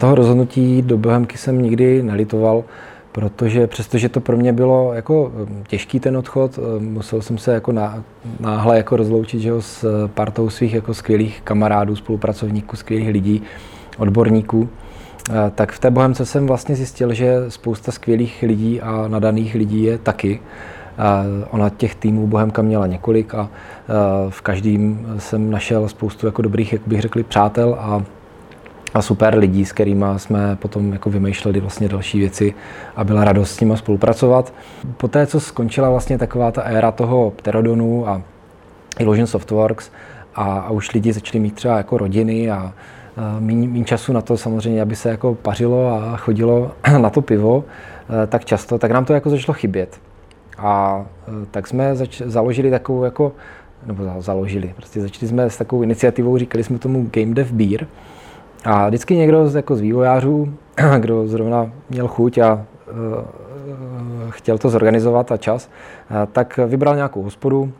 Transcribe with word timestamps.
Toho 0.00 0.14
rozhodnutí 0.14 0.82
do 0.82 0.98
Bohemky 0.98 1.38
jsem 1.38 1.62
nikdy 1.62 2.02
nelitoval, 2.02 2.64
protože 3.12 3.66
přestože 3.66 4.08
to 4.08 4.20
pro 4.20 4.36
mě 4.36 4.52
bylo 4.52 4.92
jako 4.94 5.32
těžký 5.68 6.00
ten 6.00 6.16
odchod, 6.16 6.58
musel 6.78 7.22
jsem 7.22 7.38
se 7.38 7.52
jako 7.52 7.72
náhle 8.40 8.76
jako 8.76 8.96
rozloučit 8.96 9.40
že 9.40 9.48
jo, 9.48 9.62
s 9.62 10.08
partou 10.08 10.50
svých 10.50 10.74
jako 10.74 10.94
skvělých 10.94 11.40
kamarádů, 11.44 11.96
spolupracovníků, 11.96 12.76
skvělých 12.76 13.08
lidí, 13.08 13.42
odborníků, 13.98 14.68
eh, 15.30 15.32
tak 15.54 15.72
v 15.72 15.78
té 15.78 15.90
Bohemce 15.90 16.26
jsem 16.26 16.46
vlastně 16.46 16.76
zjistil, 16.76 17.14
že 17.14 17.34
spousta 17.48 17.92
skvělých 17.92 18.42
lidí 18.42 18.80
a 18.80 19.08
nadaných 19.08 19.54
lidí 19.54 19.82
je 19.82 19.98
taky. 19.98 20.40
A 20.98 21.24
ona 21.50 21.70
těch 21.70 21.94
týmů 21.94 22.26
Bohemka 22.26 22.62
měla 22.62 22.86
několik 22.86 23.34
a 23.34 23.50
eh, 23.50 23.92
v 24.30 24.40
každém 24.40 25.14
jsem 25.18 25.50
našel 25.50 25.88
spoustu 25.88 26.26
jako 26.26 26.42
dobrých, 26.42 26.72
jak 26.72 26.82
bych 26.86 27.00
řekl, 27.00 27.22
přátel 27.22 27.76
a 27.78 28.02
a 28.94 29.02
super 29.02 29.38
lidí, 29.38 29.64
s 29.64 29.72
kterými 29.72 30.04
jsme 30.16 30.56
potom 30.56 30.92
jako 30.92 31.10
vymýšleli 31.10 31.60
vlastně 31.60 31.88
další 31.88 32.18
věci 32.18 32.54
a 32.96 33.04
byla 33.04 33.24
radost 33.24 33.54
s 33.54 33.60
nimi 33.60 33.76
spolupracovat. 33.76 34.52
Poté, 34.96 35.26
co 35.26 35.40
skončila 35.40 35.90
vlastně 35.90 36.18
taková 36.18 36.50
ta 36.50 36.62
éra 36.62 36.92
toho 36.92 37.30
Pterodonu 37.30 38.08
a 38.08 38.22
Illusion 38.98 39.26
Softworks 39.26 39.90
a, 40.34 40.44
a 40.58 40.70
už 40.70 40.94
lidi 40.94 41.12
začali 41.12 41.40
mít 41.40 41.54
třeba 41.54 41.76
jako 41.76 41.98
rodiny 41.98 42.50
a, 42.50 42.72
méně 43.40 43.84
času 43.84 44.12
na 44.12 44.20
to 44.20 44.36
samozřejmě, 44.36 44.82
aby 44.82 44.96
se 44.96 45.08
jako 45.08 45.34
pařilo 45.34 45.88
a 45.88 46.16
chodilo 46.16 46.70
na 46.98 47.10
to 47.10 47.22
pivo 47.22 47.64
e, 48.24 48.26
tak 48.26 48.44
často, 48.44 48.78
tak 48.78 48.90
nám 48.90 49.04
to 49.04 49.12
jako 49.12 49.30
začalo 49.30 49.54
chybět. 49.54 50.00
A 50.58 51.04
e, 51.42 51.46
tak 51.50 51.66
jsme 51.66 51.96
zač- 51.96 52.22
založili 52.24 52.70
takovou 52.70 53.04
jako, 53.04 53.32
nebo 53.86 54.04
založili, 54.18 54.72
prostě 54.76 55.00
začali 55.00 55.28
jsme 55.28 55.50
s 55.50 55.56
takovou 55.56 55.82
iniciativou, 55.82 56.38
říkali 56.38 56.64
jsme 56.64 56.78
tomu 56.78 57.10
Game 57.12 57.34
Dev 57.34 57.52
Beer, 57.52 57.86
a 58.64 58.88
vždycky 58.88 59.16
někdo 59.16 59.48
z, 59.48 59.54
jako 59.54 59.76
z 59.76 59.80
vývojářů, 59.80 60.54
kdo 60.98 61.28
zrovna 61.28 61.70
měl 61.90 62.08
chuť 62.08 62.38
a 62.38 62.54
uh, 62.54 62.62
chtěl 64.30 64.58
to 64.58 64.68
zorganizovat 64.68 65.32
a 65.32 65.36
čas, 65.36 65.70
uh, 66.10 66.16
tak 66.32 66.56
vybral 66.66 66.96
nějakou 66.96 67.22
hospodu 67.22 67.72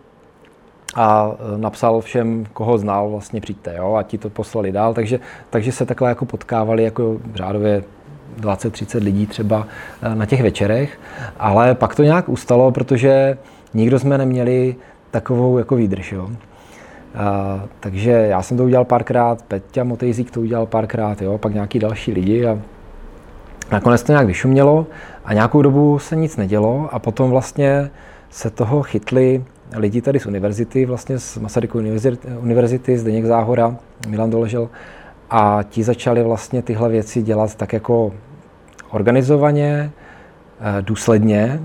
a 0.96 1.32
napsal 1.56 2.00
všem, 2.00 2.46
koho 2.52 2.78
znal, 2.78 3.10
vlastně 3.10 3.40
přijďte, 3.40 3.74
jo, 3.76 3.94
a 3.94 4.02
ti 4.02 4.18
to 4.18 4.30
poslali 4.30 4.72
dál, 4.72 4.94
takže, 4.94 5.20
takže 5.50 5.72
se 5.72 5.86
takhle 5.86 6.08
jako 6.08 6.24
potkávali 6.24 6.82
jako 6.84 7.16
řádově 7.34 7.82
20-30 8.40 9.04
lidí 9.04 9.26
třeba 9.26 9.66
na 10.14 10.26
těch 10.26 10.42
večerech, 10.42 11.00
ale 11.38 11.74
pak 11.74 11.94
to 11.94 12.02
nějak 12.02 12.28
ustalo, 12.28 12.72
protože 12.72 13.38
nikdo 13.74 13.98
jsme 13.98 14.18
neměli 14.18 14.76
takovou 15.10 15.58
jako 15.58 15.76
výdrž. 15.76 16.12
Jo. 16.12 16.30
Takže 17.80 18.10
já 18.10 18.42
jsem 18.42 18.56
to 18.56 18.64
udělal 18.64 18.84
párkrát, 18.84 19.42
Peťa 19.42 19.84
Motejzík 19.84 20.30
to 20.30 20.40
udělal 20.40 20.66
párkrát, 20.66 21.22
jo, 21.22 21.38
pak 21.38 21.54
nějaký 21.54 21.78
další 21.78 22.12
lidi 22.12 22.46
a 22.46 22.58
nakonec 23.72 24.02
to 24.02 24.12
nějak 24.12 24.26
vyšumělo 24.26 24.86
a 25.24 25.34
nějakou 25.34 25.62
dobu 25.62 25.98
se 25.98 26.16
nic 26.16 26.36
nedělo 26.36 26.88
a 26.92 26.98
potom 26.98 27.30
vlastně 27.30 27.90
se 28.30 28.50
toho 28.50 28.82
chytli 28.82 29.44
lidi 29.76 30.02
tady 30.02 30.20
z 30.20 30.26
univerzity, 30.26 30.86
vlastně 30.86 31.18
z 31.18 31.38
Masarykovy 31.38 32.00
univerzity, 32.40 32.98
Zdeněk 32.98 33.24
Záhora, 33.24 33.76
Milan 34.08 34.30
Doležel 34.30 34.68
a 35.30 35.60
ti 35.62 35.82
začali 35.82 36.22
vlastně 36.22 36.62
tyhle 36.62 36.88
věci 36.88 37.22
dělat 37.22 37.54
tak 37.54 37.72
jako 37.72 38.12
organizovaně, 38.90 39.90
eh, 40.60 40.82
důsledně. 40.82 41.60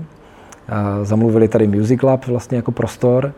Eh, 0.68 1.04
zamluvili 1.04 1.48
tady 1.48 1.66
Music 1.66 2.02
Lab 2.02 2.26
vlastně 2.26 2.56
jako 2.56 2.72
prostor 2.72 3.32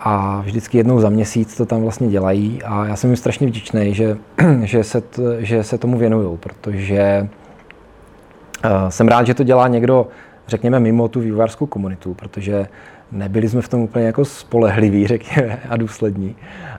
a 0.00 0.40
vždycky 0.40 0.78
jednou 0.78 1.00
za 1.00 1.08
měsíc 1.08 1.56
to 1.56 1.66
tam 1.66 1.82
vlastně 1.82 2.08
dělají 2.08 2.62
a 2.62 2.86
já 2.86 2.96
jsem 2.96 3.10
jim 3.10 3.16
strašně 3.16 3.46
vděčný, 3.46 3.94
že, 3.94 4.18
že, 4.62 4.84
se, 4.84 5.02
že 5.38 5.64
se 5.64 5.78
tomu 5.78 5.98
věnují, 5.98 6.38
protože 6.38 7.28
uh, 8.64 8.88
jsem 8.88 9.08
rád, 9.08 9.26
že 9.26 9.34
to 9.34 9.44
dělá 9.44 9.68
někdo, 9.68 10.08
řekněme, 10.48 10.80
mimo 10.80 11.08
tu 11.08 11.20
vývojářskou 11.20 11.66
komunitu, 11.66 12.14
protože 12.14 12.68
nebyli 13.12 13.48
jsme 13.48 13.62
v 13.62 13.68
tom 13.68 13.80
úplně 13.80 14.06
jako 14.06 14.24
spolehliví, 14.24 15.06
řekněme, 15.14 15.58
a 15.68 15.76
důslední. 15.76 16.36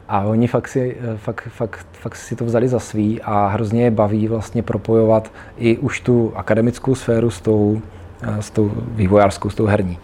A 0.10 0.22
oni 0.22 0.48
fakt 0.48 0.68
si, 0.68 0.98
eh, 1.02 1.18
fakt, 1.18 1.48
fakt, 1.50 1.88
fakt 1.92 2.16
si 2.16 2.36
to 2.36 2.46
vzali 2.46 2.68
za 2.68 2.80
svý 2.80 3.22
a 3.22 3.48
hrozně 3.48 3.84
je 3.84 3.92
baví 3.92 4.28
vlastně 4.28 4.64
propojovat 4.64 5.32
i 5.58 5.78
už 5.78 6.00
tu 6.00 6.34
akademickou 6.36 6.96
sféru 6.96 7.30
s 7.30 7.42
tou, 7.42 7.82
eh, 8.22 8.42
s 8.42 8.52
tou 8.52 8.72
vývojářskou, 8.92 9.50
s 9.50 9.56
tou 9.56 9.66
herní. 9.66 9.98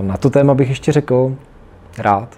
Na 0.00 0.16
to 0.16 0.30
téma 0.30 0.54
bych 0.54 0.68
ještě 0.68 0.92
řekl, 0.92 1.36
rád, 1.98 2.28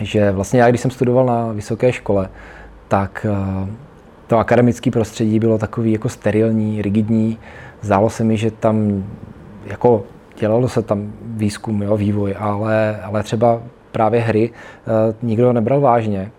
že 0.00 0.30
vlastně 0.30 0.60
já, 0.60 0.68
když 0.68 0.80
jsem 0.80 0.90
studoval 0.90 1.26
na 1.26 1.52
vysoké 1.52 1.92
škole, 1.92 2.28
tak 2.88 3.26
eh, 3.30 3.68
to 4.26 4.38
akademické 4.38 4.90
prostředí 4.90 5.38
bylo 5.38 5.58
takový 5.58 5.92
jako 5.92 6.08
sterilní, 6.08 6.82
rigidní. 6.82 7.38
Zdálo 7.80 8.10
se 8.10 8.24
mi, 8.24 8.36
že 8.36 8.50
tam 8.50 9.04
jako 9.66 10.04
dělalo 10.38 10.68
se 10.68 10.82
tam 10.82 11.12
výzkum, 11.22 11.82
jo, 11.82 11.96
vývoj, 11.96 12.34
ale, 12.38 13.00
ale 13.02 13.22
třeba 13.22 13.62
právě 13.92 14.20
hry 14.20 14.50
eh, 14.50 15.14
nikdo 15.22 15.52
nebral 15.52 15.80
vážně. 15.80 16.30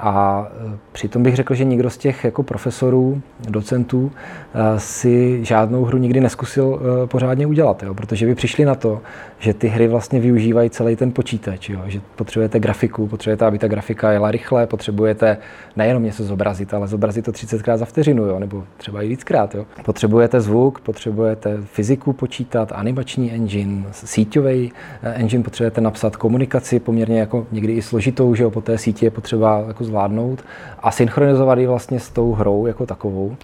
A 0.00 0.46
e, 0.74 0.78
přitom 0.92 1.22
bych 1.22 1.36
řekl, 1.36 1.54
že 1.54 1.64
nikdo 1.64 1.90
z 1.90 1.98
těch 1.98 2.24
jako 2.24 2.42
profesorů, 2.42 3.22
docentů 3.48 4.12
e, 4.54 4.80
si 4.80 5.44
žádnou 5.44 5.84
hru 5.84 5.98
nikdy 5.98 6.20
neskusil 6.20 6.80
e, 6.80 7.06
pořádně 7.06 7.46
udělat, 7.46 7.82
jo? 7.82 7.94
protože 7.94 8.26
by 8.26 8.34
přišli 8.34 8.64
na 8.64 8.74
to, 8.74 9.00
že 9.38 9.54
ty 9.54 9.68
hry 9.68 9.88
vlastně 9.88 10.20
využívají 10.20 10.70
celý 10.70 10.96
ten 10.96 11.12
počítač, 11.12 11.68
jo? 11.68 11.80
že 11.86 12.00
potřebujete 12.16 12.60
grafiku, 12.60 13.06
potřebujete, 13.06 13.46
aby 13.46 13.58
ta 13.58 13.68
grafika 13.68 14.12
jela 14.12 14.30
rychle, 14.30 14.66
potřebujete 14.66 15.38
nejenom 15.76 16.02
něco 16.02 16.24
zobrazit, 16.24 16.74
ale 16.74 16.88
zobrazit 16.88 17.24
to 17.24 17.32
30krát 17.32 17.76
za 17.76 17.84
vteřinu, 17.84 18.24
jo? 18.24 18.38
nebo 18.38 18.64
třeba 18.76 19.02
i 19.02 19.08
víckrát. 19.08 19.54
Jo? 19.54 19.66
Potřebujete 19.84 20.40
zvuk, 20.40 20.80
potřebujete 20.80 21.58
fyziku 21.64 22.12
počítat, 22.12 22.72
animační 22.74 23.32
engine, 23.32 23.84
síťový 23.90 24.72
engine 25.02 25.44
potřebujete 25.44 25.80
napsat, 25.80 26.16
komunikaci 26.16 26.80
poměrně 26.80 27.20
jako 27.20 27.46
někdy 27.52 27.72
i 27.72 27.82
složitou, 27.82 28.34
že 28.34 28.42
jo? 28.42 28.50
po 28.50 28.60
té 28.60 28.78
síti 28.78 29.06
je 29.06 29.10
potřeba 29.10 29.64
jako 29.68 29.87
zvládnout 29.88 30.44
a 30.82 30.90
synchronizovat 30.90 31.58
ji 31.58 31.66
vlastně 31.66 32.00
s 32.00 32.10
tou 32.10 32.32
hrou 32.32 32.66
jako 32.66 32.86
takovou. 32.86 33.36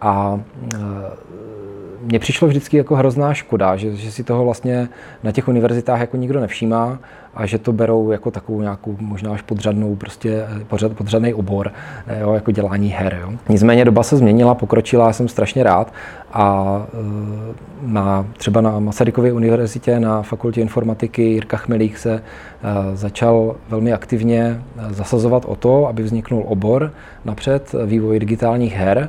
A 0.00 0.40
e, 0.74 0.78
mně 2.02 2.18
přišlo 2.18 2.48
vždycky 2.48 2.76
jako 2.76 2.96
hrozná 2.96 3.34
škoda, 3.34 3.76
že, 3.76 3.96
že 3.96 4.12
si 4.12 4.24
toho 4.24 4.44
vlastně 4.44 4.88
na 5.22 5.32
těch 5.32 5.48
univerzitách 5.48 6.00
jako 6.00 6.16
nikdo 6.16 6.40
nevšímá 6.40 6.98
a 7.34 7.46
že 7.46 7.58
to 7.58 7.72
berou 7.72 8.10
jako 8.10 8.30
takovou 8.30 8.60
nějakou 8.60 8.96
možná 9.00 9.32
až 9.32 9.42
podřadnou, 9.42 9.96
prostě 9.96 10.46
e, 10.60 10.64
podřad, 10.64 10.92
podřadný 10.92 11.34
obor, 11.34 11.72
e, 12.06 12.20
jo, 12.20 12.32
jako 12.32 12.50
dělání 12.50 12.88
her. 12.88 13.18
Jo. 13.22 13.32
Nicméně 13.48 13.84
doba 13.84 14.02
se 14.02 14.16
změnila, 14.16 14.54
pokročila, 14.54 15.06
já 15.06 15.12
jsem 15.12 15.28
strašně 15.28 15.62
rád 15.62 15.92
a 16.32 16.76
na, 17.82 18.26
třeba 18.36 18.60
na 18.60 18.78
Masarykově 18.78 19.32
univerzitě 19.32 20.00
na 20.00 20.22
fakultě 20.22 20.60
informatiky 20.60 21.22
Jirka 21.22 21.56
Chmelík 21.56 21.98
se 21.98 22.22
začal 22.94 23.56
velmi 23.68 23.92
aktivně 23.92 24.62
zasazovat 24.90 25.44
o 25.44 25.56
to, 25.56 25.86
aby 25.86 26.02
vzniknul 26.02 26.44
obor 26.46 26.92
napřed 27.24 27.74
vývoj 27.86 28.18
digitálních 28.18 28.74
her 28.74 29.08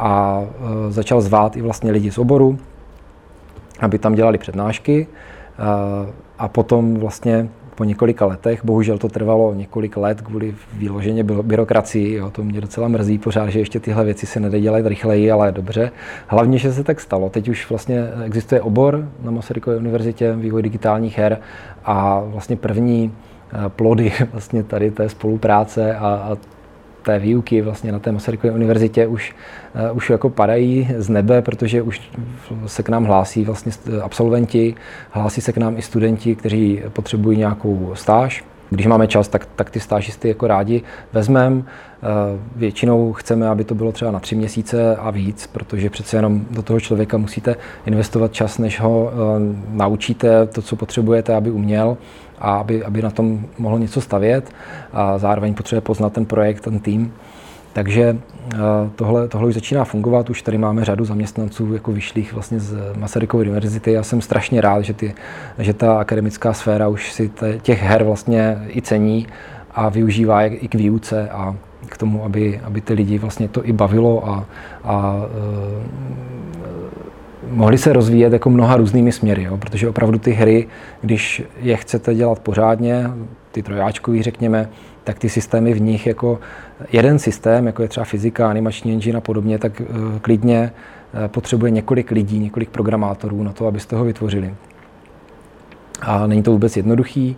a 0.00 0.42
e, 0.88 0.92
začal 0.92 1.20
zvát 1.20 1.56
i 1.56 1.62
vlastně 1.62 1.92
lidi 1.92 2.10
z 2.10 2.18
oboru, 2.18 2.58
aby 3.80 3.98
tam 3.98 4.14
dělali 4.14 4.38
přednášky 4.38 5.06
e, 5.06 5.06
a 6.38 6.48
potom 6.48 6.94
vlastně 6.94 7.48
po 7.74 7.84
několika 7.84 8.26
letech, 8.26 8.64
bohužel 8.64 8.98
to 8.98 9.08
trvalo 9.08 9.54
několik 9.54 9.96
let 9.96 10.20
kvůli 10.20 10.54
výloženě 10.72 11.24
byrokracii, 11.24 12.14
jo, 12.14 12.30
to 12.30 12.44
mě 12.44 12.60
docela 12.60 12.88
mrzí 12.88 13.18
pořád, 13.18 13.48
že 13.48 13.58
ještě 13.58 13.80
tyhle 13.80 14.04
věci 14.04 14.26
se 14.26 14.40
nedají 14.40 14.62
dělat 14.62 14.86
rychleji, 14.86 15.30
ale 15.30 15.52
dobře. 15.52 15.90
Hlavně, 16.26 16.58
že 16.58 16.72
se 16.72 16.84
tak 16.84 17.00
stalo. 17.00 17.30
Teď 17.30 17.48
už 17.48 17.70
vlastně 17.70 18.08
existuje 18.24 18.60
obor 18.60 19.08
na 19.22 19.30
Masarykově 19.30 19.78
univerzitě 19.78 20.32
vývoj 20.32 20.62
digitálních 20.62 21.18
her 21.18 21.38
a 21.84 22.20
vlastně 22.26 22.56
první 22.56 23.12
e, 23.66 23.68
plody 23.68 24.12
vlastně 24.32 24.62
tady 24.62 24.90
té 24.90 25.08
spolupráce 25.08 25.96
a, 25.96 26.06
a 26.06 26.36
té 27.02 27.18
výuky 27.18 27.62
vlastně 27.62 27.92
na 27.92 27.98
té 27.98 28.12
Masarykově 28.12 28.52
univerzitě 28.52 29.06
už, 29.06 29.34
uh, 29.90 29.96
už 29.96 30.10
jako 30.10 30.30
padají 30.30 30.88
z 30.96 31.08
nebe, 31.08 31.42
protože 31.42 31.82
už 31.82 32.00
se 32.66 32.82
k 32.82 32.88
nám 32.88 33.04
hlásí 33.04 33.44
vlastně 33.44 33.72
absolventi, 34.02 34.74
hlásí 35.10 35.40
se 35.40 35.52
k 35.52 35.56
nám 35.56 35.78
i 35.78 35.82
studenti, 35.82 36.34
kteří 36.34 36.82
potřebují 36.92 37.38
nějakou 37.38 37.90
stáž. 37.94 38.44
Když 38.70 38.86
máme 38.86 39.06
čas, 39.06 39.28
tak, 39.28 39.48
tak 39.56 39.70
ty 39.70 39.80
stážisty 39.80 40.28
jako 40.28 40.46
rádi 40.46 40.82
vezmeme. 41.12 41.62
Eh, 41.62 42.06
většinou 42.56 43.12
chceme, 43.12 43.48
aby 43.48 43.64
to 43.64 43.74
bylo 43.74 43.92
třeba 43.92 44.10
na 44.10 44.20
tři 44.20 44.34
měsíce 44.34 44.96
a 44.96 45.10
víc, 45.10 45.46
protože 45.46 45.90
přece 45.90 46.16
jenom 46.16 46.44
do 46.50 46.62
toho 46.62 46.80
člověka 46.80 47.16
musíte 47.16 47.56
investovat 47.86 48.32
čas, 48.32 48.58
než 48.58 48.80
ho 48.80 49.10
eh, 49.12 49.16
naučíte 49.70 50.46
to, 50.46 50.62
co 50.62 50.76
potřebujete, 50.76 51.34
aby 51.34 51.50
uměl 51.50 51.96
a 52.38 52.56
aby, 52.56 52.84
aby 52.84 53.02
na 53.02 53.10
tom 53.10 53.40
mohl 53.58 53.78
něco 53.78 54.00
stavět 54.00 54.52
a 54.92 55.18
zároveň 55.18 55.54
potřebuje 55.54 55.80
poznat 55.80 56.12
ten 56.12 56.26
projekt, 56.26 56.60
ten 56.60 56.78
tým. 56.78 57.12
Takže 57.72 58.16
eh, 58.54 58.58
tohle, 58.96 59.28
tohle 59.28 59.48
už 59.48 59.54
začíná 59.54 59.84
fungovat, 59.84 60.30
už 60.30 60.42
tady 60.42 60.58
máme 60.58 60.84
řadu 60.84 61.04
zaměstnanců 61.04 61.74
jako 61.74 61.92
vyšlých 61.92 62.32
vlastně 62.32 62.60
z 62.60 62.96
Masarykovy 62.96 63.44
univerzity. 63.44 63.92
Já 63.92 64.02
jsem 64.02 64.20
strašně 64.20 64.60
rád, 64.60 64.82
že, 64.82 64.94
ty, 64.94 65.14
že 65.58 65.74
ta 65.74 65.98
akademická 65.98 66.52
sféra 66.52 66.88
už 66.88 67.12
si 67.12 67.30
těch 67.62 67.82
her 67.82 68.04
vlastně 68.04 68.58
i 68.68 68.82
cení 68.82 69.26
a 69.74 69.88
využívá 69.88 70.42
je 70.42 70.56
i 70.56 70.68
k 70.68 70.74
výuce 70.74 71.28
a 71.30 71.56
k 71.86 71.96
tomu, 71.96 72.24
aby, 72.24 72.60
aby 72.64 72.80
ty 72.80 72.94
lidi 72.94 73.18
vlastně 73.18 73.48
to 73.48 73.68
i 73.68 73.72
bavilo 73.72 74.28
a, 74.28 74.46
a 74.84 75.16
uh, 75.16 75.82
mohli 77.50 77.78
se 77.78 77.92
rozvíjet 77.92 78.32
jako 78.32 78.50
mnoha 78.50 78.76
různými 78.76 79.12
směry, 79.12 79.42
jo? 79.42 79.56
protože 79.56 79.88
opravdu 79.88 80.18
ty 80.18 80.30
hry, 80.30 80.66
když 81.00 81.42
je 81.60 81.76
chcete 81.76 82.14
dělat 82.14 82.38
pořádně, 82.38 83.10
ty 83.52 83.62
trojáčkový 83.62 84.22
řekněme, 84.22 84.68
tak 85.04 85.18
ty 85.18 85.28
systémy 85.28 85.74
v 85.74 85.80
nich 85.80 86.06
jako 86.06 86.40
jeden 86.92 87.18
systém, 87.18 87.66
jako 87.66 87.82
je 87.82 87.88
třeba 87.88 88.04
fyzika, 88.04 88.50
animační 88.50 88.92
engine 88.92 89.18
a 89.18 89.20
podobně, 89.20 89.58
tak 89.58 89.80
uh, 89.80 90.18
klidně 90.18 90.72
uh, 91.14 91.28
potřebuje 91.28 91.70
několik 91.70 92.10
lidí, 92.10 92.38
několik 92.38 92.68
programátorů 92.68 93.42
na 93.42 93.52
to, 93.52 93.66
abyste 93.66 93.96
ho 93.96 94.04
vytvořili. 94.04 94.54
A 96.02 96.26
není 96.26 96.42
to 96.42 96.50
vůbec 96.52 96.76
jednoduchý 96.76 97.36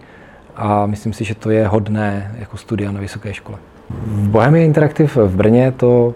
a 0.56 0.86
myslím 0.86 1.12
si, 1.12 1.24
že 1.24 1.34
to 1.34 1.50
je 1.50 1.66
hodné 1.66 2.34
jako 2.38 2.56
studia 2.56 2.92
na 2.92 3.00
vysoké 3.00 3.34
škole. 3.34 3.58
V 3.90 4.28
Bohemia 4.28 4.64
Interactive 4.64 5.26
v 5.26 5.36
Brně 5.36 5.72
to 5.76 6.14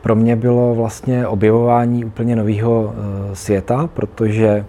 pro 0.00 0.14
mě 0.14 0.36
bylo 0.36 0.74
vlastně 0.74 1.26
objevování 1.26 2.04
úplně 2.04 2.36
nového 2.36 2.94
e, 2.94 3.36
světa, 3.36 3.88
protože 3.94 4.64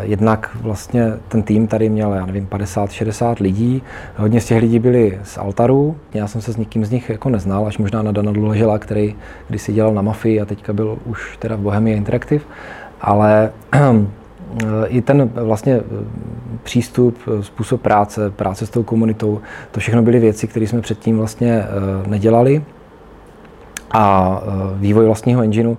jednak 0.00 0.56
vlastně 0.60 1.12
ten 1.28 1.42
tým 1.42 1.66
tady 1.66 1.88
měl, 1.88 2.12
já 2.12 2.26
nevím, 2.26 2.46
50-60 2.46 3.42
lidí. 3.42 3.82
Hodně 4.16 4.40
z 4.40 4.46
těch 4.46 4.62
lidí 4.62 4.78
byli 4.78 5.18
z 5.22 5.38
Altaru. 5.38 5.96
Já 6.14 6.26
jsem 6.26 6.40
se 6.40 6.52
s 6.52 6.56
nikým 6.56 6.84
z 6.84 6.90
nich 6.90 7.10
jako 7.10 7.28
neznal, 7.28 7.66
až 7.66 7.78
možná 7.78 8.02
na 8.02 8.12
Dana 8.12 8.32
Dluležela, 8.32 8.78
který 8.78 9.14
kdysi 9.48 9.72
dělal 9.72 9.94
na 9.94 10.02
Mafii 10.02 10.40
a 10.40 10.44
teďka 10.44 10.72
byl 10.72 10.98
už 11.04 11.36
teda 11.36 11.56
v 11.56 11.60
Bohemia 11.60 11.96
Interactive. 11.96 12.44
Ale 13.00 13.50
i 14.86 15.00
ten 15.02 15.30
vlastně 15.34 15.74
eh, 15.74 16.04
přístup, 16.62 17.18
eh, 17.26 17.42
způsob 17.42 17.82
práce, 17.82 18.30
práce 18.30 18.66
s 18.66 18.70
tou 18.70 18.82
komunitou, 18.82 19.40
to 19.70 19.80
všechno 19.80 20.02
byly 20.02 20.18
věci, 20.18 20.46
které 20.46 20.66
jsme 20.66 20.80
předtím 20.80 21.18
vlastně 21.18 21.52
eh, 21.52 22.08
nedělali. 22.08 22.64
A 23.94 24.42
vývoj 24.76 25.06
vlastního 25.06 25.42
engineu, 25.42 25.76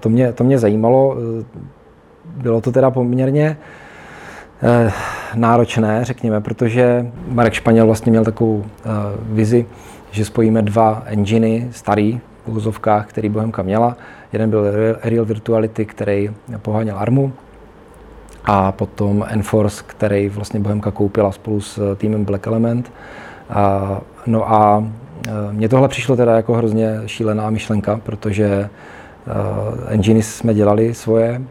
to 0.00 0.08
mě, 0.08 0.32
to 0.32 0.44
mě 0.44 0.58
zajímalo. 0.58 1.16
Bylo 2.24 2.60
to 2.60 2.72
teda 2.72 2.90
poměrně 2.90 3.56
náročné, 5.34 6.04
řekněme, 6.04 6.40
protože 6.40 7.06
Marek 7.28 7.52
Španěl 7.52 7.86
vlastně 7.86 8.10
měl 8.10 8.24
takovou 8.24 8.64
vizi, 9.22 9.66
že 10.10 10.24
spojíme 10.24 10.62
dva 10.62 11.02
enginy, 11.06 11.68
starý 11.70 12.20
v 12.46 12.56
úzovkách, 12.56 13.06
který 13.06 13.28
Bohemka 13.28 13.62
měla. 13.62 13.96
Jeden 14.32 14.50
byl 14.50 14.64
Real 15.02 15.24
Virtuality, 15.24 15.84
který 15.84 16.30
poháněl 16.62 16.98
ARMu, 16.98 17.32
a 18.44 18.72
potom 18.72 19.24
Enforce, 19.28 19.84
který 19.86 20.28
vlastně 20.28 20.60
Bohemka 20.60 20.90
koupila 20.90 21.32
spolu 21.32 21.60
s 21.60 21.96
týmem 21.96 22.24
Black 22.24 22.46
Element. 22.46 22.92
A, 23.50 24.00
no 24.26 24.52
a 24.52 24.84
e, 25.28 25.52
mně 25.52 25.68
tohle 25.68 25.88
přišlo 25.88 26.16
teda 26.16 26.36
jako 26.36 26.54
hrozně 26.54 27.00
šílená 27.06 27.50
myšlenka, 27.50 28.00
protože 28.02 28.70
uh, 29.26 29.84
enginy 29.88 30.22
jsme 30.22 30.54
dělali 30.54 30.94
svoje, 30.94 31.42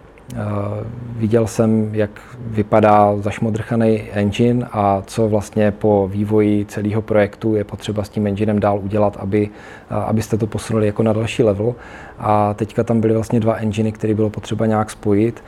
Viděl 1.15 1.47
jsem, 1.47 1.89
jak 1.95 2.09
vypadá 2.45 3.17
zašmodrchaný 3.17 4.01
engine 4.11 4.67
a 4.71 5.03
co 5.05 5.29
vlastně 5.29 5.71
po 5.71 6.09
vývoji 6.11 6.65
celého 6.65 7.01
projektu 7.01 7.55
je 7.55 7.63
potřeba 7.63 8.03
s 8.03 8.09
tím 8.09 8.27
enginem 8.27 8.59
dál 8.59 8.79
udělat, 8.83 9.17
aby, 9.19 9.49
abyste 9.89 10.37
to 10.37 10.47
posunuli 10.47 10.85
jako 10.85 11.03
na 11.03 11.13
další 11.13 11.43
level. 11.43 11.75
A 12.19 12.53
teďka 12.53 12.83
tam 12.83 13.01
byly 13.01 13.13
vlastně 13.13 13.39
dva 13.39 13.55
enginy, 13.55 13.91
které 13.91 14.13
bylo 14.13 14.29
potřeba 14.29 14.65
nějak 14.65 14.89
spojit, 14.89 15.43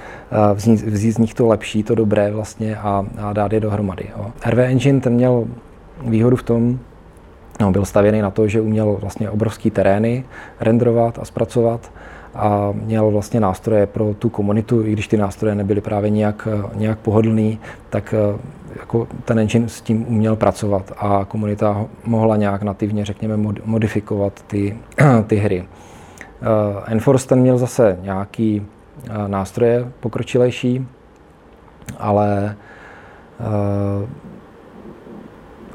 vzít, 0.54 0.82
vzít 0.82 1.12
z 1.12 1.18
nich 1.18 1.34
to 1.34 1.48
lepší, 1.48 1.84
to 1.84 1.96
dobré 1.96 2.32
vlastně 2.32 2.78
a, 2.78 3.06
a 3.18 3.34
dát 3.34 3.54
je 3.54 3.60
dohromady. 3.60 4.06
Jo. 4.18 4.26
RV 4.46 4.60
Engine 4.60 5.02
ten 5.02 5.14
měl 5.14 5.46
výhodu 6.06 6.36
v 6.36 6.44
tom, 6.44 6.80
no, 7.62 7.72
byl 7.72 7.86
stavěný 7.86 8.22
na 8.22 8.32
to, 8.32 8.48
že 8.48 8.62
uměl 8.62 8.98
vlastně 9.02 9.30
obrovský 9.30 9.72
terény 9.72 10.24
renderovat 10.60 11.20
a 11.20 11.26
zpracovat 11.26 11.92
a 12.36 12.72
měl 12.74 13.12
vlastně 13.12 13.40
nástroje 13.40 13.88
pro 13.88 14.14
tu 14.14 14.30
komunitu, 14.30 14.86
i 14.86 14.92
když 14.92 15.08
ty 15.08 15.18
nástroje 15.18 15.56
nebyly 15.56 15.82
právě 15.82 16.10
nějak, 16.10 16.48
nějak 16.76 17.00
pohodlný, 17.00 17.60
tak 17.90 18.14
eh, 18.14 18.40
jako 18.80 19.08
ten 19.26 19.40
engine 19.40 19.70
s 19.70 19.82
tím 19.82 20.06
uměl 20.08 20.36
pracovat 20.36 20.92
a 20.98 21.26
komunita 21.26 21.86
mohla 22.06 22.36
nějak 22.36 22.64
nativně, 22.64 23.06
řekněme, 23.06 23.38
modifikovat 23.66 24.44
ty, 24.48 24.78
ty 25.28 25.36
hry. 25.36 25.64
Uh, 26.42 26.84
Enforce 26.86 27.28
ten 27.28 27.40
měl 27.40 27.58
zase 27.58 27.98
nějaký 28.02 28.62
uh, 29.10 29.28
nástroje 29.28 29.92
pokročilejší, 30.00 30.88
ale 31.98 32.56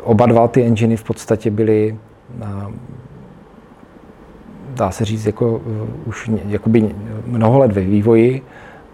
oba 0.02 0.26
dva 0.26 0.48
ty 0.48 0.64
enginy 0.64 0.96
v 0.96 1.04
podstatě 1.04 1.50
byly 1.50 1.98
dá 4.80 4.90
se 4.90 5.04
říct, 5.04 5.26
jako 5.26 5.50
uh, 5.50 5.88
už 6.04 6.30
jakoby 6.48 6.94
mnoho 7.26 7.58
let 7.58 7.72
ve 7.72 7.80
vývoji 7.80 8.42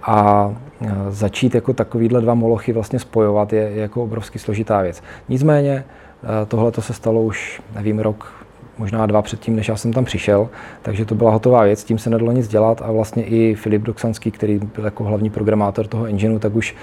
a 0.03 0.47
uh, 0.47 0.89
začít 1.09 1.55
jako 1.55 1.73
takovýhle 1.73 2.21
dva 2.21 2.35
molochy 2.35 2.73
vlastně 2.73 2.99
spojovat 2.99 3.53
je, 3.53 3.63
je 3.63 3.81
jako 3.81 4.03
obrovsky 4.03 4.39
složitá 4.39 4.83
věc. 4.83 5.03
Nicméně 5.29 5.85
uh, 6.23 6.29
tohle 6.49 6.73
to 6.73 6.83
se 6.83 6.93
stalo 6.93 7.23
už, 7.23 7.63
nevím, 7.75 7.99
rok, 7.99 8.33
možná 8.79 9.07
dva 9.07 9.23
předtím, 9.23 9.57
než 9.57 9.69
já 9.69 9.77
jsem 9.77 9.93
tam 9.93 10.05
přišel, 10.05 10.49
takže 10.83 11.05
to 11.05 11.15
byla 11.15 11.31
hotová 11.31 11.65
věc, 11.65 11.85
tím 11.85 11.99
se 11.99 12.11
nedalo 12.11 12.33
nic 12.33 12.49
dělat 12.49 12.83
a 12.85 12.93
vlastně 12.93 13.25
i 13.25 13.55
Filip 13.55 13.83
Doksanský, 13.83 14.31
který 14.31 14.59
byl 14.59 14.85
jako 14.85 15.05
hlavní 15.05 15.31
programátor 15.31 15.87
toho 15.87 16.07
engineu, 16.07 16.39
tak 16.39 16.55
už 16.55 16.75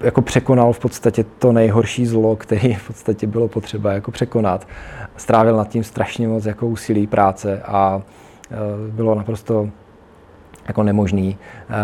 jako 0.00 0.22
překonal 0.22 0.72
v 0.72 0.78
podstatě 0.78 1.24
to 1.38 1.52
nejhorší 1.52 2.06
zlo, 2.06 2.36
který 2.36 2.74
v 2.74 2.86
podstatě 2.86 3.26
bylo 3.26 3.48
potřeba 3.48 3.92
jako 3.92 4.10
překonat. 4.10 4.66
Strávil 5.16 5.56
nad 5.56 5.68
tím 5.68 5.84
strašně 5.84 6.28
moc 6.28 6.46
jako 6.46 6.66
úsilí 6.66 7.06
práce 7.06 7.62
a 7.64 8.02
Eh, 8.02 8.21
bylo 8.90 9.14
naprosto 9.14 9.68
jako 10.68 10.82
nemožný 10.82 11.38
eh, 11.38 11.74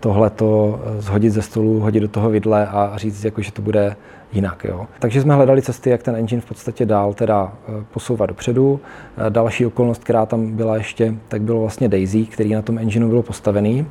tohle 0.00 0.30
to 0.30 0.80
zhodit 0.98 1.32
ze 1.32 1.42
stolu, 1.42 1.80
hodit 1.80 2.00
do 2.00 2.08
toho 2.08 2.30
vidle 2.30 2.66
a 2.66 2.92
říct, 2.96 3.24
jako, 3.24 3.42
že 3.42 3.52
to 3.52 3.62
bude 3.62 3.96
jinak. 4.32 4.64
Jo. 4.64 4.86
Takže 4.98 5.22
jsme 5.22 5.34
hledali 5.34 5.62
cesty, 5.62 5.90
jak 5.90 6.02
ten 6.02 6.16
engine 6.16 6.40
v 6.40 6.44
podstatě 6.44 6.86
dál 6.86 7.14
teda 7.14 7.52
eh, 7.68 7.84
posouvat 7.92 8.28
dopředu. 8.28 8.80
Další 9.28 9.66
okolnost, 9.66 10.04
která 10.04 10.26
tam 10.26 10.52
byla 10.56 10.76
ještě, 10.76 11.14
tak 11.28 11.42
bylo 11.42 11.60
vlastně 11.60 11.88
Daisy, 11.88 12.26
který 12.26 12.54
na 12.54 12.62
tom 12.62 12.78
engineu 12.78 13.08
bylo 13.08 13.22
postavený. 13.22 13.86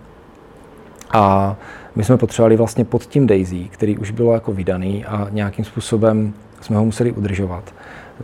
A 1.12 1.56
my 1.96 2.04
jsme 2.04 2.18
potřebovali 2.18 2.56
vlastně 2.56 2.86
pod 2.86 3.04
tím 3.06 3.28
Daisy, 3.28 3.64
který 3.72 3.98
už 3.98 4.12
bylo 4.12 4.34
jako 4.34 4.54
vydaný 4.54 5.06
a 5.06 5.28
nějakým 5.32 5.66
způsobem 5.66 6.34
jsme 6.62 6.78
ho 6.78 6.86
museli 6.86 7.12
udržovat 7.12 7.74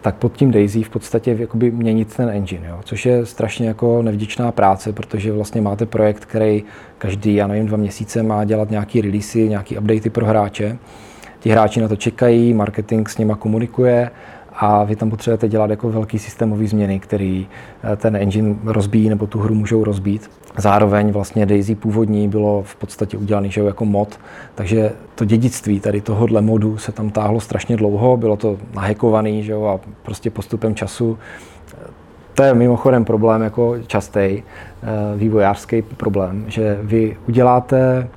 tak 0.01 0.15
pod 0.15 0.37
tím 0.37 0.51
Daisy 0.51 0.83
v 0.83 0.89
podstatě 0.89 1.35
jakoby 1.39 1.71
měnit 1.71 2.15
ten 2.15 2.29
engine, 2.29 2.67
jo? 2.67 2.79
což 2.83 3.05
je 3.05 3.25
strašně 3.25 3.67
jako 3.67 4.01
nevděčná 4.01 4.51
práce, 4.51 4.93
protože 4.93 5.31
vlastně 5.31 5.61
máte 5.61 5.85
projekt, 5.85 6.25
který 6.25 6.63
každý, 6.97 7.35
já 7.35 7.47
nevím, 7.47 7.65
dva 7.65 7.77
měsíce 7.77 8.23
má 8.23 8.43
dělat 8.43 8.69
nějaký 8.69 9.01
releasy, 9.01 9.49
nějaký 9.49 9.77
updaty 9.77 10.09
pro 10.09 10.25
hráče. 10.25 10.77
Ti 11.39 11.49
hráči 11.49 11.81
na 11.81 11.87
to 11.87 11.95
čekají, 11.95 12.53
marketing 12.53 13.09
s 13.09 13.17
nima 13.17 13.35
komunikuje 13.35 14.11
a 14.61 14.83
vy 14.83 14.95
tam 14.95 15.09
potřebujete 15.09 15.47
dělat 15.47 15.69
jako 15.69 15.89
velký 15.89 16.19
systémový 16.19 16.67
změny, 16.67 16.99
který 16.99 17.47
eh, 17.83 17.95
ten 17.95 18.15
engine 18.15 18.55
rozbíjí 18.65 19.09
nebo 19.09 19.27
tu 19.27 19.39
hru 19.39 19.55
můžou 19.55 19.83
rozbít. 19.83 20.31
Zároveň 20.57 21.11
vlastně 21.11 21.45
Daisy 21.45 21.75
původní 21.75 22.27
bylo 22.27 22.63
v 22.63 22.75
podstatě 22.75 23.17
udělaný 23.17 23.51
že 23.51 23.61
jako 23.61 23.85
mod, 23.85 24.19
takže 24.55 24.91
to 25.15 25.25
dědictví 25.25 25.79
tady 25.79 26.01
tohohle 26.01 26.41
modu 26.41 26.77
se 26.77 26.91
tam 26.91 27.09
táhlo 27.09 27.39
strašně 27.39 27.77
dlouho, 27.77 28.17
bylo 28.17 28.37
to 28.37 28.57
nahekovaný 28.73 29.43
že 29.43 29.51
jo, 29.51 29.65
a 29.65 29.79
prostě 30.03 30.29
postupem 30.29 30.75
času. 30.75 31.17
To 32.33 32.43
je 32.43 32.53
mimochodem 32.53 33.05
problém 33.05 33.41
jako 33.41 33.75
častý 33.87 34.19
eh, 34.19 34.43
vývojářský 35.15 35.81
problém, 35.81 36.45
že 36.47 36.79
vy 36.81 37.17
uděláte 37.27 38.07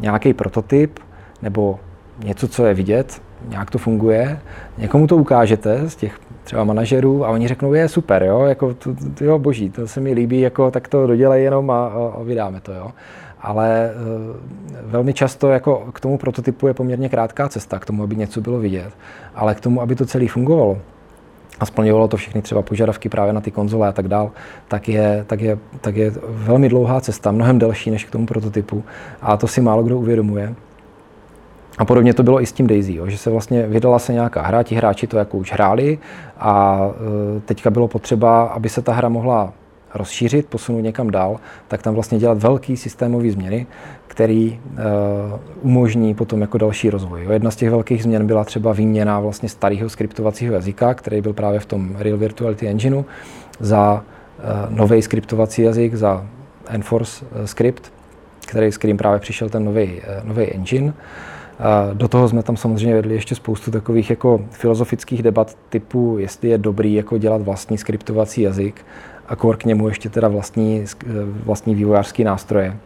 nějaký 0.00 0.34
prototyp 0.34 0.98
nebo 1.42 1.78
něco, 2.24 2.48
co 2.48 2.66
je 2.66 2.74
vidět, 2.74 3.22
nějak 3.48 3.70
to 3.70 3.78
funguje, 3.78 4.40
někomu 4.78 5.06
to 5.06 5.16
ukážete 5.16 5.88
z 5.88 5.96
těch 5.96 6.18
třeba 6.44 6.64
manažerů 6.64 7.24
a 7.24 7.30
oni 7.30 7.48
řeknou, 7.48 7.74
je 7.74 7.88
super, 7.88 8.22
jo, 8.22 8.40
jako 8.40 8.74
to, 8.74 8.94
to, 9.14 9.24
jo, 9.24 9.38
boží, 9.38 9.70
to 9.70 9.88
se 9.88 10.00
mi 10.00 10.12
líbí, 10.12 10.40
jako 10.40 10.70
tak 10.70 10.88
to 10.88 11.06
dodělej 11.06 11.44
jenom 11.44 11.70
a, 11.70 11.86
a, 11.86 12.12
a 12.20 12.22
vydáme 12.22 12.60
to, 12.60 12.72
jo. 12.72 12.90
Ale 13.40 13.84
e, 13.84 13.92
velmi 14.82 15.14
často 15.14 15.48
jako 15.48 15.88
k 15.94 16.00
tomu 16.00 16.18
prototypu 16.18 16.66
je 16.66 16.74
poměrně 16.74 17.08
krátká 17.08 17.48
cesta, 17.48 17.78
k 17.78 17.86
tomu, 17.86 18.02
aby 18.02 18.16
něco 18.16 18.40
bylo 18.40 18.58
vidět, 18.58 18.92
ale 19.34 19.54
k 19.54 19.60
tomu, 19.60 19.80
aby 19.80 19.94
to 19.94 20.06
celé 20.06 20.28
fungovalo, 20.28 20.78
a 21.60 21.66
splňovalo 21.66 22.08
to 22.08 22.16
všechny 22.16 22.42
třeba 22.42 22.62
požadavky 22.62 23.08
právě 23.08 23.32
na 23.32 23.40
ty 23.40 23.50
konzole 23.50 23.88
a 23.88 23.92
tak 23.92 24.08
dál, 24.08 24.30
tak 24.68 24.88
je, 24.88 25.24
tak, 25.26 25.40
je, 25.40 25.58
tak 25.80 25.96
je 25.96 26.12
velmi 26.28 26.68
dlouhá 26.68 27.00
cesta, 27.00 27.32
mnohem 27.32 27.58
delší 27.58 27.90
než 27.90 28.04
k 28.04 28.10
tomu 28.10 28.26
prototypu. 28.26 28.84
A 29.22 29.36
to 29.36 29.46
si 29.46 29.60
málo 29.60 29.82
kdo 29.82 29.98
uvědomuje. 29.98 30.54
A 31.78 31.84
podobně 31.84 32.14
to 32.14 32.22
bylo 32.22 32.42
i 32.42 32.46
s 32.46 32.52
tím 32.52 32.66
Daisy, 32.66 32.94
jo, 32.94 33.06
že 33.08 33.18
se 33.18 33.30
vlastně 33.30 33.66
vydala 33.66 33.98
se 33.98 34.12
nějaká 34.12 34.42
hra, 34.42 34.62
ti 34.62 34.74
hráči 34.74 35.06
to 35.06 35.18
jako 35.18 35.38
už 35.38 35.52
hráli 35.52 35.98
a 36.38 36.80
e, 37.36 37.40
teďka 37.40 37.70
bylo 37.70 37.88
potřeba, 37.88 38.42
aby 38.42 38.68
se 38.68 38.82
ta 38.82 38.92
hra 38.92 39.08
mohla 39.08 39.52
rozšířit, 39.94 40.46
posunout 40.46 40.80
někam 40.80 41.10
dál, 41.10 41.40
tak 41.68 41.82
tam 41.82 41.94
vlastně 41.94 42.18
dělat 42.18 42.38
velký 42.38 42.76
systémové 42.76 43.30
změny, 43.30 43.66
který 44.06 44.60
uh, 44.72 45.38
umožní 45.62 46.14
potom 46.14 46.40
jako 46.40 46.58
další 46.58 46.90
rozvoj. 46.90 47.26
Jedna 47.30 47.50
z 47.50 47.56
těch 47.56 47.70
velkých 47.70 48.02
změn 48.02 48.26
byla 48.26 48.44
třeba 48.44 48.72
výměna 48.72 49.20
vlastně 49.20 49.48
starého 49.48 49.88
skriptovacího 49.88 50.54
jazyka, 50.54 50.94
který 50.94 51.20
byl 51.20 51.32
právě 51.32 51.60
v 51.60 51.66
tom 51.66 51.96
Real 51.98 52.18
Virtuality 52.18 52.68
Engineu, 52.68 53.04
za 53.60 54.04
uh, 54.38 54.76
nový 54.76 55.02
skriptovací 55.02 55.62
jazyk, 55.62 55.94
za 55.94 56.26
Enforce 56.68 57.24
uh, 57.24 57.44
script, 57.44 57.92
který, 58.46 58.72
s 58.72 58.78
kterým 58.78 58.96
právě 58.96 59.18
přišel 59.18 59.48
ten 59.48 59.64
nový 59.64 60.00
uh, 60.30 60.38
engine. 60.54 60.92
Do 61.92 62.08
toho 62.08 62.28
jsme 62.28 62.42
tam 62.42 62.56
samozřejmě 62.56 62.94
vedli 62.94 63.14
ještě 63.14 63.34
spoustu 63.34 63.70
takových 63.70 64.10
jako 64.10 64.40
filozofických 64.50 65.22
debat 65.22 65.56
typu, 65.68 66.16
jestli 66.18 66.48
je 66.48 66.58
dobrý 66.58 66.94
jako 66.94 67.18
dělat 67.18 67.42
vlastní 67.42 67.78
skriptovací 67.78 68.42
jazyk 68.42 68.86
a 69.28 69.36
kor 69.36 69.56
k 69.56 69.64
němu 69.64 69.88
ještě 69.88 70.08
teda 70.08 70.28
vlastní, 70.28 70.84
vlastní 71.44 71.74
vývojářský 71.74 72.24
nástroje 72.24 72.76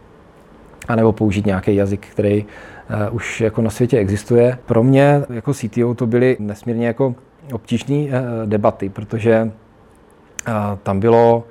anebo 0.87 1.11
použít 1.11 1.45
nějaký 1.45 1.75
jazyk, 1.75 2.07
který 2.11 2.45
uh, 3.09 3.15
už 3.15 3.41
jako 3.41 3.61
na 3.61 3.69
světě 3.69 3.97
existuje. 3.97 4.57
Pro 4.65 4.83
mě 4.83 5.21
jako 5.29 5.53
CTO 5.53 5.93
to 5.93 6.07
byly 6.07 6.37
nesmírně 6.39 6.87
jako 6.87 7.15
obtížné 7.53 7.95
uh, 7.95 8.09
debaty, 8.45 8.89
protože 8.89 9.43
uh, 9.43 10.53
tam 10.83 10.99
bylo 10.99 11.43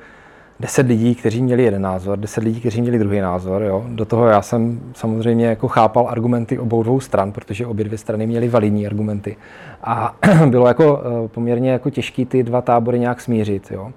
deset 0.61 0.87
lidí, 0.87 1.15
kteří 1.15 1.43
měli 1.43 1.63
jeden 1.63 1.83
názor, 1.83 2.19
deset 2.19 2.45
lidí, 2.45 2.61
kteří 2.61 2.83
měli 2.83 2.99
druhý 2.99 3.21
názor. 3.21 3.63
Jo. 3.63 3.85
Do 3.89 4.05
toho 4.05 4.27
já 4.27 4.43
jsem 4.43 4.81
samozřejmě 4.95 5.47
jako 5.47 5.69
chápal 5.69 6.09
argumenty 6.09 6.59
obou 6.59 6.83
dvou 6.83 7.01
stran, 7.01 7.33
protože 7.33 7.67
obě 7.67 7.85
dvě 7.85 7.99
strany 7.99 8.27
měly 8.27 8.49
validní 8.49 8.87
argumenty. 8.87 9.37
A 9.83 10.17
bylo 10.47 10.67
jako 10.67 11.03
poměrně 11.27 11.71
jako 11.71 11.91
těžké 11.91 12.25
ty 12.25 12.43
dva 12.43 12.63
tábory 12.63 12.99
nějak 12.99 13.21
smířit. 13.21 13.71
Jo. 13.71 13.93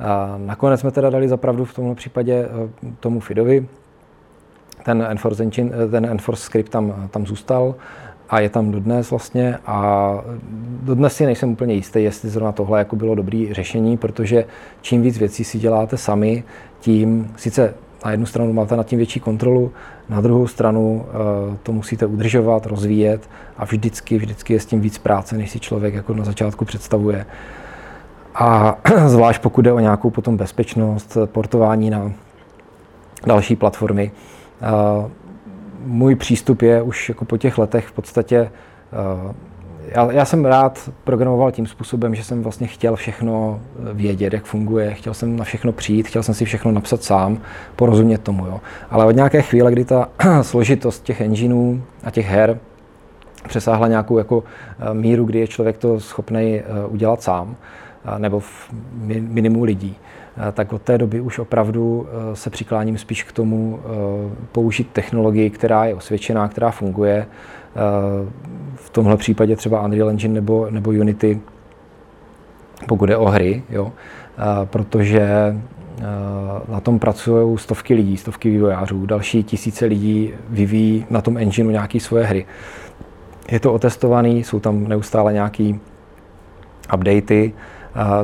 A 0.00 0.34
nakonec 0.38 0.80
jsme 0.80 0.90
teda 0.90 1.10
dali 1.10 1.28
zapravdu 1.28 1.64
v 1.64 1.74
tomto 1.74 1.94
případě 1.94 2.48
tomu 3.00 3.20
Fidovi, 3.20 3.66
ten 4.82 5.02
Enforce, 5.02 5.42
engine, 5.42 5.70
eh, 5.84 5.88
ten 5.88 6.04
Enforce 6.04 6.42
script 6.42 6.68
tam, 6.68 7.08
tam 7.10 7.26
zůstal 7.26 7.74
a 8.32 8.40
je 8.40 8.48
tam 8.48 8.70
dodnes 8.70 9.10
vlastně 9.10 9.58
a 9.66 10.12
dodnes 10.82 11.16
si 11.16 11.26
nejsem 11.26 11.50
úplně 11.50 11.74
jistý, 11.74 12.02
jestli 12.02 12.28
zrovna 12.28 12.52
tohle 12.52 12.78
jako 12.78 12.96
bylo 12.96 13.14
dobré 13.14 13.46
řešení, 13.50 13.96
protože 13.96 14.44
čím 14.80 15.02
víc 15.02 15.18
věcí 15.18 15.44
si 15.44 15.58
děláte 15.58 15.96
sami, 15.96 16.44
tím 16.80 17.32
sice 17.36 17.74
na 18.04 18.10
jednu 18.10 18.26
stranu 18.26 18.52
máte 18.52 18.76
nad 18.76 18.86
tím 18.86 18.96
větší 18.96 19.20
kontrolu, 19.20 19.72
na 20.08 20.20
druhou 20.20 20.46
stranu 20.46 21.04
eh, 21.06 21.56
to 21.62 21.72
musíte 21.72 22.06
udržovat, 22.06 22.66
rozvíjet 22.66 23.28
a 23.56 23.64
vždycky, 23.64 24.18
vždycky 24.18 24.52
je 24.52 24.60
s 24.60 24.66
tím 24.66 24.80
víc 24.80 24.98
práce, 24.98 25.36
než 25.36 25.50
si 25.50 25.60
člověk 25.60 25.94
jako 25.94 26.14
na 26.14 26.24
začátku 26.24 26.64
představuje. 26.64 27.26
A 28.34 28.78
zvlášť 29.06 29.42
pokud 29.42 29.62
jde 29.62 29.72
o 29.72 29.78
nějakou 29.78 30.10
potom 30.10 30.36
bezpečnost, 30.36 31.16
portování 31.26 31.90
na 31.90 32.12
další 33.26 33.56
platformy, 33.56 34.10
můj 35.84 36.14
přístup 36.14 36.62
je 36.62 36.82
už 36.82 37.08
jako 37.08 37.24
po 37.24 37.36
těch 37.36 37.58
letech 37.58 37.86
v 37.86 37.92
podstatě, 37.92 38.50
já, 39.88 40.12
já 40.12 40.24
jsem 40.24 40.44
rád 40.44 40.90
programoval 41.04 41.52
tím 41.52 41.66
způsobem, 41.66 42.14
že 42.14 42.24
jsem 42.24 42.42
vlastně 42.42 42.66
chtěl 42.66 42.96
všechno 42.96 43.60
vědět, 43.92 44.32
jak 44.32 44.44
funguje, 44.44 44.94
chtěl 44.94 45.14
jsem 45.14 45.36
na 45.36 45.44
všechno 45.44 45.72
přijít, 45.72 46.08
chtěl 46.08 46.22
jsem 46.22 46.34
si 46.34 46.44
všechno 46.44 46.72
napsat 46.72 47.02
sám, 47.02 47.38
porozumět 47.76 48.22
tomu. 48.22 48.46
Jo. 48.46 48.60
Ale 48.90 49.04
od 49.04 49.10
nějaké 49.10 49.42
chvíle, 49.42 49.72
kdy 49.72 49.84
ta 49.84 50.08
složitost 50.42 51.02
těch 51.02 51.20
engineů 51.20 51.82
a 52.04 52.10
těch 52.10 52.26
her 52.26 52.58
přesáhla 53.48 53.88
nějakou 53.88 54.18
jako 54.18 54.44
míru, 54.92 55.24
kdy 55.24 55.38
je 55.38 55.46
člověk 55.46 55.78
to 55.78 56.00
schopný 56.00 56.62
udělat 56.88 57.22
sám, 57.22 57.56
nebo 58.18 58.40
v 58.40 58.70
minimu 59.02 59.64
lidí, 59.64 59.96
Eh, 59.96 60.21
tak 60.52 60.72
od 60.72 60.82
té 60.82 60.98
doby 60.98 61.20
už 61.20 61.38
opravdu 61.38 62.06
eh, 62.06 62.36
se 62.36 62.50
přikláním 62.50 62.98
spíš 62.98 63.22
k 63.22 63.32
tomu 63.32 63.80
eh, 63.80 63.88
použít 64.52 64.90
technologii, 64.92 65.50
která 65.50 65.84
je 65.84 65.94
osvědčená, 65.94 66.48
která 66.48 66.70
funguje. 66.70 67.26
V 68.74 68.90
tomhle 68.90 69.16
případě 69.16 69.56
třeba 69.56 69.82
Unreal 69.82 70.10
Engine 70.10 70.34
nebo, 70.34 70.66
nebo 70.70 70.90
Unity, 70.90 71.40
pokud 72.88 73.08
je 73.08 73.16
o 73.16 73.24
hry, 73.24 73.62
jo? 73.70 73.92
protože 74.64 75.28
na 76.68 76.80
tom 76.80 76.98
pracují 76.98 77.58
stovky 77.58 77.94
lidí, 77.94 78.16
stovky 78.16 78.50
vývojářů, 78.50 79.06
další 79.06 79.44
tisíce 79.44 79.86
lidí 79.86 80.34
vyvíjí 80.48 81.06
na 81.10 81.20
tom 81.20 81.38
engineu 81.38 81.70
nějaké 81.70 82.00
svoje 82.00 82.24
hry. 82.24 82.46
Je 83.50 83.60
to 83.60 83.72
otestovaný, 83.72 84.44
jsou 84.44 84.60
tam 84.60 84.88
neustále 84.88 85.32
nějaké 85.32 85.72
updaty, 86.94 87.52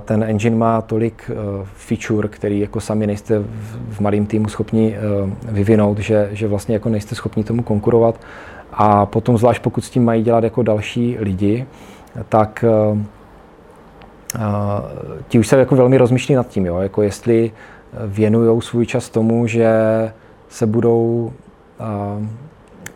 ten 0.00 0.22
engine 0.22 0.56
má 0.56 0.82
tolik 0.82 1.30
uh, 1.30 1.66
feature, 1.74 2.28
který 2.28 2.60
jako 2.60 2.80
sami 2.80 3.06
nejste 3.06 3.38
v, 3.90 4.00
malém 4.00 4.26
týmu 4.26 4.48
schopni 4.48 4.96
uh, 4.96 5.30
vyvinout, 5.54 5.98
že, 5.98 6.28
že 6.32 6.48
vlastně 6.48 6.74
jako 6.74 6.88
nejste 6.88 7.14
schopni 7.14 7.44
tomu 7.44 7.62
konkurovat. 7.62 8.20
A 8.72 9.06
potom 9.06 9.38
zvlášť 9.38 9.62
pokud 9.62 9.84
s 9.84 9.90
tím 9.90 10.04
mají 10.04 10.22
dělat 10.22 10.44
jako 10.44 10.62
další 10.62 11.16
lidi, 11.20 11.66
tak 12.28 12.64
uh, 12.92 12.98
ti 15.28 15.38
už 15.38 15.48
se 15.48 15.58
jako 15.58 15.76
velmi 15.76 15.98
rozmýšlí 15.98 16.34
nad 16.34 16.48
tím, 16.48 16.66
jo? 16.66 16.78
Jako 16.78 17.02
jestli 17.02 17.52
věnují 18.06 18.62
svůj 18.62 18.86
čas 18.86 19.08
tomu, 19.08 19.46
že 19.46 19.72
se 20.48 20.66
budou 20.66 21.32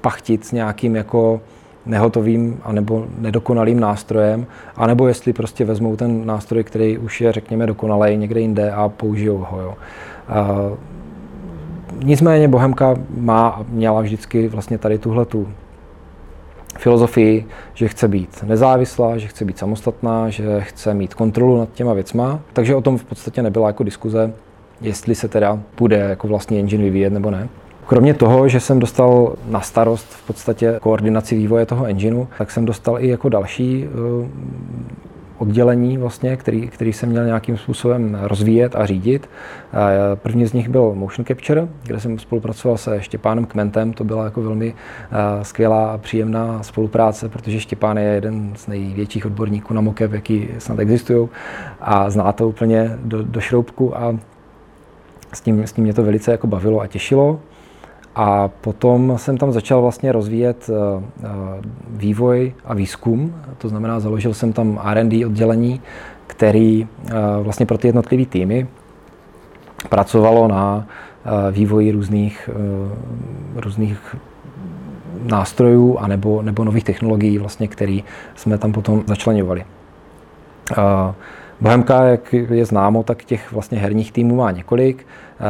pachtit 0.00 0.44
s 0.44 0.52
nějakým 0.52 0.96
jako 0.96 1.40
nehotovým 1.86 2.60
anebo 2.64 3.06
nedokonalým 3.18 3.80
nástrojem, 3.80 4.46
anebo 4.76 5.08
jestli 5.08 5.32
prostě 5.32 5.64
vezmou 5.64 5.96
ten 5.96 6.26
nástroj, 6.26 6.64
který 6.64 6.98
už 6.98 7.20
je, 7.20 7.32
řekněme, 7.32 7.66
dokonalý 7.66 8.16
někde 8.16 8.40
jinde 8.40 8.72
a 8.72 8.88
použijou 8.88 9.46
ho. 9.50 9.60
Jo. 9.60 9.74
A, 10.28 10.58
nicméně 12.04 12.48
Bohemka 12.48 12.94
má 13.16 13.48
a 13.48 13.64
měla 13.68 14.00
vždycky 14.00 14.48
vlastně 14.48 14.78
tady 14.78 14.98
tuhle 14.98 15.24
tu 15.24 15.48
filozofii, 16.78 17.46
že 17.74 17.88
chce 17.88 18.08
být 18.08 18.44
nezávislá, 18.46 19.18
že 19.18 19.28
chce 19.28 19.44
být 19.44 19.58
samostatná, 19.58 20.30
že 20.30 20.60
chce 20.60 20.94
mít 20.94 21.14
kontrolu 21.14 21.58
nad 21.58 21.68
těma 21.72 21.92
věcma. 21.92 22.40
Takže 22.52 22.74
o 22.74 22.80
tom 22.80 22.98
v 22.98 23.04
podstatě 23.04 23.42
nebyla 23.42 23.66
jako 23.66 23.84
diskuze, 23.84 24.32
jestli 24.80 25.14
se 25.14 25.28
teda 25.28 25.58
bude 25.78 25.96
jako 25.96 26.28
vlastní 26.28 26.58
engine 26.58 26.84
vyvíjet 26.84 27.12
nebo 27.12 27.30
ne. 27.30 27.48
Kromě 27.86 28.14
toho, 28.14 28.48
že 28.48 28.60
jsem 28.60 28.78
dostal 28.78 29.36
na 29.48 29.60
starost 29.60 30.06
v 30.06 30.26
podstatě 30.26 30.78
koordinaci 30.82 31.36
vývoje 31.36 31.66
toho 31.66 31.86
engineu, 31.86 32.26
tak 32.38 32.50
jsem 32.50 32.64
dostal 32.64 33.00
i 33.00 33.08
jako 33.08 33.28
další 33.28 33.84
eh, 33.84 34.28
oddělení, 35.42 35.98
vlastně, 35.98 36.36
který, 36.36 36.68
který 36.68 36.92
jsem 36.92 37.08
měl 37.08 37.24
nějakým 37.24 37.56
způsobem 37.56 38.18
rozvíjet 38.22 38.76
a 38.76 38.86
řídit. 38.86 39.28
První 40.14 40.46
z 40.46 40.52
nich 40.52 40.68
byl 40.68 40.94
Motion 40.94 41.24
Capture, 41.24 41.68
kde 41.82 42.00
jsem 42.00 42.18
spolupracoval 42.18 42.78
se 42.78 43.02
Štěpánem 43.02 43.44
Kmentem. 43.44 43.92
To 43.92 44.04
byla 44.04 44.24
jako 44.24 44.42
velmi 44.42 44.74
eh, 44.74 45.44
skvělá 45.44 45.92
a 45.92 45.98
příjemná 45.98 46.62
spolupráce, 46.62 47.28
protože 47.28 47.60
Štěpán 47.60 47.98
je 47.98 48.04
jeden 48.04 48.52
z 48.56 48.66
největších 48.66 49.26
odborníků 49.26 49.74
na 49.74 49.80
mocap, 49.80 50.12
jaký 50.12 50.48
snad 50.58 50.78
existují 50.78 51.28
a 51.80 52.10
zná 52.10 52.32
to 52.32 52.48
úplně 52.48 52.98
do, 53.04 53.22
do 53.22 53.40
šroubku 53.40 53.98
a 53.98 54.16
s 55.32 55.40
tím, 55.40 55.62
s 55.62 55.72
tím 55.72 55.84
mě 55.84 55.94
to 55.94 56.02
velice 56.02 56.30
jako 56.30 56.46
bavilo 56.46 56.80
a 56.80 56.86
těšilo. 56.86 57.40
A 58.14 58.48
potom 58.48 59.14
jsem 59.16 59.38
tam 59.38 59.52
začal 59.52 59.82
vlastně 59.82 60.12
rozvíjet 60.12 60.70
eh, 60.70 61.04
eh, 61.24 61.28
vývoj 61.88 62.54
a 62.64 62.74
výzkum, 62.74 63.34
to 63.58 63.68
znamená, 63.68 64.00
založil 64.00 64.34
jsem 64.34 64.52
tam 64.52 64.80
R&D 64.84 65.26
oddělení, 65.26 65.80
který 66.26 66.88
eh, 67.06 67.12
vlastně 67.42 67.66
pro 67.66 67.78
ty 67.78 67.88
jednotlivé 67.88 68.26
týmy 68.26 68.66
pracovalo 69.88 70.48
na 70.48 70.86
vývoji 71.50 71.92
různých, 71.92 72.50
různých 73.56 74.16
nástrojů 75.24 75.98
a 75.98 76.06
nebo, 76.06 76.42
nebo 76.42 76.64
nových 76.64 76.84
technologií, 76.84 77.38
vlastně, 77.38 77.68
které 77.68 77.98
jsme 78.34 78.58
tam 78.58 78.72
potom 78.72 79.04
začlenovali. 79.06 79.64
Bohemka, 81.60 82.04
jak 82.04 82.32
je 82.32 82.64
známo, 82.64 83.02
tak 83.02 83.24
těch 83.24 83.52
vlastně 83.52 83.78
herních 83.78 84.12
týmů 84.12 84.36
má 84.36 84.50
několik. 84.50 85.06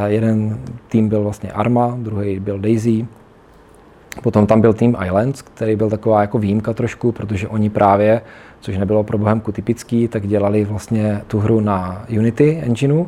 Jeden 0.06 0.58
tým 0.88 1.08
byl 1.08 1.22
vlastně 1.22 1.52
Arma, 1.52 1.96
druhý 1.98 2.40
byl 2.40 2.58
Daisy, 2.58 3.06
Potom 4.22 4.46
tam 4.46 4.60
byl 4.60 4.72
tým 4.72 4.96
Islands, 5.04 5.42
který 5.42 5.76
byl 5.76 5.90
taková 5.90 6.20
jako 6.20 6.38
výjimka 6.38 6.72
trošku, 6.72 7.12
protože 7.12 7.48
oni 7.48 7.70
právě, 7.70 8.22
což 8.60 8.76
nebylo 8.76 9.04
pro 9.04 9.18
Bohemku 9.18 9.52
typický, 9.52 10.08
tak 10.08 10.26
dělali 10.26 10.64
vlastně 10.64 11.20
tu 11.26 11.38
hru 11.38 11.60
na 11.60 12.04
Unity 12.18 12.62
engineu. 12.62 13.06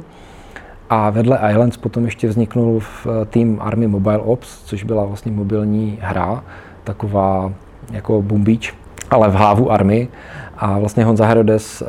A 0.91 1.11
vedle 1.11 1.41
Islands 1.51 1.77
potom 1.77 2.05
ještě 2.05 2.29
vzniknul 2.29 2.81
v 2.81 3.07
tým 3.31 3.59
Army 3.61 3.87
Mobile 3.87 4.19
Ops, 4.19 4.63
což 4.65 4.85
byla 4.85 5.05
vlastně 5.05 5.33
mobilní 5.33 5.99
hra, 6.01 6.45
taková 6.85 7.53
jako 7.93 8.23
Beach, 8.23 8.75
ale 9.11 9.31
v 9.31 9.35
hlavu 9.35 9.73
Army. 9.73 10.09
A 10.57 10.79
vlastně 10.79 11.05
Honza 11.05 11.27
Herodes 11.27 11.83
eh, 11.83 11.87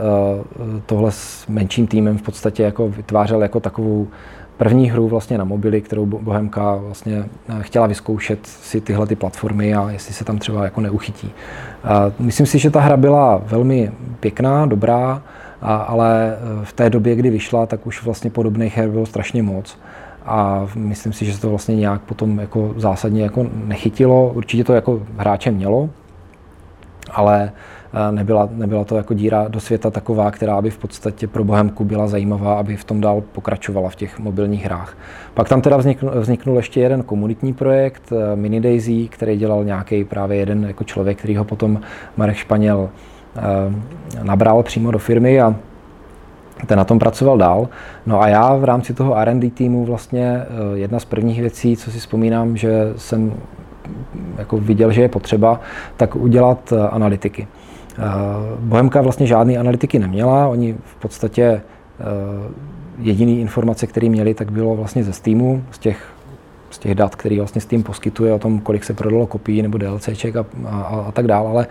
tohle 0.85 1.11
s 1.11 1.47
menším 1.47 1.87
týmem 1.87 2.17
v 2.17 2.21
podstatě 2.21 2.63
jako 2.63 2.89
vytvářel 2.89 3.41
jako 3.41 3.59
takovou 3.59 4.07
první 4.57 4.89
hru 4.89 5.07
vlastně 5.07 5.37
na 5.37 5.43
mobily, 5.43 5.81
kterou 5.81 6.05
Bohemka 6.05 6.75
vlastně 6.75 7.25
eh, 7.49 7.53
chtěla 7.61 7.87
vyzkoušet 7.87 8.47
si 8.47 8.81
tyhle 8.81 9.07
ty 9.07 9.15
platformy 9.15 9.75
a 9.75 9.91
jestli 9.91 10.13
se 10.13 10.25
tam 10.25 10.37
třeba 10.37 10.63
jako 10.63 10.81
neuchytí. 10.81 11.31
Myslím 12.19 12.47
si, 12.47 12.59
že 12.59 12.69
ta 12.69 12.79
hra 12.79 12.97
byla 12.97 13.41
velmi 13.45 13.91
pěkná, 14.19 14.65
dobrá, 14.65 15.21
ale 15.61 16.37
v 16.63 16.73
té 16.73 16.89
době, 16.89 17.15
kdy 17.15 17.29
vyšla, 17.29 17.65
tak 17.65 17.87
už 17.87 18.03
vlastně 18.03 18.29
podobných 18.29 18.77
her 18.77 18.89
bylo 18.89 19.05
strašně 19.05 19.43
moc 19.43 19.77
a 20.25 20.67
myslím 20.75 21.13
si, 21.13 21.25
že 21.25 21.33
se 21.33 21.41
to 21.41 21.49
vlastně 21.49 21.75
nějak 21.75 22.01
potom 22.01 22.39
jako 22.39 22.73
zásadně 22.77 23.23
jako 23.23 23.47
nechytilo. 23.65 24.31
Určitě 24.35 24.63
to 24.63 24.73
jako 24.73 25.01
hráče 25.17 25.51
mělo, 25.51 25.89
ale 27.11 27.51
eh, 27.53 27.84
nebyla, 28.11 28.49
nebyla 28.51 28.83
to 28.83 28.97
jako 28.97 29.13
díra 29.13 29.47
do 29.47 29.59
světa 29.59 29.91
taková, 29.91 30.31
která 30.31 30.61
by 30.61 30.69
v 30.69 30.77
podstatě 30.77 31.27
pro 31.27 31.43
Bohemku 31.43 31.85
byla 31.85 32.07
zajímavá, 32.07 32.59
aby 32.59 32.75
v 32.75 32.83
tom 32.83 33.01
dál 33.01 33.23
pokračovala 33.31 33.89
v 33.89 33.95
těch 33.95 34.19
mobilních 34.19 34.65
hrách. 34.65 34.97
Pak 35.33 35.49
tam 35.49 35.61
teda 35.61 35.77
vzniknul, 35.77 36.11
vzniknul 36.15 36.57
ještě 36.57 36.79
jeden 36.79 37.03
komunitní 37.03 37.53
projekt, 37.53 38.03
eh, 38.11 38.35
Mini 38.35 38.61
Daisy, 38.61 39.07
který 39.07 39.37
dělal 39.37 39.63
nějaký 39.63 40.03
právě 40.03 40.37
jeden 40.37 40.63
jako 40.63 40.83
člověk, 40.83 41.17
který 41.17 41.35
ho 41.35 41.43
potom 41.43 41.79
Marek 42.17 42.35
Španěl 42.35 42.89
eh, 43.35 44.23
nabral 44.23 44.63
přímo 44.63 44.91
do 44.91 44.99
firmy 44.99 45.41
a 45.41 45.55
ten 46.67 46.77
na 46.77 46.83
tom 46.83 46.99
pracoval 46.99 47.37
dál. 47.37 47.69
No 48.05 48.21
a 48.21 48.27
já 48.27 48.55
v 48.55 48.63
rámci 48.63 48.93
toho 48.93 49.17
R&D 49.17 49.49
týmu 49.49 49.85
vlastně 49.85 50.45
jedna 50.73 50.99
z 50.99 51.05
prvních 51.05 51.39
věcí, 51.39 51.77
co 51.77 51.91
si 51.91 51.99
vzpomínám, 51.99 52.57
že 52.57 52.93
jsem 52.95 53.33
jako 54.37 54.57
viděl, 54.57 54.91
že 54.91 55.01
je 55.01 55.09
potřeba, 55.09 55.59
tak 55.97 56.15
udělat 56.15 56.73
eh, 56.73 56.87
analytiky. 56.89 57.47
Eh, 57.97 58.01
Bohemka 58.59 59.01
vlastně 59.01 59.27
žádné 59.27 59.57
analytiky 59.57 59.99
neměla, 59.99 60.47
oni 60.47 60.75
v 60.83 60.95
podstatě 60.95 61.43
eh, 61.43 62.03
jediný 62.99 63.41
informace, 63.41 63.87
které 63.87 64.09
měli, 64.09 64.33
tak 64.33 64.51
bylo 64.51 64.75
vlastně 64.75 65.03
ze 65.03 65.13
Steamu, 65.13 65.63
z 65.71 65.79
těch, 65.79 66.07
z 66.69 66.77
těch 66.77 66.95
dat, 66.95 67.15
který 67.15 67.37
vlastně 67.37 67.61
Steam 67.61 67.83
poskytuje 67.83 68.33
o 68.33 68.39
tom, 68.39 68.59
kolik 68.59 68.83
se 68.83 68.93
prodalo 68.93 69.27
kopií 69.27 69.61
nebo 69.61 69.77
DLCček 69.77 70.35
a, 70.35 70.45
a, 70.65 71.05
a 71.07 71.11
tak 71.11 71.27
dále, 71.27 71.49
ale 71.49 71.67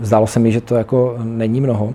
zdálo 0.00 0.26
se 0.26 0.40
mi, 0.40 0.52
že 0.52 0.60
to 0.60 0.74
jako 0.74 1.16
není 1.22 1.60
mnoho. 1.60 1.94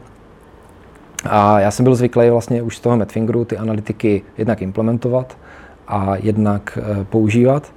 A 1.30 1.60
já 1.60 1.72
jsem 1.72 1.84
byl 1.84 1.96
zvyklý 1.96 2.30
vlastně 2.30 2.62
už 2.62 2.78
z 2.78 2.80
toho 2.80 2.98
Medfingeru 2.98 3.46
ty 3.46 3.58
analytiky 3.58 4.22
jednak 4.38 4.62
implementovat 4.62 5.38
a 5.88 6.16
jednak 6.16 6.80
používat. 7.10 7.72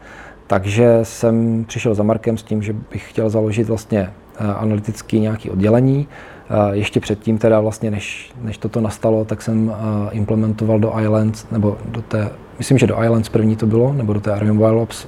Takže 0.50 0.98
jsem 1.02 1.64
přišel 1.64 1.94
za 1.94 2.02
Markem 2.02 2.38
s 2.38 2.42
tím, 2.42 2.62
že 2.62 2.72
bych 2.72 3.10
chtěl 3.10 3.30
založit 3.30 3.68
vlastně 3.68 4.00
eh, 4.00 4.19
analytický 4.58 5.20
nějaký 5.20 5.50
oddělení. 5.50 6.08
Eh, 6.50 6.76
ještě 6.76 7.00
předtím 7.00 7.38
teda 7.38 7.60
vlastně, 7.60 7.90
než, 7.90 8.32
než 8.42 8.58
toto 8.58 8.80
nastalo, 8.80 9.24
tak 9.24 9.42
jsem 9.42 9.74
eh, 9.74 10.10
implementoval 10.12 10.78
do 10.78 11.00
Islands, 11.00 11.46
nebo 11.50 11.78
do 11.84 12.02
té, 12.02 12.30
myslím, 12.58 12.78
že 12.78 12.86
do 12.86 13.02
Islands 13.02 13.28
první 13.28 13.56
to 13.56 13.66
bylo, 13.66 13.92
nebo 13.92 14.12
do 14.12 14.20
té 14.20 14.32
Army 14.32 14.52
Mobile 14.52 14.82
Ops, 14.82 15.06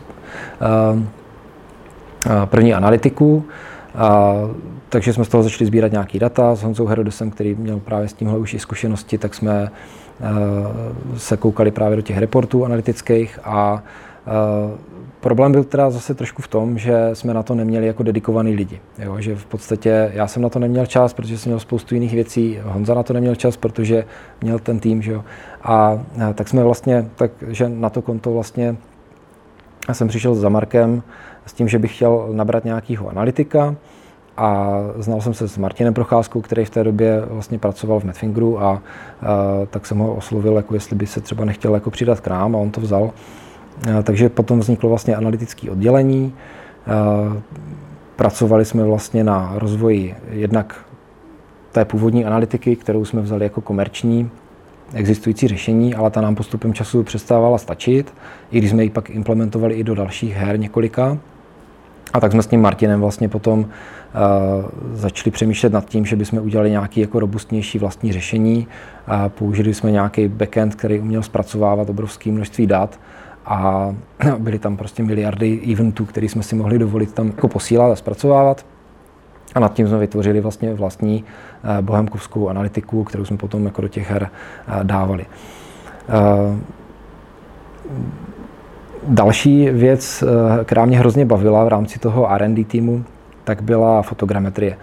první 2.45 2.75
analytiku. 2.75 3.45
A, 3.95 4.33
takže 4.89 5.13
jsme 5.13 5.25
z 5.25 5.29
toho 5.29 5.43
začali 5.43 5.67
sbírat 5.67 5.93
nějaký 5.93 6.19
data 6.19 6.55
s 6.55 6.63
Honzou 6.63 6.87
Herodesem, 6.87 7.31
který 7.31 7.55
měl 7.55 7.79
právě 7.79 8.09
s 8.09 8.13
tímhle 8.13 8.39
už 8.39 8.55
i 8.55 8.59
zkušenosti, 8.59 9.19
tak 9.19 9.35
jsme 9.35 9.71
se 11.17 11.37
koukali 11.37 11.71
právě 11.71 11.97
do 11.97 12.03
těch 12.03 12.19
reportů 12.19 12.65
analytických 12.65 13.39
a 13.45 13.83
Problém 15.23 15.53
byl 15.53 15.65
teda 15.65 15.91
zase 15.91 16.15
trošku 16.15 16.43
v 16.43 16.49
tom, 16.49 16.79
že 16.79 17.11
jsme 17.13 17.35
na 17.35 17.43
to 17.43 17.55
neměli 17.55 17.87
jako 17.87 18.03
dedikovaný 18.03 18.55
lidi. 18.55 18.81
Jo? 18.99 19.21
Že 19.21 19.37
v 19.37 19.47
podstatě 19.47 20.11
já 20.15 20.27
jsem 20.27 20.43
na 20.43 20.49
to 20.49 20.59
neměl 20.59 20.87
čas, 20.87 21.13
protože 21.13 21.39
jsem 21.39 21.51
měl 21.51 21.61
spoustu 21.61 21.95
jiných 21.95 22.15
věcí, 22.15 22.59
Honza 22.63 22.95
na 22.95 23.03
to 23.03 23.13
neměl 23.13 23.35
čas, 23.35 23.57
protože 23.57 24.05
měl 24.41 24.59
ten 24.59 24.81
tým. 24.81 25.03
Že 25.03 25.13
jo? 25.13 25.25
A, 25.63 26.01
tak 26.35 26.49
jsme 26.49 26.65
vlastně, 26.65 27.07
takže 27.17 27.69
na 27.69 27.91
to 27.91 28.03
konto 28.03 28.33
vlastně 28.33 28.77
jsem 29.93 30.09
přišel 30.09 30.35
za 30.35 30.49
Markem 30.49 31.03
s 31.47 31.53
tím, 31.53 31.69
že 31.69 31.79
bych 31.79 31.97
chtěl 31.97 32.29
nabrat 32.33 32.65
nějakého 32.65 33.09
analytika 33.09 33.75
a 34.37 34.79
znal 34.97 35.21
jsem 35.21 35.35
se 35.35 35.49
s 35.49 35.59
Martinem 35.59 35.95
Procházkou, 35.95 36.41
který 36.41 36.65
v 36.65 36.71
té 36.71 36.85
době 36.85 37.23
vlastně 37.27 37.59
pracoval 37.59 38.01
v 38.01 38.05
Medfingeru 38.05 38.63
a, 38.63 38.65
a 38.65 38.83
tak 39.71 39.87
jsem 39.87 39.99
ho 39.99 40.15
oslovil, 40.15 40.57
jako 40.57 40.75
jestli 40.75 40.97
by 40.97 41.07
se 41.07 41.21
třeba 41.21 41.45
nechtěl 41.45 41.75
jako 41.75 41.91
přidat 41.91 42.21
k 42.21 42.29
nám 42.29 42.57
a 42.57 42.59
on 42.59 42.71
to 42.71 42.81
vzal. 42.81 43.11
Takže 44.03 44.29
potom 44.29 44.61
vzniklo 44.61 44.89
vlastně 44.89 45.17
analytické 45.17 45.71
oddělení. 45.71 46.35
Pracovali 48.17 48.65
jsme 48.65 48.85
vlastně 48.85 49.25
na 49.25 49.53
rozvoji 49.55 50.15
jednak 50.31 50.85
té 51.73 51.85
původní 51.85 52.25
analytiky, 52.25 52.77
kterou 52.77 53.05
jsme 53.05 53.21
vzali 53.21 53.45
jako 53.45 53.61
komerční 53.61 54.31
existující 54.95 55.49
řešení, 55.49 55.95
ale 55.95 56.11
ta 56.11 56.21
nám 56.21 56.35
postupem 56.35 56.75
času 56.75 57.03
přestávala 57.03 57.59
stačit, 57.59 58.15
i 58.51 58.59
když 58.59 58.71
jsme 58.71 58.85
ji 58.85 58.91
pak 58.91 59.11
implementovali 59.11 59.75
i 59.75 59.85
do 59.85 59.95
dalších 59.95 60.35
her 60.35 60.59
několika. 60.59 61.19
A 62.13 62.21
tak 62.21 62.33
jsme 62.33 62.43
s 62.43 62.47
tím 62.47 62.61
Martinem 62.61 63.01
vlastně 63.01 63.29
potom 63.29 63.61
uh, 63.61 63.67
začali 64.93 65.31
přemýšlet 65.31 65.73
nad 65.73 65.85
tím, 65.85 66.07
že 66.07 66.17
bychom 66.17 66.39
udělali 66.39 66.71
nějaké 66.71 67.01
jako 67.01 67.21
robustnější 67.21 67.79
vlastní 67.79 68.13
řešení. 68.13 68.67
Uh, 69.09 69.29
použili 69.29 69.75
jsme 69.75 69.91
nějaký 69.91 70.29
backend, 70.29 70.75
který 70.75 71.01
uměl 71.01 71.23
zpracovávat 71.23 71.91
obrovské 71.91 72.31
množství 72.31 72.67
dat 72.67 73.01
a 73.47 73.95
byly 74.39 74.59
tam 74.59 74.77
prostě 74.77 75.03
miliardy 75.03 75.61
eventů, 75.73 76.05
které 76.05 76.29
jsme 76.29 76.43
si 76.43 76.55
mohli 76.55 76.79
dovolit 76.79 77.13
tam 77.13 77.27
jako 77.27 77.49
posílat 77.49 77.93
a 77.93 77.97
zpracovávat. 77.97 78.67
A 79.55 79.61
nad 79.61 79.75
tím 79.75 79.89
jsme 79.89 79.99
vytvořili 79.99 80.41
vlastně 80.41 80.75
vlastní 80.75 81.25
eh, 81.25 81.83
bohemkovskou 81.83 82.49
analytiku, 82.49 83.05
kterou 83.05 83.25
jsme 83.25 83.37
potom 83.37 83.65
jako 83.65 83.83
do 83.83 83.89
těch 83.89 84.11
her 84.11 84.31
eh, 84.31 84.85
dávali. 84.85 85.27
Eh, 86.09 86.57
další 89.09 89.71
věc, 89.71 90.25
která 90.65 90.85
mě 90.85 90.99
hrozně 90.99 91.25
bavila 91.25 91.65
v 91.65 91.69
rámci 91.69 91.99
toho 91.99 92.33
R&D 92.33 92.65
týmu, 92.65 93.05
tak 93.45 93.63
byla 93.63 94.03
fotogrametrie. 94.03 94.77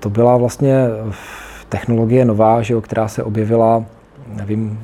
To 0.00 0.10
byla 0.10 0.36
vlastně 0.36 0.86
technologie 1.68 2.24
nová, 2.24 2.62
že 2.62 2.74
jo, 2.74 2.80
která 2.80 3.08
se 3.08 3.22
objevila, 3.22 3.84
nevím, 4.28 4.80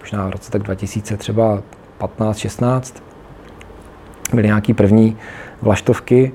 možná 0.00 0.26
v 0.26 0.30
roce 0.30 0.50
tak 0.50 0.62
2000 0.62 1.16
třeba 1.16 1.62
15, 1.98 2.36
16. 2.38 3.02
Byly 4.34 4.46
nějaký 4.46 4.74
první 4.74 5.16
vlaštovky. 5.62 6.32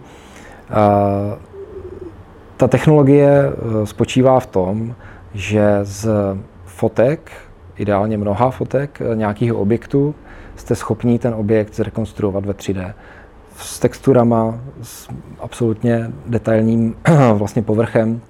Ta 2.58 2.68
technologie 2.68 3.30
e, 3.30 3.86
spočívá 3.86 4.40
v 4.40 4.46
tom, 4.46 4.96
že 5.34 5.80
z 5.84 6.10
fotek, 6.66 7.32
ideálně 7.76 8.18
mnoha 8.18 8.50
fotek 8.50 9.02
e, 9.02 9.16
nějakého 9.16 9.58
objektu, 9.58 10.16
jste 10.56 10.76
schopni 10.76 11.20
ten 11.20 11.34
objekt 11.34 11.76
zrekonstruovat 11.76 12.46
ve 12.46 12.54
3D. 12.54 12.94
S 13.58 13.80
texturama, 13.80 14.60
s 14.82 15.08
absolutně 15.40 16.12
detailním 16.26 16.96
vlastně 17.34 17.62
povrchem. 17.62 18.22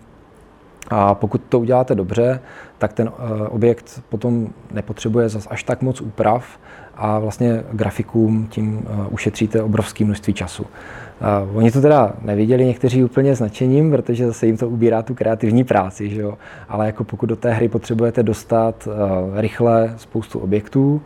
A 0.90 1.16
pokud 1.16 1.42
to 1.50 1.60
uděláte 1.60 1.96
dobře, 1.96 2.40
tak 2.78 2.94
ten 2.94 3.08
e, 3.08 3.48
objekt 3.48 4.02
potom 4.10 4.48
nepotřebuje 4.72 5.30
zas 5.30 5.48
až 5.50 5.64
tak 5.64 5.82
moc 5.82 6.02
úprav 6.02 6.60
a 7.00 7.20
vlastně 7.20 7.64
grafikům 7.72 8.48
tím 8.48 8.78
uh, 8.78 9.14
ušetříte 9.14 9.64
obrovské 9.64 10.06
množství 10.06 10.34
času. 10.34 10.64
Uh, 10.64 11.58
oni 11.58 11.72
to 11.72 11.82
teda 11.82 12.14
neviděli 12.22 12.66
někteří 12.66 13.04
úplně 13.04 13.36
značením, 13.36 13.92
protože 13.92 14.28
zase 14.28 14.46
jim 14.46 14.58
to 14.58 14.70
ubírá 14.70 15.02
tu 15.02 15.16
kreativní 15.16 15.64
práci, 15.64 16.10
že 16.10 16.22
jo? 16.22 16.38
ale 16.70 16.86
jako 16.86 17.04
pokud 17.04 17.26
do 17.26 17.36
té 17.36 17.54
hry 17.54 17.68
potřebujete 17.70 18.24
dostat 18.24 18.88
uh, 18.88 19.40
rychle 19.40 19.94
spoustu 19.98 20.40
objektů 20.40 21.02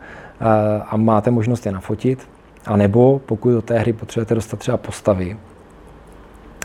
a 0.86 0.96
máte 0.96 1.30
možnost 1.30 1.66
je 1.66 1.72
nafotit, 1.72 2.28
a 2.66 2.76
nebo 2.76 3.20
pokud 3.26 3.50
do 3.50 3.62
té 3.62 3.78
hry 3.78 3.92
potřebujete 3.92 4.34
dostat 4.34 4.58
třeba 4.58 4.76
postavy, 4.76 5.36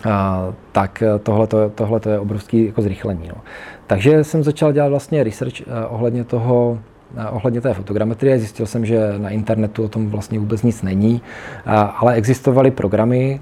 uh, 0.06 0.12
tak 0.72 1.04
tohle 1.24 2.00
to 2.00 2.10
je 2.10 2.20
obrovské 2.20 2.58
jako 2.58 2.82
zrychlení. 2.82 3.28
No. 3.28 3.36
Takže 3.88 4.24
jsem 4.24 4.44
začal 4.44 4.72
dělat 4.74 4.90
vlastně 4.90 5.24
research 5.24 5.62
ohledně 5.90 6.24
toho, 6.24 6.80
ohledně 7.32 7.62
té 7.62 7.74
fotogrametrie. 7.74 8.40
Zjistil 8.40 8.66
jsem, 8.66 8.86
že 8.86 9.14
na 9.18 9.30
internetu 9.30 9.84
o 9.84 9.88
tom 9.88 10.10
vlastně 10.10 10.40
vůbec 10.40 10.64
nic 10.64 10.82
není, 10.82 11.22
ale 11.96 12.14
existovaly 12.14 12.72
programy, 12.72 13.40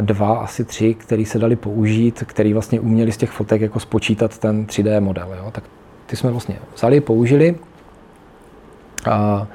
dva, 0.00 0.38
asi 0.38 0.64
tři, 0.64 0.94
které 0.94 1.24
se 1.24 1.38
dali 1.38 1.56
použít, 1.56 2.22
které 2.26 2.52
vlastně 2.52 2.80
uměli 2.80 3.12
z 3.12 3.16
těch 3.16 3.30
fotek 3.30 3.60
jako 3.60 3.80
spočítat 3.80 4.38
ten 4.38 4.64
3D 4.66 5.00
model. 5.00 5.28
Jo? 5.38 5.50
Tak 5.52 5.64
ty 6.06 6.16
jsme 6.16 6.30
vlastně 6.30 6.56
vzali, 6.74 7.00
použili 7.00 7.54
a, 9.10 9.46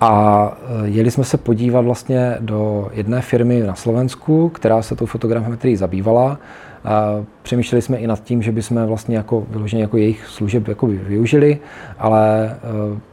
a 0.00 0.52
jeli 0.84 1.10
jsme 1.10 1.24
se 1.24 1.36
podívat 1.36 1.80
vlastně 1.80 2.36
do 2.40 2.90
jedné 2.92 3.20
firmy 3.20 3.60
na 3.60 3.74
Slovensku, 3.74 4.48
která 4.48 4.82
se 4.82 4.96
tou 4.96 5.06
fotogrametrií 5.06 5.76
zabývala 5.76 6.38
Přemýšleli 7.42 7.82
jsme 7.82 7.96
i 7.96 8.06
nad 8.06 8.24
tím, 8.24 8.42
že 8.42 8.52
bychom 8.52 8.86
vlastně 8.86 9.16
jako 9.16 9.46
vyloženě 9.50 9.82
jako 9.82 9.96
jejich 9.96 10.26
služeb 10.26 10.68
jako 10.68 10.86
využili, 10.86 11.58
ale 11.98 12.46
e, 12.46 12.56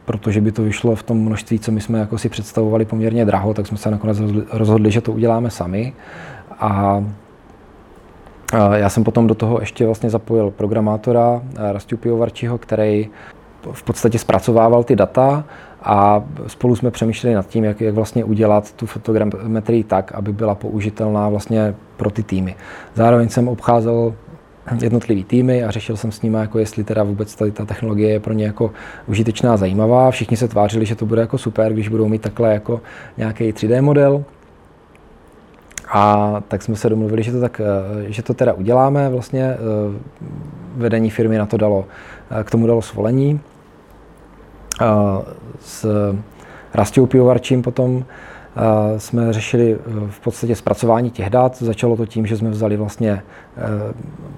protože 0.05 0.41
by 0.41 0.51
to 0.51 0.63
vyšlo 0.63 0.95
v 0.95 1.03
tom 1.03 1.17
množství, 1.17 1.59
co 1.59 1.71
my 1.71 1.81
jsme 1.81 1.99
jako 1.99 2.17
si 2.17 2.29
představovali 2.29 2.85
poměrně 2.85 3.25
draho, 3.25 3.53
tak 3.53 3.67
jsme 3.67 3.77
se 3.77 3.91
nakonec 3.91 4.17
rozhodli, 4.51 4.91
že 4.91 5.01
to 5.01 5.11
uděláme 5.11 5.49
sami. 5.49 5.93
A 6.59 7.03
já 8.73 8.89
jsem 8.89 9.03
potom 9.03 9.27
do 9.27 9.35
toho 9.35 9.59
ještě 9.59 9.85
vlastně 9.85 10.09
zapojil 10.09 10.51
programátora 10.51 11.41
e, 11.57 11.73
Rastiu 11.73 11.97
Pivovarčího, 11.97 12.57
který 12.57 13.09
v 13.71 13.83
podstatě 13.83 14.19
zpracovával 14.19 14.83
ty 14.83 14.95
data 14.95 15.43
a 15.81 16.23
spolu 16.47 16.75
jsme 16.75 16.91
přemýšleli 16.91 17.35
nad 17.35 17.47
tím, 17.47 17.63
jak, 17.63 17.81
jak 17.81 17.95
vlastně 17.95 18.23
udělat 18.23 18.71
tu 18.71 18.85
fotogrametrii 18.85 19.83
tak, 19.83 20.11
aby 20.11 20.33
byla 20.33 20.55
použitelná 20.55 21.29
vlastně 21.29 21.75
pro 21.97 22.09
ty 22.09 22.23
týmy. 22.23 22.55
Zároveň 22.95 23.29
jsem 23.29 23.47
obcházel 23.47 24.13
jednotlivý 24.81 25.23
týmy 25.23 25.63
a 25.63 25.71
řešil 25.71 25.97
jsem 25.97 26.11
s 26.11 26.21
nimi, 26.21 26.37
jako 26.37 26.59
jestli 26.59 26.83
teda 26.83 27.03
vůbec 27.03 27.35
tady 27.35 27.51
ta 27.51 27.65
technologie 27.65 28.09
je 28.09 28.19
pro 28.19 28.33
ně 28.33 28.45
jako 28.45 28.71
užitečná 29.07 29.57
zajímavá. 29.57 30.11
Všichni 30.11 30.37
se 30.37 30.47
tvářili, 30.47 30.85
že 30.85 30.95
to 30.95 31.05
bude 31.05 31.21
jako 31.21 31.37
super, 31.37 31.73
když 31.73 31.87
budou 31.87 32.07
mít 32.07 32.21
takhle 32.21 32.53
jako 32.53 32.81
nějaký 33.17 33.51
3D 33.51 33.81
model. 33.81 34.23
A 35.91 36.43
tak 36.47 36.61
jsme 36.61 36.75
se 36.75 36.89
domluvili, 36.89 37.23
že 37.23 37.31
to, 37.31 37.41
tak, 37.41 37.61
eh, 37.63 38.11
že 38.11 38.23
to 38.23 38.33
teda 38.33 38.53
uděláme. 38.53 39.09
Vlastně 39.09 39.43
eh, 39.43 39.57
vedení 40.75 41.09
firmy 41.09 41.37
na 41.37 41.45
to 41.45 41.57
dalo, 41.57 41.85
eh, 42.31 42.43
k 42.43 42.51
tomu 42.51 42.67
dalo 42.67 42.81
svolení. 42.81 43.39
S 45.59 45.85
Rastou 46.73 47.05
Pivovarčím 47.05 47.61
potom 47.61 48.05
jsme 48.97 49.33
řešili 49.33 49.73
e, 49.73 49.77
v 50.09 50.19
podstatě 50.19 50.55
zpracování 50.55 51.11
těch 51.11 51.29
dat. 51.29 51.57
Začalo 51.57 51.97
to 51.97 52.05
tím, 52.05 52.25
že 52.25 52.37
jsme 52.37 52.49
vzali 52.49 52.77
vlastně 52.77 53.21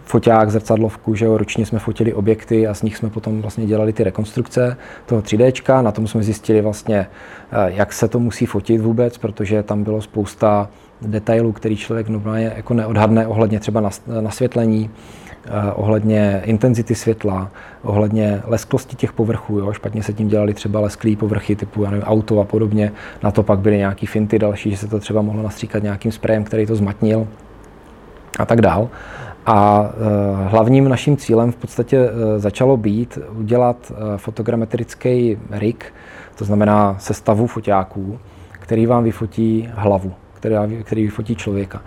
foťák, 0.04 0.52
zrcadlovku, 0.52 1.15
že 1.15 1.25
jo, 1.25 1.38
ručně 1.38 1.65
jsme 1.65 1.80
fotili 1.80 2.13
objekty 2.13 2.67
a 2.67 2.73
z 2.73 2.82
nich 2.82 2.97
jsme 2.97 3.10
potom 3.10 3.41
vlastně 3.41 3.65
dělali 3.65 3.93
ty 3.93 4.04
rekonstrukce 4.04 4.78
toho 5.06 5.21
3D. 5.21 5.84
Na 5.84 5.91
tom 5.91 6.08
jsme 6.08 6.23
zjistili 6.23 6.62
vlastně, 6.62 7.08
jak 7.65 7.93
se 7.93 8.08
to 8.08 8.19
musí 8.19 8.45
fotit 8.45 8.82
vůbec, 8.82 9.17
protože 9.17 9.63
tam 9.63 9.84
bylo 9.84 10.02
spousta 10.02 10.69
detailů, 11.02 11.52
který 11.52 11.78
člověk 11.78 12.10
normálně 12.10 12.54
jako 12.56 12.73
neodhadne 12.73 13.28
ohledně 13.28 13.60
třeba 13.60 13.89
nasvětlení, 14.21 14.89
Eh, 14.89 15.28
ohledně 15.75 16.41
intenzity 16.45 16.95
světla, 16.95 17.51
ohledně 17.83 18.41
lesklosti 18.45 18.95
těch 18.95 19.13
povrchů. 19.13 19.59
Jo? 19.59 19.73
Špatně 19.73 20.03
se 20.03 20.13
tím 20.13 20.27
dělali 20.27 20.53
třeba 20.53 20.79
lesklý 20.79 21.15
povrchy 21.15 21.55
typu 21.55 21.83
já 21.83 21.89
nevím, 21.89 22.03
auto 22.03 22.39
a 22.39 22.43
podobně. 22.43 22.91
Na 23.23 23.31
to 23.31 23.43
pak 23.43 23.59
byly 23.59 23.77
nějaký 23.77 24.05
finty 24.05 24.39
další, 24.39 24.71
že 24.71 24.77
se 24.77 24.88
to 24.88 24.99
třeba 24.99 25.21
mohlo 25.21 25.43
nastříkat 25.43 25.83
nějakým 25.83 26.12
sprejem, 26.12 26.43
který 26.43 26.65
to 26.65 26.75
zmatnil 26.75 27.27
a 28.39 28.45
tak 28.45 28.62
dál. 28.62 28.89
A 29.45 29.89
e, 30.45 30.49
hlavním 30.49 30.89
naším 30.89 31.17
cílem 31.17 31.51
v 31.51 31.55
podstatě 31.55 31.97
e, 31.97 32.39
začalo 32.39 32.77
být 32.77 33.17
udělat 33.31 33.91
fotogrametrický 34.17 35.38
rig, 35.51 35.93
to 36.35 36.45
znamená 36.45 36.95
sestavu 36.99 37.47
foťáků, 37.47 38.19
který 38.51 38.85
vám 38.85 39.03
vyfotí 39.03 39.69
hlavu, 39.73 40.13
který, 40.33 40.55
který 40.83 41.03
vyfotí 41.03 41.35
člověka. 41.35 41.81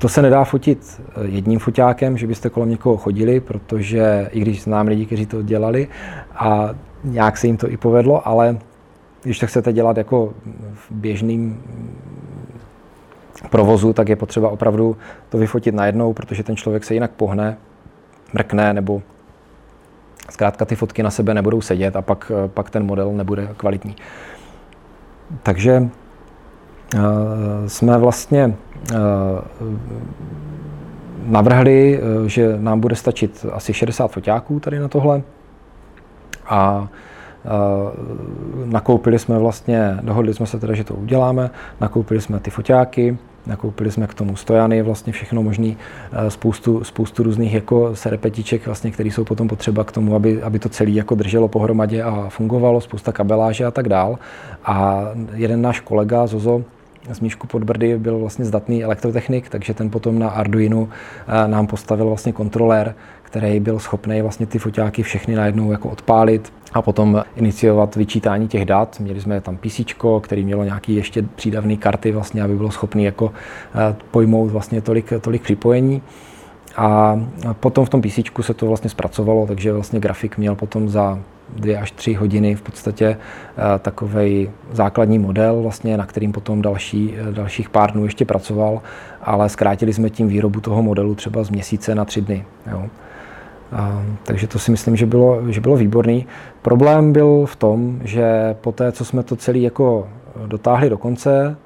To 0.00 0.08
se 0.08 0.22
nedá 0.22 0.44
fotit 0.44 1.00
eh, 1.00 1.26
jedním 1.26 1.58
foťákem, 1.58 2.18
že 2.18 2.26
byste 2.26 2.50
kolem 2.50 2.70
někoho 2.70 2.96
chodili, 2.96 3.40
protože 3.40 4.28
i 4.32 4.40
když 4.40 4.62
znám 4.62 4.86
lidi, 4.86 5.06
kteří 5.06 5.26
to 5.26 5.42
dělali 5.42 5.88
a 6.34 6.70
nějak 7.04 7.36
se 7.36 7.46
jim 7.46 7.56
to 7.56 7.70
i 7.70 7.76
povedlo, 7.76 8.28
ale 8.28 8.58
když 9.22 9.38
to 9.38 9.46
chcete 9.46 9.72
dělat 9.72 9.96
jako 9.96 10.32
v 10.74 10.90
běžným 10.90 11.62
provozu, 13.50 13.92
tak 13.92 14.08
je 14.08 14.16
potřeba 14.16 14.48
opravdu 14.48 14.96
to 15.28 15.38
vyfotit 15.38 15.74
najednou, 15.74 16.12
protože 16.12 16.42
ten 16.42 16.56
člověk 16.56 16.84
se 16.84 16.94
jinak 16.94 17.10
pohne, 17.10 17.56
mrkne 18.32 18.72
nebo 18.72 19.02
zkrátka 20.30 20.64
ty 20.64 20.76
fotky 20.76 21.02
na 21.02 21.10
sebe 21.10 21.34
nebudou 21.34 21.60
sedět 21.60 21.96
a 21.96 22.02
pak, 22.02 22.32
eh, 22.44 22.48
pak 22.48 22.70
ten 22.70 22.86
model 22.86 23.12
nebude 23.12 23.48
kvalitní. 23.56 23.96
Takže 25.42 25.88
uh, 26.94 27.00
jsme 27.66 27.98
vlastně 27.98 28.54
Eh, 28.69 28.69
navrhli, 31.26 31.98
eh, 31.98 32.28
že 32.28 32.56
nám 32.60 32.80
bude 32.80 32.96
stačit 32.96 33.46
asi 33.52 33.74
60 33.74 34.08
foťáků 34.08 34.60
tady 34.60 34.78
na 34.78 34.88
tohle 34.88 35.22
a 36.46 36.88
eh, 37.44 37.48
nakoupili 38.64 39.18
jsme 39.18 39.38
vlastně, 39.38 39.98
dohodli 40.02 40.34
jsme 40.34 40.46
se 40.46 40.58
teda, 40.58 40.74
že 40.74 40.84
to 40.84 40.94
uděláme, 40.94 41.50
nakoupili 41.80 42.20
jsme 42.20 42.40
ty 42.40 42.50
foťáky, 42.50 43.18
nakoupili 43.46 43.90
jsme 43.90 44.06
k 44.06 44.14
tomu 44.14 44.36
stojany, 44.36 44.82
vlastně 44.82 45.12
všechno 45.12 45.42
možný, 45.42 45.76
spoustu, 46.28 46.84
spoustu 46.84 47.22
různých 47.22 47.54
jako 47.54 47.96
serepetiček, 47.96 48.66
vlastně, 48.66 48.90
které 48.90 49.08
jsou 49.08 49.24
potom 49.24 49.48
potřeba 49.48 49.84
k 49.84 49.92
tomu, 49.92 50.14
aby, 50.14 50.42
aby 50.42 50.58
to 50.58 50.68
celé 50.68 50.90
jako 50.90 51.14
drželo 51.14 51.48
pohromadě 51.48 52.02
a 52.02 52.26
fungovalo, 52.28 52.80
spousta 52.80 53.12
kabeláže 53.12 53.64
a 53.64 53.70
tak 53.70 53.88
dál. 53.88 54.18
A 54.64 55.04
jeden 55.34 55.62
náš 55.62 55.80
kolega 55.80 56.26
Zozo, 56.26 56.64
z 57.12 57.20
Míšku 57.20 57.46
Podbrdy 57.46 57.98
byl 57.98 58.18
vlastně 58.18 58.44
zdatný 58.44 58.84
elektrotechnik, 58.84 59.48
takže 59.48 59.74
ten 59.74 59.90
potom 59.90 60.18
na 60.18 60.28
Arduino 60.28 60.88
eh, 61.28 61.48
nám 61.48 61.66
postavil 61.66 62.06
vlastně 62.06 62.32
kontrolér, 62.32 62.94
který 63.22 63.60
byl 63.60 63.78
schopný 63.78 64.22
vlastně 64.22 64.46
ty 64.46 64.58
foťáky 64.58 65.02
všechny 65.02 65.34
najednou 65.34 65.72
jako 65.72 65.88
odpálit 65.88 66.52
a 66.72 66.82
potom 66.82 67.22
iniciovat 67.36 67.96
vyčítání 67.96 68.48
těch 68.48 68.64
dat. 68.64 69.00
Měli 69.00 69.20
jsme 69.20 69.40
tam 69.40 69.56
PC, 69.56 69.80
který 70.20 70.44
mělo 70.44 70.64
nějaký 70.64 70.94
ještě 70.94 71.22
přídavné 71.22 71.76
karty, 71.76 72.12
vlastně, 72.12 72.42
aby 72.42 72.56
bylo 72.56 72.70
schopný 72.70 73.04
jako 73.04 73.32
eh, 73.74 73.96
pojmout 74.10 74.50
vlastně 74.50 74.80
tolik, 74.80 75.12
tolik 75.20 75.42
připojení. 75.42 76.02
A 76.76 77.20
potom 77.60 77.84
v 77.84 77.88
tom 77.88 78.02
PC 78.02 78.18
se 78.40 78.54
to 78.54 78.66
vlastně 78.66 78.90
zpracovalo, 78.90 79.46
takže 79.46 79.72
vlastně 79.72 80.00
grafik 80.00 80.38
měl 80.38 80.54
potom 80.54 80.88
za 80.88 81.18
dvě 81.56 81.78
až 81.78 81.90
tři 81.90 82.14
hodiny 82.14 82.54
v 82.54 82.62
podstatě 82.62 83.06
eh, 83.06 83.78
takový 83.78 84.50
základní 84.72 85.18
model, 85.18 85.62
vlastně, 85.62 85.96
na 85.96 86.06
kterým 86.06 86.32
potom 86.32 86.62
další, 86.62 87.14
eh, 87.18 87.32
dalších 87.32 87.70
pár 87.70 87.92
dnů 87.92 88.04
ještě 88.04 88.24
pracoval, 88.24 88.82
ale 89.22 89.48
zkrátili 89.48 89.92
jsme 89.92 90.10
tím 90.10 90.28
výrobu 90.28 90.60
toho 90.60 90.82
modelu 90.82 91.14
třeba 91.14 91.44
z 91.44 91.50
měsíce 91.50 91.94
na 91.94 92.04
tři 92.04 92.20
dny. 92.20 92.44
Jo. 92.70 92.86
A, 93.72 94.02
takže 94.24 94.46
to 94.46 94.58
si 94.58 94.70
myslím, 94.70 94.96
že 94.96 95.06
bylo, 95.06 95.52
že 95.52 95.60
bylo 95.60 95.76
výborný. 95.76 96.26
Problém 96.62 97.12
byl 97.12 97.46
v 97.46 97.56
tom, 97.56 98.00
že 98.04 98.56
po 98.60 98.72
té, 98.72 98.92
co 98.92 99.04
jsme 99.04 99.22
to 99.22 99.36
celé 99.36 99.58
jako 99.58 100.08
dotáhli 100.46 100.90
do 100.90 100.98
konce, 100.98 101.56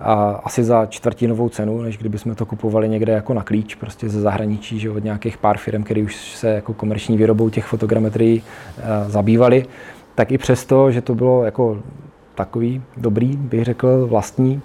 a 0.00 0.40
asi 0.44 0.64
za 0.64 0.86
čtvrtinovou 0.86 1.48
cenu, 1.48 1.82
než 1.82 1.98
kdyby 1.98 2.18
jsme 2.18 2.34
to 2.34 2.46
kupovali 2.46 2.88
někde 2.88 3.12
jako 3.12 3.34
na 3.34 3.42
klíč, 3.42 3.74
prostě 3.74 4.08
ze 4.08 4.20
zahraničí, 4.20 4.78
že 4.78 4.90
od 4.90 5.04
nějakých 5.04 5.38
pár 5.38 5.58
firm, 5.58 5.82
které 5.82 6.02
už 6.02 6.16
se 6.16 6.48
jako 6.48 6.74
komerční 6.74 7.16
výrobou 7.16 7.50
těch 7.50 7.64
fotogrametrií 7.64 8.42
uh, 8.42 9.10
zabývali, 9.10 9.66
tak 10.14 10.32
i 10.32 10.38
přesto, 10.38 10.90
že 10.90 11.00
to 11.00 11.14
bylo 11.14 11.44
jako 11.44 11.78
takový 12.34 12.82
dobrý, 12.96 13.36
bych 13.36 13.64
řekl, 13.64 14.06
vlastní, 14.06 14.62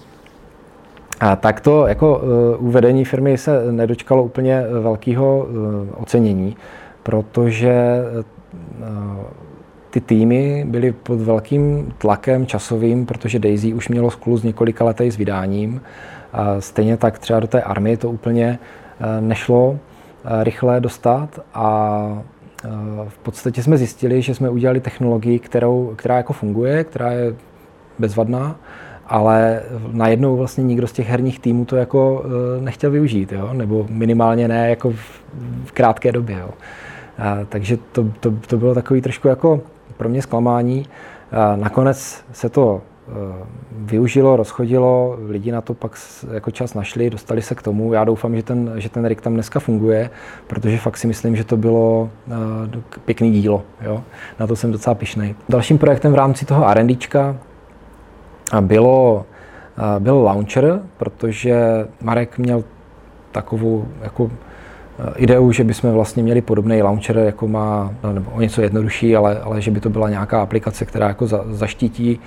a 1.20 1.36
tak 1.36 1.62
to 1.62 1.88
jako 1.88 2.18
uh, 2.58 2.68
uvedení 2.68 3.06
firmy 3.06 3.38
se 3.38 3.72
nedočkalo 3.72 4.24
úplně 4.24 4.64
velkého 4.82 5.48
uh, 5.50 6.02
ocenění, 6.02 6.56
protože 7.04 8.02
ty 9.96 10.02
týmy 10.02 10.66
byly 10.68 10.92
pod 10.92 11.22
velkým 11.22 11.94
tlakem 11.98 12.46
časovým, 12.46 13.06
protože 13.06 13.40
Daisy 13.40 13.74
už 13.74 13.90
mělo 13.90 14.12
skluz 14.12 14.44
několika 14.44 14.86
letej 14.86 15.12
s 15.12 15.18
vydáním. 15.18 15.82
Stejně 16.60 16.98
tak 16.98 17.20
třeba 17.20 17.40
do 17.40 17.48
té 17.48 17.62
armie 17.62 17.98
to 17.98 18.10
úplně 18.10 18.60
eh, 18.60 19.22
nešlo 19.22 19.80
eh, 19.80 20.44
rychle 20.44 20.82
dostat 20.82 21.40
a 21.54 22.24
eh, 22.66 22.70
v 23.08 23.18
podstatě 23.18 23.64
jsme 23.64 23.78
zjistili, 23.78 24.22
že 24.22 24.36
jsme 24.36 24.50
udělali 24.50 24.80
technologii, 24.80 25.40
kterou, 25.40 25.94
která 25.96 26.18
jako 26.18 26.34
funguje, 26.34 26.84
která 26.84 27.12
je 27.12 27.36
bezvadná, 28.00 28.56
ale 29.08 29.62
najednou 29.92 30.38
vlastně 30.38 30.64
nikdo 30.64 30.88
z 30.88 30.92
těch 30.92 31.10
herních 31.10 31.40
týmů 31.40 31.66
to 31.66 31.76
jako 31.76 32.24
nechtěl 32.60 32.92
využít, 32.92 33.32
jo? 33.32 33.54
nebo 33.54 33.86
minimálně 33.90 34.48
ne 34.48 34.70
jako 34.70 34.92
v, 34.92 35.24
v 35.66 35.72
krátké 35.72 36.12
době. 36.12 36.38
Jo? 36.40 36.50
A, 37.18 37.46
takže 37.50 37.78
to, 37.92 38.06
to, 38.20 38.32
to 38.48 38.58
bylo 38.58 38.74
takový 38.74 39.02
trošku 39.02 39.28
jako 39.28 39.62
pro 39.98 40.10
mě 40.10 40.22
zklamání. 40.22 40.86
Nakonec 41.56 42.24
se 42.32 42.50
to 42.50 42.82
e, 42.82 43.12
využilo, 43.72 44.36
rozchodilo, 44.36 45.18
lidi 45.28 45.52
na 45.52 45.62
to 45.62 45.74
pak 45.74 45.92
jako 46.34 46.52
čas 46.52 46.74
našli, 46.74 47.10
dostali 47.10 47.42
se 47.42 47.56
k 47.56 47.62
tomu. 47.62 47.94
Já 47.94 48.04
doufám, 48.04 48.36
že 48.36 48.44
ten, 48.44 48.74
že 48.76 48.90
ten 48.90 49.06
rig 49.06 49.22
tam 49.22 49.34
dneska 49.34 49.60
funguje, 49.60 50.10
protože 50.48 50.78
fakt 50.78 50.98
si 50.98 51.08
myslím, 51.08 51.36
že 51.36 51.44
to 51.44 51.58
bylo 51.58 52.10
e, 52.28 53.00
pěkný 53.06 53.32
dílo. 53.32 53.64
Jo? 53.82 54.04
Na 54.40 54.48
to 54.48 54.56
jsem 54.56 54.72
docela 54.72 54.96
pišnej. 54.96 55.36
Dalším 55.50 55.78
projektem 55.78 56.12
v 56.12 56.16
rámci 56.16 56.46
toho 56.46 56.70
R&Dčka 56.70 57.38
bylo, 58.62 59.26
byl 60.00 60.16
launcher, 60.16 60.82
protože 60.98 61.56
Marek 62.02 62.38
měl 62.38 62.64
takovou 63.32 63.86
jako 64.02 64.32
ideu, 65.16 65.52
že 65.52 65.64
bychom 65.64 65.92
vlastně 65.92 66.24
měli 66.24 66.42
podobný 66.42 66.82
launcher, 66.82 67.18
jako 67.18 67.48
má, 67.48 67.94
no, 68.04 68.14
nebo 68.14 68.32
o 68.32 68.42
něco 68.42 68.62
jednodušší, 68.62 69.16
ale, 69.16 69.40
ale 69.40 69.62
že 69.62 69.72
by 69.72 69.80
to 69.80 69.90
byla 69.90 70.10
nějaká 70.10 70.42
aplikace, 70.42 70.86
která 70.86 71.08
jako 71.08 71.28
za, 71.28 71.44
zaštítí 71.50 72.20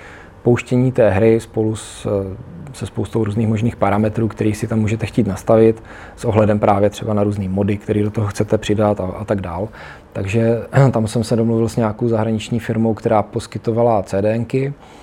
pouštění 0.43 0.91
té 0.91 1.09
hry 1.09 1.39
spolu 1.39 1.75
s, 1.75 2.05
eh, 2.05 2.37
se 2.73 2.85
spoustou 2.85 3.23
různých 3.23 3.47
možných 3.47 3.75
parametrů, 3.75 4.27
který 4.27 4.53
si 4.53 4.67
tam 4.67 4.79
můžete 4.79 5.05
chtít 5.05 5.27
nastavit 5.27 5.83
s 6.15 6.25
ohledem 6.25 6.59
právě 6.59 6.89
třeba 6.89 7.13
na 7.13 7.23
různé 7.23 7.49
mody, 7.49 7.77
které 7.77 8.03
do 8.03 8.11
toho 8.11 8.27
chcete 8.27 8.57
přidat 8.57 8.99
a, 8.99 9.03
a 9.03 9.25
tak 9.25 9.41
dál. 9.41 9.67
Takže 10.13 10.57
tam 10.91 11.07
jsem 11.07 11.23
se 11.23 11.35
domluvil 11.35 11.69
s 11.69 11.75
nějakou 11.75 12.07
zahraniční 12.07 12.59
firmou, 12.59 12.93
která 12.93 13.23
poskytovala 13.23 14.03
CDNky, 14.03 14.73
Eh, 14.73 14.98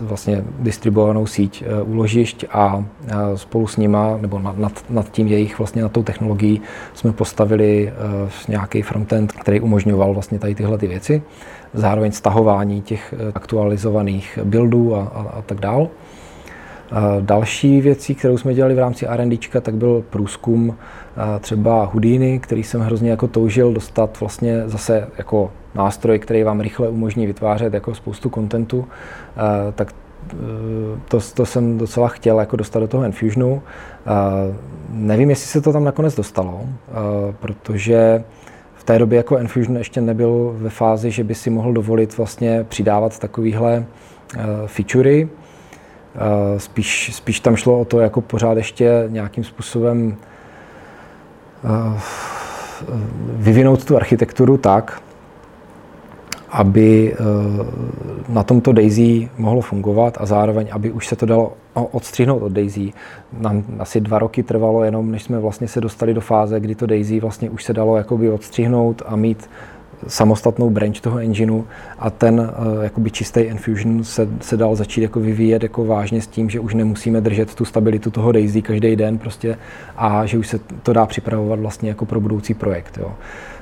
vlastně 0.00 0.44
distribuovanou 0.58 1.26
síť 1.26 1.64
eh, 1.66 1.82
úložišť 1.82 2.44
a 2.52 2.84
eh, 2.84 3.14
spolu 3.34 3.66
s 3.66 3.76
nima, 3.76 4.18
nebo 4.20 4.38
nad, 4.38 4.84
nad 4.90 5.10
tím 5.10 5.26
jejich 5.26 5.58
vlastně 5.58 5.82
nad 5.82 5.92
tou 5.92 6.02
technologií 6.02 6.60
jsme 6.94 7.12
postavili 7.12 7.92
nějaký 8.48 8.82
frontend, 8.82 9.32
který 9.32 9.60
umožňoval 9.60 10.14
vlastně 10.14 10.38
tady 10.38 10.54
tyhle 10.54 10.78
ty 10.78 10.86
věci. 10.86 11.22
Zároveň 11.74 12.12
stahování 12.12 12.82
těch 12.82 13.14
aktualizovaných 13.34 14.38
buildů 14.44 14.94
a, 14.96 15.02
a, 15.02 15.20
a 15.38 15.42
tak 15.42 15.60
dál. 15.60 15.88
Další 17.20 17.80
věcí, 17.80 18.14
kterou 18.14 18.38
jsme 18.38 18.54
dělali 18.54 18.74
v 18.74 18.78
rámci 18.78 19.06
R&D, 19.06 19.38
tak 19.60 19.74
byl 19.74 20.04
průzkum 20.10 20.76
třeba 21.40 21.84
Houdini, 21.84 22.38
který 22.38 22.62
jsem 22.62 22.80
hrozně 22.80 23.10
jako 23.10 23.28
toužil 23.28 23.72
dostat 23.72 24.20
vlastně 24.20 24.62
zase 24.68 25.08
jako 25.18 25.50
nástroj, 25.74 26.18
který 26.18 26.42
vám 26.42 26.60
rychle 26.60 26.88
umožní 26.88 27.26
vytvářet 27.26 27.74
jako 27.74 27.94
spoustu 27.94 28.30
kontentu, 28.30 28.88
tak 29.74 29.94
to, 31.08 31.20
to 31.34 31.46
jsem 31.46 31.78
docela 31.78 32.08
chtěl 32.08 32.40
jako 32.40 32.56
dostat 32.56 32.80
do 32.80 32.88
toho 32.88 33.02
Enfusionu. 33.02 33.62
Nevím, 34.90 35.30
jestli 35.30 35.46
se 35.46 35.60
to 35.60 35.72
tam 35.72 35.84
nakonec 35.84 36.16
dostalo, 36.16 36.60
protože 37.40 38.24
v 38.74 38.84
té 38.84 38.98
době 38.98 39.16
jako 39.16 39.36
Enfusion 39.36 39.76
ještě 39.76 40.00
nebyl 40.00 40.54
ve 40.58 40.70
fázi, 40.70 41.10
že 41.10 41.24
by 41.24 41.34
si 41.34 41.50
mohl 41.50 41.72
dovolit 41.72 42.16
vlastně 42.16 42.64
přidávat 42.68 43.18
takovýhle 43.18 43.84
featurey. 44.66 45.28
Spíš, 46.58 47.14
spíš 47.14 47.40
tam 47.40 47.56
šlo 47.56 47.80
o 47.80 47.84
to 47.84 48.00
jako 48.00 48.20
pořád 48.20 48.56
ještě 48.56 49.04
nějakým 49.08 49.44
způsobem 49.44 50.16
vyvinout 53.26 53.84
tu 53.84 53.96
architekturu 53.96 54.56
tak, 54.56 55.02
aby 56.50 57.14
eh, 57.14 57.16
na 58.28 58.42
tomto 58.42 58.72
Daisy 58.72 59.28
mohlo 59.38 59.60
fungovat 59.60 60.16
a 60.20 60.26
zároveň, 60.26 60.68
aby 60.70 60.92
už 60.92 61.06
se 61.06 61.16
to 61.16 61.26
dalo 61.26 61.52
odstřihnout 61.74 62.42
od 62.42 62.52
Daisy. 62.52 62.92
Nám 63.40 63.64
asi 63.78 64.00
dva 64.00 64.18
roky 64.18 64.42
trvalo 64.42 64.84
jenom, 64.84 65.10
než 65.10 65.22
jsme 65.22 65.38
vlastně 65.38 65.68
se 65.68 65.80
dostali 65.80 66.14
do 66.14 66.20
fáze, 66.20 66.60
kdy 66.60 66.74
to 66.74 66.86
Daisy 66.86 67.20
vlastně 67.20 67.50
už 67.50 67.64
se 67.64 67.72
dalo 67.72 67.96
jakoby 67.96 68.30
odstřihnout 68.30 69.02
a 69.06 69.16
mít 69.16 69.50
samostatnou 70.06 70.70
branch 70.70 71.00
toho 71.00 71.18
engineu 71.18 71.62
a 71.98 72.10
ten 72.10 72.40
uh, 72.40 72.82
jakoby 72.82 73.10
čistý 73.10 73.40
Enfusion 73.40 74.04
se, 74.04 74.28
se 74.40 74.56
dal 74.56 74.76
začít 74.76 75.02
jako 75.02 75.20
vyvíjet 75.20 75.62
jako 75.62 75.84
vážně 75.84 76.22
s 76.22 76.26
tím, 76.26 76.50
že 76.50 76.60
už 76.60 76.74
nemusíme 76.74 77.20
držet 77.20 77.54
tu 77.54 77.64
stabilitu 77.64 78.10
toho 78.10 78.32
Daisy 78.32 78.62
každý 78.62 78.96
den 78.96 79.18
prostě 79.18 79.58
a 79.96 80.26
že 80.26 80.38
už 80.38 80.48
se 80.48 80.58
to 80.82 80.92
dá 80.92 81.06
připravovat 81.06 81.60
vlastně 81.60 81.88
jako 81.88 82.06
pro 82.06 82.20
budoucí 82.20 82.54
projekt. 82.54 82.98
Jo. 83.02 83.12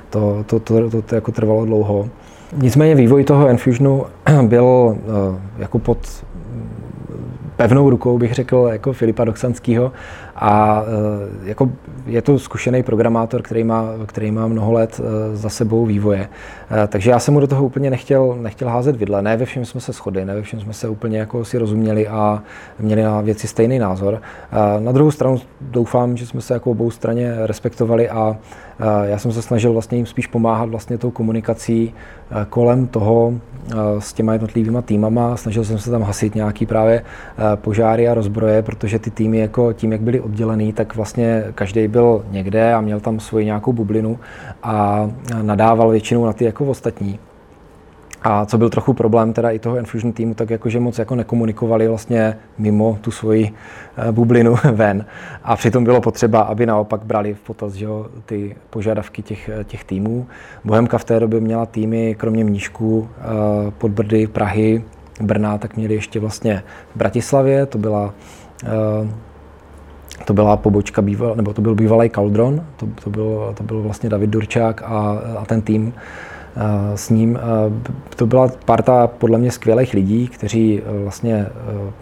To, 0.09 0.43
to, 0.47 0.59
to, 0.59 0.89
to, 0.89 1.01
to 1.01 1.15
jako 1.15 1.31
trvalo 1.31 1.65
dlouho. 1.65 2.09
Nicméně 2.57 2.95
vývoj 2.95 3.23
toho 3.23 3.47
Enfusionu 3.47 4.05
byl 4.47 4.97
eh, 4.97 5.39
jako 5.59 5.79
pod 5.79 5.97
pevnou 7.55 7.89
rukou, 7.89 8.17
bych 8.17 8.33
řekl, 8.33 8.69
jako 8.71 8.93
Filipa 8.93 9.25
Doxanského. 9.25 9.91
A 10.35 10.83
eh, 10.83 11.49
jako 11.49 11.71
je 12.05 12.21
to 12.21 12.39
zkušený 12.39 12.83
programátor, 12.83 13.41
který 13.41 13.63
má, 13.63 13.85
který 14.05 14.31
má 14.31 14.47
mnoho 14.47 14.71
let 14.71 15.01
eh, 15.03 15.35
za 15.35 15.49
sebou 15.49 15.85
vývoje. 15.85 16.29
Takže 16.87 17.11
já 17.11 17.19
jsem 17.19 17.33
mu 17.33 17.39
do 17.39 17.47
toho 17.47 17.65
úplně 17.65 17.89
nechtěl, 17.89 18.37
nechtěl 18.41 18.69
házet 18.69 18.95
vidle. 18.95 19.21
Ne 19.21 19.37
ve 19.37 19.45
všem 19.45 19.65
jsme 19.65 19.81
se 19.81 19.91
shodli, 19.91 20.25
ne 20.25 20.35
ve 20.35 20.41
všem 20.41 20.59
jsme 20.59 20.73
se 20.73 20.89
úplně 20.89 21.19
jako 21.19 21.45
si 21.45 21.57
rozuměli 21.57 22.07
a 22.07 22.43
měli 22.79 23.03
na 23.03 23.21
věci 23.21 23.47
stejný 23.47 23.79
názor. 23.79 24.21
Na 24.79 24.91
druhou 24.91 25.11
stranu 25.11 25.41
doufám, 25.61 26.17
že 26.17 26.27
jsme 26.27 26.41
se 26.41 26.53
jako 26.53 26.71
obou 26.71 26.91
straně 26.91 27.35
respektovali 27.37 28.09
a 28.09 28.37
já 29.03 29.17
jsem 29.17 29.31
se 29.31 29.41
snažil 29.41 29.73
vlastně 29.73 29.97
jim 29.97 30.05
spíš 30.05 30.27
pomáhat 30.27 30.69
vlastně 30.69 30.97
tou 30.97 31.11
komunikací 31.11 31.93
eh, 32.31 32.45
kolem 32.49 32.87
toho 32.87 33.33
eh, 33.33 33.75
s 33.99 34.13
těma 34.13 34.33
jednotlivýma 34.33 34.81
týmama. 34.81 35.37
Snažil 35.37 35.63
jsem 35.65 35.77
se 35.77 35.91
tam 35.91 36.01
hasit 36.01 36.35
nějaký 36.35 36.65
právě 36.65 37.01
eh, 37.03 37.55
požáry 37.55 38.07
a 38.07 38.13
rozbroje, 38.13 38.61
protože 38.61 38.99
ty 38.99 39.11
týmy 39.11 39.37
jako 39.37 39.73
tím, 39.73 39.91
jak 39.91 40.01
byly 40.01 40.19
oddělený, 40.19 40.73
tak 40.73 40.95
vlastně 40.95 41.43
každý 41.55 41.87
byl 41.87 42.25
někde 42.31 42.73
a 42.73 42.81
měl 42.81 42.99
tam 42.99 43.19
svoji 43.19 43.45
nějakou 43.45 43.73
bublinu 43.73 44.19
a 44.63 45.09
nadával 45.41 45.89
většinou 45.89 46.25
na 46.25 46.33
ty 46.33 46.45
jako 46.45 46.58
ostatní. 46.65 47.19
A 48.23 48.45
co 48.45 48.57
byl 48.57 48.69
trochu 48.69 48.93
problém 48.93 49.33
teda 49.33 49.49
i 49.49 49.59
toho 49.59 49.77
Infusion 49.77 50.13
týmu, 50.13 50.33
tak 50.33 50.49
jakože 50.49 50.79
moc 50.79 50.99
jako 50.99 51.15
nekomunikovali 51.15 51.87
vlastně 51.87 52.37
mimo 52.57 52.97
tu 53.01 53.11
svoji 53.11 53.53
eh, 53.97 54.11
bublinu 54.11 54.55
ven. 54.71 55.05
A 55.43 55.55
přitom 55.55 55.83
bylo 55.83 56.01
potřeba, 56.01 56.41
aby 56.41 56.65
naopak 56.65 57.05
brali 57.05 57.33
v 57.33 57.39
potaz 57.39 57.73
že 57.73 57.85
jo, 57.85 58.07
ty 58.25 58.55
požadavky 58.69 59.21
těch, 59.21 59.49
eh, 59.49 59.63
těch 59.63 59.83
týmů. 59.83 60.27
Bohemka 60.63 60.97
v 60.97 61.03
té 61.03 61.19
době 61.19 61.39
měla 61.39 61.65
týmy, 61.65 62.15
kromě 62.19 62.43
Mnížku, 62.43 63.09
eh, 63.17 63.23
Podbrdy, 63.77 64.27
Prahy, 64.27 64.83
Brna, 65.21 65.57
tak 65.57 65.77
měli 65.77 65.93
ještě 65.93 66.19
vlastně 66.19 66.63
v 66.95 66.97
Bratislavě, 66.97 67.65
to 67.65 67.77
byla 67.77 68.13
to 70.25 70.33
byla 70.33 70.57
pobočka 70.57 71.01
býval, 71.01 71.35
nebo 71.35 71.53
to 71.53 71.61
byl 71.61 71.75
bývalý 71.75 72.09
Caldron, 72.09 72.65
to, 72.75 72.87
to, 73.03 73.09
byl, 73.09 73.53
to 73.57 73.63
byl 73.63 73.81
vlastně 73.81 74.09
David 74.09 74.29
Durčák 74.29 74.81
a, 74.81 75.19
a 75.37 75.45
ten 75.45 75.61
tým 75.61 75.93
s 76.95 77.09
ním. 77.09 77.39
To 78.15 78.27
byla 78.27 78.51
parta 78.65 79.07
podle 79.07 79.37
mě 79.37 79.51
skvělých 79.51 79.93
lidí, 79.93 80.27
kteří 80.27 80.81
e, 80.81 81.03
vlastně 81.03 81.35
e, 81.35 81.47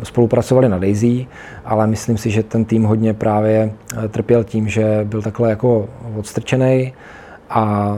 spolupracovali 0.05 0.69
na 0.69 0.77
Daisy, 0.77 1.27
ale 1.65 1.87
myslím 1.87 2.17
si, 2.17 2.29
že 2.29 2.43
ten 2.43 2.65
tým 2.65 2.83
hodně 2.83 3.13
právě 3.13 3.73
e, 4.03 4.07
trpěl 4.07 4.43
tím, 4.43 4.67
že 4.67 5.01
byl 5.03 5.21
takhle 5.21 5.49
jako 5.49 5.89
odstrčený 6.15 6.93
a 7.49 7.95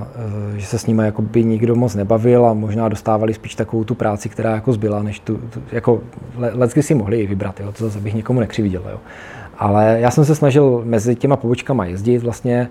že 0.55 0.65
se 0.65 0.79
s 0.79 0.85
nimi 0.85 1.03
jako 1.03 1.21
by 1.21 1.43
nikdo 1.43 1.75
moc 1.75 1.95
nebavil 1.95 2.45
a 2.45 2.53
možná 2.53 2.89
dostávali 2.89 3.33
spíš 3.33 3.55
takovou 3.55 3.83
tu 3.83 3.95
práci, 3.95 4.29
která 4.29 4.51
jako 4.51 4.73
zbyla, 4.73 5.03
než 5.03 5.19
tu, 5.19 5.37
tu 5.37 5.61
jako 5.71 6.01
lecky 6.37 6.83
si 6.83 6.95
mohli 6.95 7.19
i 7.19 7.27
vybrat, 7.27 7.59
jo, 7.59 7.71
to 7.71 7.83
zase 7.83 7.99
bych 7.99 8.13
nikomu 8.13 8.39
nekřividěl. 8.39 8.81
Jo. 8.91 8.99
Ale 9.57 9.97
já 9.99 10.11
jsem 10.11 10.25
se 10.25 10.35
snažil 10.35 10.81
mezi 10.85 11.15
těma 11.15 11.35
pobočkama 11.35 11.85
jezdit, 11.85 12.17
vlastně 12.17 12.69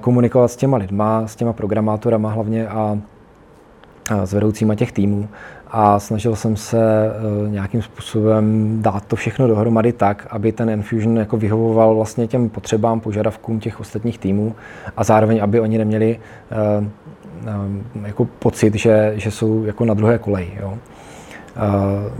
komunikovat 0.00 0.48
s 0.48 0.56
těma 0.56 0.76
lidma, 0.76 1.26
s 1.26 1.36
těma 1.36 1.52
programátorama 1.52 2.30
hlavně 2.30 2.68
a 2.68 2.98
s 4.24 4.32
vedoucíma 4.32 4.74
těch 4.74 4.92
týmů 4.92 5.28
a 5.70 5.98
snažil 5.98 6.36
jsem 6.36 6.56
se 6.56 6.78
eh, 6.78 7.50
nějakým 7.50 7.82
způsobem 7.82 8.76
dát 8.82 9.06
to 9.06 9.16
všechno 9.16 9.48
dohromady 9.48 9.92
tak, 9.92 10.26
aby 10.30 10.52
ten 10.52 10.70
Enfusion 10.70 11.16
jako 11.16 11.36
vyhovoval 11.36 11.94
vlastně 11.94 12.26
těm 12.26 12.48
potřebám, 12.48 13.00
požadavkům 13.00 13.60
těch 13.60 13.80
ostatních 13.80 14.18
týmů 14.18 14.54
a 14.96 15.04
zároveň, 15.04 15.42
aby 15.42 15.60
oni 15.60 15.78
neměli 15.78 16.18
eh, 16.50 16.56
eh, 17.46 18.06
jako 18.06 18.24
pocit, 18.24 18.74
že, 18.74 19.12
že 19.16 19.30
jsou 19.30 19.64
jako 19.64 19.84
na 19.84 19.94
druhé 19.94 20.18
koleji. 20.18 20.58
Jo. 20.60 20.74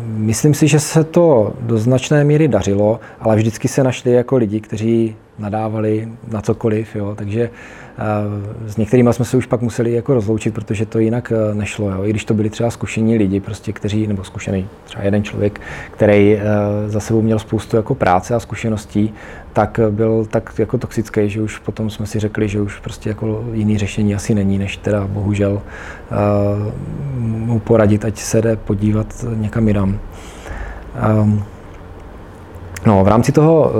Myslím 0.06 0.54
si, 0.54 0.68
že 0.68 0.80
se 0.80 1.04
to 1.04 1.52
do 1.60 1.78
značné 1.78 2.24
míry 2.24 2.48
dařilo, 2.48 3.00
ale 3.20 3.36
vždycky 3.36 3.68
se 3.68 3.84
našli 3.84 4.12
jako 4.12 4.36
lidi, 4.36 4.60
kteří 4.60 5.16
nadávali 5.38 6.08
na 6.28 6.40
cokoliv, 6.40 6.96
jo. 6.96 7.14
takže 7.14 7.50
s 8.66 8.76
některými 8.76 9.12
jsme 9.12 9.24
se 9.24 9.36
už 9.36 9.46
pak 9.46 9.60
museli 9.60 9.92
jako 9.92 10.14
rozloučit, 10.14 10.54
protože 10.54 10.86
to 10.86 10.98
jinak 10.98 11.32
e, 11.32 11.54
nešlo. 11.54 11.90
Jo. 11.90 12.04
I 12.04 12.10
když 12.10 12.24
to 12.24 12.34
byli 12.34 12.50
třeba 12.50 12.70
zkušení 12.70 13.16
lidi, 13.16 13.40
prostě, 13.40 13.72
kteří, 13.72 14.06
nebo 14.06 14.24
zkušený 14.24 14.68
třeba 14.84 15.04
jeden 15.04 15.24
člověk, 15.24 15.60
který 15.90 16.34
e, 16.34 16.42
za 16.86 17.00
sebou 17.00 17.22
měl 17.22 17.38
spoustu 17.38 17.76
jako 17.76 17.94
práce 17.94 18.34
a 18.34 18.40
zkušeností, 18.40 19.14
tak 19.52 19.80
byl 19.90 20.26
tak 20.30 20.52
jako 20.58 20.78
toxický, 20.78 21.30
že 21.30 21.42
už 21.42 21.58
potom 21.58 21.90
jsme 21.90 22.06
si 22.06 22.18
řekli, 22.18 22.48
že 22.48 22.60
už 22.60 22.80
prostě 22.80 23.08
jako 23.08 23.44
jiný 23.52 23.78
řešení 23.78 24.14
asi 24.14 24.34
není, 24.34 24.58
než 24.58 24.76
teda 24.76 25.06
bohužel 25.06 25.62
mu 27.18 27.58
poradit, 27.58 28.04
ať 28.04 28.18
se 28.18 28.42
jde 28.42 28.56
podívat 28.56 29.24
někam 29.34 29.68
jinam. 29.68 29.98
Um, 31.22 31.44
No, 32.86 33.04
v 33.04 33.08
rámci 33.08 33.32
toho, 33.32 33.72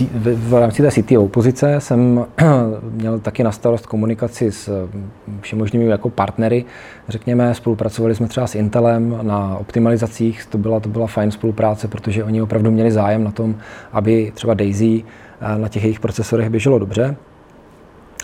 eh, 0.00 0.34
v 0.34 0.54
rámci 0.60 0.82
té 0.82 0.90
CTO 0.90 1.28
pozice 1.28 1.80
jsem 1.80 2.26
měl 2.90 3.18
taky 3.18 3.44
na 3.44 3.52
starost 3.52 3.86
komunikaci 3.86 4.52
s 4.52 4.68
eh, 4.68 4.98
všemožnými 5.40 5.86
jako 5.86 6.10
partnery, 6.10 6.64
řekněme, 7.08 7.54
spolupracovali 7.54 8.14
jsme 8.14 8.28
třeba 8.28 8.46
s 8.46 8.54
Intelem 8.54 9.18
na 9.22 9.56
optimalizacích, 9.56 10.46
to 10.46 10.58
byla, 10.58 10.80
to 10.80 10.88
byla 10.88 11.06
fajn 11.06 11.30
spolupráce, 11.30 11.88
protože 11.88 12.24
oni 12.24 12.42
opravdu 12.42 12.70
měli 12.70 12.90
zájem 12.90 13.24
na 13.24 13.30
tom, 13.30 13.54
aby 13.92 14.32
třeba 14.34 14.54
Daisy 14.54 15.02
eh, 15.40 15.58
na 15.58 15.68
těch 15.68 15.82
jejich 15.82 16.00
procesorech 16.00 16.50
běželo 16.50 16.78
dobře. 16.78 17.16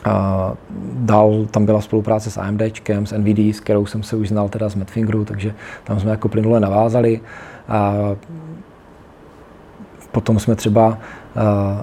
A 0.05 0.53
dál 0.93 1.47
tam 1.51 1.67
byla 1.67 1.81
spolupráce 1.81 2.31
s 2.31 2.39
AMD, 2.39 2.63
s 3.05 3.17
NVD, 3.17 3.39
s 3.39 3.61
kterou 3.61 3.87
jsem 3.87 4.03
se 4.03 4.17
už 4.17 4.29
znal 4.29 4.49
teda 4.49 4.69
z 4.69 4.75
Medfingeru, 4.75 5.25
takže 5.25 5.55
tam 5.85 6.01
jsme 6.01 6.11
jako 6.11 6.29
plynule 6.29 6.61
navázali. 6.61 7.21
A 7.69 7.95
Potom 10.13 10.39
jsme 10.39 10.57
třeba 10.57 10.89
uh, 10.89 10.97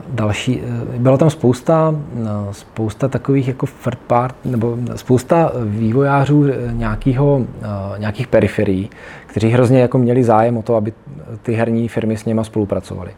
další, 0.07 0.61
uh, 0.61 0.95
byla 0.95 1.17
tam 1.17 1.29
spousta, 1.29 1.89
uh, 1.89 2.27
spousta 2.51 3.07
takových 3.07 3.47
jako 3.47 3.65
third 3.83 3.99
part, 3.99 4.35
nebo 4.45 4.77
spousta 4.95 5.51
vývojářů 5.65 6.45
nějakého, 6.71 7.45
nějakých 7.97 8.27
periferií, 8.27 8.89
kteří 9.25 9.49
hrozně 9.49 9.79
jako 9.79 9.97
měli 9.97 10.23
zájem 10.23 10.57
o 10.57 10.61
to, 10.61 10.75
aby 10.75 10.93
ty 11.43 11.53
herní 11.53 11.87
firmy 11.87 12.17
s 12.17 12.25
něma 12.25 12.43
spolupracovaly. 12.43 13.11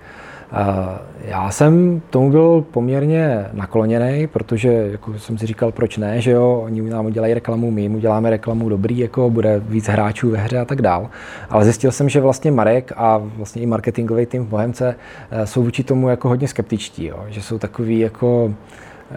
Já 1.26 1.52
jsem 1.52 2.02
tomu 2.10 2.32
byl 2.32 2.66
poměrně 2.72 3.46
nakloněný, 3.54 4.28
protože 4.28 4.70
jako 4.92 5.20
jsem 5.20 5.38
si 5.38 5.46
říkal, 5.46 5.72
proč 5.72 5.98
ne, 5.98 6.22
že 6.22 6.32
jo, 6.32 6.62
oni 6.66 6.82
nám 6.82 7.06
udělají 7.06 7.34
reklamu, 7.34 7.72
my 7.72 7.82
jim 7.82 7.96
uděláme 7.96 8.30
reklamu 8.30 8.70
dobrý, 8.70 8.98
jako 8.98 9.30
bude 9.30 9.60
víc 9.60 9.88
hráčů 9.88 10.30
ve 10.30 10.38
hře 10.38 10.60
a 10.60 10.66
tak 10.66 10.82
dál. 10.82 11.10
Ale 11.50 11.64
zjistil 11.64 11.92
jsem, 11.92 12.10
že 12.10 12.22
vlastně 12.22 12.52
Marek 12.52 12.92
a 12.96 13.22
vlastně 13.38 13.62
i 13.62 13.66
marketingový 13.66 14.26
tým 14.26 14.46
v 14.46 14.50
Bohemce 14.50 14.96
eh, 15.32 15.48
jsou 15.48 15.64
vůči 15.64 15.84
tomu 15.84 16.10
jako 16.10 16.30
hodně 16.30 16.48
skeptičtí, 16.48 17.06
jo, 17.06 17.26
že 17.28 17.42
jsou 17.42 17.58
takový 17.58 18.00
jako, 18.00 18.54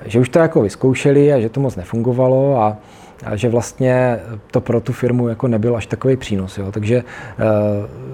že 0.04 0.20
už 0.20 0.28
to 0.28 0.38
jako 0.38 0.62
vyzkoušeli 0.62 1.32
a 1.32 1.40
že 1.40 1.48
to 1.48 1.60
moc 1.60 1.76
nefungovalo 1.76 2.62
a 2.62 2.76
a 3.24 3.36
že 3.36 3.48
vlastně 3.48 4.18
to 4.50 4.60
pro 4.60 4.80
tu 4.80 4.92
firmu 4.92 5.28
jako 5.28 5.48
nebyl 5.48 5.76
až 5.76 5.86
takový 5.86 6.16
přínos. 6.16 6.58
Jo. 6.58 6.72
Takže 6.72 7.04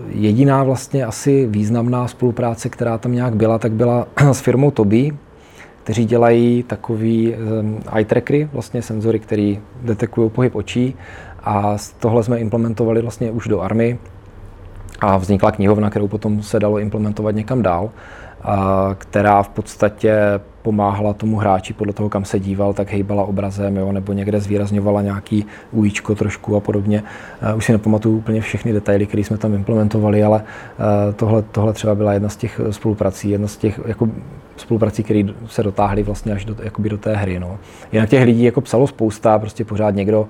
jediná 0.08 0.64
vlastně 0.64 1.04
asi 1.04 1.46
významná 1.46 2.08
spolupráce, 2.08 2.68
která 2.68 2.98
tam 2.98 3.12
nějak 3.12 3.36
byla, 3.36 3.58
tak 3.58 3.72
byla 3.72 4.06
s 4.32 4.40
firmou 4.40 4.70
Toby, 4.70 5.10
kteří 5.84 6.04
dělají 6.04 6.62
takový 6.62 7.34
eye 7.92 8.04
trackery, 8.04 8.48
vlastně 8.52 8.82
senzory, 8.82 9.18
které 9.18 9.54
detekují 9.82 10.30
pohyb 10.30 10.54
očí 10.54 10.96
a 11.44 11.76
tohle 11.98 12.22
jsme 12.22 12.38
implementovali 12.38 13.02
vlastně 13.02 13.30
už 13.30 13.48
do 13.48 13.60
army 13.60 13.98
a 15.00 15.16
vznikla 15.16 15.52
knihovna, 15.52 15.90
kterou 15.90 16.08
potom 16.08 16.42
se 16.42 16.60
dalo 16.60 16.78
implementovat 16.78 17.34
někam 17.34 17.62
dál, 17.62 17.90
a 18.42 18.90
která 18.98 19.42
v 19.42 19.48
podstatě 19.48 20.40
pomáhala 20.62 21.12
tomu 21.12 21.36
hráči 21.36 21.72
podle 21.72 21.92
toho, 21.92 22.08
kam 22.08 22.24
se 22.24 22.40
díval, 22.40 22.72
tak 22.74 22.90
hejbala 22.90 23.24
obrazem, 23.24 23.76
jo, 23.76 23.92
nebo 23.92 24.12
někde 24.12 24.40
zvýrazňovala 24.40 25.02
nějaký 25.02 25.46
ujíčko 25.72 26.14
trošku 26.14 26.56
a 26.56 26.60
podobně. 26.60 27.02
Uh, 27.50 27.56
už 27.56 27.64
si 27.64 27.72
nepamatuju 27.72 28.16
úplně 28.16 28.40
všechny 28.40 28.72
detaily, 28.72 29.06
které 29.06 29.24
jsme 29.24 29.38
tam 29.38 29.54
implementovali, 29.54 30.24
ale 30.24 30.42
uh, 30.42 31.14
tohle, 31.14 31.42
tohle 31.42 31.72
třeba 31.72 31.94
byla 31.94 32.12
jedna 32.12 32.28
z 32.28 32.36
těch 32.36 32.60
spoluprací, 32.70 33.30
jedna 33.30 33.48
z 33.48 33.56
těch 33.56 33.80
jako 33.86 34.08
spoluprací, 34.60 35.02
které 35.02 35.22
se 35.46 35.62
dotáhly 35.62 36.02
vlastně 36.02 36.32
až 36.32 36.44
do, 36.44 36.56
jakoby 36.62 36.88
do 36.88 36.98
té 36.98 37.16
hry. 37.16 37.40
No. 37.40 37.58
Jinak 37.92 38.08
těch 38.08 38.24
lidí 38.24 38.42
jako 38.42 38.60
psalo 38.60 38.86
spousta, 38.86 39.38
prostě 39.38 39.64
pořád 39.64 39.94
někdo 39.94 40.28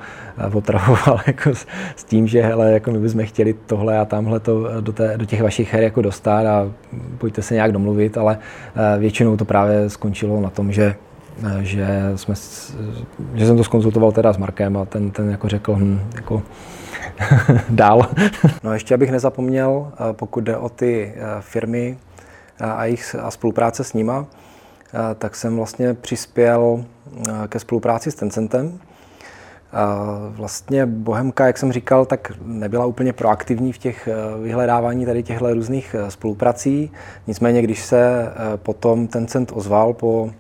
uh, 0.49 0.57
otravoval 0.57 1.21
jako 1.27 1.55
s, 1.55 1.67
s, 1.97 2.05
tím, 2.05 2.27
že 2.27 2.43
hele, 2.43 2.73
jako 2.73 2.91
my 2.91 2.99
bychom 2.99 3.27
chtěli 3.27 3.55
tohle 3.67 3.99
a 3.99 4.05
tamhle 4.05 4.41
to 4.41 4.81
do, 4.81 4.93
té, 4.93 5.17
do 5.17 5.25
těch 5.25 5.43
vašich 5.43 5.73
her 5.73 5.83
jako 5.83 6.03
dostat 6.03 6.47
a 6.47 6.71
pojďte 7.19 7.43
se 7.43 7.55
nějak 7.55 7.73
domluvit, 7.73 8.19
ale 8.19 8.39
uh, 8.39 9.01
většinou 9.01 9.37
to 9.37 9.45
právě 9.45 9.91
skončilo 9.91 10.41
na 10.41 10.51
tom, 10.51 10.73
že 10.73 10.95
že, 11.61 11.87
jsme, 12.17 12.35
že 13.35 13.47
jsem 13.47 13.57
to 13.57 13.65
skonzultoval 13.65 14.13
teda 14.13 14.33
s 14.33 14.37
Markem 14.37 14.77
a 14.77 14.85
ten, 14.85 15.11
ten 15.11 15.31
jako 15.31 15.49
řekl, 15.49 15.75
hm, 15.75 16.01
jako 16.15 16.43
dál. 17.71 18.07
no 18.63 18.73
ještě 18.73 18.95
abych 18.95 19.11
nezapomněl, 19.11 19.93
pokud 20.13 20.41
jde 20.41 20.57
o 20.57 20.69
ty 20.69 21.15
firmy 21.41 21.97
a 22.61 22.85
jejich 22.85 23.15
a 23.15 23.31
spolupráce 23.31 23.85
s 23.85 23.93
nima, 23.93 24.27
e, 24.95 25.15
tak 25.15 25.37
jsem 25.37 25.57
vlastně 25.57 25.95
přispěl 25.95 26.85
e, 27.29 27.49
ke 27.49 27.59
spolupráci 27.59 28.11
s 28.11 28.15
Tencentem. 28.15 28.79
Vlastně 30.29 30.87
Bohemka, 30.87 31.47
jak 31.47 31.59
jsem 31.59 31.73
říkal, 31.73 32.05
tak 32.07 32.33
nebyla 32.45 32.87
úplně 32.87 33.13
proaktivní 33.13 33.73
v 33.73 33.79
těch 33.79 34.09
vyhledávání 34.43 35.07
tady 35.07 35.23
těchto 35.23 35.55
různých 35.55 35.97
spoluprací. 36.09 36.91
Nicméně, 37.27 37.63
když 37.63 37.85
se 37.85 38.33
potom 38.57 39.07
Tencent 39.07 39.53
ozval 39.55 39.93
po 39.93 40.31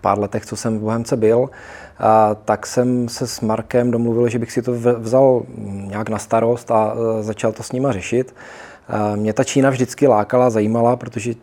pár 0.00 0.18
letech, 0.18 0.46
co 0.46 0.56
jsem 0.56 0.78
v 0.78 0.80
Bohemce 0.80 1.16
byl, 1.16 1.50
tak 2.44 2.66
jsem 2.66 3.08
se 3.08 3.26
s 3.26 3.40
Markem 3.40 3.90
domluvil, 3.90 4.28
že 4.28 4.38
bych 4.38 4.52
si 4.52 4.62
to 4.62 4.72
vzal 4.98 5.42
nějak 5.66 6.08
na 6.08 6.18
starost 6.18 6.70
a 6.70 6.94
e, 6.94 7.22
začal 7.22 7.52
to 7.52 7.62
s 7.62 7.72
nima 7.72 7.92
řešit. 7.92 8.34
Mě 9.16 9.32
ta 9.32 9.44
Čína 9.44 9.70
vždycky 9.70 10.06
lákala, 10.06 10.50
zajímala, 10.50 10.96
protože 10.96 11.34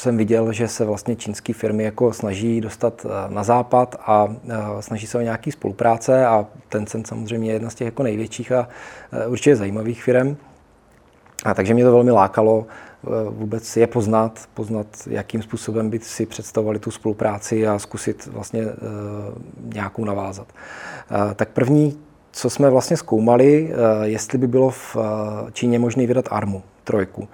jsem 0.00 0.16
viděl, 0.16 0.52
že 0.52 0.68
se 0.68 0.84
vlastně 0.84 1.16
čínské 1.16 1.52
firmy 1.52 1.84
jako 1.84 2.12
snaží 2.12 2.60
dostat 2.60 3.06
e, 3.06 3.34
na 3.34 3.44
západ 3.44 3.96
a 4.00 4.28
e, 4.48 4.82
snaží 4.82 5.06
se 5.06 5.18
o 5.18 5.20
nějaký 5.20 5.52
spolupráce 5.52 6.26
a 6.26 6.46
Tencent 6.68 7.06
samozřejmě 7.06 7.50
je 7.50 7.54
jedna 7.54 7.70
z 7.70 7.74
těch 7.74 7.84
jako 7.84 8.02
největších 8.02 8.52
a 8.52 8.68
určitě 9.28 9.56
zajímavých 9.56 10.02
firm. 10.02 10.36
A 11.44 11.54
takže 11.54 11.74
mě 11.74 11.84
to 11.84 11.92
velmi 11.92 12.10
lákalo 12.10 12.66
Eh, 13.06 13.30
vůbec 13.30 13.76
je 13.76 13.86
poznat, 13.86 14.48
poznat, 14.54 14.86
jakým 15.10 15.42
způsobem 15.42 15.90
by 15.90 15.98
si 15.98 16.26
představovali 16.26 16.78
tu 16.78 16.90
spolupráci 16.90 17.66
a 17.66 17.78
zkusit 17.78 18.26
vlastně 18.26 18.62
eh, 18.62 18.74
nějakou 19.74 20.04
navázat. 20.04 20.46
Eh, 20.50 21.34
tak 21.34 21.48
první, 21.48 21.98
co 22.38 22.50
jsme 22.50 22.70
vlastně 22.70 22.96
zkoumali, 22.96 23.72
jestli 24.02 24.38
by 24.38 24.46
bylo 24.46 24.70
v 24.70 24.96
Číně 25.52 25.78
možné 25.78 26.06
vydat 26.06 26.24
ARMu, 26.30 26.62
trojku. 26.84 27.28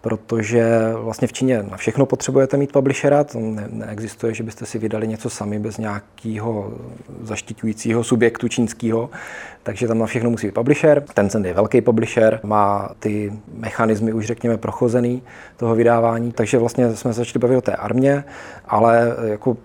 Protože 0.00 0.92
vlastně 0.94 1.28
v 1.28 1.32
Číně 1.32 1.62
na 1.62 1.76
všechno 1.76 2.06
potřebujete 2.06 2.56
mít 2.56 2.72
publishera, 2.72 3.24
to 3.24 3.38
ne, 3.38 3.68
neexistuje, 3.70 4.34
že 4.34 4.42
byste 4.42 4.66
si 4.66 4.78
vydali 4.78 5.08
něco 5.08 5.30
sami 5.30 5.58
bez 5.58 5.78
nějakého 5.78 6.72
zaštiťujícího 7.22 8.04
subjektu 8.04 8.48
čínského, 8.48 9.10
takže 9.68 9.88
tam 9.88 9.98
na 9.98 10.06
všechno 10.06 10.30
musí 10.30 10.46
být 10.46 10.54
publisher. 10.54 11.02
Tencent 11.14 11.46
je 11.46 11.54
velký 11.54 11.80
publisher, 11.80 12.40
má 12.42 12.88
ty 12.98 13.32
mechanismy 13.54 14.12
už 14.12 14.26
řekněme 14.26 14.56
prochozený 14.56 15.22
toho 15.56 15.74
vydávání, 15.74 16.32
takže 16.32 16.58
vlastně 16.58 16.96
jsme 16.96 17.12
začali 17.12 17.40
bavit 17.40 17.56
o 17.56 17.60
té 17.60 17.76
armě, 17.76 18.24
ale 18.68 19.16
jako 19.24 19.56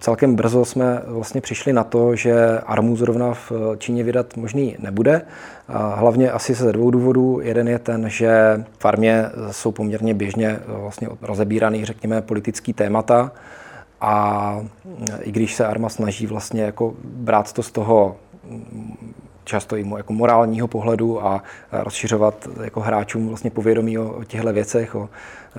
celkem 0.00 0.34
brzo 0.34 0.64
jsme 0.64 1.02
vlastně 1.06 1.40
přišli 1.40 1.72
na 1.72 1.84
to, 1.84 2.16
že 2.16 2.58
armu 2.66 2.96
zrovna 2.96 3.34
v 3.34 3.52
Číně 3.78 4.04
vydat 4.04 4.36
možný 4.36 4.76
nebude, 4.78 5.22
hlavně 5.94 6.30
asi 6.30 6.54
ze 6.54 6.72
dvou 6.72 6.90
důvodů. 6.90 7.40
Jeden 7.42 7.68
je 7.68 7.78
ten, 7.78 8.08
že 8.08 8.64
v 8.78 8.84
armě 8.84 9.24
jsou 9.50 9.72
poměrně 9.72 10.14
běžně 10.14 10.58
vlastně 10.66 11.08
rozebíraný, 11.22 11.84
řekněme, 11.84 12.22
politický 12.22 12.72
témata 12.72 13.32
a 14.00 14.56
i 15.20 15.32
když 15.32 15.54
se 15.54 15.66
arma 15.66 15.88
snaží 15.88 16.26
vlastně 16.26 16.62
jako 16.62 16.94
brát 17.04 17.52
to 17.52 17.62
z 17.62 17.70
toho 17.70 18.16
často 19.50 19.76
i 19.76 19.84
jako 19.96 20.12
morálního 20.12 20.68
pohledu 20.68 21.26
a 21.26 21.42
rozšiřovat 21.72 22.48
jako 22.62 22.80
hráčům 22.80 23.28
vlastně 23.28 23.50
povědomí 23.50 23.98
o, 23.98 24.12
o 24.12 24.24
těchto 24.24 24.52
věcech, 24.52 24.94
o 24.94 25.08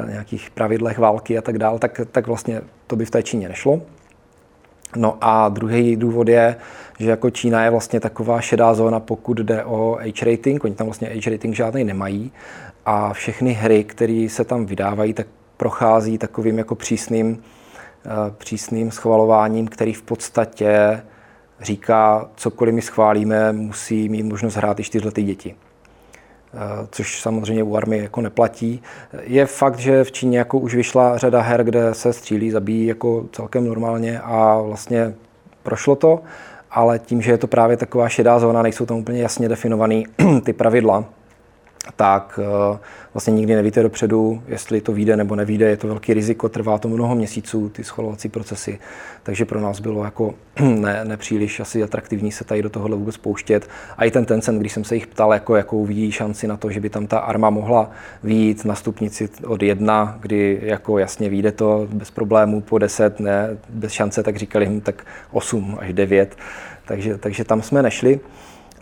nějakých 0.09 0.49
pravidlech 0.49 0.99
války 0.99 1.37
a 1.37 1.41
tak 1.41 1.57
dále, 1.57 1.79
tak, 1.79 2.01
tak 2.11 2.27
vlastně 2.27 2.61
to 2.87 2.95
by 2.95 3.05
v 3.05 3.11
té 3.11 3.23
Číně 3.23 3.49
nešlo. 3.49 3.81
No 4.95 5.17
a 5.21 5.49
druhý 5.49 5.95
důvod 5.95 6.27
je, 6.27 6.55
že 6.99 7.09
jako 7.09 7.29
Čína 7.29 7.63
je 7.63 7.69
vlastně 7.69 7.99
taková 7.99 8.41
šedá 8.41 8.73
zóna, 8.73 8.99
pokud 8.99 9.37
jde 9.37 9.63
o 9.63 9.97
age 9.99 10.25
rating. 10.25 10.63
Oni 10.63 10.75
tam 10.75 10.87
vlastně 10.87 11.09
age 11.09 11.29
rating 11.29 11.55
žádný 11.55 11.83
nemají 11.83 12.31
a 12.85 13.13
všechny 13.13 13.53
hry, 13.53 13.83
které 13.83 14.27
se 14.29 14.43
tam 14.43 14.65
vydávají, 14.65 15.13
tak 15.13 15.27
prochází 15.57 16.17
takovým 16.17 16.57
jako 16.57 16.75
přísným, 16.75 17.43
eh, 18.05 18.09
přísným 18.37 18.91
schvalováním, 18.91 19.67
který 19.67 19.93
v 19.93 20.01
podstatě 20.01 21.01
říká, 21.61 22.29
cokoliv 22.35 22.75
my 22.75 22.81
schválíme, 22.81 23.53
musí 23.53 24.09
mít 24.09 24.23
možnost 24.23 24.55
hrát 24.55 24.79
i 24.79 24.83
čtyřletý 24.83 25.23
děti. 25.23 25.55
Eh, 26.53 26.87
což 26.91 27.21
samozřejmě 27.21 27.63
u 27.63 27.75
army 27.75 27.97
jako 27.97 28.21
neplatí. 28.21 28.81
Je 29.23 29.45
fakt, 29.45 29.79
že 29.79 30.03
v 30.03 30.11
Číně 30.11 30.37
jako 30.37 30.59
už 30.59 30.75
vyšla 30.75 31.17
řada 31.17 31.41
her, 31.41 31.63
kde 31.63 31.93
se 31.93 32.13
střílí, 32.13 32.51
zabíjí 32.51 32.85
jako 32.85 33.25
celkem 33.31 33.67
normálně 33.67 34.19
a 34.19 34.61
vlastně 34.61 35.13
prošlo 35.63 35.95
to, 35.95 36.19
ale 36.71 36.99
tím, 36.99 37.21
že 37.21 37.31
je 37.31 37.37
to 37.37 37.47
právě 37.47 37.77
taková 37.77 38.09
šedá 38.09 38.39
zóna, 38.39 38.61
nejsou 38.61 38.85
tam 38.85 38.97
úplně 38.97 39.21
jasně 39.21 39.49
definované 39.49 40.03
ty 40.43 40.53
pravidla, 40.53 41.05
tak 41.95 42.39
eh, 42.43 42.77
vlastně 43.13 43.33
nikdy 43.33 43.55
nevíte 43.55 43.83
dopředu, 43.83 44.43
jestli 44.47 44.81
to 44.81 44.91
vyjde 44.91 45.17
nebo 45.17 45.35
nevíde. 45.35 45.69
Je 45.69 45.77
to 45.77 45.87
velký 45.87 46.13
riziko, 46.13 46.49
trvá 46.49 46.77
to 46.77 46.87
mnoho 46.87 47.15
měsíců, 47.15 47.69
ty 47.69 47.83
schvalovací 47.83 48.29
procesy. 48.29 48.79
Takže 49.23 49.45
pro 49.45 49.61
nás 49.61 49.79
bylo 49.79 50.03
jako 50.03 50.33
ne, 50.59 51.05
nepříliš 51.05 51.59
asi 51.59 51.83
atraktivní 51.83 52.31
se 52.31 52.43
tady 52.43 52.61
do 52.61 52.69
tohohle 52.69 52.97
vůbec 52.97 53.17
pouštět. 53.17 53.69
A 53.97 54.05
i 54.05 54.11
ten 54.11 54.25
Tencent, 54.25 54.59
když 54.59 54.71
jsem 54.71 54.83
se 54.83 54.95
jich 54.95 55.07
ptal, 55.07 55.33
jako, 55.33 55.55
jakou 55.55 55.85
vidí 55.85 56.11
šanci 56.11 56.47
na 56.47 56.57
to, 56.57 56.71
že 56.71 56.79
by 56.79 56.89
tam 56.89 57.07
ta 57.07 57.19
arma 57.19 57.49
mohla 57.49 57.91
výjít 58.23 58.65
na 58.65 58.75
stupnici 58.75 59.29
od 59.45 59.63
jedna, 59.63 60.17
kdy 60.21 60.59
jako 60.61 60.97
jasně 60.97 61.29
vyjde 61.29 61.51
to 61.51 61.87
bez 61.93 62.11
problémů, 62.11 62.61
po 62.61 62.77
deset, 62.77 63.19
ne, 63.19 63.57
bez 63.69 63.91
šance, 63.91 64.23
tak 64.23 64.37
říkali 64.37 64.65
jim 64.65 64.81
tak 64.81 65.05
8 65.31 65.77
až 65.79 65.93
9. 65.93 66.35
Takže, 66.85 67.17
takže 67.17 67.43
tam 67.43 67.61
jsme 67.61 67.83
nešli. 67.83 68.19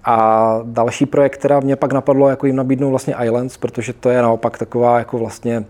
A 0.05 0.59
další 0.63 1.05
projekt, 1.05 1.38
která 1.38 1.59
mě 1.59 1.75
pak 1.75 1.93
napadlo, 1.93 2.29
jako 2.29 2.45
jim 2.45 2.55
nabídnout 2.55 2.89
vlastně 2.89 3.15
Islands, 3.23 3.57
protože 3.57 3.93
to 3.93 4.09
je 4.09 4.21
naopak 4.21 4.57
taková 4.57 4.99
jako 4.99 5.17
vlastně 5.17 5.65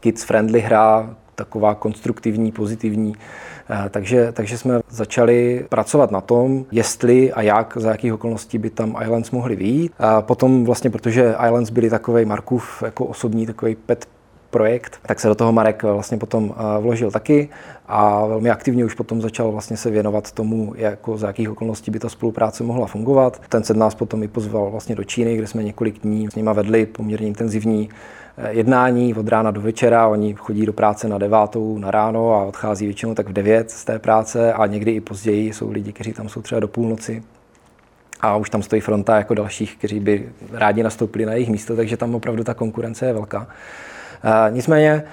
kids 0.00 0.24
friendly 0.24 0.60
hra, 0.60 1.10
taková 1.34 1.74
konstruktivní, 1.74 2.52
pozitivní. 2.52 3.14
Eh, 3.70 3.88
takže, 3.88 4.32
takže 4.32 4.58
jsme 4.58 4.80
začali 4.88 5.66
pracovat 5.68 6.10
na 6.10 6.20
tom, 6.20 6.64
jestli 6.72 7.32
a 7.32 7.42
jak, 7.42 7.76
za 7.76 7.90
jakých 7.90 8.14
okolností 8.14 8.58
by 8.58 8.70
tam 8.70 8.96
Islands 9.02 9.30
mohly 9.30 9.56
výjít. 9.56 9.92
A 9.98 10.22
potom 10.22 10.64
vlastně, 10.64 10.90
protože 10.90 11.34
Islands 11.46 11.70
byli 11.70 11.90
takový 11.90 12.24
Markův 12.24 12.82
jako 12.82 13.04
osobní 13.04 13.46
takový 13.46 13.74
pet 13.74 14.06
projekt, 14.50 14.98
tak 15.06 15.20
se 15.20 15.28
do 15.28 15.34
toho 15.34 15.52
Marek 15.52 15.82
vlastně 15.82 16.18
potom 16.18 16.54
eh, 16.56 16.80
vložil 16.80 17.10
taky 17.10 17.48
a 17.88 18.26
velmi 18.26 18.50
aktivně 18.50 18.84
už 18.84 18.94
potom 18.94 19.20
začal 19.20 19.52
vlastně 19.52 19.76
se 19.76 19.90
věnovat 19.90 20.32
tomu, 20.32 20.72
jako 20.76 21.18
za 21.18 21.26
jakých 21.26 21.50
okolností 21.50 21.90
by 21.90 21.98
ta 21.98 22.08
spolupráce 22.08 22.62
mohla 22.62 22.86
fungovat. 22.86 23.42
Ten 23.48 23.64
se 23.64 23.74
nás 23.74 23.94
potom 23.94 24.22
i 24.22 24.28
pozval 24.28 24.70
vlastně 24.70 24.94
do 24.94 25.04
Číny, 25.04 25.36
kde 25.36 25.46
jsme 25.46 25.62
několik 25.62 26.02
dní 26.02 26.28
s 26.30 26.34
nima 26.34 26.52
vedli 26.52 26.86
poměrně 26.86 27.26
intenzivní 27.26 27.88
eh, 28.36 28.52
jednání 28.52 29.14
od 29.14 29.28
rána 29.28 29.50
do 29.50 29.60
večera. 29.60 30.08
Oni 30.08 30.34
chodí 30.34 30.66
do 30.66 30.72
práce 30.72 31.08
na 31.08 31.18
devátou 31.18 31.78
na 31.78 31.90
ráno 31.90 32.34
a 32.34 32.44
odchází 32.44 32.86
většinou 32.86 33.14
tak 33.14 33.28
v 33.28 33.32
devět 33.32 33.70
z 33.70 33.84
té 33.84 33.98
práce 33.98 34.52
a 34.52 34.66
někdy 34.66 34.92
i 34.92 35.00
později 35.00 35.52
jsou 35.52 35.70
lidi, 35.70 35.92
kteří 35.92 36.12
tam 36.12 36.28
jsou 36.28 36.42
třeba 36.42 36.60
do 36.60 36.68
půlnoci. 36.68 37.22
A 38.20 38.36
už 38.36 38.50
tam 38.50 38.62
stojí 38.62 38.80
fronta 38.80 39.16
jako 39.16 39.34
dalších, 39.34 39.76
kteří 39.76 40.00
by 40.00 40.28
rádi 40.52 40.82
nastoupili 40.82 41.26
na 41.26 41.32
jejich 41.32 41.48
místo, 41.48 41.76
takže 41.76 41.96
tam 41.96 42.14
opravdu 42.14 42.44
ta 42.44 42.54
konkurence 42.54 43.06
je 43.06 43.12
velká. 43.12 43.46
Nicméně 44.50 45.04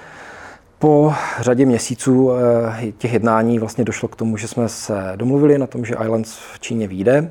po 0.80 1.14
řadě 1.40 1.66
měsíců 1.66 2.32
eh, 2.32 2.92
těch 2.98 3.14
jednání 3.14 3.60
vlastně 3.60 3.84
došlo 3.84 4.10
k 4.10 4.16
tomu, 4.16 4.38
že 4.38 4.48
jsme 4.48 4.70
se 4.70 5.14
domluvili 5.16 5.58
na 5.58 5.68
tom, 5.68 5.86
že 5.86 5.96
Islands 6.04 6.38
v 6.54 6.60
Číně 6.60 6.88
vyjde. 6.88 7.30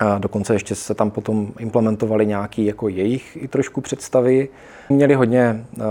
A 0.00 0.18
dokonce 0.18 0.54
ještě 0.54 0.74
se 0.74 0.94
tam 0.94 1.10
potom 1.10 1.52
implementovali 1.58 2.26
nějaké 2.26 2.62
jako 2.62 2.88
jejich 2.88 3.38
i 3.42 3.48
trošku 3.48 3.80
představy. 3.80 4.48
Měli 4.88 5.14
hodně 5.14 5.64
uh, 5.76 5.84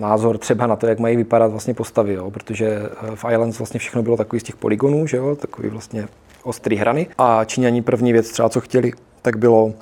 názor 0.00 0.38
třeba 0.38 0.66
na 0.66 0.76
to, 0.76 0.86
jak 0.86 0.98
mají 0.98 1.16
vypadat 1.16 1.50
vlastně 1.50 1.74
postavy, 1.74 2.14
jo? 2.14 2.30
protože 2.30 2.66
eh, 2.66 3.16
v 3.16 3.24
Islands 3.32 3.58
vlastně 3.58 3.80
všechno 3.80 4.02
bylo 4.02 4.16
takový 4.16 4.40
z 4.40 4.42
těch 4.42 4.56
polygonů, 4.56 5.06
že 5.06 5.16
jo? 5.16 5.36
takový 5.36 5.68
vlastně 5.68 6.08
ostrý 6.42 6.76
hrany. 6.76 7.06
A 7.18 7.44
Číňani 7.44 7.82
první 7.82 8.12
věc 8.12 8.30
třeba, 8.30 8.48
co 8.48 8.60
chtěli, 8.60 8.92
tak 9.22 9.36
bylo 9.36 9.72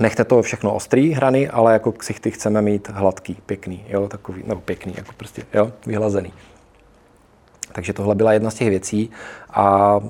nechte 0.00 0.24
to 0.24 0.42
všechno 0.42 0.74
ostrý 0.74 1.12
hrany, 1.12 1.48
ale 1.48 1.72
jako 1.72 1.92
ksichty 1.92 2.30
chceme 2.30 2.62
mít 2.62 2.88
hladký, 2.88 3.38
pěkný, 3.46 3.84
jo, 3.88 4.08
takový, 4.08 4.42
nebo 4.46 4.60
pěkný, 4.60 4.94
jako 4.96 5.12
prostě, 5.16 5.42
jo, 5.54 5.72
vyhlazený. 5.86 6.32
Takže 7.72 7.92
tohle 7.92 8.14
byla 8.14 8.32
jedna 8.32 8.50
z 8.50 8.54
těch 8.54 8.68
věcí 8.68 9.10
a 9.50 10.00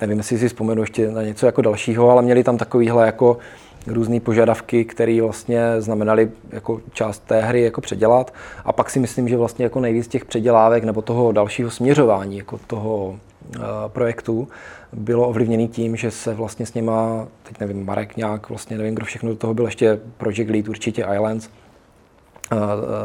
nevím, 0.00 0.18
jestli 0.18 0.38
si 0.38 0.48
vzpomenu 0.48 0.82
ještě 0.82 1.10
na 1.10 1.22
něco 1.22 1.46
jako 1.46 1.62
dalšího, 1.62 2.10
ale 2.10 2.22
měli 2.22 2.44
tam 2.44 2.58
takovýhle 2.58 3.06
jako 3.06 3.38
různé 3.86 4.20
požadavky, 4.20 4.84
které 4.84 5.22
vlastně 5.22 5.60
znamenaly 5.78 6.30
jako 6.52 6.80
část 6.92 7.18
té 7.18 7.40
hry 7.40 7.62
jako 7.62 7.80
předělat. 7.80 8.34
A 8.64 8.72
pak 8.72 8.90
si 8.90 9.00
myslím, 9.00 9.28
že 9.28 9.36
vlastně 9.36 9.64
jako 9.64 9.80
nejvíc 9.80 10.08
těch 10.08 10.24
předělávek 10.24 10.84
nebo 10.84 11.02
toho 11.02 11.32
dalšího 11.32 11.70
směřování 11.70 12.38
jako 12.38 12.58
toho 12.66 13.18
uh, 13.56 13.62
projektu 13.88 14.48
bylo 14.92 15.28
ovlivněný 15.28 15.68
tím, 15.68 15.96
že 15.96 16.10
se 16.10 16.34
vlastně 16.34 16.66
s 16.66 16.74
něma, 16.74 17.28
teď 17.42 17.60
nevím, 17.60 17.86
Marek 17.86 18.16
nějak, 18.16 18.48
vlastně 18.48 18.78
nevím, 18.78 18.94
kdo 18.94 19.04
všechno 19.04 19.28
do 19.28 19.36
toho 19.36 19.54
byl, 19.54 19.64
ještě 19.64 20.00
Project 20.16 20.50
Lead, 20.50 20.68
určitě 20.68 21.06
Islands, 21.14 21.48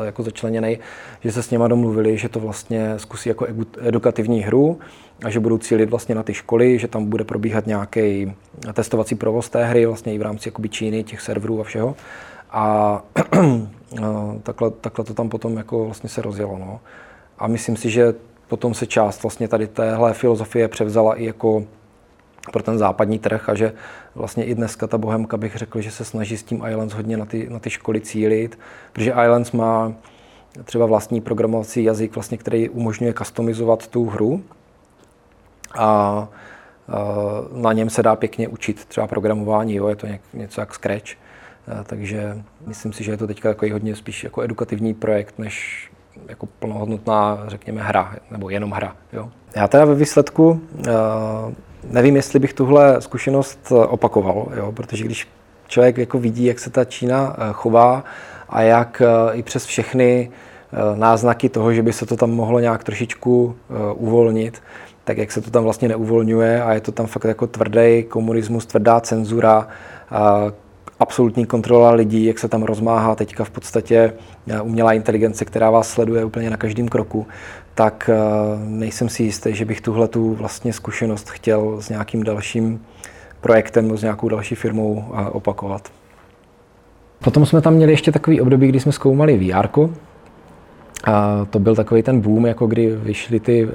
jako 0.04 0.24
začleněný, 0.24 0.80
že 1.24 1.32
se 1.32 1.44
s 1.44 1.52
něma 1.52 1.68
domluvili, 1.68 2.18
že 2.18 2.30
to 2.30 2.40
vlastně 2.40 2.94
zkusí 3.00 3.30
jako 3.30 3.48
edukativní 3.82 4.42
hru 4.42 4.80
a 5.24 5.30
že 5.30 5.40
budou 5.40 5.58
cílit 5.58 5.90
vlastně 5.90 6.16
na 6.16 6.24
ty 6.24 6.34
školy, 6.34 6.80
že 6.80 6.88
tam 6.88 7.06
bude 7.06 7.24
probíhat 7.24 7.68
nějaký 7.68 8.34
testovací 8.74 9.16
provoz 9.16 9.50
té 9.50 9.66
hry 9.66 9.86
vlastně 9.86 10.14
i 10.14 10.18
v 10.18 10.22
rámci 10.22 10.48
jakoby 10.48 10.70
Číny, 10.70 11.04
těch 11.04 11.22
serverů 11.22 11.62
a 11.62 11.64
všeho. 11.64 11.96
A 12.52 13.02
takhle, 14.44 14.72
takhle 14.72 15.06
to 15.06 15.14
tam 15.14 15.30
potom 15.30 15.58
jako 15.58 15.86
vlastně 15.86 16.10
se 16.10 16.22
rozjelo. 16.22 16.58
No. 16.58 16.80
A 17.40 17.48
myslím 17.48 17.76
si, 17.76 17.90
že 17.90 18.14
potom 18.50 18.74
se 18.74 18.86
část 18.86 19.24
vlastně 19.24 19.48
tady 19.48 19.68
téhle 19.68 20.14
filozofie 20.14 20.68
převzala 20.68 21.16
i 21.16 21.26
jako 21.26 21.64
pro 22.52 22.64
ten 22.64 22.78
západní 22.78 23.20
trh 23.20 23.50
a 23.50 23.56
že 23.56 23.74
vlastně 24.16 24.46
i 24.46 24.56
dneska 24.56 24.88
ta 24.88 24.98
Bohemka 24.98 25.38
bych 25.38 25.56
řekl, 25.56 25.82
že 25.82 25.92
se 25.92 26.06
snaží 26.06 26.38
s 26.38 26.44
tím 26.44 26.64
Islands 26.70 26.94
hodně 26.94 27.18
na 27.18 27.26
ty, 27.26 27.50
na 27.50 27.60
ty 27.60 27.70
školy 27.70 28.02
cílit, 28.02 28.60
protože 28.94 29.12
Islands 29.12 29.52
má 29.52 29.94
třeba 30.64 30.86
vlastní 30.86 31.22
programovací 31.22 31.84
jazyk, 31.84 32.16
vlastně, 32.16 32.38
který 32.38 32.70
umožňuje 32.70 33.14
customizovat 33.14 33.88
tu 33.88 34.06
hru 34.06 34.44
a 35.78 36.28
na 37.54 37.74
něm 37.74 37.90
se 37.90 38.04
dá 38.04 38.16
pěkně 38.16 38.48
učit 38.48 38.86
třeba 38.86 39.08
programování, 39.08 39.76
jo, 39.76 39.88
je 39.88 39.96
to 39.96 40.08
něco 40.34 40.62
jak 40.62 40.74
Scratch, 40.74 41.12
takže 41.84 42.44
myslím 42.68 42.94
si, 42.94 43.04
že 43.04 43.12
je 43.12 43.18
to 43.18 43.28
teďka 43.28 43.50
takový 43.50 43.72
hodně 43.72 43.96
spíš 43.96 44.24
jako 44.24 44.42
edukativní 44.42 44.94
projekt, 44.94 45.40
než 45.40 45.90
jako 46.28 46.46
plnohodnotná, 46.46 47.44
řekněme, 47.48 47.82
hra, 47.82 48.16
nebo 48.32 48.50
jenom 48.50 48.72
hra. 48.72 48.96
Jo. 49.14 49.30
Já 49.56 49.68
teda 49.68 49.86
ve 49.86 49.96
výsledku 49.96 50.62
nevím, 51.84 52.16
jestli 52.16 52.40
bych 52.40 52.54
tuhle 52.54 53.02
zkušenost 53.02 53.60
eh, 53.72 53.76
opakoval, 53.76 54.48
jo, 54.56 54.72
protože 54.72 55.04
když 55.04 55.28
člověk 55.68 55.98
jako 55.98 56.20
vidí, 56.20 56.46
jak 56.46 56.60
se 56.60 56.70
ta 56.70 56.86
Čína 56.86 57.36
eh, 57.38 57.44
chová 57.52 58.04
a 58.50 58.62
jak 58.62 59.02
eh, 59.02 59.36
i 59.36 59.44
přes 59.44 59.66
všechny 59.66 60.32
náznaky 60.96 61.50
toho, 61.50 61.74
že 61.74 61.84
by 61.84 61.94
se 61.94 62.06
to 62.06 62.16
tam 62.16 62.32
mohlo 62.32 62.60
nějak 62.60 62.84
trošičku 62.84 63.56
uvolnit, 63.94 64.62
tak 65.04 65.18
jak 65.18 65.32
se 65.32 65.42
to 65.42 65.52
tam 65.52 65.64
vlastně 65.64 65.88
neuvolňuje 65.88 66.64
a 66.64 66.74
je 66.74 66.82
to 66.82 66.92
tam 66.92 67.06
fakt 67.06 67.24
jako 67.24 67.48
tvrdý 67.48 68.04
komunismus, 68.04 68.66
tvrdá 68.66 69.00
cenzura, 69.00 69.68
absolutní 71.00 71.46
kontrola 71.46 71.92
lidí, 71.92 72.26
jak 72.26 72.40
se 72.40 72.48
tam 72.48 72.64
rozmáhá 72.64 73.16
teďka 73.16 73.44
v 73.44 73.50
podstatě 73.50 74.14
umělá 74.64 74.94
inteligence, 74.94 75.46
která 75.46 75.70
vás 75.70 75.90
sleduje 75.90 76.26
úplně 76.26 76.50
na 76.50 76.58
každém 76.58 76.88
kroku, 76.88 77.28
tak 77.76 78.10
eh, 78.14 78.18
nejsem 78.66 79.10
si 79.10 79.24
jistý, 79.24 79.56
že 79.56 79.66
bych 79.66 79.82
tuhle 79.82 80.08
tu 80.08 80.34
vlastně 80.34 80.74
zkušenost 80.74 81.30
chtěl 81.30 81.82
s 81.82 81.90
nějakým 81.90 82.24
dalším 82.24 82.82
projektem 83.42 83.86
nebo 83.86 83.98
s 83.98 84.02
nějakou 84.02 84.30
další 84.30 84.56
firmou 84.56 85.06
eh, 85.14 85.30
opakovat. 85.30 85.92
Potom 87.24 87.46
jsme 87.46 87.62
tam 87.62 87.74
měli 87.74 87.92
ještě 87.92 88.12
takový 88.12 88.42
období, 88.42 88.68
kdy 88.68 88.80
jsme 88.80 88.92
zkoumali 88.92 89.38
VR. 89.38 89.68
A 91.04 91.46
to 91.50 91.60
byl 91.60 91.76
takový 91.76 92.04
ten 92.04 92.22
boom, 92.22 92.46
jako 92.46 92.68
kdy 92.68 92.96
vyšly 92.96 93.40
ty 93.40 93.66
uh, 93.66 93.72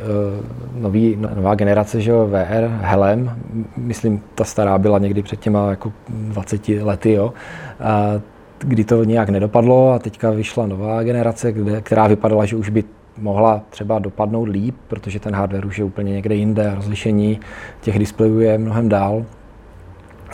nový, 0.82 1.18
nová 1.34 1.54
generace, 1.54 2.00
že 2.00 2.10
jo, 2.10 2.26
VR, 2.26 2.68
Helem, 2.80 3.36
myslím, 3.76 4.22
ta 4.34 4.44
stará 4.44 4.78
byla 4.78 4.98
někdy 4.98 5.22
před 5.22 5.40
těma 5.40 5.70
jako 5.70 5.92
20 6.08 6.68
lety, 6.68 7.12
jo. 7.12 7.32
A 7.80 8.20
kdy 8.58 8.84
to 8.84 9.04
nějak 9.04 9.28
nedopadlo 9.28 9.92
a 9.92 9.98
teďka 9.98 10.30
vyšla 10.30 10.66
nová 10.66 11.02
generace, 11.02 11.52
kde, 11.52 11.80
která 11.80 12.06
vypadala, 12.06 12.44
že 12.44 12.56
už 12.56 12.68
by 12.68 12.84
mohla 13.18 13.62
třeba 13.70 13.98
dopadnout 13.98 14.48
líp, 14.48 14.74
protože 14.88 15.20
ten 15.20 15.34
hardware 15.34 15.66
už 15.66 15.78
je 15.78 15.84
úplně 15.84 16.12
někde 16.12 16.34
jinde, 16.34 16.72
rozlišení 16.74 17.40
těch 17.80 17.98
displejů 17.98 18.40
je 18.40 18.58
mnohem 18.58 18.88
dál. 18.88 19.24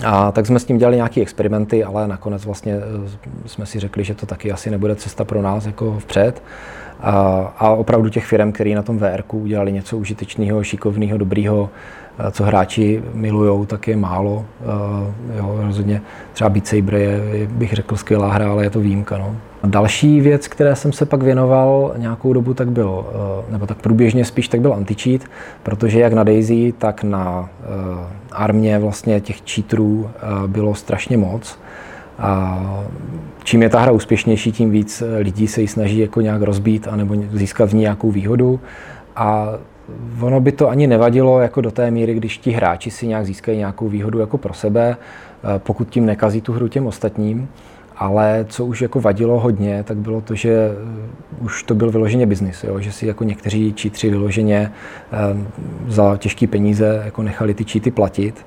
A 0.05 0.33
tak 0.33 0.47
jsme 0.47 0.59
s 0.59 0.65
tím 0.65 0.79
dělali 0.79 0.97
nějaké 0.97 1.21
experimenty, 1.21 1.85
ale 1.85 2.09
nakonec 2.09 2.45
vlastně 2.45 2.75
eh, 2.75 3.49
jsme 3.49 3.67
si 3.67 3.81
řekli, 3.81 4.05
že 4.05 4.15
to 4.15 4.27
taky 4.27 4.53
asi 4.53 4.71
nebude 4.71 4.97
cesta 4.97 5.25
pro 5.25 5.43
nás 5.43 5.67
jako 5.67 5.99
vpřed. 6.01 6.43
A, 7.03 7.13
a 7.59 7.71
opravdu 7.71 8.09
těch 8.09 8.27
firm, 8.27 8.53
které 8.53 8.75
na 8.75 8.83
tom 8.83 8.99
VR 8.99 9.23
udělali 9.33 9.73
něco 9.73 9.99
užitečného, 9.99 10.63
šikovného, 10.63 11.19
dobrého, 11.19 11.71
eh, 12.19 12.31
co 12.31 12.45
hráči 12.45 13.03
milují, 13.15 13.67
tak 13.67 13.89
je 13.89 13.97
málo. 13.97 14.45
Eh, 14.61 15.37
jo, 15.39 15.61
rozhodně 15.67 16.03
třeba 16.33 16.51
Beat 16.51 16.67
Saber 16.67 16.95
je, 16.95 17.47
bych 17.47 17.73
řekl, 17.73 17.97
skvělá 17.97 18.33
hra, 18.33 18.51
ale 18.51 18.65
je 18.65 18.71
to 18.71 18.81
výjimka. 18.81 19.19
No. 19.19 19.37
Další 19.65 20.21
věc, 20.21 20.49
které 20.49 20.77
jsem 20.77 20.93
se 20.93 21.07
pak 21.07 21.23
věnoval 21.23 21.95
nějakou 21.97 22.33
dobu, 22.33 22.55
tak 22.55 22.71
byl, 22.71 23.07
eh, 23.09 23.53
nebo 23.53 23.67
tak 23.67 23.77
průběžně 23.77 24.25
spíš, 24.25 24.49
tak 24.49 24.61
byl 24.61 24.75
anti-cheat, 24.75 25.21
protože 25.63 26.01
jak 26.01 26.13
na 26.13 26.25
Daisy, 26.25 26.75
tak 26.79 27.03
na 27.03 27.49
armě 28.33 28.79
vlastně 28.79 29.21
těch 29.21 29.37
cheaterů 29.51 30.11
bylo 30.47 30.75
strašně 30.75 31.17
moc. 31.17 31.59
A 32.21 32.85
čím 33.43 33.63
je 33.63 33.69
ta 33.69 33.81
hra 33.81 33.93
úspěšnější, 33.93 34.53
tím 34.53 34.71
víc 34.71 35.03
lidí 35.19 35.49
se 35.49 35.61
ji 35.61 35.69
snaží 35.69 35.99
jako 35.99 36.21
nějak 36.21 36.43
rozbít 36.43 36.89
anebo 36.89 37.15
získat 37.33 37.71
v 37.71 37.75
ní 37.75 37.81
nějakou 37.81 38.11
výhodu. 38.11 38.61
A 39.17 39.49
ono 40.21 40.41
by 40.41 40.53
to 40.53 40.69
ani 40.69 40.87
nevadilo 40.87 41.41
jako 41.41 41.61
do 41.61 41.71
té 41.71 41.91
míry, 41.91 42.15
když 42.15 42.39
ti 42.39 42.51
hráči 42.51 42.91
si 42.91 43.07
nějak 43.07 43.27
získají 43.27 43.59
nějakou 43.59 43.89
výhodu 43.89 44.19
jako 44.19 44.39
pro 44.39 44.55
sebe, 44.55 44.97
eh, 44.97 45.59
pokud 45.59 45.89
tím 45.89 46.07
nekazí 46.07 46.41
tu 46.41 46.53
hru 46.53 46.69
těm 46.69 46.87
ostatním. 46.87 47.49
Ale 47.97 48.47
co 48.49 48.67
už 48.67 48.83
jako 48.83 49.01
vadilo 49.01 49.41
hodně, 49.41 49.83
tak 49.83 49.97
bylo 49.97 50.21
to, 50.21 50.35
že 50.35 50.51
eh, 50.53 51.45
už 51.45 51.63
to 51.63 51.75
byl 51.75 51.91
vyloženě 51.91 52.27
biznis, 52.27 52.65
že 52.79 52.93
si 52.93 53.07
jako 53.07 53.25
někteří 53.25 53.73
čítři 53.73 54.11
vyloženě 54.11 54.73
eh, 55.13 55.17
za 55.89 56.17
těžké 56.17 56.47
peníze 56.47 57.03
jako 57.05 57.23
nechali 57.23 57.55
ty 57.55 57.65
číty 57.65 57.91
platit 57.91 58.47